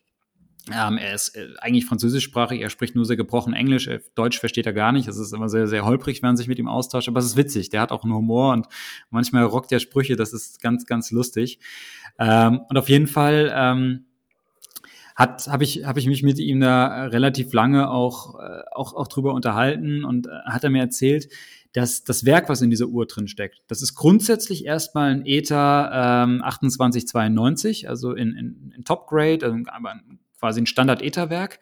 Ähm, 0.70 0.98
er 0.98 1.16
ist 1.16 1.36
äh, 1.36 1.48
eigentlich 1.60 1.86
französischsprachig, 1.86 2.62
er 2.62 2.70
spricht 2.70 2.96
nur 2.96 3.06
sehr 3.06 3.16
gebrochen 3.16 3.54
Englisch, 3.54 3.88
äh, 3.88 4.02
Deutsch 4.16 4.40
versteht 4.40 4.66
er 4.66 4.74
gar 4.74 4.92
nicht. 4.92 5.08
Es 5.08 5.18
ist 5.18 5.34
immer 5.34 5.48
sehr, 5.48 5.68
sehr 5.68 5.86
holprig, 5.86 6.22
wenn 6.22 6.30
man 6.30 6.38
sich 6.38 6.50
mit 6.50 6.60
ihm 6.60 6.68
austauscht, 6.68 7.08
aber 7.08 7.20
es 7.20 7.26
ist 7.26 7.38
witzig. 7.38 7.70
Der 7.70 7.82
hat 7.82 7.92
auch 7.92 8.04
einen 8.04 8.14
Humor 8.14 8.52
und 8.54 8.68
manchmal 9.10 9.44
rockt 9.44 9.72
er 9.72 9.80
Sprüche, 9.80 10.16
das 10.18 10.34
ist 10.34 10.62
ganz, 10.62 10.86
ganz 10.86 11.12
lustig. 11.12 11.60
Ähm, 12.20 12.62
und 12.70 12.78
auf 12.78 12.90
jeden 12.90 13.08
Fall 13.08 13.52
ähm, 13.56 14.06
hat 15.16 15.48
habe 15.48 15.64
ich 15.64 15.86
habe 15.86 16.00
ich 16.00 16.08
mich 16.08 16.22
mit 16.22 16.38
ihm 16.38 16.60
da 16.60 17.06
relativ 17.06 17.54
lange 17.54 17.90
auch 17.90 18.40
äh, 18.40 18.64
auch 18.74 18.94
auch 18.94 19.08
drüber 19.08 19.34
unterhalten 19.34 20.04
und 20.04 20.28
äh, 20.28 20.32
hat 20.46 20.64
er 20.64 20.70
mir 20.70 20.82
erzählt, 20.82 21.30
dass 21.78 22.04
das 22.04 22.26
Werk, 22.26 22.50
was 22.50 22.64
in 22.64 22.72
dieser 22.72 22.88
Uhr 22.88 23.06
drin 23.06 23.28
steckt, 23.28 23.62
das 23.68 23.84
ist 23.84 23.94
grundsätzlich 23.94 24.66
erstmal 24.66 25.12
ein 25.12 25.26
ETA 25.28 26.24
ähm, 26.24 26.42
2892, 26.42 27.88
also 27.88 28.14
in, 28.14 28.36
in, 28.36 28.74
in 28.76 28.84
Top 28.84 29.06
Grade, 29.08 29.46
also 29.46 29.58
quasi 30.40 30.62
ein 30.62 30.66
Standard 30.66 31.04
ETA-Werk. 31.04 31.60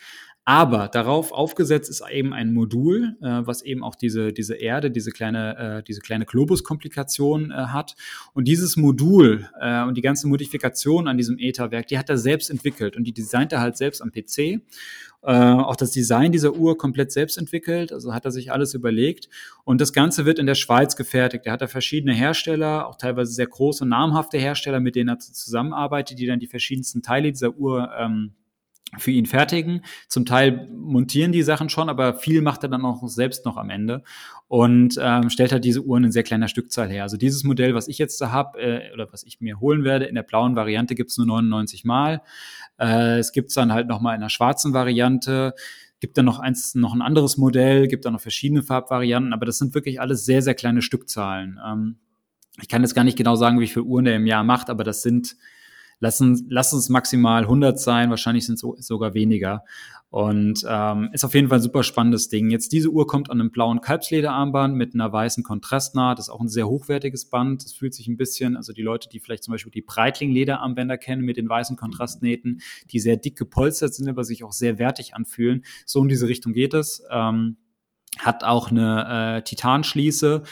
Aber 0.48 0.90
darauf 0.90 1.32
aufgesetzt 1.32 1.90
ist 1.90 2.04
eben 2.08 2.32
ein 2.32 2.54
Modul, 2.54 3.18
äh, 3.20 3.42
was 3.48 3.64
eben 3.64 3.84
auch 3.84 3.96
diese, 3.96 4.32
diese 4.32 4.54
Erde, 4.54 4.92
diese 4.92 5.10
kleine, 5.10 5.58
äh, 5.80 5.84
diese 5.84 6.02
kleine 6.02 6.26
Globus-Komplikation 6.26 7.50
äh, 7.50 7.56
hat. 7.56 7.96
Und 8.34 8.48
dieses 8.48 8.78
Modul 8.78 9.50
äh, 9.60 9.82
und 9.82 9.98
die 9.98 10.02
ganze 10.02 10.28
Modifikation 10.28 11.08
an 11.08 11.18
diesem 11.18 11.40
ETA-Werk, 11.40 11.88
die 11.88 11.98
hat 11.98 12.12
er 12.12 12.20
selbst 12.20 12.52
entwickelt 12.52 12.96
und 12.96 13.06
die 13.06 13.12
designt 13.12 13.54
er 13.54 13.60
halt 13.60 13.76
selbst 13.76 14.04
am 14.04 14.12
PC. 14.12 14.40
Äh, 14.40 14.62
auch 15.24 15.76
das 15.76 15.90
Design 15.90 16.32
dieser 16.32 16.54
Uhr 16.54 16.78
komplett 16.78 17.12
selbst 17.12 17.40
entwickelt, 17.40 17.92
also 17.92 18.14
hat 18.14 18.26
er 18.26 18.32
sich 18.32 18.52
alles 18.52 18.76
überlegt. 18.76 19.30
Und 19.64 19.82
das 19.82 19.94
Ganze 19.94 20.26
wird 20.26 20.38
in 20.38 20.46
der 20.46 20.54
Schweiz 20.54 20.96
gefertigt. 20.96 21.48
Er 21.48 21.54
hat 21.54 21.64
da 21.64 21.68
verschiedene 21.68 22.14
Hersteller, 22.14 22.88
auch 22.88 22.98
teilweise 22.98 23.34
sehr 23.34 23.48
große, 23.48 23.84
namhafte 23.84 24.38
Hersteller, 24.38 24.80
mit 24.80 24.96
denen 24.96 25.10
er 25.10 25.18
zusammenarbeitet, 25.18 26.20
die 26.20 26.28
dann 26.28 26.40
die 26.40 26.46
verschiedensten 26.46 27.02
Teile 27.02 27.32
dieser 27.32 27.58
Uhr 27.58 27.90
ähm, 27.98 28.34
für 28.98 29.12
ihn 29.12 29.26
fertigen. 29.26 29.82
Zum 30.08 30.26
Teil 30.26 30.68
montieren 30.72 31.32
die 31.32 31.44
Sachen 31.44 31.70
schon, 31.70 31.90
aber 31.90 32.14
viel 32.14 32.42
macht 32.42 32.64
er 32.64 32.70
dann 32.70 32.86
auch 32.86 33.08
selbst 33.08 33.46
noch 33.46 33.58
am 33.58 33.70
Ende 33.70 34.04
und 34.48 34.98
ähm, 35.02 35.30
stellt 35.30 35.52
halt 35.52 35.66
diese 35.66 35.82
Uhren 35.82 36.06
in 36.06 36.12
sehr 36.12 36.24
kleiner 36.24 36.48
Stückzahl 36.48 36.90
her. 36.90 37.04
Also 37.04 37.18
dieses 37.18 37.44
Modell, 37.44 37.74
was 37.74 37.88
ich 37.88 37.98
jetzt 37.98 38.22
da 38.22 38.32
habe 38.32 38.60
äh, 38.60 38.94
oder 38.94 39.12
was 39.12 39.24
ich 39.24 39.42
mir 39.42 39.60
holen 39.60 39.84
werde, 39.84 40.06
in 40.06 40.16
der 40.16 40.24
blauen 40.24 40.56
Variante 40.56 40.96
gibt's 40.96 41.18
nur 41.18 41.28
99 41.28 41.84
Mal. 41.84 42.22
Äh, 42.80 43.20
es 43.20 43.32
gibt's 43.32 43.56
dann 43.56 43.74
halt 43.74 43.88
nochmal 43.88 44.16
in 44.16 44.22
der 44.22 44.30
schwarzen 44.30 44.74
Variante 44.74 45.54
gibt 46.02 46.18
dann 46.18 46.26
noch 46.26 46.40
eins, 46.40 46.76
noch 46.76 46.94
ein 46.94 47.02
anderes 47.02 47.38
Modell, 47.38 47.88
gibt 47.88 48.06
dann 48.06 48.14
noch 48.14 48.22
verschiedene 48.22 48.62
Farbvarianten, 48.62 49.34
aber 49.34 49.46
das 49.46 49.58
sind 49.58 49.74
wirklich 49.74 50.00
alles 50.02 50.26
sehr, 50.26 50.42
sehr 50.42 50.54
kleine 50.54 50.82
Stückzahlen. 50.82 51.60
Ähm, 51.66 51.96
ich 52.62 52.68
kann 52.68 52.84
jetzt 52.84 52.94
gar 52.94 53.04
nicht 53.04 53.18
genau 53.18 53.36
sagen, 53.36 53.60
wie 53.60 53.68
viele 53.68 53.86
Uhren 53.86 54.06
er 54.06 54.16
im 54.16 54.28
Jahr 54.28 54.44
macht, 54.44 54.70
aber 54.70 54.84
das 54.84 55.02
sind 55.02 55.36
lass 56.00 56.22
uns, 56.22 56.44
lass 56.50 56.74
uns 56.74 56.90
maximal 56.90 57.44
100 57.44 57.80
sein, 57.80 58.10
wahrscheinlich 58.10 58.46
sind 58.46 58.56
es 58.56 58.88
sogar 58.88 59.14
weniger. 59.14 59.64
Und 60.10 60.66
ähm, 60.66 61.10
ist 61.12 61.26
auf 61.26 61.34
jeden 61.34 61.50
Fall 61.50 61.60
ein 61.60 61.62
super 61.62 61.84
spannendes 61.84 62.30
Ding. 62.30 62.50
Jetzt 62.50 62.72
diese 62.72 62.90
Uhr 62.90 63.06
kommt 63.06 63.30
an 63.30 63.42
einem 63.42 63.52
blauen 63.52 63.82
Kalbslederarmband 63.82 64.74
mit 64.74 64.94
einer 64.94 65.12
weißen 65.12 65.44
Kontrastnaht. 65.44 66.20
Das 66.20 66.28
ist 66.28 66.30
auch 66.30 66.40
ein 66.40 66.48
sehr 66.48 66.70
hochwertiges 66.70 67.26
Band. 67.26 67.66
Das 67.66 67.74
fühlt 67.74 67.94
sich 67.94 68.08
ein 68.08 68.16
bisschen, 68.16 68.56
also 68.56 68.72
die 68.72 68.82
Leute, 68.82 69.10
die 69.10 69.20
vielleicht 69.20 69.44
zum 69.44 69.52
Beispiel 69.52 69.74
die 69.74 69.82
Breitling-Lederarmbänder 69.82 70.98
kennen 70.98 71.24
mit 71.24 71.36
den 71.36 71.50
weißen 71.50 71.76
Kontrastnähten, 71.76 72.62
die 72.92 73.00
sehr 73.00 73.18
dick 73.18 73.36
gepolstert 73.36 73.94
sind, 73.94 74.08
aber 74.08 74.24
sich 74.24 74.46
auch 74.46 74.54
sehr 74.54 74.80
wertig 74.80 75.16
anfühlen. 75.16 75.66
So 75.86 76.02
in 76.02 76.08
diese 76.08 76.30
Richtung 76.30 76.54
geht 76.54 76.74
es. 76.74 77.04
Ähm, 77.12 77.58
hat 78.20 78.46
auch 78.46 78.72
eine 78.72 79.40
äh, 79.40 79.42
Titanschließe. 79.42 80.44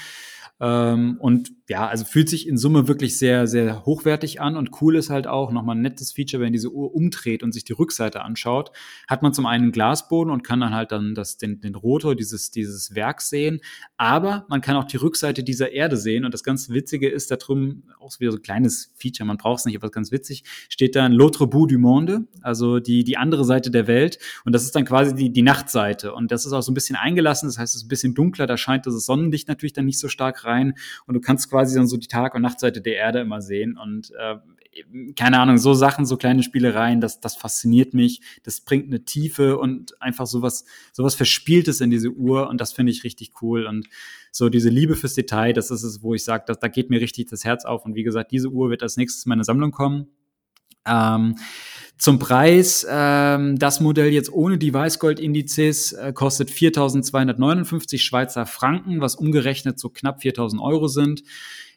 Ähm, 0.59 1.17
und 1.19 1.51
ja, 1.67 1.87
also 1.87 2.05
fühlt 2.05 2.29
sich 2.29 2.47
in 2.47 2.57
Summe 2.57 2.87
wirklich 2.87 3.17
sehr, 3.17 3.47
sehr 3.47 3.85
hochwertig 3.85 4.39
an. 4.39 4.55
Und 4.57 4.81
cool 4.81 4.95
ist 4.95 5.09
halt 5.09 5.27
auch 5.27 5.51
nochmal 5.51 5.75
ein 5.75 5.81
nettes 5.81 6.11
Feature, 6.11 6.41
wenn 6.41 6.53
diese 6.53 6.71
Uhr 6.71 6.93
umdreht 6.93 7.41
und 7.41 7.53
sich 7.53 7.63
die 7.63 7.73
Rückseite 7.73 8.21
anschaut, 8.21 8.71
hat 9.07 9.23
man 9.23 9.33
zum 9.33 9.45
einen 9.45 9.63
einen 9.63 9.71
Glasboden 9.71 10.31
und 10.31 10.43
kann 10.43 10.59
dann 10.59 10.73
halt 10.73 10.91
dann 10.91 11.15
das, 11.15 11.37
den, 11.37 11.61
den 11.61 11.75
Rotor, 11.75 12.15
dieses, 12.15 12.51
dieses 12.51 12.93
Werk 12.95 13.21
sehen, 13.21 13.61
aber 13.97 14.45
man 14.49 14.61
kann 14.61 14.75
auch 14.75 14.83
die 14.83 14.97
Rückseite 14.97 15.43
dieser 15.43 15.71
Erde 15.71 15.97
sehen. 15.97 16.25
Und 16.25 16.33
das 16.33 16.43
ganz 16.43 16.69
Witzige 16.69 17.09
ist 17.09 17.31
da 17.31 17.37
drüben, 17.37 17.83
auch 17.99 18.19
wieder 18.19 18.31
so 18.31 18.37
ein 18.37 18.43
kleines 18.43 18.93
Feature, 18.95 19.25
man 19.25 19.37
braucht 19.37 19.59
es 19.59 19.65
nicht, 19.65 19.75
aber 19.75 19.89
ganz 19.89 20.11
witzig, 20.11 20.43
steht 20.69 20.95
da 20.95 21.05
ein 21.05 21.13
L'autre 21.13 21.47
bout 21.47 21.67
du 21.67 21.79
monde, 21.79 22.27
also 22.41 22.79
die, 22.79 23.03
die 23.03 23.17
andere 23.17 23.45
Seite 23.45 23.71
der 23.71 23.87
Welt. 23.87 24.19
Und 24.45 24.53
das 24.53 24.63
ist 24.63 24.75
dann 24.75 24.85
quasi 24.85 25.15
die, 25.15 25.31
die 25.31 25.41
Nachtseite. 25.41 26.13
Und 26.13 26.31
das 26.31 26.45
ist 26.45 26.53
auch 26.53 26.61
so 26.61 26.71
ein 26.71 26.75
bisschen 26.75 26.95
eingelassen, 26.95 27.47
das 27.47 27.57
heißt, 27.57 27.73
es 27.73 27.81
ist 27.81 27.85
ein 27.85 27.89
bisschen 27.89 28.13
dunkler, 28.13 28.45
da 28.45 28.57
scheint 28.57 28.85
das 28.85 28.93
Sonnenlicht 29.05 29.47
natürlich 29.47 29.73
dann 29.73 29.85
nicht 29.85 29.99
so 29.99 30.07
stark 30.07 30.42
rein 30.45 30.75
und 31.05 31.13
du 31.13 31.21
kannst 31.21 31.49
quasi 31.49 31.75
dann 31.75 31.87
so 31.87 31.97
die 31.97 32.07
Tag- 32.07 32.35
und 32.35 32.41
Nachtseite 32.41 32.81
der 32.81 32.95
Erde 32.95 33.19
immer 33.19 33.41
sehen. 33.41 33.77
Und 33.77 34.11
äh, 34.17 34.37
keine 35.15 35.39
Ahnung, 35.39 35.57
so 35.57 35.73
Sachen, 35.73 36.05
so 36.05 36.17
kleine 36.17 36.43
Spielereien, 36.43 37.01
das, 37.01 37.19
das 37.19 37.35
fasziniert 37.35 37.93
mich. 37.93 38.21
Das 38.43 38.61
bringt 38.61 38.87
eine 38.87 39.05
Tiefe 39.05 39.57
und 39.57 40.01
einfach 40.01 40.25
sowas, 40.25 40.65
sowas 40.91 41.15
Verspieltes 41.15 41.81
in 41.81 41.91
diese 41.91 42.09
Uhr 42.09 42.49
und 42.49 42.59
das 42.59 42.73
finde 42.73 42.91
ich 42.91 43.03
richtig 43.03 43.41
cool. 43.41 43.65
Und 43.65 43.87
so 44.31 44.49
diese 44.49 44.69
Liebe 44.69 44.95
fürs 44.95 45.13
Detail, 45.13 45.53
das 45.53 45.71
ist 45.71 45.83
es, 45.83 46.01
wo 46.01 46.13
ich 46.13 46.23
sage, 46.23 46.55
da 46.59 46.67
geht 46.67 46.89
mir 46.89 47.01
richtig 47.01 47.29
das 47.29 47.43
Herz 47.43 47.65
auf. 47.65 47.85
Und 47.85 47.95
wie 47.95 48.03
gesagt, 48.03 48.31
diese 48.31 48.49
Uhr 48.49 48.69
wird 48.69 48.83
als 48.83 48.97
nächstes 48.97 49.25
in 49.25 49.29
meine 49.29 49.43
Sammlung 49.43 49.71
kommen. 49.71 50.07
Ähm, 50.85 51.35
zum 51.97 52.19
Preis, 52.19 52.85
ähm, 52.89 53.57
das 53.57 53.79
Modell 53.79 54.11
jetzt 54.11 54.31
ohne 54.31 54.57
die 54.57 54.73
Weißgold-Indizes 54.73 55.93
äh, 55.93 56.13
kostet 56.13 56.49
4.259 56.49 57.99
Schweizer 57.99 58.45
Franken, 58.45 58.99
was 58.99 59.15
umgerechnet 59.15 59.79
so 59.79 59.89
knapp 59.89 60.19
4.000 60.19 60.61
Euro 60.61 60.87
sind. 60.87 61.23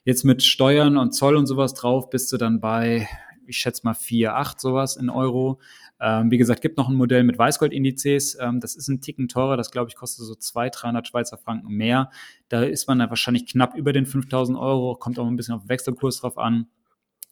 Jetzt 0.05 0.25
mit 0.25 0.43
Steuern 0.43 0.97
und 0.97 1.13
Zoll 1.13 1.37
und 1.37 1.47
sowas 1.47 1.75
drauf 1.75 2.11
bist 2.11 2.33
du 2.33 2.37
dann 2.37 2.61
bei, 2.61 3.09
ich 3.47 3.59
schätze 3.59 3.83
mal 3.85 3.93
4,8 3.95 4.61
sowas 4.61 4.97
in 4.97 5.11
Euro. 5.11 5.61
Ähm, 6.01 6.31
wie 6.31 6.39
gesagt, 6.39 6.61
gibt 6.61 6.77
noch 6.77 6.89
ein 6.89 6.95
Modell 6.95 7.25
mit 7.25 7.39
Weißgold-Indizes. 7.39 8.39
Ähm, 8.41 8.61
das 8.61 8.77
ist 8.77 8.89
ein 8.89 9.01
Ticken 9.01 9.29
teurer. 9.29 9.57
Das, 9.57 9.71
glaube 9.71 9.89
ich, 9.89 9.97
kostet 9.97 10.27
so 10.27 10.35
200, 10.35 10.83
300 10.83 11.09
Schweizer 11.09 11.39
Franken 11.39 11.73
mehr. 11.73 12.11
Da 12.49 12.63
ist 12.63 12.87
man 12.87 12.99
dann 12.99 13.09
wahrscheinlich 13.09 13.47
knapp 13.47 13.77
über 13.77 13.93
den 13.93 14.07
5000 14.07 14.59
Euro. 14.59 14.97
Kommt 14.97 15.19
auch 15.19 15.27
ein 15.27 15.37
bisschen 15.37 15.55
auf 15.55 15.69
Wechselkurs 15.69 16.21
drauf 16.21 16.37
an. 16.37 16.67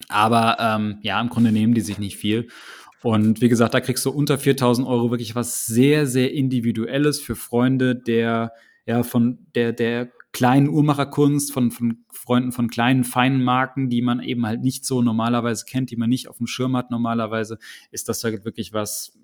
Aber 0.09 0.57
ähm, 0.61 0.99
ja, 1.03 1.21
im 1.21 1.29
Grunde 1.29 1.53
nehmen 1.53 1.75
die 1.75 1.81
sich 1.81 1.99
nicht 1.99 2.17
viel. 2.17 2.49
Und 3.03 3.41
wie 3.41 3.49
gesagt, 3.49 3.75
da 3.75 3.81
kriegst 3.81 4.05
du 4.07 4.11
unter 4.11 4.39
4000 4.39 4.89
Euro 4.89 5.11
wirklich 5.11 5.35
was 5.35 5.67
sehr, 5.67 6.07
sehr 6.07 6.33
Individuelles 6.33 7.21
für 7.21 7.37
Freunde 7.37 7.95
der, 7.95 8.53
ja, 8.87 9.03
von 9.03 9.47
der, 9.55 9.73
der 9.73 10.11
kleinen 10.33 10.69
Uhrmacherkunst, 10.69 11.53
von, 11.53 11.71
von 11.71 12.05
Freunden 12.11 12.53
von 12.53 12.69
kleinen, 12.69 13.05
feinen 13.05 13.45
Marken, 13.45 13.91
die 13.91 14.03
man 14.03 14.21
eben 14.21 14.47
halt 14.47 14.63
nicht 14.63 14.87
so 14.87 15.03
normalerweise 15.03 15.65
kennt, 15.67 15.91
die 15.91 15.97
man 15.97 16.09
nicht 16.09 16.29
auf 16.29 16.39
dem 16.39 16.47
Schirm 16.47 16.77
hat 16.77 16.91
normalerweise, 16.91 17.59
ist 17.91 18.09
das 18.09 18.25
halt 18.25 18.45
wirklich 18.45 18.73
was, 18.73 19.19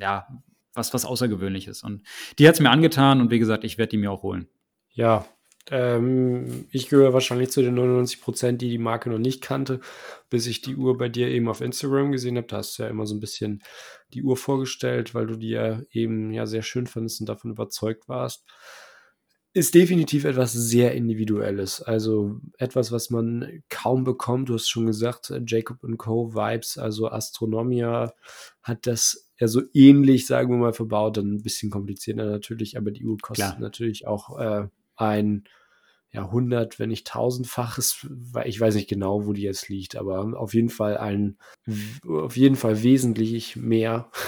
ja, 0.00 0.26
was, 0.74 0.92
was 0.92 1.04
Außergewöhnliches. 1.04 1.82
Und 1.82 2.02
die 2.38 2.48
hat 2.48 2.54
es 2.54 2.60
mir 2.60 2.70
angetan 2.70 3.20
und 3.20 3.30
wie 3.30 3.38
gesagt, 3.38 3.64
ich 3.64 3.78
werde 3.78 3.90
die 3.90 3.98
mir 3.98 4.10
auch 4.10 4.22
holen. 4.22 4.48
Ja, 4.90 5.24
Ähm, 5.70 6.66
ich 6.70 6.88
gehöre 6.88 7.12
wahrscheinlich 7.12 7.50
zu 7.50 7.62
den 7.62 7.74
99 7.74 8.20
Prozent, 8.20 8.62
die 8.62 8.68
die 8.68 8.78
Marke 8.78 9.10
noch 9.10 9.18
nicht 9.18 9.42
kannte, 9.42 9.80
bis 10.28 10.46
ich 10.46 10.60
die 10.60 10.76
Uhr 10.76 10.98
bei 10.98 11.08
dir 11.08 11.28
eben 11.28 11.48
auf 11.48 11.60
Instagram 11.60 12.10
gesehen 12.10 12.36
habe. 12.36 12.48
Da 12.48 12.58
hast 12.58 12.78
du 12.78 12.82
ja 12.82 12.88
immer 12.88 13.06
so 13.06 13.14
ein 13.14 13.20
bisschen 13.20 13.62
die 14.12 14.22
Uhr 14.22 14.36
vorgestellt, 14.36 15.14
weil 15.14 15.26
du 15.26 15.36
die 15.36 15.50
ja 15.50 15.80
eben 15.92 16.32
ja 16.32 16.46
sehr 16.46 16.62
schön 16.62 16.86
fandest 16.86 17.20
und 17.20 17.28
davon 17.28 17.52
überzeugt 17.52 18.08
warst. 18.08 18.44
Ist 19.54 19.74
definitiv 19.74 20.24
etwas 20.24 20.54
sehr 20.54 20.94
Individuelles. 20.94 21.82
Also 21.82 22.40
etwas, 22.56 22.90
was 22.90 23.10
man 23.10 23.62
kaum 23.68 24.02
bekommt. 24.02 24.48
Du 24.48 24.54
hast 24.54 24.68
schon 24.68 24.86
gesagt, 24.86 25.32
Jacob 25.46 25.78
Co. 25.98 26.34
Vibes, 26.34 26.78
also 26.78 27.08
Astronomia 27.08 28.14
hat 28.62 28.86
das 28.86 29.30
ja 29.38 29.48
so 29.48 29.60
ähnlich, 29.74 30.26
sagen 30.26 30.50
wir 30.50 30.56
mal, 30.56 30.72
verbaut. 30.72 31.18
Dann 31.18 31.34
ein 31.34 31.42
bisschen 31.42 31.70
komplizierter 31.70 32.24
natürlich, 32.24 32.78
aber 32.78 32.90
die 32.90 33.04
Uhr 33.04 33.18
kostet 33.20 33.46
Klar. 33.46 33.60
natürlich 33.60 34.06
auch 34.06 34.38
äh, 34.38 34.68
ein 35.02 35.44
ja, 36.12 36.24
100, 36.26 36.78
wenn 36.78 36.90
nicht 36.90 37.06
tausendfaches, 37.06 38.06
ich 38.44 38.60
weiß 38.60 38.74
nicht 38.74 38.88
genau, 38.88 39.26
wo 39.26 39.32
die 39.32 39.42
jetzt 39.42 39.70
liegt, 39.70 39.96
aber 39.96 40.38
auf 40.38 40.52
jeden 40.52 40.68
Fall 40.68 40.98
ein, 40.98 41.38
auf 42.06 42.36
jeden 42.36 42.56
Fall 42.56 42.82
wesentlich 42.82 43.56
mehr. 43.56 44.10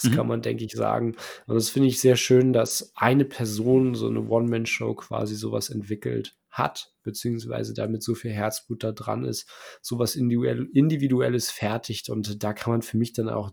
Das 0.00 0.12
mhm. 0.12 0.14
kann 0.14 0.28
man, 0.28 0.42
denke 0.42 0.64
ich, 0.64 0.74
sagen. 0.74 1.16
Und 1.46 1.56
das 1.56 1.70
finde 1.70 1.88
ich 1.88 1.98
sehr 2.00 2.14
schön, 2.14 2.52
dass 2.52 2.92
eine 2.94 3.24
Person 3.24 3.96
so 3.96 4.06
eine 4.06 4.28
One-Man-Show 4.28 4.94
quasi 4.94 5.34
sowas 5.34 5.70
entwickelt 5.70 6.36
hat, 6.50 6.94
beziehungsweise 7.02 7.74
damit 7.74 8.04
so 8.04 8.14
viel 8.14 8.30
Herzblut 8.30 8.84
da 8.84 8.92
dran 8.92 9.24
ist, 9.24 9.50
sowas 9.82 10.14
Individuelles 10.14 11.50
fertigt. 11.50 12.10
Und 12.10 12.44
da 12.44 12.52
kann 12.52 12.74
man 12.74 12.82
für 12.82 12.96
mich 12.96 13.12
dann 13.12 13.28
auch 13.28 13.50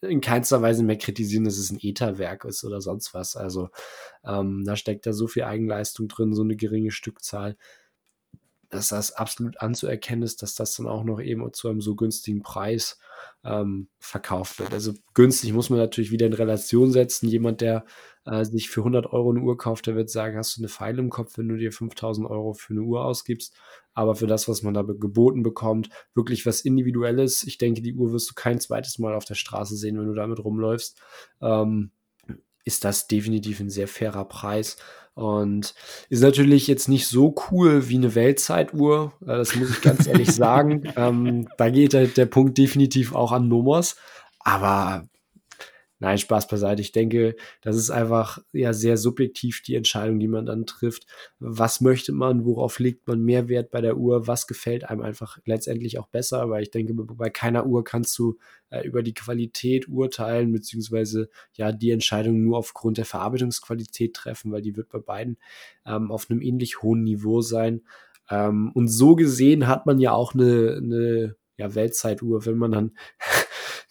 in 0.00 0.20
keinster 0.20 0.62
Weise 0.62 0.84
mehr 0.84 0.98
kritisieren, 0.98 1.44
dass 1.44 1.58
es 1.58 1.70
ein 1.70 1.78
Etherwerk 1.80 2.44
ist 2.44 2.64
oder 2.64 2.80
sonst 2.80 3.14
was. 3.14 3.36
Also 3.36 3.68
ähm, 4.24 4.64
da 4.64 4.76
steckt 4.76 5.06
da 5.06 5.12
so 5.12 5.26
viel 5.26 5.44
Eigenleistung 5.44 6.08
drin, 6.08 6.34
so 6.34 6.42
eine 6.42 6.56
geringe 6.56 6.90
Stückzahl 6.90 7.56
dass 8.70 8.88
das 8.88 9.12
absolut 9.12 9.60
anzuerkennen 9.60 10.22
ist, 10.22 10.42
dass 10.42 10.54
das 10.54 10.74
dann 10.76 10.86
auch 10.86 11.04
noch 11.04 11.20
eben 11.20 11.52
zu 11.52 11.68
einem 11.68 11.80
so 11.80 11.94
günstigen 11.94 12.42
Preis 12.42 12.98
ähm, 13.44 13.88
verkauft 13.98 14.58
wird. 14.58 14.72
Also 14.72 14.92
günstig 15.14 15.52
muss 15.52 15.70
man 15.70 15.78
natürlich 15.78 16.10
wieder 16.10 16.26
in 16.26 16.34
Relation 16.34 16.92
setzen. 16.92 17.28
Jemand, 17.28 17.60
der 17.60 17.84
äh, 18.26 18.44
sich 18.44 18.68
für 18.68 18.80
100 18.80 19.06
Euro 19.06 19.30
eine 19.30 19.40
Uhr 19.40 19.56
kauft, 19.56 19.86
der 19.86 19.96
wird 19.96 20.10
sagen, 20.10 20.36
hast 20.36 20.56
du 20.56 20.60
eine 20.60 20.68
Pfeile 20.68 20.98
im 20.98 21.10
Kopf, 21.10 21.38
wenn 21.38 21.48
du 21.48 21.56
dir 21.56 21.72
5000 21.72 22.28
Euro 22.28 22.52
für 22.52 22.74
eine 22.74 22.82
Uhr 22.82 23.04
ausgibst. 23.04 23.54
Aber 23.94 24.14
für 24.14 24.26
das, 24.26 24.48
was 24.48 24.62
man 24.62 24.74
da 24.74 24.82
geboten 24.82 25.42
bekommt, 25.42 25.88
wirklich 26.14 26.44
was 26.46 26.60
Individuelles. 26.60 27.44
Ich 27.44 27.58
denke, 27.58 27.80
die 27.80 27.94
Uhr 27.94 28.12
wirst 28.12 28.30
du 28.30 28.34
kein 28.34 28.60
zweites 28.60 28.98
Mal 28.98 29.14
auf 29.14 29.24
der 29.24 29.34
Straße 29.34 29.76
sehen, 29.76 29.98
wenn 29.98 30.06
du 30.06 30.14
damit 30.14 30.38
rumläufst. 30.44 31.00
Ähm, 31.40 31.90
ist 32.68 32.84
das 32.84 33.08
definitiv 33.08 33.60
ein 33.60 33.70
sehr 33.70 33.88
fairer 33.88 34.26
Preis. 34.26 34.76
Und 35.14 35.74
ist 36.10 36.22
natürlich 36.22 36.68
jetzt 36.68 36.88
nicht 36.88 37.08
so 37.08 37.34
cool 37.50 37.88
wie 37.88 37.96
eine 37.96 38.14
Weltzeituhr. 38.14 39.12
Äh, 39.22 39.38
das 39.38 39.56
muss 39.56 39.70
ich 39.70 39.80
ganz 39.80 40.06
ehrlich 40.06 40.30
sagen. 40.34 40.92
Ähm, 40.96 41.48
da 41.56 41.70
geht 41.70 41.94
der, 41.94 42.06
der 42.06 42.26
Punkt 42.26 42.56
definitiv 42.56 43.14
auch 43.14 43.32
an 43.32 43.48
Nummers. 43.48 43.96
Aber 44.38 45.08
Nein, 46.00 46.18
Spaß 46.18 46.46
beiseite. 46.46 46.80
Ich 46.80 46.92
denke, 46.92 47.34
das 47.60 47.74
ist 47.76 47.90
einfach 47.90 48.38
ja 48.52 48.72
sehr 48.72 48.96
subjektiv 48.96 49.62
die 49.62 49.74
Entscheidung, 49.74 50.20
die 50.20 50.28
man 50.28 50.46
dann 50.46 50.64
trifft. 50.64 51.06
Was 51.40 51.80
möchte 51.80 52.12
man, 52.12 52.44
worauf 52.44 52.78
legt 52.78 53.08
man 53.08 53.20
mehr 53.20 53.48
Wert 53.48 53.72
bei 53.72 53.80
der 53.80 53.96
Uhr, 53.96 54.28
was 54.28 54.46
gefällt 54.46 54.84
einem 54.84 55.02
einfach 55.02 55.38
letztendlich 55.44 55.98
auch 55.98 56.06
besser, 56.06 56.50
weil 56.50 56.62
ich 56.62 56.70
denke, 56.70 56.94
bei 56.94 57.30
keiner 57.30 57.66
Uhr 57.66 57.82
kannst 57.82 58.16
du 58.16 58.38
äh, 58.70 58.86
über 58.86 59.02
die 59.02 59.14
Qualität 59.14 59.88
urteilen, 59.88 60.52
beziehungsweise 60.52 61.30
ja 61.54 61.72
die 61.72 61.90
Entscheidung 61.90 62.44
nur 62.44 62.58
aufgrund 62.58 62.98
der 62.98 63.04
Verarbeitungsqualität 63.04 64.14
treffen, 64.14 64.52
weil 64.52 64.62
die 64.62 64.76
wird 64.76 64.90
bei 64.90 65.00
beiden 65.00 65.36
ähm, 65.84 66.12
auf 66.12 66.30
einem 66.30 66.40
ähnlich 66.42 66.80
hohen 66.80 67.02
Niveau 67.02 67.40
sein. 67.40 67.82
Ähm, 68.30 68.70
und 68.74 68.86
so 68.88 69.16
gesehen 69.16 69.66
hat 69.66 69.86
man 69.86 69.98
ja 69.98 70.12
auch 70.12 70.34
eine, 70.34 70.76
eine 70.76 71.36
ja, 71.56 71.74
Weltzeituhr, 71.74 72.46
wenn 72.46 72.56
man 72.56 72.70
dann 72.70 72.92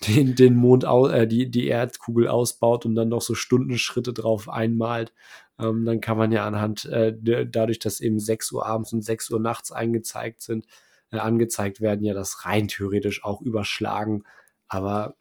den, 0.08 0.36
den 0.36 0.56
Mond, 0.56 0.84
äh, 0.84 1.28
die, 1.28 1.50
die 1.50 1.68
Erdkugel 1.68 2.28
ausbaut 2.28 2.86
und 2.86 2.96
dann 2.96 3.10
noch 3.10 3.22
so 3.22 3.36
Stundenschritte 3.36 4.14
drauf 4.14 4.50
einmalt, 4.50 5.14
ähm, 5.60 5.86
dann 5.86 6.02
kann 6.02 6.18
man 6.18 6.32
ja 6.32 6.46
anhand, 6.46 6.86
äh, 6.86 7.16
dadurch, 7.46 7.80
dass 7.80 8.00
eben 8.00 8.20
6 8.20 8.52
Uhr 8.52 8.66
abends 8.66 8.94
und 8.94 9.02
6 9.04 9.32
Uhr 9.32 9.40
nachts 9.40 9.72
eingezeigt 9.72 10.42
sind, 10.42 10.68
äh, 11.12 11.18
angezeigt 11.18 11.82
werden, 11.82 12.04
ja 12.04 12.14
das 12.14 12.46
rein 12.46 12.68
theoretisch 12.68 13.24
auch 13.24 13.42
überschlagen. 13.42 14.24
Aber 14.68 15.16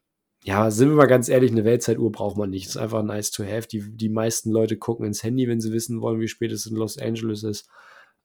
ja, 0.44 0.70
sind 0.70 0.90
wir 0.90 0.96
mal 0.96 1.06
ganz 1.06 1.28
ehrlich, 1.28 1.50
eine 1.50 1.64
Weltzeituhr 1.64 2.12
braucht 2.12 2.36
man 2.36 2.50
nicht. 2.50 2.66
ist 2.66 2.76
einfach 2.76 3.02
nice 3.02 3.30
to 3.30 3.44
have. 3.44 3.66
Die, 3.68 3.96
die 3.96 4.08
meisten 4.08 4.50
Leute 4.50 4.76
gucken 4.76 5.06
ins 5.06 5.22
Handy, 5.22 5.48
wenn 5.48 5.60
sie 5.60 5.72
wissen 5.72 6.00
wollen, 6.00 6.20
wie 6.20 6.28
spät 6.28 6.52
es 6.52 6.66
in 6.66 6.76
Los 6.76 6.98
Angeles 6.98 7.42
ist. 7.42 7.68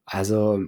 Also, 0.06 0.60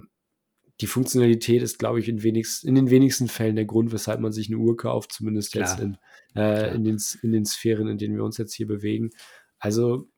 die 0.80 0.86
Funktionalität 0.86 1.62
ist, 1.62 1.78
glaube 1.78 2.00
ich, 2.00 2.08
in, 2.08 2.22
wenigst, 2.22 2.64
in 2.64 2.74
den 2.74 2.90
wenigsten 2.90 3.28
Fällen 3.28 3.56
der 3.56 3.64
Grund, 3.64 3.92
weshalb 3.92 4.20
man 4.20 4.32
sich 4.32 4.48
eine 4.48 4.58
Uhr 4.58 4.76
kauft, 4.76 5.12
zumindest 5.12 5.52
Klar. 5.52 5.68
jetzt 5.68 5.80
in, 5.80 5.96
äh, 6.34 6.74
in, 6.74 6.84
den, 6.84 7.00
in 7.22 7.32
den 7.32 7.44
Sphären, 7.44 7.88
in 7.88 7.98
denen 7.98 8.16
wir 8.16 8.24
uns 8.24 8.38
jetzt 8.38 8.54
hier 8.54 8.66
bewegen. 8.66 9.10
Also 9.58 10.08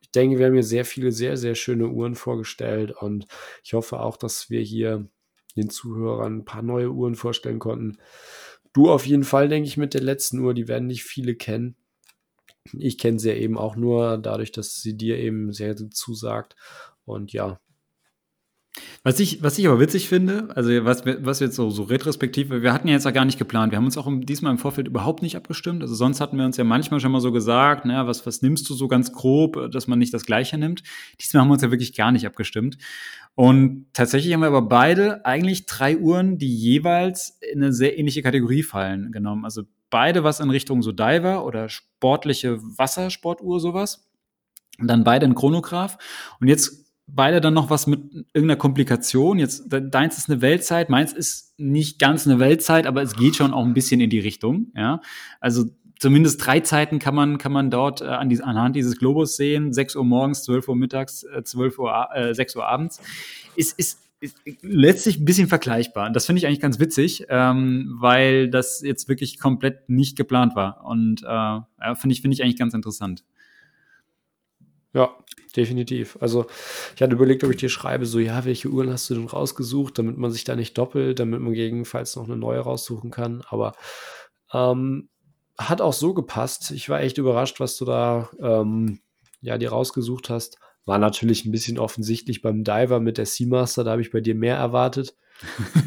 ich 0.00 0.10
denke, 0.10 0.38
wir 0.38 0.46
haben 0.46 0.54
hier 0.54 0.64
sehr 0.64 0.84
viele, 0.84 1.12
sehr, 1.12 1.36
sehr 1.36 1.54
schöne 1.54 1.88
Uhren 1.88 2.16
vorgestellt 2.16 2.90
und 2.90 3.26
ich 3.62 3.74
hoffe 3.74 4.00
auch, 4.00 4.16
dass 4.16 4.50
wir 4.50 4.60
hier 4.60 5.08
den 5.56 5.70
Zuhörern 5.70 6.38
ein 6.38 6.44
paar 6.44 6.62
neue 6.62 6.90
Uhren 6.90 7.14
vorstellen 7.14 7.60
konnten. 7.60 7.98
Du 8.72 8.90
auf 8.90 9.06
jeden 9.06 9.24
Fall, 9.24 9.48
denke 9.48 9.68
ich, 9.68 9.76
mit 9.76 9.94
der 9.94 10.02
letzten 10.02 10.40
Uhr, 10.40 10.54
die 10.54 10.68
werden 10.68 10.86
nicht 10.86 11.04
viele 11.04 11.34
kennen. 11.34 11.76
Ich 12.72 12.98
kenne 12.98 13.18
sie 13.18 13.30
ja 13.30 13.36
eben 13.36 13.56
auch 13.56 13.76
nur 13.76 14.18
dadurch, 14.18 14.52
dass 14.52 14.80
sie 14.80 14.96
dir 14.96 15.18
eben 15.18 15.52
sehr 15.52 15.76
zusagt. 15.76 16.56
Und 17.04 17.32
ja, 17.32 17.60
was 19.02 19.18
ich, 19.18 19.42
was 19.42 19.58
ich 19.58 19.66
aber 19.66 19.80
witzig 19.80 20.08
finde, 20.08 20.48
also 20.54 20.70
was 20.84 21.04
was 21.04 21.40
jetzt 21.40 21.56
so, 21.56 21.70
so 21.70 21.82
retrospektiv, 21.82 22.50
wir 22.50 22.72
hatten 22.72 22.86
ja 22.86 22.94
jetzt 22.94 23.06
auch 23.06 23.12
gar 23.12 23.24
nicht 23.24 23.38
geplant. 23.38 23.72
Wir 23.72 23.78
haben 23.78 23.84
uns 23.84 23.98
auch 23.98 24.08
diesmal 24.20 24.52
im 24.52 24.58
Vorfeld 24.58 24.86
überhaupt 24.86 25.22
nicht 25.22 25.36
abgestimmt. 25.36 25.82
Also 25.82 25.94
sonst 25.94 26.20
hatten 26.20 26.36
wir 26.36 26.44
uns 26.44 26.56
ja 26.56 26.64
manchmal 26.64 27.00
schon 27.00 27.10
mal 27.10 27.20
so 27.20 27.32
gesagt, 27.32 27.84
naja, 27.84 28.06
was, 28.06 28.26
was 28.26 28.42
nimmst 28.42 28.68
du 28.70 28.74
so 28.74 28.88
ganz 28.88 29.12
grob, 29.12 29.70
dass 29.72 29.86
man 29.86 29.98
nicht 29.98 30.14
das 30.14 30.24
Gleiche 30.24 30.56
nimmt. 30.56 30.82
Diesmal 31.20 31.42
haben 31.42 31.48
wir 31.48 31.54
uns 31.54 31.62
ja 31.62 31.70
wirklich 31.70 31.94
gar 31.94 32.12
nicht 32.12 32.26
abgestimmt. 32.26 32.78
Und 33.34 33.86
tatsächlich 33.92 34.32
haben 34.34 34.40
wir 34.40 34.48
aber 34.48 34.62
beide 34.62 35.24
eigentlich 35.24 35.66
drei 35.66 35.96
Uhren, 35.96 36.38
die 36.38 36.54
jeweils 36.54 37.38
in 37.52 37.62
eine 37.62 37.72
sehr 37.72 37.98
ähnliche 37.98 38.22
Kategorie 38.22 38.62
fallen, 38.62 39.12
genommen. 39.12 39.44
Also 39.44 39.62
beide 39.88 40.24
was 40.24 40.40
in 40.40 40.50
Richtung 40.50 40.82
so 40.82 40.92
Diver 40.92 41.44
oder 41.44 41.68
sportliche 41.68 42.58
Wassersportuhr, 42.60 43.60
sowas. 43.60 44.08
Und 44.78 44.88
dann 44.88 45.04
beide 45.04 45.26
ein 45.26 45.34
Chronograph. 45.34 45.98
Und 46.40 46.48
jetzt 46.48 46.89
beide 47.14 47.40
dann 47.40 47.54
noch 47.54 47.70
was 47.70 47.86
mit 47.86 48.00
irgendeiner 48.32 48.56
Komplikation. 48.56 49.38
Jetzt, 49.38 49.64
deins 49.68 50.18
ist 50.18 50.30
eine 50.30 50.40
Weltzeit, 50.40 50.90
meins 50.90 51.12
ist 51.12 51.58
nicht 51.58 51.98
ganz 51.98 52.26
eine 52.26 52.38
Weltzeit, 52.38 52.86
aber 52.86 53.02
es 53.02 53.16
geht 53.16 53.36
schon 53.36 53.52
auch 53.52 53.64
ein 53.64 53.74
bisschen 53.74 54.00
in 54.00 54.10
die 54.10 54.20
Richtung, 54.20 54.72
ja. 54.74 55.00
Also 55.40 55.66
zumindest 56.00 56.44
drei 56.44 56.60
Zeiten 56.60 56.98
kann 56.98 57.14
man, 57.14 57.38
kann 57.38 57.52
man 57.52 57.70
dort 57.70 58.00
äh, 58.00 58.06
an 58.06 58.28
die, 58.28 58.42
anhand 58.42 58.74
dieses 58.74 58.98
Globus 58.98 59.36
sehen. 59.36 59.72
6 59.72 59.96
Uhr 59.96 60.04
morgens, 60.04 60.42
12 60.44 60.68
Uhr 60.68 60.76
mittags, 60.76 61.22
äh, 61.24 61.44
12 61.44 61.78
Uhr, 61.78 62.08
äh, 62.14 62.34
6 62.34 62.56
Uhr 62.56 62.66
abends. 62.66 63.00
Ist, 63.54 63.78
ist, 63.78 64.00
ist 64.20 64.36
letztlich 64.62 65.20
ein 65.20 65.24
bisschen 65.24 65.48
vergleichbar. 65.48 66.10
Das 66.10 66.26
finde 66.26 66.38
ich 66.38 66.46
eigentlich 66.46 66.60
ganz 66.60 66.80
witzig, 66.80 67.26
ähm, 67.28 67.96
weil 68.00 68.48
das 68.48 68.82
jetzt 68.82 69.08
wirklich 69.08 69.38
komplett 69.38 69.88
nicht 69.88 70.16
geplant 70.16 70.56
war. 70.56 70.84
Und 70.84 71.22
äh, 71.22 71.94
finde 71.94 72.12
ich, 72.14 72.22
finde 72.22 72.34
ich 72.34 72.42
eigentlich 72.42 72.58
ganz 72.58 72.74
interessant. 72.74 73.24
Ja, 74.92 75.16
definitiv. 75.56 76.18
Also 76.20 76.46
ich 76.96 77.02
hatte 77.02 77.14
überlegt, 77.14 77.44
ob 77.44 77.50
ich 77.50 77.58
dir 77.58 77.68
schreibe, 77.68 78.06
so 78.06 78.18
ja, 78.18 78.44
welche 78.44 78.68
Uhren 78.68 78.90
hast 78.90 79.08
du 79.08 79.14
denn 79.14 79.26
rausgesucht, 79.26 79.98
damit 79.98 80.16
man 80.18 80.32
sich 80.32 80.44
da 80.44 80.56
nicht 80.56 80.76
doppelt, 80.76 81.20
damit 81.20 81.40
man 81.40 81.52
gegebenenfalls 81.52 82.16
noch 82.16 82.24
eine 82.24 82.36
neue 82.36 82.60
raussuchen 82.60 83.10
kann. 83.10 83.42
Aber 83.48 83.74
ähm, 84.52 85.08
hat 85.58 85.80
auch 85.80 85.92
so 85.92 86.12
gepasst. 86.14 86.72
Ich 86.72 86.88
war 86.88 87.00
echt 87.00 87.18
überrascht, 87.18 87.60
was 87.60 87.76
du 87.76 87.84
da 87.84 88.30
ähm, 88.40 89.00
ja 89.40 89.58
dir 89.58 89.70
rausgesucht 89.70 90.28
hast. 90.28 90.58
War 90.86 90.98
natürlich 90.98 91.44
ein 91.44 91.52
bisschen 91.52 91.78
offensichtlich 91.78 92.42
beim 92.42 92.64
Diver 92.64 92.98
mit 93.00 93.18
der 93.18 93.26
Seamaster, 93.26 93.84
da 93.84 93.92
habe 93.92 94.02
ich 94.02 94.10
bei 94.10 94.20
dir 94.20 94.34
mehr 94.34 94.56
erwartet. 94.56 95.14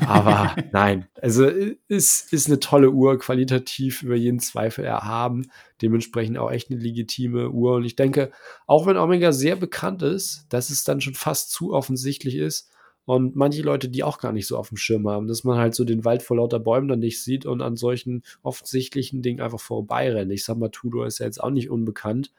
Aber 0.07 0.55
nein, 0.71 1.07
also 1.21 1.45
ist, 1.45 2.33
ist 2.33 2.47
eine 2.47 2.59
tolle 2.59 2.91
Uhr, 2.91 3.17
qualitativ 3.19 4.03
über 4.03 4.15
jeden 4.15 4.39
Zweifel 4.39 4.85
erhaben. 4.85 5.51
Dementsprechend 5.81 6.37
auch 6.37 6.51
echt 6.51 6.71
eine 6.71 6.79
legitime 6.79 7.49
Uhr. 7.49 7.75
Und 7.75 7.85
ich 7.85 7.95
denke, 7.95 8.31
auch 8.67 8.85
wenn 8.85 8.97
Omega 8.97 9.31
sehr 9.31 9.55
bekannt 9.55 10.01
ist, 10.01 10.45
dass 10.49 10.69
es 10.69 10.83
dann 10.83 11.01
schon 11.01 11.13
fast 11.13 11.51
zu 11.51 11.73
offensichtlich 11.73 12.35
ist 12.35 12.69
und 13.05 13.35
manche 13.35 13.61
Leute, 13.61 13.89
die 13.89 14.03
auch 14.03 14.17
gar 14.17 14.31
nicht 14.31 14.47
so 14.47 14.57
auf 14.57 14.69
dem 14.69 14.77
Schirm 14.77 15.07
haben, 15.07 15.27
dass 15.27 15.43
man 15.43 15.57
halt 15.57 15.75
so 15.75 15.83
den 15.83 16.05
Wald 16.05 16.23
vor 16.23 16.37
lauter 16.37 16.59
Bäumen 16.59 16.87
dann 16.87 16.99
nicht 16.99 17.21
sieht 17.21 17.45
und 17.45 17.61
an 17.61 17.75
solchen 17.75 18.23
offensichtlichen 18.43 19.21
Dingen 19.21 19.41
einfach 19.41 19.59
vorbeirennt. 19.59 20.31
Ich 20.31 20.45
sag 20.45 20.57
mal, 20.57 20.69
Tudor 20.69 21.05
ist 21.05 21.19
ja 21.19 21.25
jetzt 21.25 21.43
auch 21.43 21.49
nicht 21.49 21.69
unbekannt. 21.69 22.31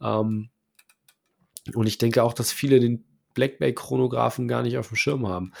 Ähm, 0.00 0.48
und 1.74 1.86
ich 1.86 1.98
denke 1.98 2.22
auch, 2.22 2.32
dass 2.32 2.52
viele 2.52 2.80
den 2.80 3.04
Black 3.36 3.60
Bay 3.60 3.72
Chronographen 3.72 4.48
gar 4.48 4.64
nicht 4.64 4.78
auf 4.78 4.88
dem 4.88 4.96
Schirm 4.96 5.28
haben. 5.28 5.52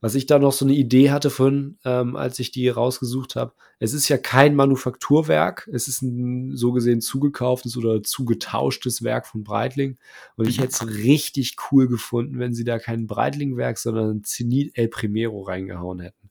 Was 0.00 0.14
ich 0.14 0.26
da 0.26 0.38
noch 0.38 0.52
so 0.52 0.64
eine 0.64 0.74
Idee 0.74 1.10
hatte 1.10 1.30
von, 1.30 1.78
ähm, 1.84 2.14
als 2.14 2.38
ich 2.38 2.52
die 2.52 2.68
rausgesucht 2.68 3.34
habe, 3.34 3.54
es 3.80 3.94
ist 3.94 4.08
ja 4.08 4.18
kein 4.18 4.54
Manufakturwerk, 4.54 5.68
es 5.72 5.88
ist 5.88 6.02
ein 6.02 6.54
so 6.54 6.70
gesehen 6.70 7.00
zugekauftes 7.00 7.76
oder 7.76 8.02
zugetauschtes 8.04 9.02
Werk 9.02 9.26
von 9.26 9.42
Breitling. 9.42 9.98
Und 10.36 10.46
ich 10.46 10.60
hätte 10.60 10.68
es 10.72 10.86
richtig 10.86 11.56
cool 11.72 11.88
gefunden, 11.88 12.38
wenn 12.38 12.54
sie 12.54 12.62
da 12.62 12.78
kein 12.78 13.08
Breitling-Werk, 13.08 13.78
sondern 13.78 14.22
Zenit 14.22 14.78
El 14.78 14.86
Primero 14.88 15.42
reingehauen 15.42 15.98
hätten. 15.98 16.30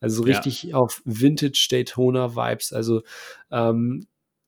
Also 0.00 0.22
richtig 0.22 0.62
ja. 0.62 0.76
auf 0.76 1.02
Vintage 1.04 1.68
Daytona 1.70 2.36
Vibes. 2.36 2.72
Also 2.72 3.02
ähm, 3.50 4.06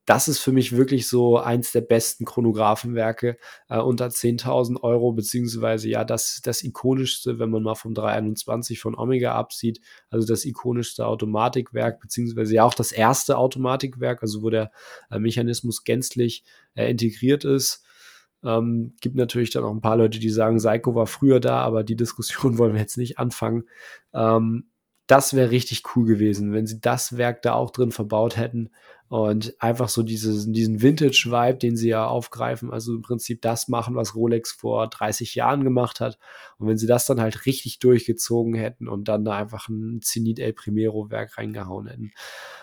das 0.08 0.26
ist 0.26 0.38
für 0.38 0.52
mich 0.52 0.74
wirklich 0.74 1.06
so 1.06 1.36
eins 1.36 1.70
der 1.72 1.82
besten 1.82 2.24
Chronographenwerke 2.24 3.36
äh, 3.68 3.78
unter 3.78 4.06
10.000 4.06 4.80
Euro, 4.80 5.12
beziehungsweise 5.12 5.90
ja, 5.90 6.02
das, 6.02 6.40
das 6.42 6.64
ikonischste, 6.64 7.38
wenn 7.38 7.50
man 7.50 7.62
mal 7.62 7.74
vom 7.74 7.92
321 7.92 8.80
von 8.80 8.96
Omega 8.96 9.34
absieht, 9.34 9.82
also 10.08 10.26
das 10.26 10.46
ikonischste 10.46 11.06
Automatikwerk, 11.06 12.00
beziehungsweise 12.00 12.54
ja 12.54 12.64
auch 12.64 12.72
das 12.72 12.90
erste 12.90 13.36
Automatikwerk, 13.36 14.22
also 14.22 14.42
wo 14.42 14.48
der 14.48 14.72
äh, 15.10 15.18
Mechanismus 15.18 15.84
gänzlich 15.84 16.42
äh, 16.74 16.90
integriert 16.90 17.44
ist. 17.44 17.84
Ähm, 18.42 18.94
gibt 19.02 19.16
natürlich 19.16 19.50
dann 19.50 19.64
auch 19.64 19.72
ein 19.72 19.82
paar 19.82 19.98
Leute, 19.98 20.18
die 20.20 20.30
sagen, 20.30 20.56
Psycho 20.56 20.94
war 20.94 21.06
früher 21.06 21.38
da, 21.38 21.60
aber 21.60 21.84
die 21.84 21.96
Diskussion 21.96 22.56
wollen 22.58 22.72
wir 22.72 22.80
jetzt 22.80 22.96
nicht 22.96 23.18
anfangen. 23.18 23.64
Ähm, 24.14 24.70
das 25.06 25.34
wäre 25.34 25.50
richtig 25.50 25.82
cool 25.96 26.06
gewesen, 26.06 26.52
wenn 26.52 26.66
sie 26.66 26.80
das 26.80 27.16
Werk 27.16 27.42
da 27.42 27.54
auch 27.54 27.70
drin 27.70 27.92
verbaut 27.92 28.36
hätten 28.36 28.70
und 29.08 29.54
einfach 29.58 29.88
so 29.88 30.02
dieses, 30.02 30.50
diesen 30.52 30.82
Vintage-Vibe, 30.82 31.58
den 31.58 31.76
sie 31.76 31.88
ja 31.88 32.06
aufgreifen, 32.06 32.70
also 32.70 32.94
im 32.94 33.02
Prinzip 33.02 33.40
das 33.40 33.68
machen, 33.68 33.94
was 33.94 34.14
Rolex 34.14 34.52
vor 34.52 34.86
30 34.88 35.34
Jahren 35.34 35.64
gemacht 35.64 36.00
hat. 36.00 36.18
Und 36.58 36.68
wenn 36.68 36.76
sie 36.76 36.86
das 36.86 37.06
dann 37.06 37.20
halt 37.20 37.46
richtig 37.46 37.78
durchgezogen 37.78 38.54
hätten 38.54 38.86
und 38.86 39.08
dann 39.08 39.24
da 39.24 39.36
einfach 39.36 39.68
ein 39.68 40.00
Zenit 40.02 40.38
El 40.38 40.52
Primero-Werk 40.52 41.38
reingehauen 41.38 41.86
hätten. 41.86 42.12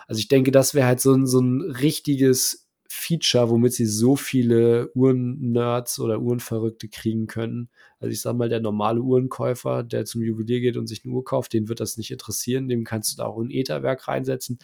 Also 0.08 0.20
ich 0.20 0.28
denke, 0.28 0.52
das 0.52 0.76
wäre 0.76 0.86
halt 0.86 1.02
so 1.02 1.14
ein, 1.14 1.26
so 1.26 1.40
ein 1.40 1.62
richtiges 1.62 2.68
Feature, 2.88 3.50
womit 3.50 3.74
sie 3.74 3.88
so 3.88 4.16
viele 4.16 4.92
Uhren-Nerds 4.94 6.00
oder 6.00 6.20
Uhrenverrückte 6.22 6.88
kriegen 6.88 7.26
können. 7.26 7.70
Also 8.00 8.12
ich 8.12 8.22
sag 8.22 8.36
mal, 8.36 8.50
der 8.50 8.60
normale 8.60 9.02
Uhrenkäufer, 9.02 9.84
der 9.84 10.06
zum 10.06 10.22
Juwelier 10.22 10.60
geht 10.60 10.78
und 10.78 10.86
sich 10.86 11.04
eine 11.04 11.14
Uhr 11.14 11.24
kauft, 11.24 11.54
den 11.54 11.68
wird 11.68 11.80
das 11.80 11.98
nicht 11.98 12.12
interessieren, 12.12 12.68
dem 12.68 12.84
kannst 12.84 13.12
du 13.12 13.18
da 13.18 13.26
auch 13.26 13.40
ein 13.40 13.50
Etherwerk 13.50 14.08
reinsetzen. 14.08 14.60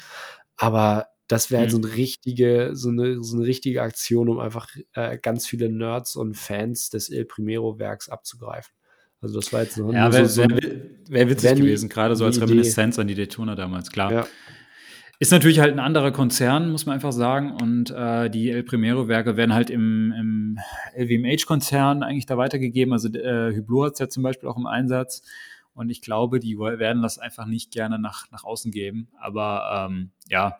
Aber 0.57 1.07
das 1.31 1.49
wäre 1.49 1.61
halt 1.61 1.71
so 1.71 1.77
mhm. 1.77 1.85
eine 1.85 1.95
richtige, 1.95 2.71
so 2.73 2.89
eine, 2.89 3.23
so 3.23 3.37
eine 3.37 3.45
richtige 3.45 3.81
Aktion, 3.81 4.27
um 4.27 4.39
einfach 4.39 4.67
äh, 4.93 5.17
ganz 5.17 5.47
viele 5.47 5.69
Nerds 5.69 6.15
und 6.15 6.35
Fans 6.35 6.89
des 6.89 7.09
El 7.09 7.25
Primero-Werks 7.25 8.09
abzugreifen. 8.09 8.73
Also 9.21 9.39
das 9.39 9.53
war 9.53 9.61
jetzt 9.61 9.75
so, 9.75 9.91
ja, 9.91 10.11
wäre 10.11 10.25
so, 10.25 10.41
wär, 10.41 10.59
wär 11.07 11.29
witzig 11.29 11.55
gewesen, 11.55 11.89
gerade 11.89 12.15
so 12.15 12.25
als 12.25 12.41
Reminiszenz 12.41 12.97
an 12.97 13.07
die 13.07 13.15
Daytona 13.15 13.55
damals, 13.55 13.91
klar. 13.91 14.11
Ja. 14.11 14.27
Ist 15.19 15.31
natürlich 15.31 15.59
halt 15.59 15.71
ein 15.71 15.79
anderer 15.79 16.11
Konzern, 16.11 16.71
muss 16.71 16.87
man 16.87 16.95
einfach 16.95 17.11
sagen. 17.11 17.51
Und 17.51 17.91
äh, 17.91 18.27
die 18.31 18.49
El 18.49 18.63
Primero-Werke 18.63 19.37
werden 19.37 19.53
halt 19.53 19.69
im, 19.69 20.11
im 20.17 20.57
LVMH-Konzern 20.97 22.01
eigentlich 22.01 22.25
da 22.25 22.37
weitergegeben. 22.37 22.91
Also 22.91 23.07
äh, 23.09 23.55
Hublot 23.55 23.85
hat 23.85 23.93
es 23.93 23.99
ja 23.99 24.09
zum 24.09 24.23
Beispiel 24.23 24.49
auch 24.49 24.57
im 24.57 24.65
Einsatz. 24.65 25.21
Und 25.75 25.91
ich 25.91 26.01
glaube, 26.01 26.39
die 26.39 26.57
werden 26.57 27.03
das 27.03 27.19
einfach 27.19 27.45
nicht 27.45 27.69
gerne 27.69 27.99
nach, 27.99 28.31
nach 28.31 28.43
außen 28.43 28.71
geben. 28.71 29.09
Aber 29.19 29.87
ähm, 29.91 30.09
ja, 30.27 30.57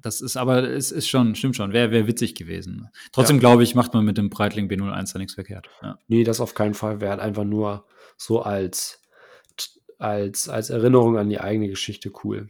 das 0.00 0.20
ist 0.20 0.36
aber, 0.36 0.62
es 0.62 0.92
ist 0.92 1.08
schon, 1.08 1.34
stimmt 1.34 1.56
schon, 1.56 1.72
wäre 1.72 1.90
wär 1.90 2.06
witzig 2.06 2.34
gewesen. 2.34 2.88
Trotzdem 3.12 3.36
ja. 3.36 3.40
glaube 3.40 3.64
ich, 3.64 3.74
macht 3.74 3.94
man 3.94 4.04
mit 4.04 4.16
dem 4.16 4.30
Breitling 4.30 4.68
B01 4.68 5.12
da 5.12 5.18
nichts 5.18 5.34
verkehrt. 5.34 5.68
Ja. 5.82 5.98
Nee, 6.06 6.24
das 6.24 6.40
auf 6.40 6.54
keinen 6.54 6.74
Fall. 6.74 7.00
Wäre 7.00 7.10
halt 7.12 7.20
einfach 7.20 7.44
nur 7.44 7.84
so 8.16 8.42
als, 8.42 9.02
als, 9.98 10.48
als 10.48 10.70
Erinnerung 10.70 11.18
an 11.18 11.28
die 11.28 11.40
eigene 11.40 11.68
Geschichte 11.68 12.12
cool. 12.22 12.48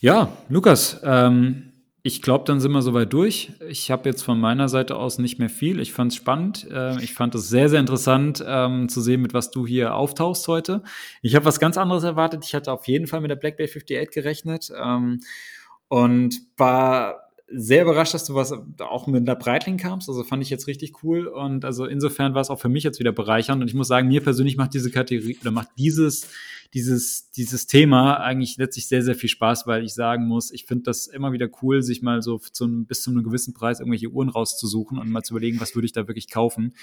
Ja, 0.00 0.34
Lukas, 0.48 0.98
ähm, 1.04 1.69
ich 2.02 2.22
glaube, 2.22 2.44
dann 2.44 2.60
sind 2.60 2.72
wir 2.72 2.82
soweit 2.82 3.12
durch. 3.12 3.52
Ich 3.68 3.90
habe 3.90 4.08
jetzt 4.08 4.22
von 4.22 4.40
meiner 4.40 4.68
Seite 4.68 4.96
aus 4.96 5.18
nicht 5.18 5.38
mehr 5.38 5.50
viel. 5.50 5.80
Ich 5.80 5.92
fand 5.92 6.12
es 6.12 6.16
spannend. 6.16 6.66
Äh, 6.70 7.02
ich 7.02 7.12
fand 7.12 7.34
es 7.34 7.48
sehr, 7.48 7.68
sehr 7.68 7.80
interessant 7.80 8.42
ähm, 8.46 8.88
zu 8.88 9.00
sehen, 9.00 9.20
mit 9.20 9.34
was 9.34 9.50
du 9.50 9.66
hier 9.66 9.94
auftauchst 9.94 10.48
heute. 10.48 10.82
Ich 11.20 11.34
habe 11.34 11.44
was 11.44 11.60
ganz 11.60 11.76
anderes 11.76 12.04
erwartet. 12.04 12.44
Ich 12.44 12.54
hatte 12.54 12.72
auf 12.72 12.88
jeden 12.88 13.06
Fall 13.06 13.20
mit 13.20 13.30
der 13.30 13.36
Black 13.36 13.58
Bay 13.58 13.66
58 13.66 14.10
gerechnet 14.10 14.72
ähm, 14.82 15.20
und 15.88 16.40
war 16.56 17.29
sehr 17.52 17.82
überrascht, 17.82 18.14
dass 18.14 18.24
du 18.24 18.34
was 18.34 18.52
auch 18.78 19.06
mit 19.06 19.22
einer 19.22 19.36
Breitling 19.36 19.76
kamst. 19.76 20.08
Also 20.08 20.22
fand 20.22 20.42
ich 20.42 20.50
jetzt 20.50 20.66
richtig 20.66 21.02
cool. 21.02 21.26
Und 21.26 21.64
also 21.64 21.84
insofern 21.84 22.34
war 22.34 22.40
es 22.40 22.50
auch 22.50 22.60
für 22.60 22.68
mich 22.68 22.84
jetzt 22.84 22.98
wieder 23.00 23.12
bereichernd. 23.12 23.60
Und 23.60 23.68
ich 23.68 23.74
muss 23.74 23.88
sagen, 23.88 24.08
mir 24.08 24.22
persönlich 24.22 24.56
macht 24.56 24.74
diese 24.74 24.90
Kategorie 24.90 25.38
oder 25.40 25.50
macht 25.50 25.68
dieses, 25.76 26.28
dieses, 26.74 27.30
dieses 27.32 27.66
Thema 27.66 28.14
eigentlich 28.18 28.56
letztlich 28.56 28.86
sehr, 28.86 29.02
sehr 29.02 29.16
viel 29.16 29.28
Spaß, 29.28 29.66
weil 29.66 29.84
ich 29.84 29.94
sagen 29.94 30.26
muss, 30.26 30.52
ich 30.52 30.64
finde 30.66 30.84
das 30.84 31.08
immer 31.08 31.32
wieder 31.32 31.48
cool, 31.62 31.82
sich 31.82 32.02
mal 32.02 32.22
so 32.22 32.38
zu, 32.38 32.84
bis 32.84 33.02
zu 33.02 33.10
einem 33.10 33.24
gewissen 33.24 33.52
Preis 33.52 33.80
irgendwelche 33.80 34.08
Uhren 34.08 34.28
rauszusuchen 34.28 34.98
und 34.98 35.10
mal 35.10 35.22
zu 35.22 35.34
überlegen, 35.34 35.60
was 35.60 35.74
würde 35.74 35.86
ich 35.86 35.92
da 35.92 36.06
wirklich 36.06 36.30
kaufen. 36.30 36.74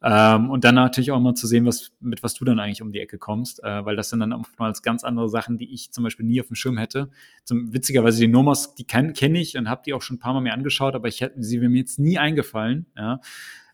Ähm, 0.00 0.50
und 0.50 0.64
dann 0.64 0.76
natürlich 0.76 1.10
auch 1.10 1.18
mal 1.18 1.34
zu 1.34 1.48
sehen, 1.48 1.66
was, 1.66 1.90
mit 2.00 2.22
was 2.22 2.34
du 2.34 2.44
dann 2.44 2.60
eigentlich 2.60 2.82
um 2.82 2.92
die 2.92 3.00
Ecke 3.00 3.18
kommst, 3.18 3.62
äh, 3.64 3.84
weil 3.84 3.96
das 3.96 4.10
sind 4.10 4.20
dann 4.20 4.32
oftmals 4.32 4.82
ganz 4.82 5.02
andere 5.02 5.28
Sachen, 5.28 5.58
die 5.58 5.72
ich 5.72 5.90
zum 5.90 6.04
Beispiel 6.04 6.24
nie 6.24 6.40
auf 6.40 6.46
dem 6.46 6.54
Schirm 6.54 6.78
hätte. 6.78 7.10
Zum, 7.44 7.72
witzigerweise 7.72 8.20
die 8.20 8.28
Nomos, 8.28 8.76
die 8.76 8.84
kenne 8.84 9.12
kenn 9.12 9.34
ich 9.34 9.56
und 9.56 9.68
habe 9.68 9.82
die 9.84 9.94
auch 9.94 10.02
schon 10.02 10.16
ein 10.16 10.20
paar 10.20 10.34
Mal 10.34 10.40
mir 10.40 10.52
angeschaut, 10.52 10.94
aber 10.94 11.08
ich 11.08 11.20
hätte 11.20 11.42
sie 11.42 11.58
mir 11.58 11.76
jetzt 11.76 11.98
nie 11.98 12.16
eingefallen. 12.16 12.86
Ja? 12.96 13.20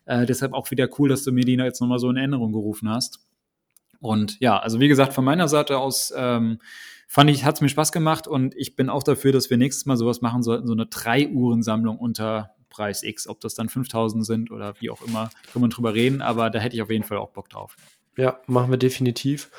Äh, 0.05 0.25
deshalb 0.25 0.53
auch 0.53 0.71
wieder 0.71 0.89
cool, 0.97 1.09
dass 1.09 1.23
du 1.23 1.31
mir 1.31 1.45
die 1.45 1.53
jetzt 1.53 1.79
nochmal 1.79 1.99
so 1.99 2.09
in 2.09 2.17
Erinnerung 2.17 2.51
gerufen 2.51 2.89
hast. 2.89 3.19
Und 3.99 4.39
ja, 4.39 4.59
also 4.59 4.79
wie 4.79 4.87
gesagt, 4.87 5.13
von 5.13 5.25
meiner 5.25 5.47
Seite 5.47 5.77
aus 5.77 6.11
ähm, 6.15 6.59
fand 7.07 7.29
ich, 7.29 7.45
hat 7.45 7.55
es 7.55 7.61
mir 7.61 7.69
Spaß 7.69 7.91
gemacht 7.91 8.27
und 8.27 8.55
ich 8.55 8.75
bin 8.75 8.89
auch 8.89 9.03
dafür, 9.03 9.31
dass 9.31 9.49
wir 9.49 9.57
nächstes 9.57 9.85
Mal 9.85 9.97
sowas 9.97 10.21
machen 10.21 10.43
sollten, 10.43 10.67
so 10.67 10.73
eine 10.73 10.87
Drei-Uhren-Sammlung 10.87 11.97
unter 11.97 12.54
Preis 12.75 13.03
X. 13.03 13.27
Ob 13.27 13.39
das 13.39 13.55
dann 13.55 13.69
5000 13.69 14.25
sind 14.25 14.51
oder 14.51 14.73
wie 14.79 14.89
auch 14.89 15.01
immer, 15.01 15.29
können 15.51 15.65
wir 15.65 15.69
drüber 15.69 15.93
reden, 15.93 16.21
aber 16.21 16.49
da 16.49 16.59
hätte 16.59 16.75
ich 16.75 16.81
auf 16.81 16.89
jeden 16.89 17.03
Fall 17.03 17.17
auch 17.17 17.29
Bock 17.31 17.49
drauf. 17.49 17.77
Ja, 18.17 18.39
machen 18.47 18.71
wir 18.71 18.77
definitiv. 18.77 19.49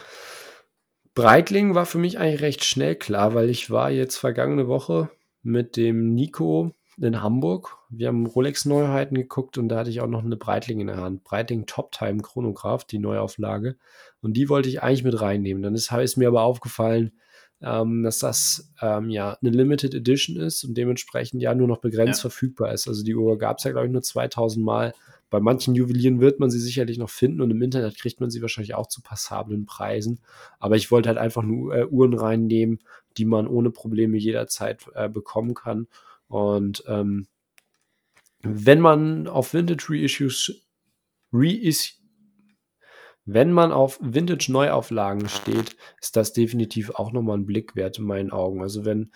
Breitling 1.15 1.75
war 1.75 1.87
für 1.87 1.99
mich 1.99 2.19
eigentlich 2.19 2.43
recht 2.43 2.65
schnell 2.65 2.95
klar, 2.95 3.35
weil 3.35 3.49
ich 3.49 3.71
war 3.71 3.91
jetzt 3.91 4.17
vergangene 4.17 4.69
Woche 4.69 5.11
mit 5.43 5.77
dem 5.77 6.15
Nico 6.15 6.75
in 6.99 7.23
Hamburg. 7.23 7.79
Wir 7.89 8.09
haben 8.09 8.27
Rolex-Neuheiten 8.27 9.15
geguckt 9.15 9.57
und 9.57 9.69
da 9.69 9.79
hatte 9.79 9.91
ich 9.91 10.01
auch 10.01 10.09
noch 10.09 10.25
eine 10.25 10.37
Breitling 10.37 10.81
in 10.81 10.89
der 10.89 10.99
Hand. 10.99 11.25
Breitling 11.25 11.67
Top 11.67 11.93
Time 11.93 12.23
Chronograph, 12.23 12.85
die 12.85 12.99
Neuauflage. 12.99 13.77
Und 14.21 14.35
die 14.37 14.49
wollte 14.49 14.69
ich 14.69 14.83
eigentlich 14.83 15.05
mit 15.05 15.21
reinnehmen. 15.21 15.63
Dann 15.63 15.75
ist, 15.75 15.91
ist 15.91 16.17
mir 16.17 16.29
aber 16.29 16.43
aufgefallen, 16.43 17.13
ähm, 17.63 18.03
dass 18.03 18.19
das 18.19 18.73
ähm, 18.83 19.11
ja 19.11 19.37
eine 19.41 19.51
Limited 19.51 19.95
Edition 19.95 20.37
ist 20.37 20.65
und 20.65 20.75
dementsprechend 20.75 21.43
ja 21.43 21.55
nur 21.55 21.69
noch 21.69 21.79
begrenzt 21.79 22.21
ja. 22.21 22.23
verfügbar 22.23 22.73
ist. 22.73 22.87
Also 22.89 23.03
die 23.03 23.15
Uhr 23.15 23.39
gab 23.39 23.59
es 23.59 23.65
ja, 23.65 23.73
glaube 23.73 23.87
ich, 23.87 23.93
nur 23.93 24.03
2000 24.03 24.65
Mal. 24.65 24.95
Bei 25.29 25.41
manchen 25.41 25.75
Juwelieren 25.75 26.21
wird 26.21 26.39
man 26.39 26.51
sie 26.51 26.61
sicherlich 26.61 26.99
noch 26.99 27.11
finden 27.11 27.41
und 27.41 27.51
im 27.51 27.61
Internet 27.61 27.99
kriegt 27.99 28.21
man 28.21 28.31
sie 28.31 28.43
wahrscheinlich 28.43 28.75
auch 28.75 28.87
zu 28.87 29.03
passablen 29.03 29.67
Preisen. 29.67 30.21
Aber 30.61 30.77
ich 30.77 30.91
wollte 30.91 31.09
halt 31.09 31.19
einfach 31.19 31.43
nur 31.43 31.75
äh, 31.75 31.87
Uhren 31.87 32.15
reinnehmen, 32.15 32.81
die 33.17 33.25
man 33.25 33.49
ohne 33.49 33.71
Probleme 33.71 34.19
jederzeit 34.19 34.87
äh, 34.95 35.09
bekommen 35.09 35.55
kann. 35.55 35.89
Und 36.29 36.85
ähm, 36.87 37.27
wenn 38.43 38.81
man 38.81 39.27
auf 39.27 39.55
Vintage 39.55 39.87
Reissues 39.89 40.63
Reissue 41.33 41.96
wenn 43.27 43.51
man 43.51 43.73
auf 43.73 43.99
Vintage-Neuauflagen 44.01 45.29
steht, 45.29 45.77
ist 46.01 46.17
das 46.17 46.33
definitiv 46.33 46.91
auch 46.91 47.13
nochmal 47.13 47.37
ein 47.37 47.45
Blick 47.45 47.75
wert 47.75 47.99
in 47.99 48.05
meinen 48.05 48.31
Augen. 48.31 48.63
Also 48.63 48.85
wenn 48.85 49.11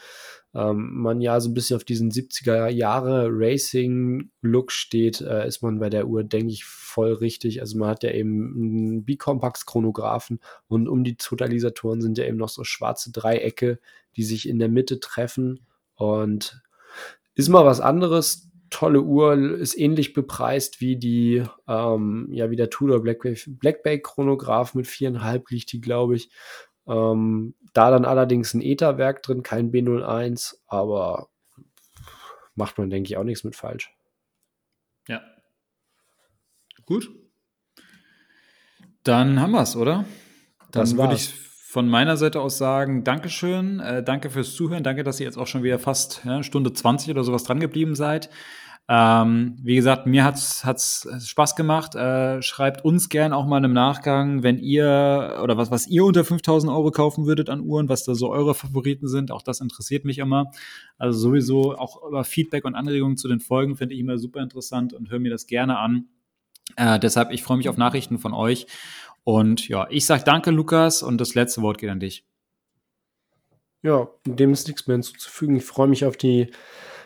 ähm, 0.53 1.01
man 1.01 1.21
ja 1.21 1.41
so 1.41 1.49
ein 1.49 1.55
bisschen 1.55 1.77
auf 1.77 1.85
diesen 1.85 2.11
70er 2.11 2.69
Jahre 2.69 3.29
Racing-Look 3.31 4.73
steht, 4.73 5.21
äh, 5.21 5.47
ist 5.47 5.63
man 5.63 5.79
bei 5.79 5.91
der 5.91 6.09
Uhr, 6.09 6.25
denke 6.25 6.53
ich, 6.53 6.65
voll 6.65 7.13
richtig. 7.13 7.61
Also 7.61 7.79
man 7.79 7.89
hat 7.89 8.03
ja 8.03 8.11
eben 8.11 8.53
einen 8.57 9.05
Bicompax-Chronographen 9.05 10.41
und 10.67 10.89
um 10.89 11.05
die 11.05 11.17
Totalisatoren 11.17 12.03
sind 12.03 12.19
ja 12.19 12.25
eben 12.25 12.37
noch 12.37 12.49
so 12.49 12.65
schwarze 12.65 13.13
Dreiecke, 13.13 13.79
die 14.17 14.25
sich 14.25 14.49
in 14.49 14.59
der 14.59 14.69
Mitte 14.69 14.99
treffen 14.99 15.61
und 15.95 16.63
ist 17.37 17.49
mal 17.49 17.65
was 17.65 17.81
anderes 17.81 18.50
tolle 18.71 19.03
Uhr, 19.03 19.59
ist 19.59 19.77
ähnlich 19.77 20.13
bepreist 20.13 20.81
wie 20.81 20.97
die, 20.97 21.45
ähm, 21.69 22.29
ja, 22.31 22.51
wie 22.51 22.57
der 22.57 22.71
Tudor 22.71 23.03
Black, 23.03 23.83
Bay 23.83 24.01
Chronograph 24.01 24.75
mit 24.75 24.87
viereinhalb 24.87 25.51
liegt 25.51 25.73
die, 25.73 25.81
glaube 25.81 26.17
ich. 26.17 26.31
Ähm, 26.87 27.55
da 27.73 27.91
dann 27.91 28.05
allerdings 28.05 28.55
ein 28.55 28.63
ETA-Werk 28.63 29.23
drin, 29.23 29.43
kein 29.43 29.71
B01, 29.71 30.57
aber 30.67 31.29
macht 32.55 32.79
man, 32.79 32.91
denke 32.91 33.09
ich, 33.09 33.17
auch 33.17 33.25
nichts 33.25 33.45
mit 33.45 33.57
falsch. 33.57 33.93
Ja. 35.09 35.23
Gut. 36.87 37.11
Dann 39.03 39.41
haben 39.41 39.53
wir 39.53 39.63
es, 39.63 39.77
oder? 39.77 40.05
Dann 40.71 40.97
würde 40.97 41.15
ich 41.15 41.50
von 41.71 41.89
meiner 41.89 42.17
Seite 42.17 42.41
aus 42.41 42.59
sagen, 42.59 43.05
Dankeschön, 43.05 43.79
äh, 43.79 44.03
danke 44.03 44.29
fürs 44.31 44.55
Zuhören, 44.57 44.83
danke, 44.83 45.05
dass 45.05 45.21
ihr 45.21 45.27
jetzt 45.27 45.39
auch 45.39 45.47
schon 45.47 45.63
wieder 45.63 45.79
fast 45.79 46.23
ja, 46.25 46.43
Stunde 46.43 46.73
20 46.73 47.13
oder 47.13 47.23
sowas 47.23 47.45
dran 47.45 47.61
geblieben 47.61 47.95
seid. 47.95 48.29
Ähm, 48.89 49.57
wie 49.63 49.77
gesagt, 49.77 50.05
mir 50.05 50.25
hat's 50.25 50.65
hat's 50.65 51.07
Spaß 51.25 51.55
gemacht. 51.55 51.95
Äh, 51.95 52.43
schreibt 52.43 52.85
uns 52.85 53.09
gern 53.09 53.33
auch 53.33 53.47
mal 53.47 53.65
im 53.65 53.73
Nachgang, 53.73 54.43
wenn 54.43 54.59
ihr 54.59 55.39
oder 55.45 55.57
was 55.57 55.71
was 55.71 55.87
ihr 55.87 56.05
unter 56.05 56.25
5000 56.25 56.73
Euro 56.73 56.91
kaufen 56.91 57.27
würdet 57.27 57.49
an 57.49 57.61
Uhren, 57.61 57.89
was 57.89 58.03
da 58.03 58.17
so 58.17 58.31
eure 58.31 58.57
Favoriten 58.57 59.07
sind. 59.07 59.31
Auch 59.31 59.43
das 59.43 59.61
interessiert 59.61 60.05
mich 60.05 60.19
immer. 60.19 60.51
Also 60.99 61.21
sowieso 61.21 61.77
auch 61.79 62.05
über 62.05 62.25
Feedback 62.25 62.65
und 62.65 62.75
Anregungen 62.75 63.17
zu 63.17 63.29
den 63.29 63.39
Folgen 63.39 63.77
finde 63.77 63.95
ich 63.95 64.01
immer 64.01 64.19
super 64.19 64.41
interessant 64.41 64.93
und 64.93 65.09
höre 65.09 65.21
mir 65.21 65.31
das 65.31 65.47
gerne 65.47 65.79
an. 65.79 66.09
Äh, 66.75 66.99
deshalb 66.99 67.31
ich 67.31 67.45
freue 67.45 67.59
mich 67.59 67.69
auf 67.69 67.77
Nachrichten 67.77 68.19
von 68.19 68.35
euch. 68.35 68.67
Und 69.25 69.69
ja, 69.69 69.87
ich 69.91 70.07
sage 70.07 70.25
danke, 70.25 70.51
Lukas, 70.51 71.03
und 71.03 71.21
das 71.21 71.35
letzte 71.35 71.63
Wort 71.63 71.79
geht 71.79 71.91
an 71.91 72.01
dich. 72.01 72.27
Ja, 73.83 74.09
dem 74.27 74.53
ist 74.53 74.69
nichts 74.69 74.87
mehr 74.87 74.97
hinzuzufügen. 74.97 75.57
Ich 75.57 75.65
freue 75.65 75.89
mich 75.89 76.05
auf 76.05 76.17
die 76.17 76.51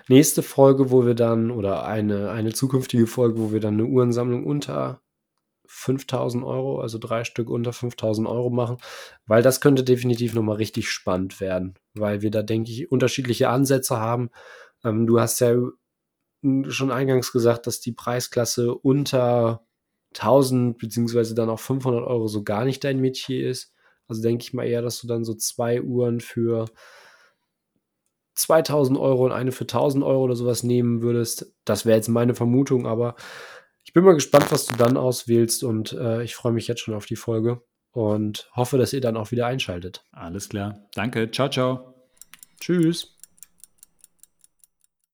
nächste 0.09 0.43
Folge, 0.43 0.91
wo 0.91 1.07
wir 1.07 1.15
dann, 1.15 1.51
oder 1.51 1.85
eine, 1.85 2.31
eine 2.31 2.53
zukünftige 2.53 3.07
Folge, 3.07 3.39
wo 3.39 3.53
wir 3.53 3.61
dann 3.61 3.75
eine 3.75 3.87
Uhrensammlung 3.87 4.45
unter 4.45 5.01
5000 5.67 6.45
Euro, 6.45 6.81
also 6.81 6.99
drei 6.99 7.25
Stück 7.25 7.49
unter 7.49 7.73
5000 7.73 8.29
Euro 8.29 8.51
machen, 8.51 8.77
weil 9.27 9.43
das 9.43 9.61
könnte 9.61 9.83
definitiv 9.83 10.35
nochmal 10.35 10.57
richtig 10.57 10.91
spannend 10.91 11.41
werden, 11.41 11.75
weil 11.95 12.23
wir 12.23 12.31
da, 12.31 12.43
denke 12.43 12.71
ich, 12.71 12.91
unterschiedliche 12.93 13.49
Ansätze 13.49 13.99
haben. 13.99 14.31
Ähm, 14.85 15.07
du 15.07 15.21
hast 15.21 15.41
ja 15.41 15.57
schon 16.69 16.91
eingangs 16.91 17.33
gesagt, 17.33 17.67
dass 17.67 17.81
die 17.81 17.93
Preisklasse 17.93 18.75
unter 18.75 19.67
1000 20.15 20.79
beziehungsweise 20.79 21.35
dann 21.35 21.51
auch 21.51 21.61
500 21.61 22.05
Euro 22.05 22.29
so 22.29 22.43
gar 22.43 22.65
nicht 22.65 22.85
dein 22.85 23.01
Metier 23.01 23.49
ist. 23.49 23.73
Also 24.09 24.23
denke 24.23 24.43
ich 24.43 24.53
mal 24.53 24.65
eher, 24.67 24.83
dass 24.83 25.01
du 25.01 25.07
dann 25.07 25.25
so 25.25 25.35
zwei 25.35 25.83
Uhren 25.83 26.21
für 26.21 26.67
2000 28.35 28.99
Euro 28.99 29.25
und 29.25 29.33
eine 29.33 29.53
für 29.53 29.65
1000 29.65 30.05
Euro 30.05 30.25
oder 30.25 30.37
sowas 30.37 30.63
nehmen 30.63 31.03
würdest. 31.03 31.55
Das 31.65 31.87
wäre 31.87 31.97
jetzt 31.97 32.09
meine 32.09 32.35
Vermutung, 32.35 32.87
aber 32.87 33.15
ich 33.85 33.93
bin 33.93 34.05
mal 34.05 34.15
gespannt, 34.15 34.51
was 34.51 34.67
du 34.67 34.77
dann 34.77 34.97
auswählst 34.97 35.63
und 35.63 35.93
äh, 35.93 36.23
ich 36.23 36.35
freue 36.35 36.53
mich 36.53 36.67
jetzt 36.67 36.81
schon 36.81 36.95
auf 36.95 37.07
die 37.07 37.17
Folge 37.17 37.63
und 37.93 38.51
hoffe, 38.55 38.77
dass 38.77 38.93
ihr 38.93 39.01
dann 39.01 39.17
auch 39.17 39.31
wieder 39.31 39.47
einschaltet. 39.47 40.05
Alles 40.11 40.49
klar. 40.49 40.81
Danke. 40.95 41.31
Ciao, 41.31 41.49
ciao. 41.49 41.95
Tschüss. 42.61 43.14